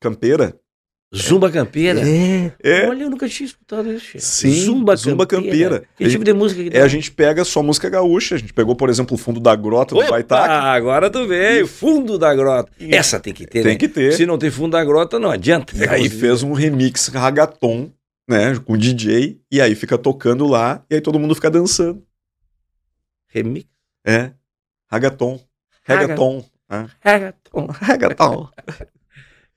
Campeira. 0.00 0.54
Zumba 1.14 1.50
Campeira. 1.50 2.00
É. 2.62 2.88
Olha, 2.88 3.02
eu 3.04 3.10
nunca 3.10 3.28
tinha 3.28 3.46
escutado 3.46 3.92
isso. 3.92 4.18
Sim, 4.18 4.50
Zumba, 4.64 4.96
Zumba 4.96 5.26
Campeira. 5.26 5.84
Que 5.96 6.08
tipo 6.08 6.24
de 6.24 6.32
música 6.32 6.62
que 6.62 6.68
É, 6.74 6.80
dá? 6.80 6.84
a 6.84 6.88
gente 6.88 7.10
pega 7.10 7.44
só 7.44 7.62
música 7.62 7.90
gaúcha. 7.90 8.34
A 8.36 8.38
gente 8.38 8.52
pegou, 8.54 8.74
por 8.74 8.88
exemplo, 8.88 9.14
o 9.14 9.18
fundo 9.18 9.38
da 9.38 9.54
grota 9.54 9.94
do 9.94 10.00
Opa, 10.00 10.10
Baitaca. 10.12 10.52
agora 10.52 11.10
tu 11.10 11.26
veio. 11.26 11.66
Fundo 11.66 12.18
da 12.18 12.34
grota. 12.34 12.72
E- 12.80 12.94
Essa 12.94 13.20
tem 13.20 13.32
que 13.34 13.44
ter, 13.46 13.62
Tem 13.62 13.72
né? 13.72 13.78
que 13.78 13.88
ter. 13.88 14.12
Se 14.14 14.24
não 14.24 14.38
tem 14.38 14.50
fundo 14.50 14.72
da 14.72 14.82
grota, 14.84 15.18
não 15.18 15.30
adianta. 15.30 15.76
E 15.76 15.86
aí 15.88 16.08
fez 16.08 16.42
um 16.42 16.52
remix 16.54 17.08
ragaton, 17.08 17.90
né? 18.26 18.58
Com 18.64 18.76
DJ. 18.78 19.38
E 19.50 19.60
aí 19.60 19.74
fica 19.74 19.98
tocando 19.98 20.46
lá. 20.46 20.82
E 20.88 20.94
aí 20.94 21.00
todo 21.02 21.18
mundo 21.18 21.34
fica 21.34 21.50
dançando. 21.50 22.02
Remix. 23.28 23.66
É. 24.06 24.30
Ragaton. 24.90 25.38
Reggaeton. 25.84 26.44
É. 26.70 26.86
Reggaeton. 27.02 28.48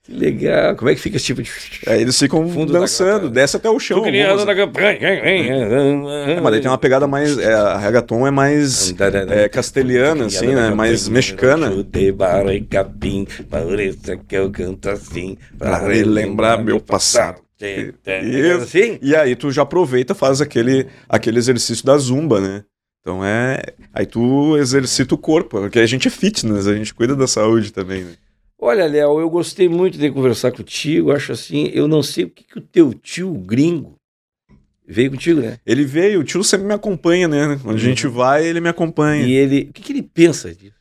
Que 0.05 0.13
legal. 0.13 0.75
Como 0.75 0.89
é 0.89 0.93
que 0.95 1.01
fica 1.01 1.17
esse 1.17 1.25
tipo 1.25 1.41
de. 1.41 1.49
Aí 1.87 2.01
eles 2.01 2.17
ficam 2.19 2.47
Fundo 2.49 2.71
da 2.71 2.79
dançando, 2.81 3.21
grota. 3.21 3.33
desce 3.33 3.57
até 3.57 3.69
o 3.69 3.79
chão. 3.79 3.97
Algumas- 3.97 4.45
da. 4.45 4.53
É, 6.27 6.41
mas 6.41 6.51
daí 6.51 6.61
tem 6.61 6.69
uma 6.69 6.77
pegada 6.77 7.07
mais. 7.07 7.37
É, 7.39 7.53
a 7.53 7.77
reggaeton 7.77 8.27
é 8.27 8.31
mais 8.31 8.93
é, 9.31 9.49
castelhana, 9.49 10.25
assim, 10.27 10.47
né? 10.53 10.69
Mais 10.69 11.07
mexicana. 11.07 11.71
De 11.83 12.11
barra 12.11 12.53
e 12.53 12.61
capim, 12.61 13.27
parece 13.49 14.17
que 14.27 14.35
eu 14.35 14.51
canto 14.51 14.89
assim, 14.89 15.37
Pra 15.57 15.79
relembrar 15.79 16.63
meu 16.63 16.79
passado. 16.79 17.41
Isso. 17.59 18.63
Assim? 18.63 18.99
E 19.01 19.15
aí 19.15 19.35
tu 19.35 19.51
já 19.51 19.63
aproveita 19.63 20.13
e 20.13 20.15
faz 20.15 20.41
aquele, 20.41 20.87
aquele 21.09 21.39
exercício 21.39 21.85
da 21.85 21.97
zumba, 21.97 22.39
né? 22.39 22.63
Então 23.01 23.23
é. 23.23 23.61
Aí 23.93 24.05
tu 24.05 24.57
exercita 24.57 25.15
o 25.15 25.17
corpo, 25.17 25.59
porque 25.61 25.79
a 25.79 25.85
gente 25.85 26.07
é 26.07 26.11
fitness, 26.11 26.67
a 26.67 26.75
gente 26.75 26.93
cuida 26.93 27.15
da 27.15 27.27
saúde 27.27 27.71
também, 27.71 28.03
né? 28.03 28.11
Olha, 28.65 28.85
Léo, 28.87 29.19
eu 29.19 29.29
gostei 29.29 29.69
muito 29.69 29.97
de 29.97 30.09
conversar 30.11 30.51
contigo. 30.51 31.11
Acho 31.11 31.31
assim, 31.31 31.69
eu 31.73 31.87
não 31.87 32.01
sei 32.01 32.25
o 32.25 32.29
que, 32.29 32.43
que 32.43 32.57
o 32.57 32.61
teu 32.61 32.93
tio 32.93 33.31
gringo 33.33 33.95
veio 34.87 35.11
contigo, 35.11 35.41
né? 35.41 35.59
Ele 35.65 35.83
veio, 35.83 36.19
o 36.19 36.23
tio 36.23 36.43
sempre 36.43 36.67
me 36.67 36.73
acompanha, 36.73 37.27
né? 37.27 37.59
Onde 37.65 37.75
a 37.85 37.87
gente 37.89 38.07
vai, 38.07 38.45
ele 38.45 38.59
me 38.59 38.69
acompanha. 38.69 39.25
E 39.25 39.33
ele, 39.33 39.67
o 39.69 39.73
que, 39.73 39.81
que 39.81 39.91
ele 39.93 40.03
pensa 40.03 40.53
disso? 40.53 40.73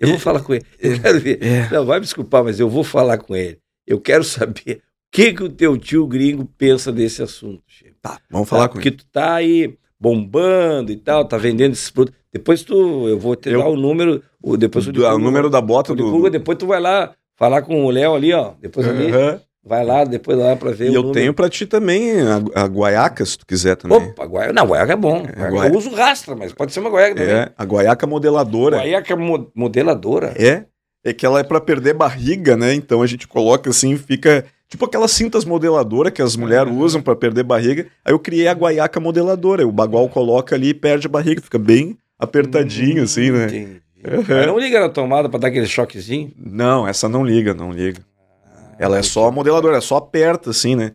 Eu 0.00 0.08
vou 0.08 0.18
falar 0.18 0.40
com 0.40 0.54
ele. 0.54 0.64
Eu 0.80 1.00
quero 1.00 1.20
ver. 1.20 1.42
É. 1.42 1.68
Não, 1.70 1.84
vai 1.84 1.98
me 1.98 2.04
desculpar, 2.04 2.42
mas 2.42 2.58
eu 2.58 2.68
vou 2.68 2.82
falar 2.82 3.18
com 3.18 3.36
ele. 3.36 3.58
Eu 3.86 4.00
quero 4.00 4.24
saber 4.24 4.76
o 4.78 4.82
que, 5.12 5.32
que 5.34 5.42
o 5.42 5.48
teu 5.48 5.76
tio 5.76 6.06
gringo 6.06 6.44
pensa 6.56 6.90
desse 6.90 7.22
assunto. 7.22 7.62
Chico. 7.66 7.94
Tá, 8.00 8.20
vamos 8.30 8.48
falar 8.48 8.62
Tá? 8.62 8.68
com 8.68 8.74
Porque 8.74 8.88
ele. 8.88 8.96
tu 8.96 9.04
tá 9.06 9.34
aí 9.34 9.76
bombando 10.00 10.90
e 10.90 10.96
tal, 10.96 11.24
tá 11.26 11.36
vendendo 11.36 11.72
esses 11.72 11.90
produtos. 11.90 12.18
Depois 12.32 12.62
tu, 12.62 13.08
eu 13.08 13.18
vou 13.18 13.36
te 13.36 13.50
Eu- 13.50 13.58
dar 13.60 13.68
o 13.68 13.76
número, 13.76 14.22
o, 14.42 14.56
depois 14.56 14.86
o, 14.86 14.92
Do- 14.92 15.06
o 15.06 15.18
número 15.18 15.50
da 15.50 15.60
bota 15.60 15.94
do. 15.94 16.04
Licurgo, 16.04 16.30
depois 16.30 16.56
tu 16.58 16.66
vai 16.66 16.80
lá 16.80 17.12
falar 17.36 17.62
com 17.62 17.84
o 17.84 17.90
Léo 17.90 18.14
ali, 18.14 18.32
ó. 18.32 18.52
Depois 18.60 18.86
ali, 18.88 19.10
vai 19.64 19.84
lá, 19.84 20.04
depois 20.04 20.38
lá 20.38 20.56
pra 20.56 20.70
ver 20.70 20.86
E 20.86 20.88
o 20.90 20.94
eu 20.94 21.02
número. 21.02 21.12
tenho 21.12 21.34
pra 21.34 21.48
ti 21.50 21.66
também 21.66 22.12
a, 22.22 22.62
a 22.62 22.66
guaiaca, 22.66 23.24
se 23.26 23.36
tu 23.36 23.44
quiser 23.46 23.76
também. 23.76 23.98
Opa, 23.98 24.24
guaiaca. 24.24 24.52
Não, 24.54 24.66
guaiaca 24.66 24.92
é 24.92 24.96
bom. 24.96 25.18
Guaiaca 25.22 25.50
guaiaca. 25.50 25.74
Eu 25.74 25.78
uso 25.78 25.90
rastra, 25.90 26.34
mas 26.34 26.52
pode 26.52 26.72
ser 26.72 26.80
uma 26.80 26.90
guaiaca 26.90 27.14
também. 27.16 27.34
É, 27.34 27.52
a 27.56 27.64
guaiaca 27.64 28.06
modeladora. 28.06 28.76
Guaiaca 28.78 29.14
mo- 29.16 29.50
modeladora. 29.54 30.32
É, 30.36 30.64
é 31.04 31.12
que 31.12 31.26
ela 31.26 31.40
é 31.40 31.42
pra 31.44 31.60
perder 31.60 31.92
barriga, 31.94 32.56
né? 32.56 32.72
Então 32.74 33.02
a 33.02 33.06
gente 33.06 33.28
coloca 33.28 33.68
assim, 33.70 33.96
fica 33.98 34.44
tipo 34.68 34.86
aquelas 34.86 35.10
cintas 35.10 35.44
modeladoras 35.44 36.12
que 36.14 36.22
as 36.22 36.34
mulheres 36.34 36.72
usam 36.74 37.02
pra 37.02 37.14
perder 37.14 37.42
barriga. 37.42 37.86
Aí 38.04 38.12
eu 38.14 38.18
criei 38.18 38.48
a 38.48 38.54
guaiaca 38.54 38.98
modeladora. 38.98 39.66
O 39.66 39.72
bagual 39.72 40.08
coloca 40.08 40.54
ali 40.54 40.68
e 40.70 40.74
perde 40.74 41.06
a 41.06 41.10
barriga, 41.10 41.42
fica 41.42 41.58
bem 41.58 41.98
apertadinho 42.22 43.02
assim, 43.02 43.30
né? 43.30 43.44
Entendi. 43.46 43.82
Uhum. 44.04 44.46
Não 44.46 44.58
liga 44.58 44.80
na 44.80 44.88
tomada 44.88 45.28
pra 45.28 45.38
dar 45.38 45.48
aquele 45.48 45.66
choquezinho. 45.66 46.32
Não, 46.36 46.86
essa 46.88 47.08
não 47.08 47.24
liga, 47.24 47.54
não 47.54 47.70
liga. 47.70 48.00
Ela 48.78 48.98
é 48.98 49.02
só 49.02 49.28
a 49.28 49.32
modeladora, 49.32 49.76
é 49.76 49.80
só 49.80 49.96
aperta 49.96 50.50
assim, 50.50 50.74
né? 50.74 50.92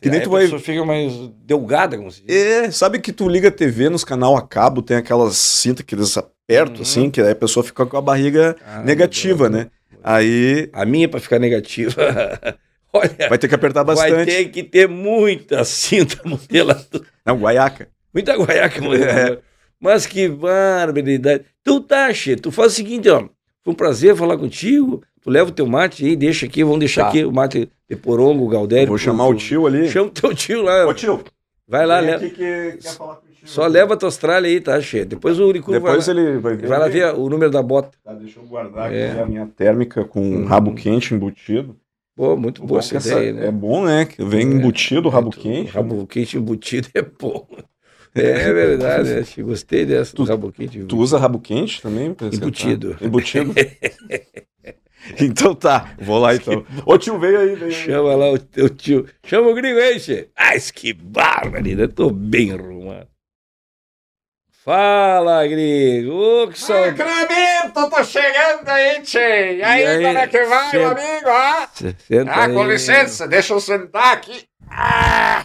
Que 0.00 0.08
nem 0.08 0.22
tu 0.22 0.30
a 0.30 0.32
vai 0.32 0.42
pessoa 0.44 0.58
fica 0.60 0.82
mais 0.82 1.12
delgada, 1.44 1.98
como 1.98 2.10
se 2.10 2.22
diz. 2.24 2.34
É, 2.34 2.70
sabe 2.70 2.98
que 2.98 3.12
tu 3.12 3.28
liga 3.28 3.48
a 3.48 3.50
TV 3.50 3.90
nos 3.90 4.02
canal 4.04 4.34
a 4.34 4.40
cabo, 4.40 4.80
tem 4.80 4.96
aquelas 4.96 5.36
cintas 5.36 5.84
que 5.84 5.94
eles 5.94 6.16
perto, 6.46 6.76
Uhum. 6.76 6.82
assim, 6.82 7.10
que 7.10 7.20
aí 7.20 7.30
a 7.32 7.36
pessoa 7.36 7.62
fica 7.62 7.84
com 7.84 7.96
a 7.98 8.00
barriga 8.00 8.56
Ah, 8.66 8.80
negativa, 8.82 9.50
né? 9.50 9.66
Aí 10.02 10.70
A 10.72 10.86
minha, 10.86 11.06
pra 11.06 11.20
ficar 11.20 11.38
negativa, 11.38 11.92
olha, 12.90 13.10
vai 13.28 13.36
ter 13.36 13.46
que 13.48 13.54
apertar 13.54 13.82
vai 13.82 13.94
bastante. 13.94 14.24
ter 14.32 14.44
que 14.46 14.62
ter 14.62 14.88
muita 14.88 15.62
cinta 15.64 16.18
modeladora. 16.24 17.04
Não, 17.26 17.36
guaiaca. 17.38 17.86
Muita 18.14 18.34
guaiaca 18.34 18.80
modeladora. 18.82 19.42
Mas 19.80 20.06
que 20.06 20.28
barbaridade. 20.28 21.44
Então 21.62 21.80
tá, 21.80 22.12
Che, 22.12 22.36
tu 22.36 22.50
faz 22.52 22.72
o 22.72 22.76
seguinte, 22.76 23.08
ó. 23.08 23.20
Foi 23.62 23.72
um 23.72 23.76
prazer 23.76 24.14
falar 24.16 24.36
contigo. 24.38 25.02
Tu 25.22 25.28
leva 25.30 25.50
o 25.50 25.52
teu 25.52 25.66
mate 25.66 26.04
aí, 26.04 26.16
deixa 26.16 26.46
aqui, 26.46 26.62
vamos 26.64 26.78
deixar 26.80 27.02
Tá. 27.04 27.08
aqui 27.08 27.24
o 27.24 27.32
mate 27.32 27.68
de 27.88 27.96
porongo, 27.96 28.44
o 28.44 28.48
Galdério. 28.48 28.88
Vou 28.88 28.96
chamar 28.98 29.24
tu- 29.26 29.30
o 29.32 29.34
tio 29.34 29.66
ali. 29.66 29.88
Chama 29.88 30.06
o 30.08 30.10
teu 30.10 30.34
tio 30.34 30.62
lá. 30.62 30.86
Ô 30.86 30.94
tio, 30.94 31.22
Vai 31.68 31.84
lá, 31.86 32.00
leva. 32.00 32.18
que 32.20 32.30
quer 32.30 32.78
falar 32.82 33.16
contigo. 33.16 33.30
Só 33.44 33.66
leva 33.66 33.94
a 33.94 33.96
tua 33.96 34.10
tralha 34.12 34.46
aí, 34.48 34.60
tá, 34.60 34.80
Che? 34.80 35.04
Depois 35.04 35.38
o 35.38 35.46
Uricu 35.46 35.70
Depois 35.72 36.06
vai, 36.06 36.14
lá, 36.14 36.20
ele 36.22 36.38
vai 36.38 36.56
ver. 36.56 36.66
vai 36.66 36.78
lá 36.78 36.88
ver 36.88 37.14
o 37.14 37.28
número 37.28 37.50
da 37.50 37.62
bota. 37.62 37.90
Tá, 38.02 38.12
deixa 38.14 38.38
eu 38.40 38.44
guardar 38.44 38.92
É. 38.92 39.10
aqui 39.12 39.20
a 39.20 39.26
minha 39.26 39.46
térmica 39.46 40.04
com 40.04 40.20
Uhum. 40.20 40.44
rabo 40.46 40.74
quente 40.74 41.14
embutido. 41.14 41.76
Pô, 42.16 42.36
muito 42.36 42.62
boa 42.64 42.80
essa 42.80 42.96
ideia, 42.98 43.32
né? 43.32 43.46
É 43.46 43.50
bom, 43.50 43.84
né? 43.84 44.06
Vem 44.18 44.40
É, 44.40 44.42
embutido 44.52 45.08
o 45.08 45.10
rabo 45.10 45.26
Muito- 45.28 45.38
quente. 45.40 45.70
Rabo 45.70 46.06
quente 46.06 46.36
embutido 46.36 46.88
é 46.94 47.02
bom. 47.02 47.46
É 48.14 48.52
verdade? 48.52 49.24
Che? 49.24 49.42
Gostei 49.42 49.86
dessa 49.86 50.14
do 50.16 50.24
Tu- 50.24 50.30
rabo 50.30 50.50
quente. 50.52 50.84
Tu 50.84 50.96
usa 50.96 51.18
rabo 51.18 51.38
quente 51.38 51.80
também? 51.80 52.12
pra 52.12 52.26
esquentar? 52.26 52.48
Embutido. 52.48 52.96
Embutido. 53.00 53.54
então 55.20 55.54
tá, 55.54 55.94
vou 56.00 56.18
lá 56.18 56.34
então. 56.34 56.64
Ô 56.84 56.98
tio, 56.98 57.18
veio 57.18 57.38
aí, 57.40 57.54
veio. 57.54 57.72
Chama 57.72 58.14
lá 58.16 58.30
o 58.32 58.38
teu 58.38 58.68
tio. 58.68 59.06
Chama 59.24 59.48
o 59.48 59.54
gringo 59.54 59.78
aí, 59.78 59.98
Che. 60.00 60.28
Ai, 60.36 60.58
que 60.74 60.92
barbaridade. 60.92 61.92
Tô 61.92 62.10
bem 62.10 62.52
arrumado. 62.52 63.08
Fala, 64.62 65.46
gringo. 65.46 66.12
Ô, 66.12 66.48
que 66.48 66.58
saudade. 66.58 66.96
Sacramento, 66.98 67.90
tô 67.90 68.04
chegando 68.04 68.68
aí, 68.68 69.00
tchê. 69.00 69.56
E 69.56 69.62
aí, 69.62 69.82
E 69.82 69.86
aí, 69.86 70.04
como 70.04 70.18
é 70.18 70.26
que 70.26 70.44
vai, 70.44 70.72
meu 70.72 70.88
amigo? 70.88 71.28
Ah, 71.28 71.68
Senta 71.72 72.30
ah 72.30 72.44
aí. 72.44 72.52
com 72.52 72.64
licença, 72.66 73.26
deixa 73.26 73.54
eu 73.54 73.60
sentar 73.60 74.12
aqui. 74.12 74.42
Ah, 74.68 75.44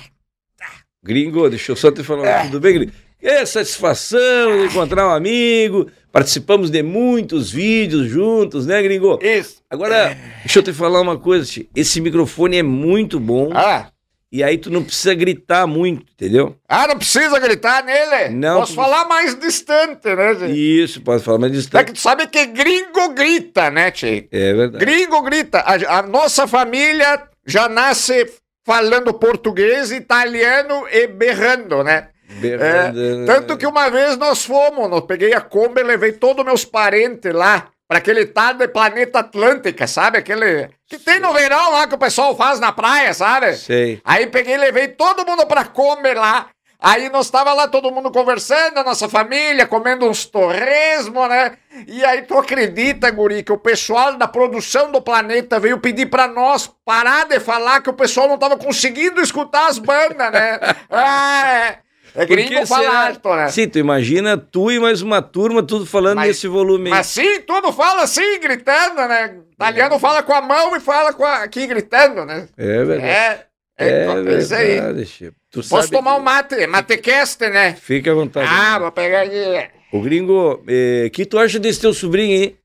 Gringo, 1.10 1.48
deixa 1.50 1.72
eu 1.72 1.76
só 1.76 1.92
te 1.92 2.04
falar. 2.04 2.46
Tudo 2.46 2.60
bem, 2.60 2.74
gringo? 2.74 2.92
É 3.22 3.46
satisfação 3.46 4.60
de 4.60 4.66
encontrar 4.66 5.08
um 5.08 5.12
amigo. 5.12 5.88
Participamos 6.12 6.70
de 6.72 6.82
muitos 6.82 7.52
vídeos 7.52 8.08
juntos, 8.08 8.66
né, 8.66 8.82
gringo? 8.82 9.20
isso. 9.22 9.58
Agora, 9.70 10.18
deixa 10.40 10.60
eu 10.60 10.64
te 10.64 10.74
falar 10.74 11.02
uma 11.02 11.18
coisa, 11.18 11.46
Che. 11.46 11.70
Esse 11.76 12.02
microfone 12.02 12.58
é 12.58 12.64
muito 12.64 13.20
bom. 13.20 13.52
Ah, 13.54 13.90
E 14.32 14.44
aí 14.44 14.58
tu 14.58 14.70
não 14.72 14.84
precisa 14.84 15.14
gritar 15.14 15.66
muito, 15.68 16.06
entendeu? 16.14 16.56
ah, 16.68 16.88
não 16.88 16.98
precisa 16.98 17.40
gritar 17.40 17.84
nele. 17.84 18.30
Não, 18.36 18.60
Posso 18.62 18.74
tu- 18.74 18.76
falar 18.76 19.06
mais 19.08 19.36
distante, 19.40 20.14
né, 20.16 20.36
tchê? 20.36 20.48
Isso, 20.48 21.02
pode 21.02 21.24
falar 21.24 21.38
mais 21.38 21.54
É 21.54 21.56
distante. 21.56 21.86
que 21.86 21.94
tu 21.94 22.00
sabe 22.00 22.28
que 22.28 22.46
gringo 22.48 23.14
grita, 23.14 23.70
né, 23.70 23.92
tchê? 23.92 24.28
É 24.32 24.54
verdade. 24.54 24.84
Gringo 24.84 25.22
grita. 25.22 25.60
A, 25.60 26.00
a 26.00 26.02
nossa 26.02 26.48
família 26.48 27.22
já 27.46 27.70
nasce 27.70 28.26
falando 28.66 29.14
português, 29.14 29.92
italiano 29.92 30.88
e 30.92 31.08
berrando, 31.08 31.84
né? 31.84 32.10
Berrando, 32.28 33.00
É, 33.00 33.26
tanto 33.26 33.56
que 33.56 33.68
uma 33.68 33.90
vez 33.90 34.18
nós 34.18 34.44
fomos, 34.44 34.92
eu 34.92 35.02
peguei 35.04 35.34
a 35.34 35.42
Kombi 35.42 35.82
e 35.82 35.84
levei 35.84 36.12
todos 36.12 36.44
meus 36.44 36.66
parentes 36.66 37.32
lá 37.32 37.68
para 37.88 38.00
aquele 38.00 38.26
tal 38.26 38.56
de 38.56 38.68
planeta 38.68 39.20
Atlântica, 39.20 39.86
sabe? 39.86 40.18
Aquele 40.18 40.70
que 40.88 40.98
tem 40.98 41.20
no 41.20 41.32
verão 41.34 41.72
lá 41.72 41.88
que 41.88 41.94
o 41.94 42.00
pessoal 42.00 42.36
faz 42.36 42.60
na 42.60 42.72
praia, 42.72 43.14
sabe? 43.14 43.54
Sei. 43.56 44.02
Aí 44.04 44.26
peguei 44.28 44.56
e 44.56 44.58
levei 44.58 44.88
todo 44.88 45.26
mundo 45.26 45.46
pra 45.46 45.66
Kombi 45.66 46.14
lá. 46.16 46.48
Aí 46.80 47.10
nós 47.10 47.30
tava 47.30 47.54
lá 47.54 47.68
todo 47.68 47.92
mundo 47.92 48.12
conversando, 48.12 48.78
a 48.78 48.84
nossa 48.84 49.08
família, 49.10 49.66
comendo 49.66 50.08
uns 50.08 50.26
torresmo, 50.26 51.26
né? 51.28 51.58
E 51.88 52.04
aí 52.06 52.22
tu 52.24 52.38
acredita, 52.38 53.10
guri, 53.12 53.44
que 53.44 53.52
o 53.52 53.58
pessoal 53.58 54.16
da 54.18 54.28
produção 54.28 54.92
do 54.92 55.02
planeta 55.02 55.60
veio 55.60 55.80
pedir 55.80 56.08
pra 56.08 56.28
nós 56.28 56.70
parar 56.86 57.26
de 57.28 57.40
falar 57.40 57.82
que 57.82 57.90
o 57.90 57.94
pessoal 57.94 58.28
não 58.28 58.38
tava 58.38 58.58
conseguindo 58.58 59.22
escutar 59.22 59.68
as 59.68 59.78
bandas, 59.80 60.32
né? 60.32 60.60
Ah, 60.90 61.48
é. 61.48 61.86
É 62.18 62.26
gringo 62.26 62.66
fala 62.66 63.08
alto, 63.10 63.36
né? 63.36 63.50
Sim, 63.50 63.68
tu 63.68 63.78
imagina 63.78 64.38
tu 64.38 64.72
e 64.72 64.80
mais 64.80 65.02
uma 65.02 65.22
turma 65.22 65.62
tudo 65.62 65.86
falando 65.86 66.16
Mas- 66.18 66.28
nesse 66.30 66.48
volume. 66.48 66.86
aí. 66.90 66.92
Mas 66.98 67.08
sim, 67.08 67.42
tudo 67.42 67.74
fala 67.74 68.04
assim, 68.04 68.40
gritando, 68.40 68.96
né? 69.06 69.36
Italiano 69.52 70.00
fala 70.00 70.24
com 70.24 70.34
a 70.34 70.42
mão 70.42 70.74
e 70.78 70.80
fala 70.80 71.12
com 71.12 71.26
a- 71.26 71.44
aqui 71.44 71.68
gritando, 71.68 72.24
né? 72.26 72.48
É 72.58 72.84
verdade. 72.86 73.02
É, 73.04 73.46
é, 73.78 73.88
É, 73.88 74.34
é 74.34 74.38
isso 74.38 74.56
aí. 74.56 75.06
Chico. 75.06 75.36
Tu 75.52 75.60
Posso 75.60 75.70
sabe 75.70 75.92
tomar 75.92 76.16
que- 76.16 76.20
um 76.20 76.24
mate, 76.24 76.68
matecast, 76.68 77.40
né? 77.50 77.74
Fica 77.76 78.12
à 78.12 78.14
vontade. 78.14 78.48
Ah, 78.50 78.80
vou 78.80 78.92
pegar 78.92 79.22
aqui. 79.22 79.70
O 79.92 80.02
gringo, 80.02 80.62
o 80.64 81.10
que 81.12 81.26
tu 81.26 81.38
acha 81.40 81.58
desse 81.60 81.80
teu 81.82 81.94
sobrinho 81.94 82.38
aí? 82.42 82.56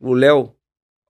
O 0.00 0.12
Léo. 0.14 0.54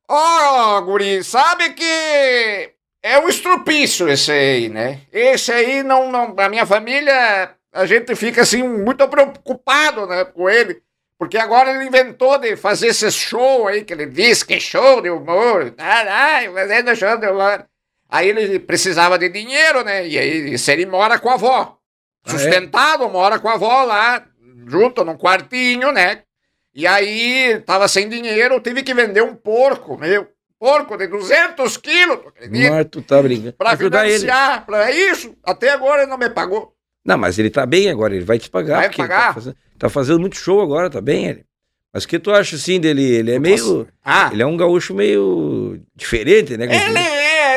Ó, 0.08 0.80
guri, 0.82 1.22
sabe 1.22 1.70
que 1.74 2.70
é 3.02 3.18
um 3.18 3.28
estrupício 3.28 4.08
esse 4.08 4.32
aí, 4.32 4.68
né? 4.68 5.00
Esse 5.12 5.52
aí 5.52 5.82
não, 5.82 6.10
não, 6.10 6.34
a 6.38 6.48
minha 6.48 6.64
família, 6.64 7.50
a 7.72 7.84
gente 7.84 8.14
fica 8.16 8.40
assim 8.42 8.62
muito 8.62 9.06
preocupado, 9.08 10.06
né, 10.06 10.24
com 10.24 10.48
ele. 10.48 10.80
Porque 11.18 11.36
agora 11.36 11.70
ele 11.74 11.84
inventou 11.84 12.38
de 12.38 12.56
fazer 12.56 12.86
esse 12.86 13.10
show 13.10 13.66
aí, 13.66 13.84
que 13.84 13.92
ele 13.92 14.06
diz 14.06 14.42
que 14.44 14.54
é 14.54 14.60
show 14.60 15.02
de 15.02 15.10
humor. 15.10 15.74
Ai, 15.76 16.48
fazendo 16.52 16.94
show 16.96 17.16
de 17.18 17.26
humor. 17.26 17.66
Aí 18.08 18.28
ele 18.28 18.58
precisava 18.58 19.18
de 19.18 19.28
dinheiro, 19.28 19.84
né? 19.84 20.06
E 20.06 20.18
aí 20.18 20.54
ele 20.68 20.86
mora 20.86 21.18
com 21.18 21.28
a 21.28 21.34
avó. 21.34 21.76
Ah, 22.24 22.28
é? 22.28 22.30
Sustentado, 22.30 23.08
mora 23.08 23.38
com 23.38 23.48
a 23.48 23.54
avó 23.54 23.84
lá, 23.84 24.24
junto 24.66 25.04
num 25.04 25.16
quartinho, 25.16 25.92
né? 25.92 26.22
E 26.74 26.86
aí 26.86 27.60
tava 27.66 27.88
sem 27.88 28.08
dinheiro, 28.08 28.60
tive 28.60 28.82
que 28.82 28.94
vender 28.94 29.22
um 29.22 29.34
porco, 29.34 29.98
meu. 29.98 30.26
Porco 30.58 30.96
de 30.96 31.06
200 31.06 31.76
quilos, 31.76 32.18
tu 32.20 32.28
acredita? 32.28 32.70
Mas 32.74 32.86
tu 32.90 33.00
tá 33.02 33.22
brincando. 33.22 33.52
Pra 33.52 33.70
Ajudar 33.70 34.06
ele. 34.08 34.18
financiar, 34.18 34.66
pra 34.66 34.90
isso. 34.90 35.34
Até 35.44 35.70
agora 35.70 36.02
ele 36.02 36.10
não 36.10 36.18
me 36.18 36.28
pagou. 36.30 36.72
Não, 37.04 37.16
mas 37.16 37.38
ele 37.38 37.48
tá 37.48 37.64
bem 37.64 37.88
agora, 37.88 38.14
ele 38.16 38.24
vai 38.24 38.38
te 38.40 38.50
pagar. 38.50 38.76
Vai 38.78 38.86
ele 38.86 38.96
pagar? 38.96 39.26
Tá 39.28 39.34
fazendo, 39.34 39.56
tá 39.78 39.88
fazendo 39.88 40.18
muito 40.20 40.36
show 40.36 40.60
agora, 40.60 40.90
tá 40.90 41.00
bem 41.00 41.26
ele. 41.26 41.44
Mas 41.94 42.04
o 42.04 42.08
que 42.08 42.18
tu 42.18 42.32
acha 42.32 42.56
assim 42.56 42.80
dele? 42.80 43.02
Ele 43.04 43.32
é 43.32 43.38
meio. 43.38 43.86
Ah, 44.04 44.28
Ele 44.32 44.42
é 44.42 44.46
um 44.46 44.56
gaúcho 44.56 44.92
meio 44.94 45.80
diferente, 45.94 46.56
né? 46.56 46.64
ele 46.64 46.74
é 46.74 46.88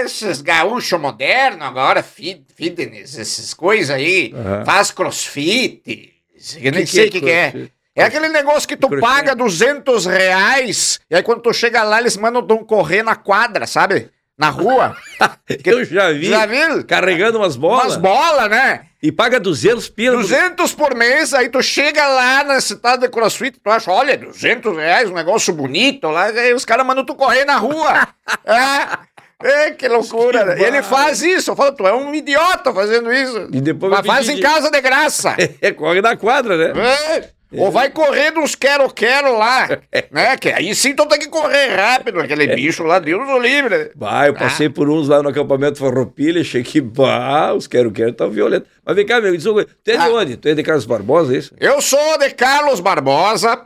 esses 0.06 0.42
gaúchos 0.42 1.00
modernos 1.00 1.62
agora, 1.66 2.02
fit- 2.04 2.46
fitness, 2.56 3.18
essas 3.18 3.54
coisas 3.54 3.90
aí. 3.96 4.34
Aham. 4.36 4.66
Faz 4.66 4.92
crossfit. 4.92 6.14
Eu 6.60 6.72
nem 6.72 6.86
Que 6.86 6.92
sei 6.92 7.08
o 7.08 7.12
que 7.12 7.20
que, 7.20 7.26
que 7.26 7.32
é. 7.32 7.54
É 7.96 8.04
aquele 8.04 8.30
negócio 8.30 8.68
que 8.68 8.78
tu 8.78 8.90
paga 9.02 9.36
200 9.36 10.06
reais 10.06 11.00
e 11.10 11.16
aí 11.16 11.22
quando 11.22 11.42
tu 11.42 11.54
chega 11.54 11.84
lá 11.84 12.00
eles 12.00 12.16
mandam 12.18 12.42
tu 12.46 12.58
correr 12.66 13.04
na 13.04 13.16
quadra, 13.16 13.68
sabe? 13.68 14.10
Na 14.38 14.50
rua. 14.50 14.96
Eu 15.64 15.84
já 15.86 16.12
vi. 16.12 16.30
Já 16.30 16.46
viu? 16.48 16.84
Carregando 16.86 17.38
umas 17.38 17.56
bolas. 17.56 17.84
Umas 17.84 17.98
bolas, 17.98 18.50
né? 18.50 18.86
E 19.04 19.12
paga 19.12 19.40
200 19.40 19.90
pila. 19.90 20.16
200 20.18 20.74
por 20.74 20.96
mês, 20.96 21.34
aí 21.34 21.50
tu 21.50 21.62
chega 21.62 22.08
lá 22.08 22.44
na 22.44 22.62
cidade 22.62 23.02
de 23.02 23.10
CrossFit, 23.10 23.60
tu 23.60 23.70
acha, 23.70 23.92
olha, 23.92 24.18
200 24.18 24.76
reais, 24.78 25.10
um 25.10 25.14
negócio 25.14 25.54
bonito 25.54 26.08
lá, 26.08 26.26
aí 26.26 26.54
os 26.54 26.66
caras 26.66 26.86
mandam 26.86 27.04
tu 27.04 27.14
correr 27.14 27.44
na 27.46 27.58
rua. 27.58 28.08
é, 28.46 28.98
é, 29.44 29.72
que 29.72 29.88
loucura. 29.88 30.56
Que 30.56 30.62
E 30.62 30.66
ele 30.66 30.82
faz 30.84 31.22
isso, 31.22 31.52
eu 31.52 31.56
falo, 31.56 31.72
tu 31.74 31.88
é 31.88 31.94
um 31.94 32.14
idiota 32.14 32.74
fazendo 32.74 33.12
isso. 33.12 33.48
E 33.52 33.62
depois 33.62 33.92
Mas 33.92 34.06
faz 34.06 34.30
em 34.30 34.40
casa 34.40 34.70
de 34.70 34.82
graça. 34.82 35.36
É, 35.62 35.72
corre 35.72 36.02
na 36.02 36.16
quadra, 36.16 36.58
né? 36.74 36.82
É. 36.82 37.30
Ou 37.54 37.70
vai 37.70 37.90
correr 37.90 38.32
nos 38.32 38.56
quero-quero 38.56 39.38
lá, 39.38 39.68
né? 40.10 40.38
Que 40.38 40.50
aí 40.54 40.74
sim 40.74 40.96
tu 40.96 41.06
tem 41.06 41.20
que 41.20 41.28
correr 41.28 41.76
rápido, 41.76 42.20
aquele 42.22 42.48
bicho 42.56 42.82
lá, 42.84 42.98
Deus 42.98 43.28
o 43.28 43.38
livre. 43.38 43.92
Bah, 43.94 44.28
eu 44.28 44.34
passei 44.34 44.70
por 44.70 44.90
uns 44.90 45.10
lá 45.10 45.22
no 45.22 45.28
acampamento 45.30 45.78
Farroupilha, 45.78 46.40
achei 46.42 46.64
que, 46.64 46.80
bah, 46.82 47.54
os 47.54 47.68
quero-quero 47.68 48.14
tão 48.14 48.30
violentos. 48.30 48.70
Mas 48.86 48.96
vem 48.96 49.06
cá, 49.06 49.20
meu, 49.20 49.36
diz 49.36 49.46
uma 49.46 49.56
coisa, 49.56 49.70
tu 49.84 49.92
é 49.92 49.98
de 49.98 50.02
Ah. 50.04 50.10
onde? 50.10 50.38
Tu 50.38 50.48
é 50.48 50.54
de 50.54 50.64
Carlos 50.64 50.86
Barbosa, 50.86 51.36
é 51.36 51.38
isso? 51.40 51.54
Eu 51.60 51.82
sou 51.82 52.18
de 52.18 52.30
Carlos 52.30 52.80
Barbosa, 52.80 53.62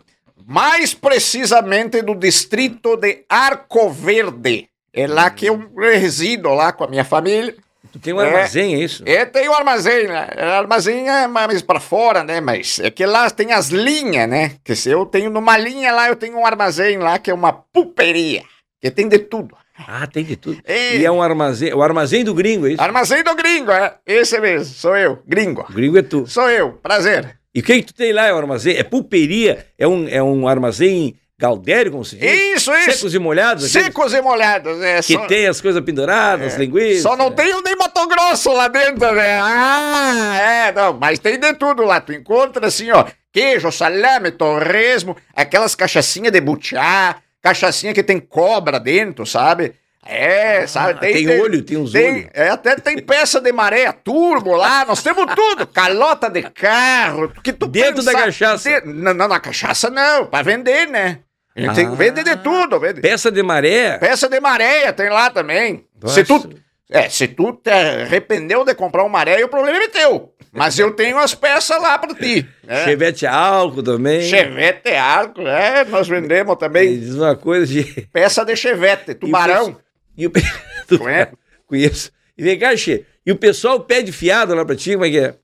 mais 0.47 0.95
precisamente 0.95 2.01
do 2.01 2.15
distrito 2.15 2.97
de 2.97 3.23
Arco 3.29 3.91
Verde. 3.91 4.67
É 4.95 5.07
lá 5.07 5.29
que 5.29 5.45
eu 5.47 5.61
resido, 5.77 6.49
lá 6.49 6.71
com 6.71 6.83
a 6.83 6.87
minha 6.87 7.03
família. 7.03 7.53
Tu 7.91 7.99
tem 7.99 8.13
um 8.13 8.21
É. 8.21 8.25
armazém, 8.25 8.75
é 8.75 8.79
isso? 8.79 9.03
É, 9.05 9.25
tem 9.25 9.47
o 9.47 9.53
armazém, 9.53 10.07
né? 10.07 10.27
O 10.37 10.41
armazém 10.59 11.09
é 11.09 11.27
mais 11.27 11.61
pra 11.61 11.79
fora, 11.79 12.23
né? 12.23 12.41
Mas 12.41 12.79
é 12.79 12.89
que 12.89 13.05
lá 13.05 13.29
tem 13.29 13.51
as 13.53 13.69
linhas, 13.69 14.27
né? 14.27 14.53
Que 14.63 14.75
se 14.75 14.89
eu 14.89 15.05
tenho 15.05 15.29
numa 15.29 15.57
linha 15.57 15.91
lá, 15.93 16.07
eu 16.09 16.15
tenho 16.15 16.37
um 16.37 16.45
armazém 16.45 16.97
lá 16.97 17.19
que 17.19 17.29
é 17.31 17.33
uma 17.33 17.53
pulperia. 17.53 18.43
Que 18.81 18.89
tem 18.91 19.07
de 19.07 19.19
tudo. 19.19 19.55
Ah, 19.77 20.07
tem 20.07 20.23
de 20.23 20.35
tudo. 20.35 20.59
É. 20.65 20.97
E 20.97 21.05
é 21.05 21.11
um 21.11 21.21
armazém, 21.21 21.73
o 21.73 21.81
armazém 21.81 22.23
do 22.23 22.33
gringo, 22.33 22.65
é 22.67 22.71
isso? 22.71 22.81
Armazém 22.81 23.23
do 23.23 23.35
gringo, 23.35 23.71
é? 23.71 23.95
Esse 24.05 24.39
mesmo, 24.39 24.73
sou 24.73 24.95
eu, 24.95 25.19
gringo. 25.27 25.65
O 25.69 25.73
gringo 25.73 25.97
é 25.97 26.01
tu. 26.01 26.25
Sou 26.27 26.49
eu, 26.49 26.73
prazer. 26.73 27.37
E 27.53 27.59
o 27.59 27.63
que, 27.63 27.75
que 27.81 27.85
tu 27.87 27.93
tem 27.93 28.11
lá? 28.13 28.25
É 28.27 28.33
um 28.33 28.37
armazém? 28.37 28.75
É 28.77 28.83
pulperia? 28.83 29.65
É 29.77 29.87
um, 29.87 30.07
é 30.07 30.21
um 30.23 30.47
armazém 30.47 31.15
Galdério, 31.37 31.91
como 31.91 32.05
se 32.05 32.15
diz? 32.15 32.31
Isso, 32.31 32.73
isso. 32.73 32.91
Secos 32.99 33.13
e 33.13 33.19
molhados? 33.19 33.65
aqueles 33.65 33.85
Secos 33.87 34.13
e 34.13 34.21
molhados, 34.21 34.81
é. 34.81 34.97
Que 35.01 35.13
só, 35.13 35.27
tem 35.27 35.47
as 35.47 35.59
coisas 35.59 35.83
penduradas, 35.83 36.53
as 36.53 36.59
linguiças. 36.59 37.03
só 37.03 37.17
não 37.17 37.29
tem 37.29 37.53
o 37.53 37.61
nem 37.61 37.75
Mato 37.75 38.07
Grosso 38.07 38.53
lá 38.53 38.69
dentro, 38.69 39.11
né? 39.11 39.39
Ah, 39.41 40.37
é, 40.39 40.71
não, 40.71 40.93
mas 40.93 41.19
tem 41.19 41.37
de 41.37 41.53
tudo 41.55 41.83
lá. 41.83 41.99
Tu 41.99 42.13
encontra 42.13 42.67
assim, 42.67 42.89
ó, 42.91 43.05
queijo, 43.33 43.69
salame, 43.69 44.31
torresmo, 44.31 45.17
aquelas 45.35 45.75
cachaçinhas 45.75 46.31
de 46.31 46.39
butiá, 46.39 47.17
cachaçinha 47.41 47.93
que 47.93 48.01
tem 48.01 48.17
cobra 48.17 48.79
dentro, 48.79 49.25
sabe? 49.25 49.73
É, 50.07 50.67
sabe? 50.67 50.91
Ah, 50.93 50.99
tem 50.99 51.27
olho, 51.41 51.63
tem 51.63 51.77
uns 51.77 51.95
olhos. 51.95 52.27
É, 52.31 52.49
até 52.49 52.75
tem 52.75 52.99
peça 52.99 53.41
de 53.41 53.51
maré 53.51 53.91
turbo 53.91 54.55
lá, 54.55 54.85
nós 54.85 55.01
temos 55.01 55.25
tudo. 55.33 55.65
Calota 55.73 56.29
de 56.29 56.43
carro, 56.43 57.33
que 57.43 57.51
tu 57.51 57.65
Dentro 57.65 58.03
da 58.03 58.13
cachaça? 58.13 58.81
De- 58.81 58.87
Não, 58.87 59.15
não, 59.15 59.27
na 59.27 59.39
cachaça 59.39 59.89
não, 59.89 60.27
pra 60.27 60.43
vender, 60.43 60.87
né? 60.87 61.19
A 61.55 61.61
gente 61.61 61.75
tem 61.75 61.85
Ah. 61.85 61.89
que 61.91 61.95
vender 61.95 62.23
de 62.23 62.35
tudo. 62.37 62.79
Vende. 62.79 63.01
Peça 63.01 63.31
de 63.31 63.41
maré. 63.41 63.97
Peça 63.97 64.27
de 64.27 64.39
maréia 64.39 64.91
tem 64.91 65.09
lá 65.09 65.29
também. 65.29 65.85
Nossa. 66.01 66.15
Se 66.15 66.23
tu, 66.25 66.49
é, 66.89 67.07
se 67.09 67.27
tu 67.29 67.53
te 67.53 67.69
arrependeu 67.69 68.65
de 68.65 68.75
comprar 68.75 69.03
uma 69.03 69.09
maréia, 69.09 69.45
o 69.45 69.49
problema 69.49 69.77
é 69.83 69.87
teu. 69.87 70.33
Mas 70.51 70.77
eu 70.79 70.91
tenho 70.91 71.17
as 71.17 71.33
peças 71.35 71.81
lá 71.81 71.97
pra 71.97 72.13
ti. 72.15 72.45
né? 72.63 72.85
Chevette 72.85 73.25
álcool 73.25 73.83
também. 73.83 74.21
Chevette 74.21 74.93
álcool, 74.95 75.47
é, 75.47 75.83
nós 75.85 76.07
vendemos 76.07 76.55
também. 76.57 76.99
Diz 76.99 77.15
uma 77.15 77.35
coisa 77.35 77.65
de. 77.65 77.83
Peça 78.11 78.43
de 78.45 78.55
chevette, 78.55 79.13
tubarão. 79.15 79.77
E 80.17 80.27
o 80.27 80.31
Conhece? 80.99 81.31
Conheço. 81.67 82.11
E 82.37 82.43
vem 82.43 82.59
cá, 82.59 82.75
Che. 82.75 83.05
E 83.25 83.31
o 83.31 83.35
pessoal 83.37 83.79
pede 83.79 84.11
fiado 84.11 84.53
lá 84.53 84.63
pra 84.65 84.75
ti, 84.75 84.93
como 84.93 85.05
é 85.05 85.09
que 85.09 85.19
é? 85.19 85.35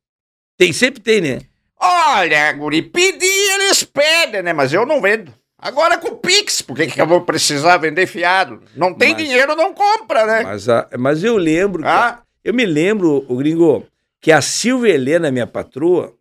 Tem, 0.58 0.72
sempre 0.72 1.02
tem, 1.02 1.20
né? 1.22 1.40
Olha, 1.80 2.52
guri, 2.54 2.82
pedir 2.84 3.54
eles 3.56 3.84
pedem, 3.84 4.44
né? 4.44 4.54
Mas 4.54 4.72
eu 4.72 4.86
não 4.86 5.02
vendo. 5.02 5.34
Agora 5.62 5.98
com 6.00 6.10
o 6.10 6.18
Pix, 6.18 6.62
por 6.62 6.76
que, 6.76 6.88
que 6.88 7.00
eu 7.02 7.06
vou 7.06 7.22
precisar 7.22 7.78
vender 7.78 8.08
fiado? 8.08 8.62
Não 8.76 8.94
tem 8.94 9.14
Mas- 9.14 9.24
dinheiro, 9.24 9.56
não 9.56 9.74
compra, 9.74 10.26
né? 10.26 10.42
Mas, 10.44 10.68
a- 10.68 10.88
mas 10.98 11.24
eu 11.24 11.38
lembro. 11.38 11.84
que- 11.84 11.88
Ah, 11.88 12.20
eu 12.44 12.54
me 12.54 12.66
lembro, 12.66 13.24
o 13.30 13.36
gringo, 13.38 13.86
que 14.20 14.32
a 14.32 14.42
Silvia 14.42 14.94
Helena, 14.96 15.30
minha 15.32 15.46
patroa, 15.46 16.14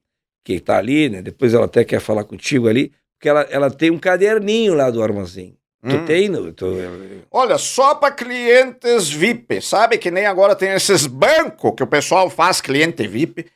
que 0.45 0.61
tá 0.61 0.77
ali, 0.77 1.09
né? 1.09 1.23
Depois 1.23 1.55
ela 1.55 1.65
até 1.65 1.85
quer 1.85 2.01
falar 2.01 2.25
contigo 2.25 2.69
ali, 2.69 2.93
porque 3.19 3.29
ela, 3.29 3.43
ela 3.51 3.71
tem 3.71 3.91
um 3.91 3.99
caderninho 3.99 4.75
lá 4.75 4.91
do 4.91 5.03
armazém. 5.03 5.57
Tu 5.89 5.97
Hum. 5.97 6.05
tem? 6.05 6.29
No, 6.29 6.53
tu, 6.53 6.67
Olha, 7.31 7.57
só 7.57 7.95
para 7.95 8.13
clientes 8.15 9.09
VIP, 9.11 9.63
sabe 9.63 9.97
que 9.97 10.11
nem 10.11 10.27
agora 10.27 10.55
tem 10.55 10.71
esses 10.73 11.07
bancos 11.07 11.73
que 11.75 11.83
o 11.83 11.87
pessoal 11.87 12.29
faz 12.29 12.61
cliente 12.61 13.07
VIP. 13.09 13.47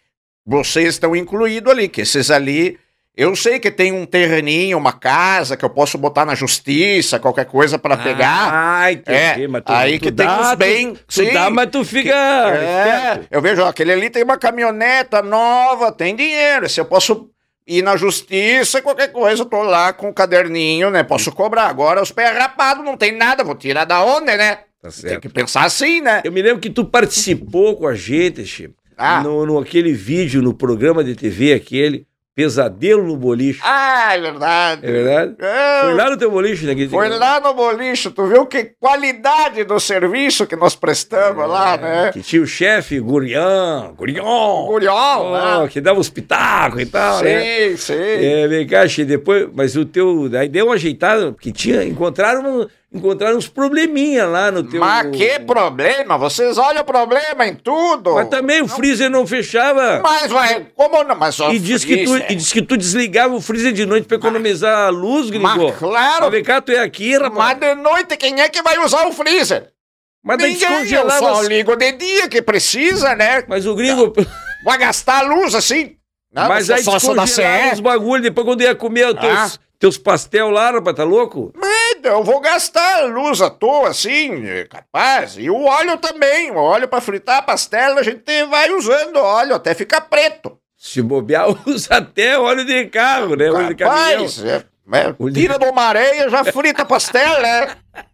Vocês 0.46 0.88
estão 0.94 1.14
incluídos 1.14 1.70
ali, 1.70 1.88
que 1.88 2.00
esses 2.00 2.30
ali, 2.30 2.78
eu 3.16 3.36
sei 3.36 3.60
que 3.60 3.70
tem 3.70 3.92
um 3.92 4.04
terreninho, 4.04 4.76
uma 4.76 4.92
casa 4.92 5.56
que 5.56 5.64
eu 5.64 5.70
posso 5.70 5.96
botar 5.96 6.24
na 6.24 6.34
justiça, 6.34 7.18
qualquer 7.20 7.44
coisa 7.46 7.78
para 7.78 7.96
pegar. 7.96 8.50
Ah, 8.52 8.92
entendi. 8.92 9.44
É, 9.44 9.48
mas 9.48 9.62
tu, 9.64 9.72
aí 9.72 9.98
tu 9.98 10.02
que 10.04 10.12
tem 10.12 10.26
dá, 10.26 10.50
os 10.52 10.54
bem- 10.58 10.94
Tu, 10.94 11.00
tu 11.06 11.14
sim. 11.24 11.32
dá, 11.32 11.48
mas 11.50 11.70
tu 11.70 11.84
fica. 11.84 12.10
É, 12.14 13.20
eu 13.30 13.40
vejo, 13.40 13.62
ó, 13.62 13.68
aquele 13.68 13.92
ali 13.92 14.10
tem 14.10 14.22
uma 14.22 14.36
caminhoneta 14.38 15.22
nova, 15.22 15.92
tem 15.92 16.14
dinheiro. 16.16 16.68
Se 16.68 16.80
eu 16.80 16.84
posso 16.84 17.30
ir 17.66 17.82
na 17.82 17.96
justiça, 17.96 18.82
qualquer 18.82 19.08
coisa, 19.12 19.42
eu 19.42 19.46
tô 19.46 19.62
lá 19.62 19.92
com 19.92 20.08
o 20.08 20.12
caderninho, 20.14 20.90
né? 20.90 21.02
Posso 21.02 21.30
cobrar. 21.32 21.68
Agora 21.68 22.02
os 22.02 22.10
pés 22.10 22.36
rapados, 22.36 22.84
não 22.84 22.96
tem 22.96 23.12
nada, 23.16 23.44
vou 23.44 23.54
tirar 23.54 23.84
da 23.84 24.02
onde, 24.04 24.36
né? 24.36 24.58
Tá 24.82 24.90
Tem 25.02 25.18
que 25.20 25.28
pensar 25.30 25.64
assim, 25.64 26.00
né? 26.02 26.20
Eu 26.24 26.32
me 26.32 26.42
lembro 26.42 26.60
que 26.60 26.68
tu 26.68 26.84
participou 26.84 27.74
com 27.76 27.86
a 27.86 27.94
gente, 27.94 28.44
Chico, 28.44 28.74
Ah. 28.98 29.22
no, 29.22 29.46
no 29.46 29.58
aquele 29.58 29.92
vídeo, 29.94 30.42
no 30.42 30.52
programa 30.52 31.02
de 31.02 31.14
TV, 31.14 31.54
aquele 31.54 32.06
Pesadelo 32.34 33.04
no 33.04 33.16
Boliche. 33.16 33.60
Ah, 33.62 34.16
é 34.16 34.20
verdade. 34.20 34.80
É 34.84 34.90
verdade? 34.90 35.36
É, 35.38 35.80
Foi 35.82 35.94
lá 35.94 36.10
no 36.10 36.16
teu 36.16 36.30
boliche, 36.32 36.66
né? 36.66 36.74
que- 36.74 36.88
Foi 36.88 37.08
lá 37.08 37.38
no 37.38 37.54
boliche, 37.54 38.10
tu 38.10 38.26
viu 38.26 38.44
que 38.44 38.72
qualidade 38.80 39.62
do 39.62 39.78
serviço 39.78 40.44
que 40.44 40.56
nós 40.56 40.74
prestamos 40.74 41.48
lá, 41.48 41.76
né? 41.76 42.10
Que 42.12 42.22
tinha 42.22 42.42
o 42.42 42.46
chefe 42.46 42.98
Gurian, 42.98 43.92
Gurion, 43.96 44.66
Guriol, 44.66 45.26
oh, 45.26 45.62
né? 45.62 45.68
que 45.68 45.80
dava 45.80 46.00
os 46.00 46.10
pitacos 46.10 46.80
e 46.82 46.86
tal, 46.86 47.22
né? 47.22 47.40
Sim, 47.70 47.76
sim. 47.76 47.94
É, 47.94 48.48
vem 48.48 48.66
cá, 48.66 48.84
depois, 49.06 49.48
mas 49.54 49.76
o 49.76 49.84
teu, 49.84 50.28
aí 50.36 50.48
deu 50.48 50.66
uma 50.66 50.74
ajeitada, 50.74 51.30
porque 51.30 51.52
tinha, 51.52 51.84
encontraram, 51.84 52.68
encontraram 52.94 53.36
uns 53.36 53.48
probleminha 53.48 54.24
lá 54.26 54.50
no 54.50 54.62
teu... 54.62 54.78
Mas 54.80 55.14
que 55.16 55.40
problema, 55.40 56.16
vocês 56.16 56.56
olham 56.56 56.82
o 56.82 56.84
problema 56.84 57.46
em 57.46 57.54
tudo. 57.54 58.14
Mas 58.14 58.28
também 58.28 58.62
o 58.62 58.68
freezer 58.68 59.10
não 59.10 59.26
fechava. 59.26 60.00
Mas 60.02 60.30
vai, 60.30 60.66
como 60.76 61.02
não? 61.02 61.16
Mas 61.16 61.34
só 61.34 61.52
E 61.52 61.58
diz, 61.58 61.84
que 61.84 62.04
tu, 62.04 62.16
e 62.16 62.34
diz 62.34 62.52
que 62.52 62.62
tu 62.62 62.76
desligava 62.76 63.34
o 63.34 63.40
freezer 63.40 63.72
de 63.72 63.84
noite 63.84 64.06
pra 64.06 64.16
economizar 64.16 64.86
a 64.86 64.88
luz, 64.90 65.28
gringo. 65.28 65.42
Mas 65.44 65.76
claro. 65.76 66.30
Vem 66.30 66.44
cá, 66.44 66.60
tu 66.60 66.70
é 66.72 66.78
aqui, 66.78 67.16
rapaz. 67.18 67.34
Mas 67.34 67.58
de 67.58 67.74
noite, 67.82 68.16
quem 68.16 68.40
é 68.40 68.48
que 68.48 68.62
vai 68.62 68.78
usar 68.78 69.06
o 69.06 69.12
freezer? 69.12 69.70
Mas 70.22 70.38
daí 70.38 70.52
Ninguém, 70.52 70.68
eu 70.68 70.78
descongelava... 70.80 71.18
só 71.18 71.40
as- 71.40 71.46
ligo 71.48 71.76
de 71.76 71.92
dia 71.92 72.28
que 72.28 72.40
precisa, 72.40 73.14
né? 73.14 73.44
Mas 73.48 73.66
o 73.66 73.74
gringo... 73.74 74.12
Vai 74.64 74.78
gastar 74.78 75.18
a 75.18 75.22
luz 75.28 75.54
assim. 75.54 75.96
Não, 76.32 76.48
mas 76.48 76.66
só- 76.66 76.74
aí 76.74 76.82
só, 76.82 76.98
só 76.98 77.14
descongelava 77.14 77.74
os 77.74 77.80
bagulho, 77.80 78.22
depois 78.22 78.46
quando 78.46 78.62
ia 78.62 78.74
comer 78.74 79.08
os 79.08 79.20
teus, 79.20 79.38
Ah. 79.38 79.50
Teus 79.78 79.98
pastel 79.98 80.50
lá, 80.50 80.70
rapaz, 80.70 80.96
tá 80.96 81.04
louco? 81.04 81.52
Eu 82.02 82.22
vou 82.22 82.40
gastar 82.40 83.06
luz 83.06 83.40
à 83.40 83.48
toa, 83.48 83.88
assim, 83.88 84.44
capaz. 84.68 85.36
E 85.38 85.48
o 85.48 85.64
óleo 85.64 85.96
também. 85.96 86.50
O 86.50 86.56
óleo 86.56 86.86
pra 86.86 87.00
fritar 87.00 87.44
pastel, 87.46 87.98
a 87.98 88.02
gente 88.02 88.44
vai 88.44 88.70
usando 88.70 89.16
óleo 89.16 89.54
até 89.54 89.74
ficar 89.74 90.02
preto. 90.02 90.58
Se 90.76 91.00
bobear, 91.00 91.48
usa 91.66 91.96
até 91.96 92.38
óleo 92.38 92.64
de 92.64 92.86
carro, 92.86 93.36
né? 93.36 93.50
Óleo 93.50 93.68
de 93.68 93.74
caminhão. 93.74 94.26
Capaz, 94.26 94.44
é, 94.44 94.64
é, 94.92 95.32
tira 95.32 95.58
de 95.58 95.64
uma 95.64 95.82
areia, 95.82 96.28
já 96.28 96.44
frita 96.44 96.84
pastel, 96.84 97.40
né? 97.40 97.76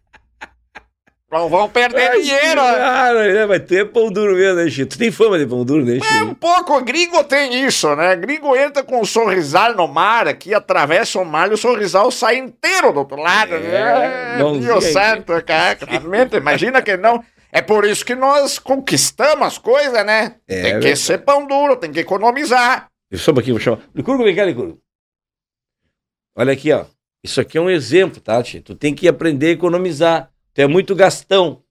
Não 1.31 1.47
vão 1.47 1.69
perder 1.69 2.09
Ai, 2.11 2.21
dinheiro. 2.21 2.61
que 2.61 3.47
né? 3.47 3.59
tu 3.59 3.73
é 3.73 3.85
pão 3.85 4.11
duro 4.11 4.35
mesmo, 4.35 4.55
né, 4.61 4.69
Chico? 4.69 4.89
Tu 4.89 4.97
tem 4.97 5.11
fama 5.11 5.39
de 5.39 5.45
pão 5.45 5.63
duro, 5.63 5.85
né, 5.85 5.95
É, 5.97 6.01
Chico? 6.01 6.25
um 6.25 6.33
pouco, 6.33 6.77
o 6.77 6.83
gringo 6.83 7.23
tem 7.23 7.63
isso, 7.65 7.95
né? 7.95 8.17
Gringo 8.17 8.53
entra 8.53 8.83
com 8.83 8.99
um 8.99 9.05
sorrisal 9.05 9.73
no 9.73 9.87
mar 9.87 10.27
aqui, 10.27 10.53
atravessa 10.53 11.19
o 11.19 11.25
mar 11.25 11.49
e 11.49 11.53
o 11.53 11.57
sorrisal 11.57 12.11
sai 12.11 12.35
inteiro 12.35 12.91
do 12.91 12.99
outro 12.99 13.15
lado. 13.15 13.53
É, 13.53 13.59
né? 13.59 14.37
mãozinha 14.39 14.67
Deus 14.73 14.85
santo, 14.85 15.45
cara. 15.45 15.77
Realmente, 15.87 16.35
imagina 16.35 16.81
que 16.81 16.97
não. 16.97 17.23
É 17.49 17.61
por 17.61 17.85
isso 17.85 18.05
que 18.05 18.15
nós 18.15 18.59
conquistamos 18.59 19.47
as 19.47 19.57
coisas, 19.57 20.05
né? 20.05 20.35
É 20.47 20.61
tem 20.63 20.79
que 20.81 20.95
ser 20.97 21.19
pão 21.19 21.47
duro, 21.47 21.77
tem 21.77 21.93
que 21.93 21.99
economizar. 22.01 22.87
Só 23.13 23.31
um 23.31 23.35
pouquinho, 23.35 23.55
vou 23.55 23.61
chamar. 23.61 23.79
Licurgo, 23.95 24.23
vem 24.23 24.35
cá, 24.35 24.43
Licurgo. 24.43 24.79
Olha 26.35 26.51
aqui, 26.53 26.73
ó. 26.73 26.85
Isso 27.23 27.39
aqui 27.39 27.57
é 27.57 27.61
um 27.61 27.69
exemplo, 27.69 28.19
tá, 28.19 28.43
Chico? 28.43 28.65
Tu 28.65 28.75
tem 28.75 28.93
que 28.93 29.07
aprender 29.07 29.47
a 29.47 29.51
economizar. 29.51 30.30
Tu 30.53 30.61
é 30.61 30.67
muito 30.67 30.95
gastão. 30.95 31.61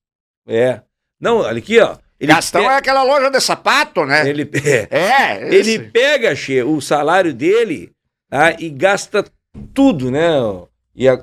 É. 0.46 0.80
Não, 1.20 1.38
olha 1.38 1.58
aqui, 1.58 1.78
ó. 1.80 1.96
Ele 2.18 2.32
Gastão 2.32 2.62
é 2.70 2.76
aquela 2.76 3.02
loja 3.02 3.30
de 3.30 3.40
sapato, 3.40 4.04
né? 4.04 4.28
Ele, 4.28 4.42
é, 4.62 4.88
É, 4.94 5.54
ele 5.54 5.78
pega, 5.78 6.34
Che, 6.36 6.62
o 6.62 6.78
salário 6.80 7.32
dele 7.32 7.92
tá, 8.28 8.56
e 8.58 8.68
gasta 8.68 9.24
tudo, 9.72 10.10
né? 10.10 10.28
E 10.94 11.08
a- 11.08 11.22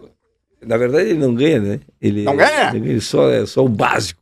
na 0.66 0.76
verdade 0.76 1.10
ele 1.12 1.20
não 1.20 1.36
ganha, 1.36 1.60
né? 1.60 1.80
Ele, 2.01 2.24
Não 2.24 2.36
ganha? 2.36 2.72
Ele 2.76 2.99
só, 2.99 3.30
é 3.30 3.45
só 3.45 3.64
o 3.64 3.70
básico. 3.70 4.20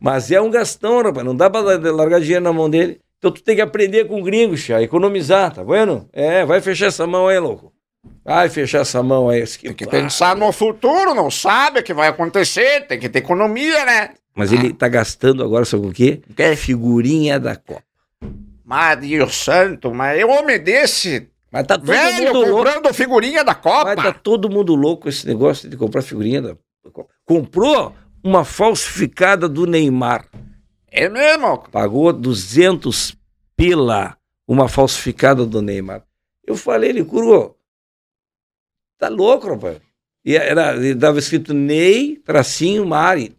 Mas 0.00 0.30
é 0.32 0.40
um 0.40 0.50
gastão, 0.50 1.00
rapaz. 1.02 1.24
Não 1.24 1.34
dá 1.34 1.48
pra 1.48 1.60
la- 1.60 1.76
largar 1.92 2.20
dinheiro 2.20 2.42
na 2.44 2.52
mão 2.52 2.68
dele. 2.68 3.00
Então 3.18 3.30
tu 3.30 3.42
tem 3.42 3.54
que 3.56 3.62
aprender 3.62 4.04
com 4.06 4.20
o 4.20 4.24
gringo, 4.24 4.56
Che, 4.56 4.72
a 4.74 4.82
economizar, 4.82 5.52
tá 5.54 5.62
vendo? 5.62 6.08
É, 6.12 6.44
vai 6.44 6.60
fechar 6.60 6.86
essa 6.86 7.06
mão 7.06 7.28
aí, 7.28 7.38
louco. 7.38 7.72
Vai 8.24 8.48
fechar 8.48 8.80
essa 8.80 9.02
mão 9.02 9.28
aí. 9.28 9.44
Tem 9.46 9.74
que 9.74 9.86
pensar 9.86 10.36
no 10.36 10.52
futuro, 10.52 11.14
não 11.14 11.30
sabe 11.30 11.80
o 11.80 11.82
que 11.82 11.94
vai 11.94 12.08
acontecer, 12.08 12.86
tem 12.86 12.98
que 12.98 13.08
ter 13.08 13.20
economia, 13.20 13.84
né? 13.84 14.10
Mas 14.34 14.52
ele 14.52 14.72
tá 14.72 14.86
gastando 14.88 15.42
agora, 15.42 15.64
sabe 15.64 15.86
o 15.86 15.92
quê? 15.92 16.22
quê? 16.36 16.54
Figurinha 16.54 17.40
da 17.40 17.56
Copa. 17.56 17.82
Mas 18.64 19.00
Deus 19.00 19.34
santo, 19.34 19.92
mas 19.92 20.20
eu 20.20 20.28
homem 20.28 20.60
desse, 20.62 21.28
Mas 21.50 21.66
tá 21.66 21.78
todo 21.78 21.86
velho, 21.86 22.26
mundo 22.26 22.38
louco. 22.40 22.52
comprando 22.52 22.94
figurinha 22.94 23.42
da 23.42 23.54
Copa. 23.54 23.94
Mas 23.96 24.04
tá 24.04 24.12
todo 24.12 24.50
mundo 24.50 24.74
louco 24.74 25.08
esse 25.08 25.26
negócio 25.26 25.68
de 25.68 25.76
comprar 25.76 26.02
figurinha 26.02 26.42
da 26.42 26.56
Copa. 26.92 27.10
Comprou 27.24 27.94
uma 28.22 28.44
falsificada 28.44 29.48
do 29.48 29.66
Neymar. 29.66 30.26
É 30.90 31.08
mesmo? 31.08 31.58
Pagou 31.72 32.12
200 32.12 33.16
pila 33.56 34.16
uma 34.46 34.68
falsificada 34.68 35.44
do 35.44 35.60
Neymar. 35.60 36.02
Eu 36.46 36.56
falei, 36.56 36.90
ele 36.90 37.04
curou. 37.04 37.57
Tá 38.98 39.08
louco, 39.08 39.48
rapaz. 39.48 39.78
E 40.24 40.36
era, 40.36 40.76
e 40.84 40.94
dava 40.94 41.18
escrito 41.18 41.54
Ney, 41.54 42.16
tracinho, 42.24 42.84
Mari. 42.84 43.36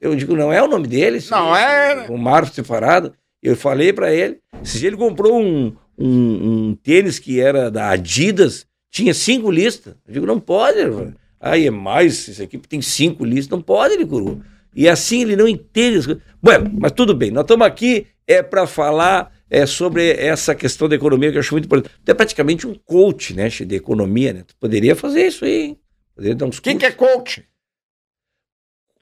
Eu 0.00 0.14
digo, 0.14 0.36
não 0.36 0.52
é 0.52 0.62
o 0.62 0.68
nome 0.68 0.86
dele? 0.86 1.18
Não 1.30 1.56
é. 1.56 2.06
O 2.08 2.16
Mar 2.16 2.46
separado. 2.46 3.12
Eu 3.42 3.56
falei 3.56 3.92
pra 3.92 4.12
ele. 4.12 4.38
Se 4.62 4.86
ele 4.86 4.96
comprou 4.96 5.40
um, 5.40 5.74
um, 5.98 6.68
um 6.68 6.74
tênis 6.74 7.18
que 7.18 7.40
era 7.40 7.70
da 7.70 7.90
Adidas, 7.90 8.66
tinha 8.90 9.12
cinco 9.12 9.50
listas. 9.50 9.94
Eu 10.06 10.14
digo, 10.14 10.26
não 10.26 10.38
pode. 10.38 10.80
rapaz. 10.80 11.14
Aí 11.40 11.66
é 11.66 11.70
mais, 11.70 12.28
esse 12.28 12.42
aqui 12.42 12.58
tem 12.58 12.80
cinco 12.80 13.24
listas. 13.24 13.50
Não 13.50 13.60
pode, 13.60 13.94
ele 13.94 14.06
curou. 14.06 14.40
E 14.74 14.88
assim 14.88 15.22
ele 15.22 15.36
não 15.36 15.48
entende 15.48 15.98
as 15.98 16.06
coisas. 16.06 16.22
Bueno, 16.42 16.70
mas 16.78 16.92
tudo 16.92 17.14
bem, 17.14 17.30
nós 17.30 17.44
estamos 17.44 17.66
aqui 17.66 18.06
é 18.26 18.42
para 18.42 18.66
falar 18.66 19.32
é 19.50 19.66
sobre 19.66 20.10
essa 20.12 20.54
questão 20.54 20.88
da 20.88 20.96
economia 20.96 21.30
que 21.30 21.36
eu 21.36 21.40
acho 21.40 21.54
muito 21.54 21.66
importante. 21.66 21.94
Tu 22.04 22.10
é 22.10 22.14
praticamente 22.14 22.66
um 22.66 22.74
coach, 22.74 23.34
né, 23.34 23.48
de 23.48 23.74
economia, 23.74 24.32
né? 24.32 24.44
Tu 24.46 24.56
poderia 24.56 24.96
fazer 24.96 25.26
isso 25.26 25.44
aí, 25.44 25.62
hein? 25.62 25.80
Poderia 26.14 26.34
dar 26.34 26.46
uns 26.46 26.60
Quem 26.60 26.78
que 26.78 26.86
é 26.86 26.92
coach? 26.92 27.46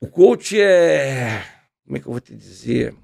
O 0.00 0.06
coach 0.06 0.60
é. 0.60 1.42
Como 1.84 1.96
é 1.96 2.00
que 2.00 2.06
eu 2.06 2.12
vou 2.12 2.20
te 2.20 2.34
dizer? 2.34 2.94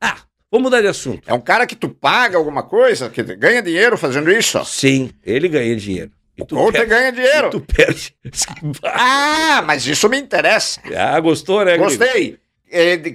Ah, 0.00 0.18
vamos 0.50 0.64
mudar 0.64 0.80
de 0.80 0.88
assunto. 0.88 1.22
É 1.28 1.34
um 1.34 1.40
cara 1.40 1.66
que 1.66 1.76
tu 1.76 1.88
paga 1.88 2.36
alguma 2.36 2.62
coisa, 2.62 3.10
que 3.10 3.22
ganha 3.22 3.62
dinheiro 3.62 3.96
fazendo 3.96 4.30
isso? 4.30 4.64
Sim, 4.64 5.10
ele 5.24 5.48
ganha 5.48 5.76
dinheiro. 5.76 6.10
E 6.36 6.44
tu 6.44 6.56
ganha 6.70 7.12
dinheiro. 7.12 7.48
e 7.48 7.50
tu 7.50 7.60
perde. 7.60 8.16
Ah, 8.82 9.62
mas 9.66 9.86
isso 9.86 10.08
me 10.08 10.18
interessa. 10.18 10.80
Ah, 10.96 11.18
gostou, 11.20 11.64
né? 11.64 11.76
Gostei. 11.76 12.32
De 12.32 12.40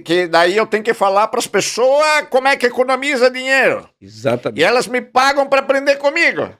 que 0.04 0.26
daí 0.26 0.56
eu 0.56 0.66
tenho 0.66 0.82
que 0.82 0.94
falar 0.94 1.28
para 1.28 1.38
as 1.40 1.46
pessoas 1.46 2.26
como 2.30 2.48
é 2.48 2.56
que 2.56 2.66
economiza 2.66 3.30
dinheiro. 3.30 3.88
Exatamente. 4.00 4.60
E 4.60 4.64
elas 4.64 4.86
me 4.86 5.00
pagam 5.00 5.46
para 5.48 5.60
aprender 5.60 5.96
comigo. 5.96 6.50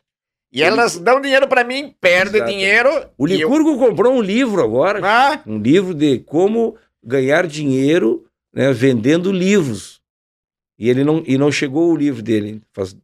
E 0.53 0.63
elas 0.63 0.97
dão 0.99 1.21
dinheiro 1.21 1.49
para 1.49 1.65
mim, 1.65 1.93
perdem 2.01 2.45
dinheiro. 2.45 2.89
O 3.19 3.27
e 3.27 3.33
eu- 3.33 3.49
Licurgo 3.49 3.77
comprou 3.77 4.15
um 4.15 4.23
livro 4.23 4.63
agora, 4.63 5.01
Ah, 5.03 5.41
um 5.45 5.59
livro 5.59 5.93
de 5.93 6.21
como 6.21 6.77
ganhar 7.03 7.47
dinheiro 7.47 8.25
né, 8.53 8.73
vendendo 8.73 9.33
livros. 9.33 10.01
E 10.79 10.89
ele 10.89 11.03
não, 11.03 11.25
e 11.27 11.37
não 11.37 11.51
chegou 11.51 11.91
o 11.93 11.97
livro 11.97 12.23
dele. 12.23 12.63
Faz 12.73 12.97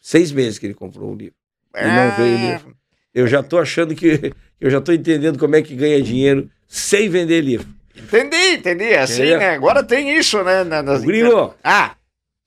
seis 0.00 0.32
meses 0.32 0.58
que 0.58 0.66
ele 0.66 0.74
comprou 0.74 1.12
o 1.12 1.14
livro. 1.14 1.34
E 1.76 1.84
não 1.84 2.16
veio 2.16 2.34
o 2.36 2.38
é, 2.38 2.50
livro. 2.52 2.76
Eu 3.14 3.26
já 3.28 3.40
estou 3.40 3.60
achando 3.60 3.94
que. 3.94 4.32
Eu 4.60 4.70
já 4.70 4.78
estou 4.78 4.92
entendendo 4.92 5.38
como 5.38 5.54
é 5.54 5.62
que 5.62 5.76
ganha 5.76 6.02
dinheiro 6.02 6.50
sem 6.66 7.08
vender 7.08 7.42
livro. 7.42 7.68
Entendi, 7.98 8.54
entendi. 8.56 8.94
Assim, 8.94 9.22
Entendeu? 9.22 9.38
né? 9.38 9.50
Agora 9.50 9.82
tem 9.82 10.16
isso, 10.16 10.42
né? 10.42 10.64
na- 10.64 10.82
nas- 10.82 11.02
Gringo, 11.02 11.54
Ah, 11.62 11.94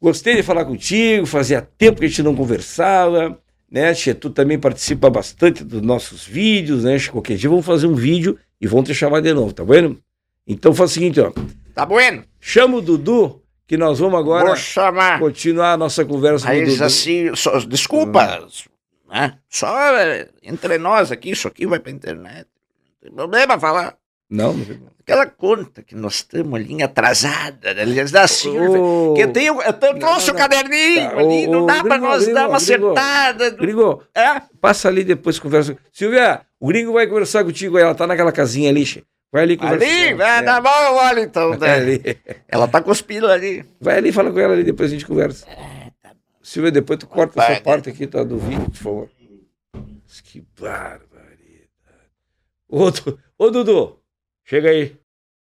gostei 0.02 0.36
de 0.36 0.44
falar 0.44 0.66
contigo, 0.66 1.26
fazia 1.26 1.62
tempo 1.78 2.00
que 2.00 2.06
a 2.06 2.08
gente 2.10 2.24
não 2.24 2.36
conversava, 2.36 3.38
né, 3.70 3.94
Che? 3.94 4.14
Tu 4.14 4.30
também 4.30 4.60
participa 4.60 5.10
bastante 5.10 5.64
dos 5.64 5.82
nossos 5.82 6.26
vídeos, 6.26 6.84
né? 6.84 6.98
Qualquer 7.12 7.38
dia 7.38 7.50
vamos 7.50 7.66
fazer 7.66 7.88
um 7.88 7.96
vídeo 7.96 8.38
e 8.60 8.68
vão 8.68 8.84
te 8.84 8.94
chamar 8.94 9.22
de 9.22 9.34
novo, 9.34 9.54
tá 9.54 9.64
vendo? 9.64 10.00
Então 10.48 10.74
faz 10.74 10.92
o 10.92 10.94
seguinte, 10.94 11.20
ó. 11.20 11.32
tá 11.74 11.86
bueno. 11.86 12.24
Chama 12.40 12.78
o 12.78 12.82
Dudu, 12.82 13.42
que 13.68 13.78
nós 13.78 14.00
vamos 14.00 14.20
agora 14.20 14.48
Vou 14.48 14.56
chamar. 14.56 15.20
continuar 15.20 15.74
a 15.74 15.78
nossa 15.78 16.04
conversa 16.04 16.48
com 16.48 16.58
o 16.58 16.66
Dudu. 16.66 16.84
assim, 16.84 17.36
só- 17.36 17.60
desculpa, 17.60 18.46
né? 19.10 19.38
Só 19.50 19.78
é, 19.98 20.28
entre 20.44 20.78
nós 20.78 21.12
aqui, 21.12 21.32
isso 21.32 21.48
aqui 21.48 21.66
vai 21.66 21.80
pra 21.80 21.92
internet. 21.92 22.48
Não 23.04 23.10
tem 23.10 23.12
problema 23.16 23.60
falar. 23.60 23.96
Não, 24.30 24.48
não 24.54 24.66
tem 24.66 24.66
problema. 24.76 24.92
Aquela 25.12 25.26
conta 25.26 25.84
que 25.84 25.94
nós 25.96 26.16
estamos 26.16 26.54
ali 26.54 26.82
atrasada, 26.82 27.74
né? 27.74 27.82
eles 27.82 28.12
dá 28.12 28.28
Silvia. 28.28 28.80
Ô, 28.82 29.14
Que 29.14 29.22
eu 29.24 29.34
tenho, 29.34 29.62
eu 29.62 29.74
trouxe 29.74 30.28
não, 30.28 30.36
o 30.36 30.38
caderninho 30.38 31.10
Tá, 31.10 31.18
ali, 31.18 31.48
ô, 31.48 31.52
não 31.52 31.66
dá 31.66 31.84
pra 31.84 31.98
gringo, 31.98 32.06
nós 32.08 32.24
gringo, 32.24 32.34
dar 32.36 32.50
uma 32.50 32.60
gringo. 32.60 32.88
acertada. 32.92 33.50
Gringo, 33.52 34.04
É? 34.16 34.42
passa 34.62 34.88
ali 34.88 35.04
depois 35.04 35.38
conversa. 35.40 35.78
Silvia, 35.92 36.42
o 36.60 36.68
gringo 36.68 36.94
vai 36.94 37.08
conversar 37.08 37.44
contigo 37.44 37.78
aí, 37.78 37.84
ela 37.84 37.96
tá 37.96 38.08
naquela 38.08 38.32
casinha 38.32 38.70
ali. 38.70 39.04
Vai 39.32 39.44
ali 39.44 39.58
conversar. 39.58 39.86
Ali, 39.86 40.14
vai, 40.14 40.44
tá 40.44 40.62
bom, 40.62 40.70
olha 40.70 41.22
então. 41.22 41.58
Vai 41.58 41.70
né? 41.70 41.76
ali. 41.84 42.18
Ela 42.48 42.68
tá 42.68 42.82
cuspindo 42.82 43.28
ali. 43.28 43.66
Vai 43.80 43.98
ali 43.98 44.10
e 44.10 44.14
fala 44.14 44.32
com 44.32 44.40
ela 44.40 44.54
ali, 44.54 44.64
depois 44.64 44.90
a 44.90 44.94
gente 44.94 45.06
conversa. 45.06 45.46
Silvia, 46.42 46.72
depois 46.72 47.00
tu 47.00 47.08
corta 47.08 47.34
Vai, 47.36 47.46
essa 47.46 47.56
né? 47.56 47.60
parte 47.62 47.90
aqui 47.90 48.08
tá, 48.08 48.24
do 48.24 48.38
vídeo, 48.38 48.66
por 48.72 48.76
favor. 48.78 49.10
Que 50.24 50.44
barbaridade. 50.60 51.02
Ô, 52.70 52.90
ô 53.38 53.50
Dudu, 53.50 54.00
chega 54.46 54.70
aí. 54.70 54.96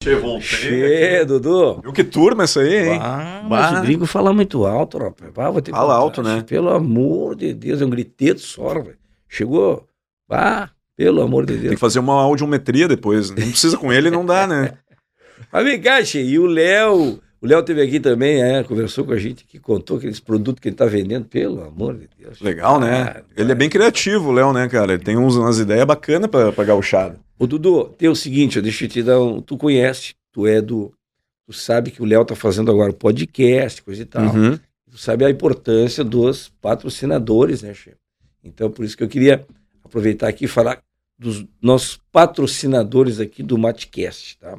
Che, 0.04 0.16
voltei. 0.16 0.44
Che, 0.44 1.26
Dudu. 1.26 1.80
Viu 1.82 1.92
que 1.94 2.04
turma 2.04 2.44
essa 2.44 2.60
aí, 2.62 2.90
hein? 2.90 3.00
Ah, 3.02 3.42
mas 3.48 3.72
Bah. 3.72 3.80
o 3.80 3.82
gringo 3.84 4.06
fala 4.06 4.34
muito 4.34 4.66
alto, 4.66 4.98
rapaz. 4.98 5.32
Ah, 5.38 5.50
vou 5.50 5.62
ter 5.62 5.72
que 5.72 5.78
Fala 5.78 5.94
contar. 5.94 6.00
alto, 6.02 6.24
né? 6.24 6.44
Pelo 6.46 6.70
amor 6.70 7.36
de 7.36 7.54
Deus, 7.54 7.82
é 7.82 7.86
um 7.86 7.90
griteto 7.90 8.42
só, 8.42 8.74
velho. 8.74 8.98
Chegou. 9.30 9.88
Ah, 10.30 10.70
pelo 10.98 11.22
amor 11.22 11.46
de 11.46 11.54
Tem 11.54 11.62
Deus. 11.64 11.74
que 11.76 11.80
fazer 11.80 12.00
uma 12.00 12.22
audiometria 12.22 12.88
depois. 12.88 13.30
Não 13.30 13.36
precisa 13.38 13.78
com 13.78 13.92
ele, 13.94 14.10
não 14.12 14.26
dá, 14.26 14.46
né? 14.46 14.74
Mas 15.52 15.64
vem 15.64 15.80
cá, 15.80 16.04
Che, 16.04 16.20
e 16.22 16.38
o 16.40 16.46
Léo, 16.48 17.20
o 17.42 17.48
Léo 17.48 17.64
teve 17.64 17.82
aqui 17.82 18.00
também, 18.00 18.42
é, 18.42 18.64
conversou 18.64 19.06
com 19.06 19.14
a 19.14 19.18
gente, 19.18 19.46
que 19.46 19.60
contou 19.60 19.98
aqueles 19.98 20.20
produtos 20.20 20.60
que 20.62 20.68
ele 20.70 20.76
tá 20.76 20.86
vendendo, 20.86 21.26
pelo 21.26 21.64
amor 21.64 21.96
de 21.96 22.10
Deus. 22.20 22.42
Legal, 22.42 22.80
né? 22.80 23.16
Ah, 23.18 23.22
Ele 23.38 23.52
é 23.52 23.56
bem 23.56 23.70
criativo, 23.70 24.30
o 24.30 24.32
Léo, 24.32 24.52
né, 24.52 24.68
cara? 24.68 24.94
Ele 24.94 25.04
tem 25.04 25.18
uns, 25.18 25.36
umas 25.36 25.60
ideias 25.60 25.86
bacanas 25.86 26.30
pra, 26.30 26.52
pra 26.52 26.64
gauchada. 26.64 27.18
Ô, 27.44 27.48
Dudu, 27.48 27.90
tem 27.98 28.08
o 28.08 28.16
seguinte, 28.16 28.62
deixa 28.62 28.86
eu 28.86 28.88
te 28.88 29.04
dar 29.04 29.20
um. 29.20 29.42
Tu 29.42 29.58
conhece, 29.58 30.16
tu 30.32 30.48
é 30.48 30.62
do. 30.62 30.94
Tu 31.46 31.52
sabe 31.52 31.92
que 31.92 32.02
o 32.02 32.06
Léo 32.06 32.24
tá 32.24 32.38
fazendo 32.38 32.72
agora 32.72 32.94
podcast, 32.94 33.84
coisa 33.84 34.02
e 34.02 34.06
tal. 34.06 34.34
Uhum. 34.34 34.58
Tu 34.90 34.98
sabe 34.98 35.26
a 35.26 35.30
importância 35.30 36.06
dos 36.06 36.48
patrocinadores, 36.62 37.62
né, 37.62 37.74
Che? 37.74 37.98
Então, 38.42 38.72
por 38.72 38.86
isso 38.86 38.96
que 38.96 39.04
eu 39.04 39.10
queria 39.10 39.46
aproveitar 39.84 40.30
aqui 40.30 40.46
e 40.46 40.48
falar 40.48 40.82
dos 41.20 41.46
nossos 41.62 42.00
patrocinadores 42.14 43.20
aqui 43.20 43.44
do 43.44 43.58
Matcast, 43.58 44.38
tá? 44.38 44.58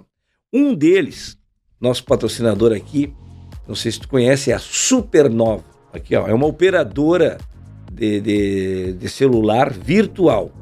Um 0.52 0.74
deles, 0.74 1.39
nosso 1.81 2.05
patrocinador 2.05 2.70
aqui, 2.70 3.15
não 3.66 3.74
sei 3.74 3.93
se 3.93 4.01
tu 4.01 4.09
conhece, 4.09 4.51
é 4.51 4.55
a 4.55 4.59
Supernova. 4.59 5.65
Aqui, 5.90 6.15
ó, 6.15 6.28
é 6.28 6.35
uma 6.35 6.47
operadora 6.47 7.39
de, 7.90 8.20
de, 8.20 8.93
de 8.93 9.09
celular 9.09 9.73
virtual. 9.73 10.52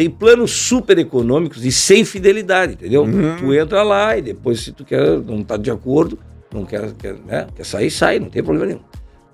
Tem 0.00 0.08
planos 0.08 0.52
super 0.52 0.98
econômicos 0.98 1.62
e 1.62 1.70
sem 1.70 2.06
fidelidade, 2.06 2.72
entendeu? 2.72 3.02
Uhum. 3.02 3.36
Tu 3.36 3.52
entra 3.52 3.82
lá 3.82 4.16
e 4.16 4.22
depois, 4.22 4.60
se 4.60 4.72
tu 4.72 4.82
quer, 4.82 5.18
não 5.20 5.44
tá 5.44 5.58
de 5.58 5.70
acordo, 5.70 6.18
não 6.50 6.64
quer, 6.64 6.90
quer, 6.94 7.16
né? 7.26 7.46
quer 7.54 7.66
sair, 7.66 7.90
sai, 7.90 8.18
não 8.18 8.30
tem 8.30 8.42
problema 8.42 8.64
nenhum. 8.64 8.80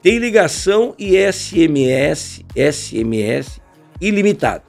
Tem 0.02 0.18
ligação 0.18 0.92
e 0.98 1.16
SMS, 1.16 2.44
SMS 2.56 3.60
ilimitado. 4.00 4.64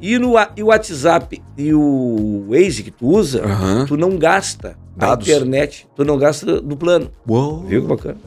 E, 0.00 0.20
no, 0.20 0.34
e 0.56 0.62
o 0.62 0.66
WhatsApp 0.66 1.42
e 1.58 1.74
o 1.74 2.46
Waze 2.48 2.84
que 2.84 2.92
tu 2.92 3.08
usa, 3.08 3.42
Aham. 3.44 3.86
tu 3.88 3.96
não 3.96 4.16
gasta 4.16 4.78
Dados. 4.96 5.28
a 5.28 5.32
internet, 5.32 5.88
tu 5.96 6.04
não 6.04 6.16
gasta 6.16 6.60
do 6.60 6.76
plano. 6.76 7.10
Uou. 7.28 7.64
Viu 7.64 7.82
que 7.82 7.88
bacana? 7.88 8.18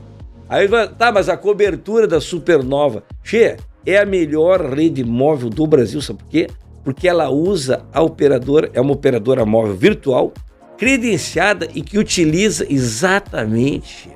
Aí 0.50 0.68
tá, 0.98 1.10
mas 1.10 1.30
a 1.30 1.38
cobertura 1.38 2.06
da 2.06 2.20
Supernova, 2.20 3.02
Che, 3.24 3.56
é 3.86 3.98
a 3.98 4.06
melhor 4.06 4.74
rede 4.74 5.06
móvel 5.06 5.50
do 5.50 5.66
Brasil, 5.66 6.02
sabe 6.02 6.20
por 6.20 6.28
quê? 6.28 6.48
Porque 6.84 7.08
ela 7.08 7.30
usa 7.30 7.86
a 7.94 8.02
operadora, 8.02 8.70
é 8.74 8.82
uma 8.82 8.94
operadora 8.94 9.46
móvel 9.46 9.76
virtual, 9.76 10.34
credenciada 10.78 11.68
e 11.74 11.82
que 11.82 11.98
utiliza 11.98 12.66
exatamente 12.70 14.10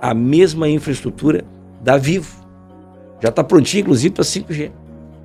a 0.00 0.14
mesma 0.14 0.68
infraestrutura 0.68 1.44
da 1.80 1.96
Vivo. 1.96 2.44
Já 3.20 3.30
está 3.30 3.42
prontinha, 3.42 3.80
inclusive, 3.80 4.14
para 4.14 4.22
5G. 4.24 4.70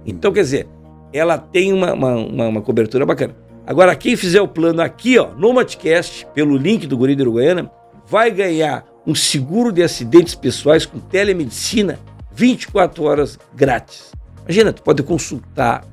Então, 0.05 0.31
quer 0.31 0.41
dizer, 0.41 0.67
ela 1.11 1.37
tem 1.37 1.73
uma, 1.73 1.93
uma, 1.93 2.15
uma- 2.47 2.61
cobertura 2.61 3.05
bacana. 3.05 3.35
Agora, 3.67 3.95
quem 3.95 4.15
fizer 4.15 4.41
o 4.41 4.47
plano 4.47 4.81
aqui, 4.81 5.17
ó, 5.19 5.29
no 5.35 5.53
Matcast, 5.53 6.25
pelo 6.33 6.55
link 6.57 6.87
do 6.87 6.97
Guri 6.97 7.15
de 7.15 7.21
Uruguaiana, 7.21 7.69
vai 8.07 8.31
ganhar 8.31 8.85
um 9.05 9.13
seguro 9.13 9.71
de 9.71 9.83
acidentes 9.83 10.33
pessoais 10.33 10.85
com 10.85 10.97
telemedicina 10.99 11.99
24 12.31 13.03
horas 13.03 13.37
grátis. 13.53 14.11
Imagina, 14.45 14.71
tu 14.73 14.81
pode 14.81 15.03
consultar 15.03 15.83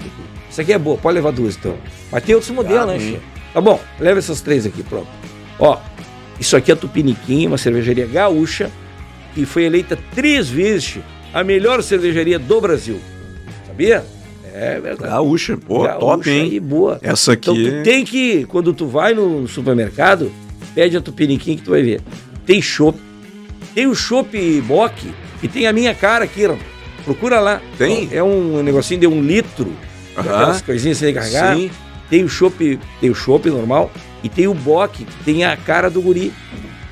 Essa 0.50 0.62
aqui 0.62 0.74
é 0.74 0.78
boa, 0.78 0.98
pode 0.98 1.16
levar 1.16 1.32
duas 1.32 1.56
então. 1.56 1.76
Mas 2.12 2.24
tem 2.24 2.36
outros 2.36 2.52
modelos, 2.52 2.86
né, 2.88 2.98
hum. 2.98 3.33
Tá 3.54 3.62
bom, 3.62 3.80
leva 4.00 4.20
essas 4.20 4.42
três 4.42 4.66
aqui, 4.66 4.82
pronto. 4.84 5.08
Ó, 5.60 5.78
isso 6.40 6.58
aqui 6.58 6.72
é 6.72 6.76
Tupiniquim, 6.76 7.46
uma 7.48 7.58
cervejaria 7.58 8.08
gaúcha, 8.08 8.72
que 9.36 9.46
foi 9.46 9.64
eleita 9.64 9.98
três 10.16 10.50
vezes 10.50 10.98
a 11.34 11.44
melhor 11.44 11.82
cervejaria 11.84 12.40
do 12.40 12.60
Brasil. 12.60 13.00
Sabia? 13.68 14.06
É 14.54 14.80
verdade. 14.80 15.12
Gaúcha, 15.12 15.58
pô, 15.58 15.84
Gaúcha 15.84 16.00
top, 16.00 16.30
hein? 16.30 16.50
E 16.54 16.60
boa. 16.60 17.00
Essa 17.02 17.34
aqui. 17.34 17.50
Então 17.50 17.56
tu 17.56 17.84
tem 17.84 18.06
que, 18.06 18.46
quando 18.46 18.74
tu 18.74 18.86
vai 18.88 19.14
no 19.14 19.48
supermercado, 19.48 20.32
pede 20.76 20.96
a 20.98 21.02
Tupiniquim 21.02 21.56
que 21.56 21.64
tu 21.64 21.72
vai 21.72 21.82
ver. 21.82 22.02
Tem 22.46 22.62
chopp. 22.62 23.00
Tem 23.74 23.88
o 23.88 23.96
chopp 23.96 24.62
bock 24.62 25.12
e 25.42 25.48
tem 25.48 25.66
a 25.66 25.74
minha 25.74 25.96
cara 25.96 26.26
aqui, 26.26 26.46
ó. 26.46 26.56
Procura 27.04 27.40
lá. 27.40 27.62
Tem? 27.78 28.08
É 28.12 28.22
um 28.24 28.62
negocinho 28.62 29.00
de 29.00 29.08
um 29.08 29.22
litro. 29.22 29.74
Aquelas 30.16 30.62
coisinhas 30.62 31.00
sem 31.00 31.14
carregar. 31.14 31.56
Sim. 31.56 31.72
Tem 32.14 32.24
o 32.24 32.30
chopp, 32.30 32.80
tem 33.02 33.10
o 33.10 33.16
chopp 33.16 33.50
normal 33.50 33.90
e 34.24 34.30
tem 34.30 34.46
o 34.48 34.54
bock, 34.54 35.04
que 35.04 35.24
tem 35.24 35.44
a 35.46 35.58
cara 35.58 35.90
do 35.90 36.00
guri. 36.00 36.32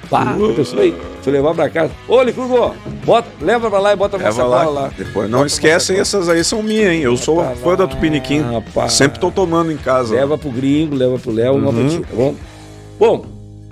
Pá, 0.10 0.34
Uh. 0.36 0.56
pensou 0.56 0.80
aí? 0.80 0.96
Se 1.22 1.30
eu 1.30 1.34
levar 1.34 1.54
pra 1.54 1.70
casa. 1.70 1.94
Ô, 2.08 2.24
Licurgo, 2.24 2.74
bota, 3.06 3.30
leva 3.40 3.70
pra 3.70 3.78
lá 3.78 3.94
e 3.94 3.96
bota 3.96 4.18
pra 4.18 4.30
Leva 4.30 4.36
sacola 4.42 4.64
lá. 4.64 4.70
lá. 4.82 4.92
Depois, 4.98 5.30
não 5.30 5.46
esquecem, 5.46 6.00
essas 6.00 6.28
aí 6.28 6.44
são 6.44 6.64
minhas, 6.64 6.92
hein? 6.92 7.02
Eu 7.04 7.16
sou 7.18 7.44
fã 7.58 7.76
da 7.76 7.86
Tupiniquim. 7.86 8.40
rapaz. 8.42 8.94
Sempre 8.94 9.20
tô 9.20 9.30
tomando 9.30 9.72
em 9.72 9.78
casa. 9.78 10.16
Leva 10.16 10.40
pro 10.40 10.50
gringo, 10.50 10.96
leva 10.96 11.20
pro 11.20 11.32
Léo, 11.32 11.54
uma 11.54 11.70
Uhum. 11.70 11.88
ti, 11.88 12.00
tá 12.00 12.16
bom? 12.16 12.36
Bom, 12.98 13.26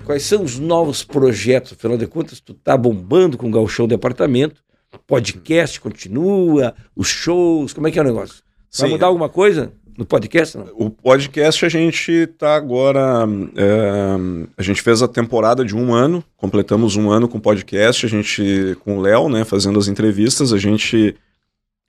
quais 0.06 0.22
são 0.22 0.44
os 0.44 0.60
novos 0.60 1.04
projetos? 1.04 1.74
Afinal 1.74 1.98
de 1.98 2.06
contas, 2.06 2.40
tu 2.40 2.54
tá 2.54 2.78
bombando 2.78 3.40
com 3.40 3.48
o 3.48 3.52
Gauchão 3.52 3.88
Departamento, 3.88 4.62
podcast 5.08 5.82
continua, 5.82 6.76
os 6.96 7.08
shows, 7.08 7.74
como 7.74 7.88
é 7.88 7.92
que 7.92 7.98
é 7.98 8.04
o 8.04 8.06
negócio? 8.06 8.36
Vai 8.78 8.88
Sim. 8.88 8.94
mudar 8.94 9.08
alguma 9.08 9.28
coisa 9.28 9.72
no 10.00 10.06
podcast? 10.06 10.58
Não? 10.58 10.66
O 10.76 10.90
podcast 10.90 11.66
a 11.66 11.70
gente 11.70 12.26
tá 12.38 12.56
agora. 12.56 13.28
é, 13.56 14.16
a 14.58 14.64
gente 14.64 14.82
fez 14.82 15.02
a 15.04 15.08
temporada 15.08 15.64
de 15.66 15.76
um 15.76 15.94
ano, 15.94 16.24
completamos 16.38 16.96
um 16.96 17.12
ano 17.12 17.28
com 17.28 17.38
o 17.38 17.42
podcast, 17.42 18.06
a 18.06 18.10
gente, 18.10 18.78
com 18.84 18.98
o 18.98 19.02
Léo, 19.02 19.28
né, 19.28 19.44
fazendo 19.44 19.78
as 19.78 19.88
entrevistas, 19.90 20.54
a 20.54 20.58
gente 20.58 21.16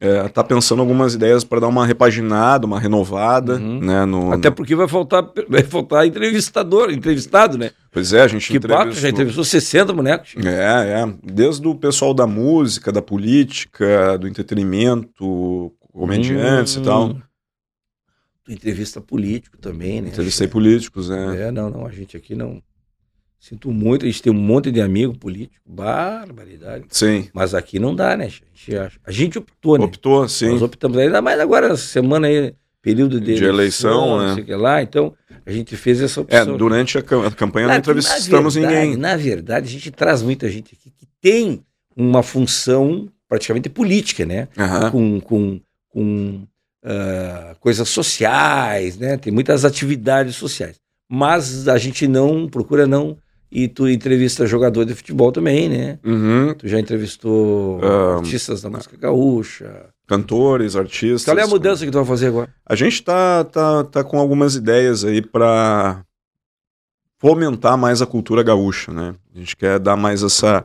é, 0.00 0.26
tá 0.28 0.42
pensando 0.42 0.80
algumas 0.80 1.14
ideias 1.14 1.44
para 1.44 1.60
dar 1.60 1.68
uma 1.68 1.86
repaginada, 1.86 2.66
uma 2.66 2.80
renovada, 2.80 3.56
Uhum. 3.56 3.80
né? 3.80 4.04
No, 4.06 4.32
Até 4.32 4.50
porque 4.50 4.74
vai 4.74 4.88
faltar, 4.88 5.22
vai 5.48 5.62
faltar 5.62 6.06
entrevistador, 6.06 6.90
entrevistado, 6.90 7.56
né? 7.58 7.70
Pois 7.92 8.12
é, 8.12 8.22
a 8.22 8.26
gente 8.26 8.50
Que 8.50 8.58
bato, 8.58 8.92
já 8.92 9.08
entrevistou 9.10 9.44
60 9.44 9.92
bonecos. 9.92 10.34
É, 10.42 11.02
é. 11.02 11.14
Desde 11.22 11.68
o 11.68 11.74
pessoal 11.74 12.12
da 12.14 12.26
música, 12.26 12.90
da 12.90 13.02
política, 13.02 14.16
do 14.18 14.26
entretenimento, 14.26 15.70
comediantes 15.92 16.76
Hum. 16.76 16.80
e 16.80 16.84
tal. 16.84 17.16
Tu 18.44 18.52
entrevista 18.52 19.00
político 19.00 19.58
também, 19.58 20.00
né? 20.00 20.08
Entrevistei 20.08 20.48
políticos, 20.48 21.08
né? 21.10 21.48
É, 21.48 21.50
não, 21.50 21.68
não, 21.70 21.86
a 21.86 21.90
gente 21.90 22.16
aqui 22.16 22.34
não. 22.34 22.62
Sinto 23.38 23.70
muito, 23.70 24.04
a 24.04 24.08
gente 24.08 24.20
tem 24.22 24.30
um 24.32 24.36
monte 24.36 24.70
de 24.70 24.80
amigo 24.82 25.16
político, 25.16 25.64
barbaridade. 25.66 26.84
Sim. 26.90 27.28
Mas 27.32 27.54
aqui 27.54 27.78
não 27.78 27.94
dá, 27.94 28.14
né? 28.16 28.26
A 28.26 28.28
gente, 28.28 28.76
a 29.04 29.10
gente 29.10 29.38
optou, 29.38 29.78
né? 29.78 29.84
Optou, 29.84 30.28
sim. 30.28 30.48
Nós 30.48 30.60
optamos 30.62 30.98
ainda 30.98 31.22
mais 31.22 31.40
agora, 31.40 31.74
semana 31.76 32.26
aí, 32.26 32.54
período 32.82 33.18
de, 33.20 33.34
De 33.36 33.44
eleição, 33.44 34.18
né? 34.20 34.26
não 34.28 34.34
sei 34.34 34.42
o 34.42 34.46
que 34.46 34.54
lá, 34.54 34.82
então 34.82 35.14
a 35.46 35.50
gente 35.50 35.74
fez 35.76 36.02
essa 36.02 36.20
É, 36.20 36.22
opção. 36.22 36.56
durante 36.58 36.98
a, 36.98 37.02
cam- 37.02 37.26
a 37.26 37.30
campanha 37.30 37.66
Na- 37.66 37.72
não 37.74 37.78
entrevistamos 37.80 38.56
na 38.56 38.60
verdade, 38.60 38.80
ninguém. 38.86 38.96
Na 39.00 39.16
verdade, 39.16 39.66
a 39.68 39.70
gente 39.70 39.90
traz 39.90 40.22
muita 40.22 40.48
gente 40.50 40.74
aqui 40.74 40.90
que 40.90 41.06
tem 41.20 41.62
uma 41.96 42.22
função 42.22 43.08
praticamente 43.26 43.70
política, 43.70 44.26
né? 44.26 44.48
Aham. 44.58 44.90
Com, 44.90 45.20
com, 45.20 45.60
com 45.88 46.46
ah, 46.84 47.54
coisas 47.60 47.88
sociais, 47.88 48.96
né? 48.98 49.16
Tem 49.16 49.32
muitas 49.32 49.64
atividades 49.64 50.36
sociais. 50.36 50.76
Mas 51.10 51.68
a 51.68 51.76
gente 51.76 52.06
não 52.06 52.48
procura 52.48 52.86
não. 52.86 53.18
E 53.52 53.66
tu 53.66 53.88
entrevista 53.88 54.46
jogador 54.46 54.84
de 54.84 54.94
futebol 54.94 55.32
também, 55.32 55.68
né? 55.68 55.98
Uhum. 56.04 56.54
Tu 56.54 56.68
já 56.68 56.78
entrevistou 56.78 57.80
Ah, 57.82 58.18
artistas 58.18 58.62
da 58.62 58.70
música 58.70 58.96
gaúcha. 58.96 59.88
Cantores, 60.06 60.76
artistas. 60.76 61.24
Qual 61.24 61.36
é 61.38 61.42
a 61.42 61.48
mudança 61.48 61.84
que 61.84 61.90
tu 61.90 61.98
vai 61.98 62.04
fazer 62.04 62.28
agora? 62.28 62.48
A 62.64 62.76
gente 62.76 63.02
tá, 63.02 63.42
tá, 63.44 63.84
tá 63.84 64.04
com 64.04 64.20
algumas 64.20 64.54
ideias 64.54 65.04
aí 65.04 65.20
para 65.20 66.04
fomentar 67.18 67.76
mais 67.76 68.00
a 68.00 68.06
cultura 68.06 68.42
gaúcha, 68.42 68.92
né? 68.92 69.14
A 69.34 69.38
gente 69.38 69.56
quer 69.56 69.80
dar 69.80 69.96
mais 69.96 70.22
essa, 70.22 70.64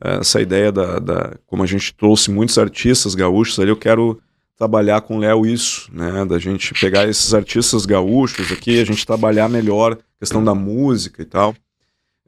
essa 0.00 0.40
ideia 0.40 0.70
da, 0.70 1.00
da. 1.00 1.36
Como 1.46 1.64
a 1.64 1.66
gente 1.66 1.92
trouxe 1.94 2.30
muitos 2.30 2.56
artistas 2.58 3.14
gaúchos 3.16 3.58
ali, 3.58 3.70
eu 3.70 3.76
quero 3.76 4.20
trabalhar 4.60 5.00
com 5.00 5.16
o 5.16 5.18
Léo 5.18 5.46
isso, 5.46 5.88
né? 5.90 6.22
Da 6.26 6.38
gente 6.38 6.74
pegar 6.74 7.08
esses 7.08 7.32
artistas 7.32 7.86
gaúchos 7.86 8.52
aqui, 8.52 8.78
a 8.78 8.84
gente 8.84 9.06
trabalhar 9.06 9.48
melhor 9.48 9.94
a 9.94 10.18
questão 10.18 10.44
da 10.44 10.54
música 10.54 11.22
e 11.22 11.24
tal. 11.24 11.54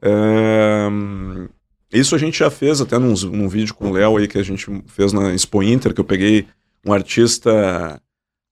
É, 0.01 0.89
Isso 1.91 2.15
a 2.15 2.17
gente 2.17 2.39
já 2.39 2.49
fez 2.49 2.81
até 2.81 2.97
num, 2.97 3.13
num 3.13 3.47
vídeo 3.47 3.75
com 3.75 3.91
o 3.91 3.93
Léo 3.93 4.17
aí 4.17 4.27
que 4.27 4.39
a 4.39 4.43
gente 4.43 4.65
fez 4.87 5.13
na 5.13 5.31
Expo 5.31 5.61
Inter, 5.61 5.93
que 5.93 6.01
eu 6.01 6.05
peguei 6.05 6.47
um 6.83 6.91
artista 6.91 8.01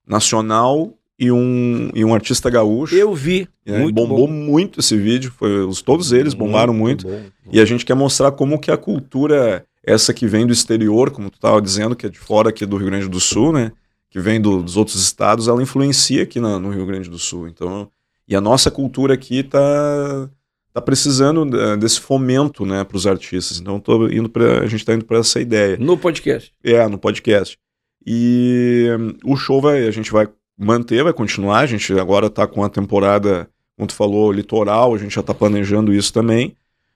nacional 0.08 0.94
e 1.18 1.32
um, 1.32 1.90
e 1.96 2.06
um 2.06 2.14
artista 2.14 2.52
gaúcho. 2.52 2.94
Eu 2.94 3.16
vi. 3.16 3.50
Aí 3.66 3.80
muito 3.80 3.96
bombou 3.96 4.28
bom. 4.28 4.34
muito 4.34 4.80
esse 4.80 4.96
vídeo, 4.96 5.34
foi, 5.36 5.66
os, 5.66 5.82
todos 5.82 6.12
eles 6.12 6.36
bombaram 6.36 6.72
muito. 6.74 7.08
bom, 7.08 7.14
bom. 7.14 7.52
E 7.52 7.60
a 7.60 7.66
gente 7.66 7.84
quer 7.84 7.96
mostrar 7.96 8.32
como 8.32 8.60
que 8.60 8.70
a 8.70 8.78
cultura, 8.78 9.66
essa 9.84 10.14
que 10.14 10.28
vem 10.28 10.46
do 10.46 10.54
exterior, 10.54 11.12
como 11.12 11.30
tu 11.30 11.36
estava 11.36 11.62
dizendo, 11.62 11.96
que 11.96 12.06
é 12.06 12.10
de 12.10 12.20
fora 12.20 12.50
aqui 12.50 12.66
do 12.66 12.78
Rio 12.78 12.88
Grande 12.88 13.08
do 13.10 13.20
Sul, 13.20 13.52
né? 13.52 13.72
Que 14.10 14.20
vem 14.20 14.40
do- 14.42 14.62
dos 14.62 14.78
outros 14.78 15.02
estados, 15.02 15.48
ela 15.48 15.62
influencia 15.64 16.24
aqui 16.24 16.40
na- 16.40 16.60
no 16.60 16.70
Rio 16.70 16.86
Grande 16.86 17.10
do 17.10 17.18
Sul. 17.18 17.48
Então, 17.48 17.90
e 18.28 18.36
a 18.36 18.42
nossa 18.42 18.70
cultura 18.70 19.14
aqui 19.14 19.42
tá, 19.44 20.30
tá 20.74 20.82
precisando 20.82 21.58
eh, 21.60 21.78
desse 21.78 22.00
fomento, 22.00 22.66
né, 22.66 22.84
para 22.84 22.96
os 22.98 23.08
artistas. 23.08 23.60
Então, 23.60 23.80
tô 23.80 24.08
indo 24.10 24.30
pra, 24.30 24.60
a 24.62 24.66
gente 24.68 24.82
está 24.82 24.94
indo 24.94 25.06
para 25.06 25.18
essa 25.20 25.40
ideia. 25.40 25.78
No 25.78 25.98
podcast. 25.98 26.54
É, 26.64 26.88
no 26.88 26.98
podcast. 26.98 27.58
E 28.06 28.88
hum, 29.00 29.14
o 29.26 29.36
show 29.36 29.62
vai, 29.62 29.88
a 29.88 29.92
gente 29.92 30.12
vai 30.12 30.28
manter, 30.58 31.04
vai 31.04 31.14
continuar. 31.14 31.60
A 31.60 31.66
gente 31.66 31.94
agora 32.00 32.30
tá 32.30 32.46
com 32.48 32.64
a 32.64 32.70
temporada, 32.70 33.50
como 33.76 33.88
tu 33.88 33.96
falou, 33.96 34.32
litoral, 34.32 34.94
a 34.94 34.98
gente 34.98 35.16
já 35.16 35.24
tá 35.24 35.34
planejando 35.34 35.94
isso 35.94 36.12
também, 36.14 36.56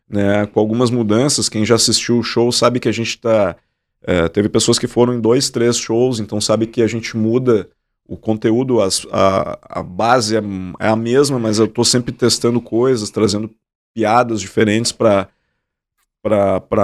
né? 0.10 0.46
Com 0.48 0.60
algumas 0.60 0.90
mudanças. 0.90 1.50
Quem 1.50 1.66
já 1.66 1.76
assistiu 1.76 2.20
o 2.20 2.24
show 2.24 2.52
sabe 2.52 2.80
que 2.80 2.90
a 2.90 2.92
gente 2.92 3.20
tá. 3.20 3.56
é, 4.04 4.28
teve 4.30 4.50
pessoas 4.50 4.78
que 4.80 4.88
foram 4.88 5.14
em 5.16 5.22
dois, 5.22 5.50
três 5.50 5.78
shows, 5.78 6.20
então 6.20 6.40
sabe 6.40 6.68
que 6.68 6.82
a 6.82 6.88
gente 6.88 7.18
muda 7.18 7.70
o 8.08 8.16
conteúdo, 8.16 8.82
as- 8.82 9.06
a, 9.12 9.80
a 9.80 9.84
base 9.84 10.38
é, 10.38 10.42
é 10.80 10.88
a 10.90 10.96
mesma, 10.96 11.40
mas 11.40 11.58
eu 11.58 11.68
tô 11.68 11.84
sempre 11.84 12.12
testando 12.12 12.62
coisas, 12.62 13.10
trazendo 13.10 13.50
piadas 13.96 14.40
diferentes 14.42 14.92
para 14.92 15.30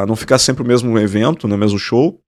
não 0.07 0.15
ficar 0.15 0.37
sempre 0.37 0.63
o 0.63 0.65
mesmo 0.65 0.97
evento, 0.97 1.47
né, 1.47 1.57
mesmo 1.57 1.77
show. 1.79 2.21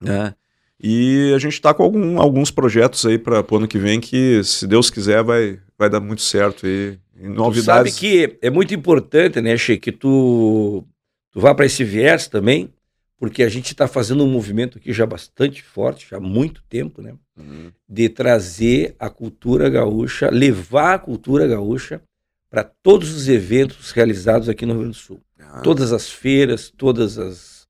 né? 0.00 0.34
E 0.82 1.32
a 1.34 1.38
gente 1.38 1.52
está 1.54 1.74
com 1.74 1.82
algum- 1.82 2.18
alguns 2.20 2.50
projetos 2.50 3.04
aí 3.04 3.18
para 3.18 3.44
o 3.48 3.56
ano 3.56 3.68
que 3.68 3.78
vem 3.78 4.00
que, 4.00 4.42
se 4.42 4.66
Deus 4.66 4.88
quiser, 4.90 5.22
vai, 5.22 5.60
vai 5.78 5.90
dar 5.90 6.00
muito 6.00 6.22
certo. 6.22 6.66
E, 6.66 6.98
e 7.16 7.22
Tu 7.24 7.28
novidades. 7.28 7.64
sabe 7.64 7.92
que 7.92 8.38
é 8.40 8.48
muito 8.48 8.72
importante, 8.74 9.40
né, 9.42 9.56
Che, 9.58 9.76
que 9.76 9.92
tu, 9.92 10.82
tu 11.30 11.38
vá 11.40 11.54
para 11.54 11.66
esse 11.66 11.84
viés 11.84 12.28
também, 12.28 12.72
porque 13.18 13.42
a 13.42 13.48
gente 13.50 13.72
está 13.72 13.86
fazendo 13.86 14.24
um 14.24 14.30
movimento 14.30 14.78
aqui 14.78 14.90
já 14.94 15.04
bastante 15.04 15.62
forte, 15.62 16.06
já 16.10 16.16
há 16.16 16.20
muito 16.20 16.62
tempo, 16.68 17.02
né? 17.02 17.12
Uhum. 17.36 17.70
De 17.86 18.08
trazer 18.08 18.94
a 18.98 19.10
cultura 19.10 19.68
gaúcha, 19.68 20.30
levar 20.30 20.94
a 20.94 20.98
cultura 20.98 21.46
gaúcha 21.46 22.00
para 22.48 22.64
todos 22.64 23.14
os 23.14 23.28
eventos 23.28 23.90
realizados 23.90 24.48
aqui 24.48 24.64
no 24.64 24.72
Rio 24.72 24.80
Grande 24.84 24.96
do 24.96 25.02
Sul. 25.02 25.20
Ah, 25.38 25.60
Todas 25.60 25.92
as 25.92 26.08
feiras, 26.10 26.72
todas 26.74 27.18
as, 27.18 27.66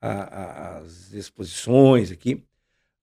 a- 0.00 0.08
a- 0.10 0.78
as 0.78 1.12
exposições 1.12 2.12
aqui. 2.12 2.40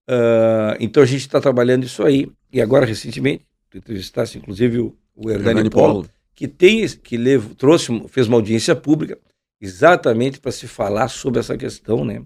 Ah, 0.09 0.75
então 0.79 1.03
a 1.03 1.05
gente 1.05 1.21
está 1.21 1.39
trabalhando 1.39 1.83
isso 1.83 2.03
aí. 2.03 2.27
E 2.51 2.59
agora, 2.59 2.83
recentemente, 2.83 3.45
tu 3.69 3.77
entrevistasse 3.77 4.39
inclusive 4.39 4.79
o, 4.79 4.95
o 5.15 5.29
Hernani 5.29 5.49
Hernani 5.49 5.69
Polo, 5.69 5.93
Polo. 5.93 6.09
que 6.33 6.47
tem 6.47 6.87
que 6.87 7.15
levo, 7.15 7.53
trouxe 7.53 7.91
fez 8.09 8.27
uma 8.27 8.37
audiência 8.37 8.75
pública 8.75 9.19
exatamente 9.61 10.39
para 10.39 10.51
se 10.51 10.67
falar 10.67 11.09
sobre 11.09 11.39
essa 11.39 11.55
questão, 11.55 12.03
né, 12.03 12.23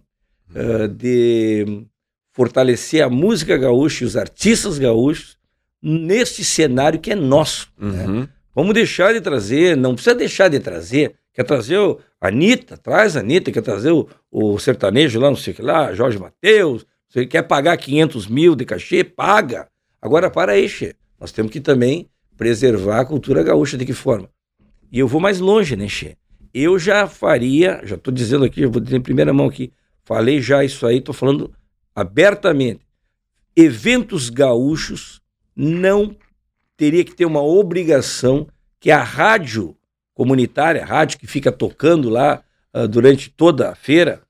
ah, 0.56 0.88
de 0.88 1.84
fortalecer 2.32 3.04
a 3.04 3.10
música 3.10 3.58
gaúcha 3.58 4.04
e 4.04 4.08
os 4.08 4.16
artistas 4.16 4.80
gaúchos 4.80 5.38
neste 5.82 6.44
cenário 6.46 7.00
que 7.00 7.12
é 7.12 7.16
nosso. 7.16 7.70
né? 7.78 8.08
Uhum. 8.08 8.28
Vamos 8.56 8.74
deixar 8.74 9.14
de 9.14 9.20
trazer, 9.20 9.76
não 9.76 9.94
precisa 9.96 10.16
deixar 10.16 10.48
de 10.48 10.60
trazer. 10.60 11.16
Quer 11.34 11.44
trazer 11.44 11.78
o 11.80 12.00
Anitta, 12.22 12.78
traz 12.78 13.18
a 13.18 13.20
Anitta, 13.20 13.52
quer 13.52 13.62
trazer 13.62 13.92
o, 13.92 14.08
o 14.32 14.58
sertanejo 14.60 15.20
lá, 15.20 15.30
não 15.30 15.36
sei 15.36 15.52
o 15.52 15.56
que 15.56 15.62
lá, 15.62 15.92
Jorge 15.94 16.20
Mateus, 16.20 16.86
não 17.16 17.22
Você 17.22 17.28
quer 17.28 17.44
pagar 17.44 17.78
500 17.78 18.28
mil 18.28 18.56
de 18.56 18.66
cachê? 18.66 19.04
Paga. 19.04 19.68
Agora, 20.02 20.32
para 20.32 20.54
aí, 20.54 20.68
Che. 20.68 20.96
Nós 21.20 21.32
temos 21.32 21.52
que 21.52 21.62
também 21.62 22.10
preservar 22.36 23.02
a 23.02 23.06
cultura 23.06 23.44
gaúcha. 23.44 23.78
De 23.78 23.86
que 23.86 23.94
forma? 23.94 24.30
E 24.92 24.98
eu 24.98 25.08
vou 25.08 25.22
mais 25.22 25.40
longe, 25.40 25.76
né, 25.76 25.88
Che? 25.88 26.18
Eu 26.54 26.78
já 26.80 27.08
faria, 27.08 27.82
já 27.84 27.96
estou 27.96 28.14
dizendo 28.14 28.46
aqui, 28.46 28.62
já 28.62 28.68
vou 28.68 28.82
dizer 28.82 28.98
em 28.98 29.02
primeira 29.02 29.34
mão 29.34 29.48
aqui, 29.48 29.72
falei 30.04 30.40
já 30.40 30.64
isso 30.64 30.86
aí, 30.86 30.98
estou 30.98 31.14
falando 31.14 31.52
abertamente. 31.96 32.82
Eventos 33.56 34.30
gaúchos 34.30 35.20
não 35.56 36.16
teria 36.78 37.04
que 37.04 37.16
ter 37.16 37.26
uma 37.26 37.42
obrigação 37.42 38.48
que 38.80 38.92
a 38.92 39.02
rádio 39.02 39.76
comunitária, 40.14 40.84
a 40.84 40.86
rádio 40.86 41.18
que 41.18 41.26
fica 41.26 41.52
tocando 41.52 42.10
lá 42.10 42.44
uh, 42.74 42.88
durante 42.88 43.32
toda 43.32 43.72
a 43.72 43.76
feira, 43.76 44.22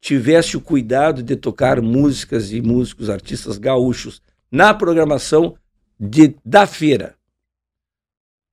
tivesse 0.00 0.56
o 0.56 0.60
cuidado 0.60 1.22
de 1.22 1.36
tocar 1.36 1.80
músicas 1.80 2.52
e 2.52 2.60
músicos, 2.60 3.10
artistas 3.10 3.58
gaúchos 3.58 4.22
na 4.50 4.72
programação 4.72 5.54
de, 5.98 6.34
da 6.44 6.66
feira. 6.66 7.14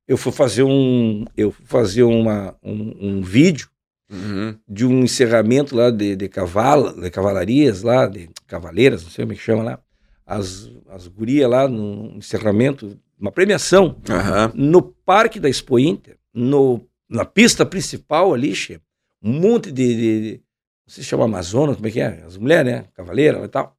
Eu 0.07 0.17
fui 0.17 0.31
fazer 0.31 0.63
um, 0.63 1.25
eu 1.35 1.51
fui 1.51 1.65
fazer 1.65 2.03
uma, 2.03 2.55
um, 2.61 3.17
um 3.17 3.21
vídeo 3.21 3.69
uhum. 4.11 4.57
de 4.67 4.85
um 4.85 5.03
encerramento 5.03 5.75
lá 5.75 5.89
de, 5.89 6.15
de 6.15 6.29
cavalo, 6.29 7.01
de 7.01 7.09
cavalarias 7.09 7.81
lá, 7.81 8.07
de 8.07 8.29
cavaleiras, 8.45 9.03
não 9.03 9.09
sei 9.09 9.25
como 9.25 9.33
é 9.33 9.35
que 9.35 9.41
chama 9.41 9.63
lá, 9.63 9.79
as, 10.25 10.69
as 10.89 11.07
gurias 11.07 11.49
lá 11.49 11.67
no 11.67 12.17
encerramento 12.17 12.97
uma 13.19 13.31
premiação 13.31 13.97
uhum. 14.07 14.51
no 14.53 14.81
Parque 14.81 15.39
da 15.39 15.49
Expo 15.49 15.79
Inter, 15.79 16.17
no, 16.33 16.85
na 17.09 17.25
pista 17.25 17.65
principal 17.65 18.33
ali, 18.33 18.53
che, 18.53 18.79
um 19.21 19.39
monte 19.39 19.71
de, 19.71 19.95
de, 19.95 20.41
se 20.87 21.03
chama 21.03 21.25
Amazônia, 21.25 21.75
como 21.75 21.87
é 21.87 21.91
que 21.91 21.99
é? 21.99 22.23
As 22.25 22.37
mulheres, 22.37 22.71
né? 22.71 22.85
Cavaleira 22.95 23.43
e 23.43 23.47
tal. 23.47 23.75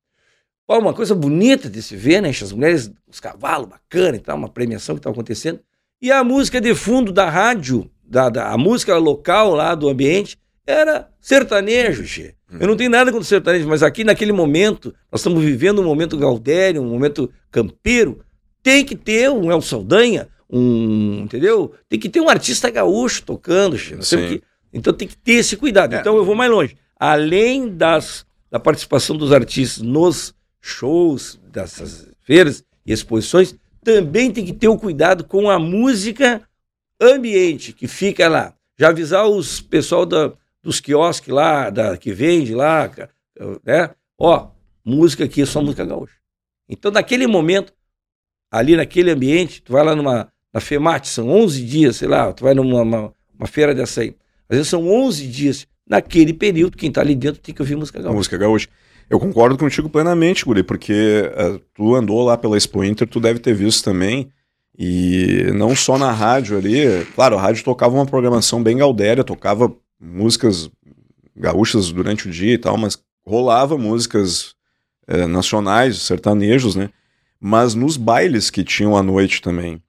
Pô, 0.66 0.78
uma 0.78 0.92
coisa 0.92 1.14
bonita 1.14 1.70
de 1.70 1.82
se 1.82 1.96
ver, 1.96 2.20
né? 2.20 2.28
As 2.28 2.52
mulheres, 2.52 2.92
os 3.10 3.18
cavalos, 3.18 3.68
bacana 3.68 4.16
e 4.16 4.20
tal, 4.20 4.36
uma 4.36 4.48
premiação 4.48 4.94
que 4.94 5.00
estava 5.00 5.14
acontecendo. 5.14 5.60
E 6.00 6.12
a 6.12 6.22
música 6.22 6.60
de 6.60 6.74
fundo 6.74 7.10
da 7.10 7.28
rádio, 7.28 7.90
da, 8.04 8.28
da, 8.28 8.52
a 8.52 8.58
música 8.58 8.96
local 8.98 9.54
lá 9.54 9.74
do 9.74 9.88
ambiente, 9.88 10.38
era 10.66 11.08
sertanejo, 11.20 12.04
che. 12.04 12.34
Eu 12.60 12.66
não 12.66 12.76
tenho 12.76 12.90
nada 12.90 13.10
contra 13.10 13.26
sertanejo, 13.26 13.66
mas 13.66 13.82
aqui 13.82 14.04
naquele 14.04 14.32
momento, 14.32 14.94
nós 15.10 15.20
estamos 15.20 15.42
vivendo 15.42 15.80
um 15.80 15.84
momento 15.84 16.16
gaudério, 16.16 16.82
um 16.82 16.88
momento 16.88 17.30
campeiro, 17.50 18.20
tem 18.62 18.84
que 18.84 18.94
ter 18.94 19.30
um 19.30 19.50
El 19.50 19.62
Saldanha, 19.62 20.28
um, 20.50 21.22
entendeu? 21.24 21.72
Tem 21.88 21.98
que 21.98 22.08
ter 22.08 22.20
um 22.20 22.28
artista 22.28 22.70
gaúcho 22.70 23.22
tocando, 23.22 23.76
que, 24.28 24.42
então 24.72 24.92
tem 24.92 25.08
que 25.08 25.16
ter 25.16 25.32
esse 25.32 25.56
cuidado. 25.56 25.94
É. 25.94 26.00
Então 26.00 26.16
eu 26.16 26.24
vou 26.24 26.34
mais 26.34 26.50
longe. 26.50 26.76
Além 26.98 27.68
das, 27.68 28.26
da 28.50 28.58
participação 28.58 29.16
dos 29.16 29.32
artistas 29.32 29.82
nos 29.82 30.34
shows, 30.60 31.40
dessas 31.50 32.08
feiras 32.20 32.64
e 32.84 32.92
exposições, 32.92 33.54
também 33.82 34.30
tem 34.30 34.44
que 34.44 34.52
ter 34.52 34.68
o 34.68 34.78
cuidado 34.78 35.24
com 35.24 35.48
a 35.48 35.58
música 35.58 36.42
ambiente 37.00 37.72
que 37.72 37.86
fica 37.86 38.28
lá. 38.28 38.54
Já 38.78 38.88
avisar 38.88 39.26
os 39.26 39.60
pessoal 39.60 40.04
da, 40.04 40.32
dos 40.62 40.80
quiosques 40.80 41.32
lá, 41.32 41.70
da, 41.70 41.96
que 41.96 42.12
vende 42.12 42.54
lá, 42.54 42.90
né? 43.64 43.90
Ó, 44.18 44.50
música 44.84 45.24
aqui 45.24 45.42
é 45.42 45.46
só 45.46 45.62
música 45.62 45.84
gaúcha. 45.84 46.14
Então, 46.68 46.90
naquele 46.90 47.26
momento, 47.26 47.72
ali 48.50 48.76
naquele 48.76 49.10
ambiente, 49.10 49.62
tu 49.62 49.72
vai 49.72 49.84
lá 49.84 49.94
numa 49.94 50.30
na 50.52 50.60
FEMAT, 50.60 51.06
são 51.08 51.28
11 51.28 51.64
dias, 51.64 51.96
sei 51.96 52.08
lá, 52.08 52.32
tu 52.32 52.44
vai 52.44 52.54
numa 52.54 52.82
uma, 52.82 53.14
uma 53.38 53.46
feira 53.46 53.74
dessa 53.74 54.00
aí. 54.00 54.16
Às 54.48 54.56
vezes 54.56 54.68
são 54.68 54.88
11 54.88 55.28
dias. 55.28 55.66
Naquele 55.88 56.32
período, 56.32 56.76
quem 56.76 56.90
tá 56.90 57.00
ali 57.00 57.14
dentro 57.14 57.40
tem 57.40 57.54
que 57.54 57.62
ouvir 57.62 57.76
música 57.76 58.00
gaúcha. 58.00 58.16
Música 58.16 58.36
gaúcha. 58.36 58.68
Eu 59.08 59.18
concordo 59.18 59.56
contigo 59.56 59.88
plenamente, 59.88 60.44
Guri, 60.44 60.62
porque 60.62 60.92
uh, 61.32 61.58
tu 61.74 61.94
andou 61.94 62.22
lá 62.22 62.36
pela 62.36 62.58
Expo 62.58 62.84
Inter, 62.84 63.08
tu 63.08 63.18
deve 63.18 63.38
ter 63.38 63.54
visto 63.54 63.82
também, 63.82 64.28
e 64.78 65.50
não 65.54 65.74
só 65.74 65.96
na 65.96 66.12
rádio 66.12 66.58
ali, 66.58 67.06
claro, 67.14 67.38
a 67.38 67.40
rádio 67.40 67.64
tocava 67.64 67.94
uma 67.94 68.04
programação 68.04 68.62
bem 68.62 68.76
gaudéria, 68.76 69.24
tocava 69.24 69.74
músicas 69.98 70.70
gaúchas 71.34 71.90
durante 71.90 72.28
o 72.28 72.30
dia 72.30 72.52
e 72.52 72.58
tal, 72.58 72.76
mas 72.76 72.98
rolava 73.26 73.78
músicas 73.78 74.54
uh, 75.08 75.26
nacionais, 75.26 76.02
sertanejos, 76.02 76.76
né? 76.76 76.90
mas 77.40 77.74
nos 77.74 77.96
bailes 77.96 78.50
que 78.50 78.64
tinham 78.64 78.96
à 78.96 79.02
noite 79.02 79.40
também. 79.40 79.80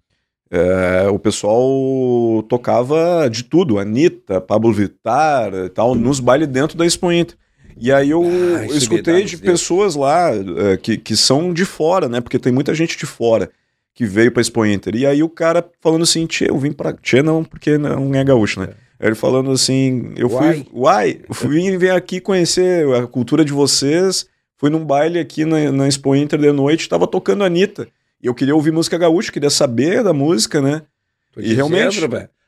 É, 0.52 1.08
o 1.10 1.20
pessoal 1.20 2.44
tocava 2.50 3.30
de 3.30 3.44
tudo, 3.44 3.78
Anitta, 3.78 4.42
Pablo 4.42 4.74
Vittar 4.74 5.54
e 5.54 5.70
tal, 5.70 5.94
nos 5.94 6.20
bailes 6.20 6.48
dentro 6.48 6.78
da 6.78 6.86
Expo 6.86 7.12
Inter. 7.12 7.36
E 7.78 7.92
aí 7.92 8.10
eu, 8.10 8.24
ah, 8.24 8.66
eu 8.66 8.76
escutei 8.76 9.24
de 9.24 9.38
pessoas 9.38 9.96
lá 9.96 10.32
é, 10.34 10.76
que, 10.76 10.98
que 10.98 11.16
são 11.16 11.54
de 11.54 11.66
fora, 11.66 12.10
né? 12.10 12.20
Porque 12.20 12.40
tem 12.40 12.52
muita 12.52 12.74
gente 12.74 12.98
de 12.98 13.06
fora 13.06 13.50
que 13.94 14.06
veio 14.06 14.32
pra 14.32 14.42
Expo 14.42 14.66
Inter. 14.66 14.96
E 14.96 15.06
aí 15.06 15.24
o 15.24 15.30
cara 15.30 15.64
falando 15.80 16.04
assim, 16.04 16.26
Tchê, 16.26 16.50
eu 16.50 16.58
vim 16.58 16.72
pra. 16.72 16.94
Tchê 16.94 17.22
não, 17.22 17.44
porque 17.44 17.78
não 17.78 18.14
é 18.14 18.24
gaúcho, 18.24 18.60
né? 18.60 18.70
É. 19.00 19.08
Ele 19.08 19.16
falando 19.16 19.52
assim, 19.52 20.12
eu 20.18 20.30
fui. 20.30 20.66
Uai, 20.74 21.22
fui 21.32 21.78
vir 21.78 21.92
aqui 21.92 22.20
conhecer 22.20 22.86
a 22.96 23.08
cultura 23.08 23.46
de 23.46 23.54
vocês 23.54 24.28
Fui 24.60 24.70
num 24.70 24.84
baile 24.84 25.20
aqui 25.20 25.46
na, 25.46 25.72
na 25.72 25.88
Expo 25.88 26.14
Inter 26.14 26.38
de 26.38 26.52
noite, 26.52 26.90
tava 26.90 27.08
tocando 27.08 27.46
Anitta. 27.46 27.88
E 28.22 28.28
eu 28.28 28.34
queria 28.34 28.56
ouvir 28.56 28.72
música 28.72 28.98
gaúcha, 28.98 29.32
queria 29.32 29.50
saber 29.50 30.04
da 30.04 30.14
música, 30.14 30.62
né? 30.62 30.84
Tô 31.32 31.40
e 31.40 31.54
realmente. 31.54 32.00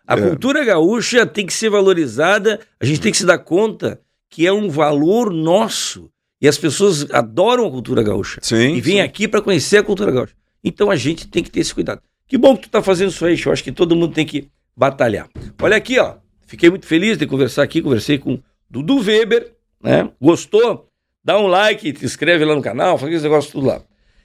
A 0.06 0.18
é. 0.18 0.22
cultura 0.22 0.65
gaúcha 0.65 1.26
tem 1.26 1.45
que 1.45 1.53
ser 1.53 1.69
valorizada, 1.69 2.60
a 2.80 2.85
gente 2.85 2.99
tem 2.99 3.11
que 3.11 3.18
se 3.18 3.26
dar 3.26 3.38
conta 3.38 4.02
que 4.30 4.45
é 4.45 4.52
um 4.52 4.69
valor 4.69 5.31
nosso. 5.31 6.10
E 6.41 6.48
as 6.48 6.57
pessoas 6.57 7.10
adoram 7.11 7.68
a 7.68 7.72
cultura 7.72 8.02
gaúcha. 8.02 8.39
Sim. 8.41 8.76
E 8.76 8.81
vêm 8.81 9.02
aqui 9.02 9.27
para 9.27 9.41
conhecer 9.41 9.77
a 9.77 9.84
cultura 9.84 10.11
gaúcha. 10.11 10.34
Então 10.64 10.89
a 10.89 10.95
gente 10.95 11.27
tem 11.27 11.43
que 11.43 11.52
ter 11.52 11.60
esse 11.60 11.73
cuidado. 11.73 12.02
Que 12.27 12.38
bom 12.38 12.56
que 12.56 12.64
tu 12.64 12.69
tá 12.69 12.81
fazendo 12.81 13.10
isso 13.10 13.26
aí, 13.26 13.39
eu 13.45 13.52
acho 13.52 13.64
que 13.64 13.72
todo 13.72 13.95
mundo 13.95 14.14
tem 14.14 14.26
que 14.26 14.49
batalhar. 14.76 15.30
Olha 15.61 15.77
aqui, 15.77 15.99
ó. 15.99 16.15
Fiquei 16.48 16.69
muito 16.69 16.85
feliz 16.85 17.18
de 17.18 17.27
conversar 17.27 17.64
aqui, 17.64 17.81
conversei 17.81 18.18
com 18.18 18.41
Dudu 18.69 18.99
Weber, 18.99 19.53
né? 19.81 20.10
Gostou? 20.19 20.88
Dá 21.23 21.39
um 21.39 21.48
like, 21.48 21.93
te 21.93 22.06
inscreve 22.06 22.43
lá 22.43 22.56
no 22.56 22.61
canal, 22.61 22.98
faz 22.98 23.14
esse 23.14 23.23
negócio 23.23 23.52
tudo 23.52 23.68
lá. 23.68 23.81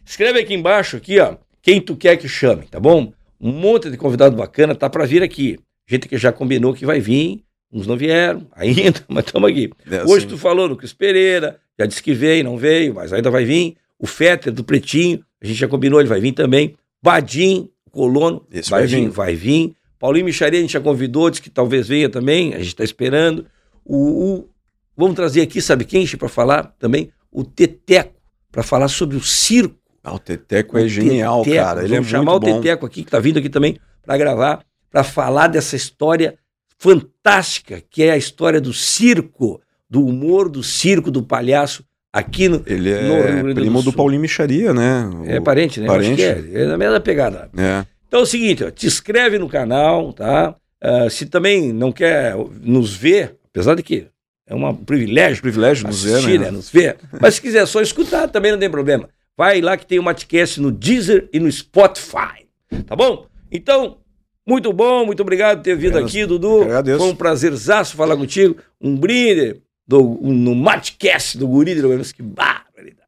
Escreve 0.07 0.39
aqui 0.39 0.55
embaixo, 0.55 0.97
aqui, 0.97 1.19
ó, 1.19 1.37
quem 1.61 1.81
tu 1.81 1.97
quer 1.97 2.17
que 2.17 2.29
chame, 2.29 2.67
tá 2.71 2.79
bom? 2.79 3.13
Um 3.41 3.51
monte 3.51 3.91
de 3.91 3.97
convidado 3.97 4.37
bacana 4.37 4.75
tá 4.75 4.89
para 4.89 5.05
vir 5.05 5.23
aqui. 5.23 5.59
Gente 5.87 6.09
que 6.09 6.17
já 6.17 6.33
combinou 6.33 6.73
que 6.73 6.87
vai 6.87 7.01
vir, 7.01 7.43
uns 7.73 7.87
não 7.87 7.97
vieram 7.97 8.47
ainda, 8.55 9.05
mas 9.09 9.27
estamos 9.27 9.51
aqui. 9.51 9.71
É, 9.91 10.05
Hoje 10.05 10.23
sim. 10.23 10.29
tu 10.29 10.39
falou 10.39 10.69
no 10.69 10.77
Cris 10.77 10.93
Pereira, 10.93 11.59
já 11.79 11.85
disse 11.85 12.03
que 12.03 12.15
veio, 12.15 12.45
não 12.45 12.57
veio, 12.57 12.95
mas 12.95 13.13
ainda 13.13 13.31
vai 13.31 13.45
vir. 13.45 13.77
O 13.99 14.07
Fetter 14.07 14.53
do 14.53 14.63
Pretinho, 14.63 15.25
a 15.43 15.47
gente 15.47 15.59
já 15.59 15.67
combinou, 15.67 16.01
ele 16.01 16.09
vai 16.09 16.21
vir 16.21 16.33
também. 16.33 16.77
Badim, 17.03 17.69
Colono, 17.91 18.47
Esse 18.53 18.71
vai, 18.71 18.87
vir, 18.87 19.09
vai 19.09 19.35
vir. 19.35 19.75
Paulinho 19.99 20.27
Micharia, 20.27 20.59
a 20.59 20.63
gente 20.63 20.75
já 20.75 20.81
convidou, 20.81 21.31
disse 21.31 21.43
que 21.43 21.51
talvez 21.51 21.89
venha 21.89 22.09
também, 22.09 22.55
a 22.55 22.59
gente 22.59 22.69
está 22.69 22.85
esperando. 22.85 23.47
O, 23.85 23.97
o, 23.97 24.49
Vamos 24.97 25.15
trazer 25.15 25.43
aqui, 25.43 25.61
sabe 25.61 25.85
quem, 25.85 26.07
para 26.17 26.29
falar 26.29 26.75
também? 26.79 27.11
O 27.31 27.45
Teteco, 27.45 28.15
para 28.51 28.63
falar 28.63 28.89
sobre 28.89 29.17
o 29.17 29.21
circo. 29.21 29.77
Ah, 30.07 30.15
o 30.15 30.21
Teteco 30.21 30.79
é 30.79 30.83
o 30.83 30.87
é 30.87 30.89
genial, 30.89 31.43
Teteco. 31.43 31.65
cara. 31.65 31.81
Ele 31.83 31.95
Vamos 31.95 32.07
é 32.07 32.11
chamar 32.11 32.31
muito 32.31 32.49
o 32.49 32.55
Teteco 32.55 32.87
aqui, 32.87 33.03
que 33.03 33.09
está 33.09 33.19
vindo 33.19 33.41
aqui 33.41 33.49
também 33.49 33.77
para 34.05 34.17
gravar, 34.17 34.65
para 34.89 35.03
falar 35.03 35.49
dessa 35.49 35.75
história 35.75 36.39
fantástica, 36.79 37.83
que 37.91 38.05
é 38.05 38.13
a 38.13 38.17
história 38.17 38.61
do 38.61 38.73
circo, 38.73 39.61
do 39.91 40.07
humor 40.07 40.49
do 40.49 40.63
circo, 40.63 41.11
do 41.11 41.25
palhaço, 41.25 41.85
aqui 42.13 42.49
no 42.49 42.63
Ele 42.67 42.93
é 42.93 43.43
no 43.43 43.53
primo 43.53 43.83
do, 43.83 43.91
do 43.91 43.97
Paulinho 43.97 44.21
Micharia, 44.21 44.73
né? 44.73 45.11
O 45.13 45.25
é 45.27 45.41
parente, 45.41 45.81
né? 45.81 45.89
Parente. 45.89 46.23
é, 46.23 46.45
é 46.55 46.67
na 46.67 46.79
mesma 46.79 47.01
pegada. 47.01 47.51
É. 47.59 47.85
Então 48.07 48.21
é 48.21 48.23
o 48.23 48.27
seguinte, 48.27 48.63
ó, 48.63 48.71
te 48.71 48.87
inscreve 48.87 49.41
no 49.41 49.49
canal, 49.49 50.13
tá? 50.13 50.55
Uh, 50.81 51.11
se 51.11 51.27
também 51.27 51.73
não 51.73 51.91
quer 51.91 52.37
nos 52.63 52.95
ver, 52.95 53.35
apesar 53.51 53.75
de 53.75 53.83
que 53.83 54.07
é 54.47 54.55
um 54.55 54.73
privilégio. 54.73 55.43
Privilégio 55.43 55.89
nos 55.89 56.05
ver, 56.05 56.23
né? 56.23 56.39
né? 56.45 56.51
Nos 56.53 56.71
ver. 56.71 56.97
Mas 57.21 57.35
se 57.35 57.43
quiser 57.43 57.67
só 57.67 57.81
escutar, 57.83 58.29
também 58.29 58.53
não 58.53 58.59
tem 58.59 58.71
problema. 58.71 59.09
Vai 59.37 59.61
lá 59.61 59.77
que 59.77 59.87
tem 59.87 59.99
o 59.99 60.03
Matcast 60.03 60.61
no 60.61 60.73
Deezer 60.73 61.29
e 61.33 61.39
no 61.39 61.51
Spotify. 61.51 62.47
Tá 62.87 62.97
bom? 62.97 63.27
Então, 63.53 63.99
muito 64.47 64.73
bom, 64.73 65.05
muito 65.05 65.21
obrigado 65.21 65.59
por 65.59 65.65
ter 65.65 65.77
vindo 65.77 65.99
aqui, 65.99 66.25
Dudu. 66.25 66.63
Agradeço. 66.63 66.99
Foi 66.99 67.09
um 67.09 67.17
prazerzaço 67.17 67.97
falar 67.97 68.17
contigo. 68.17 68.57
Um 68.81 68.97
brinde 68.97 69.61
do, 69.87 70.19
um, 70.23 70.33
no 70.33 70.55
Matcast 70.55 71.37
do 71.37 71.47
Guri 71.47 71.75
de 71.75 72.13
Que 72.15 72.23
barbaridade. 72.23 73.07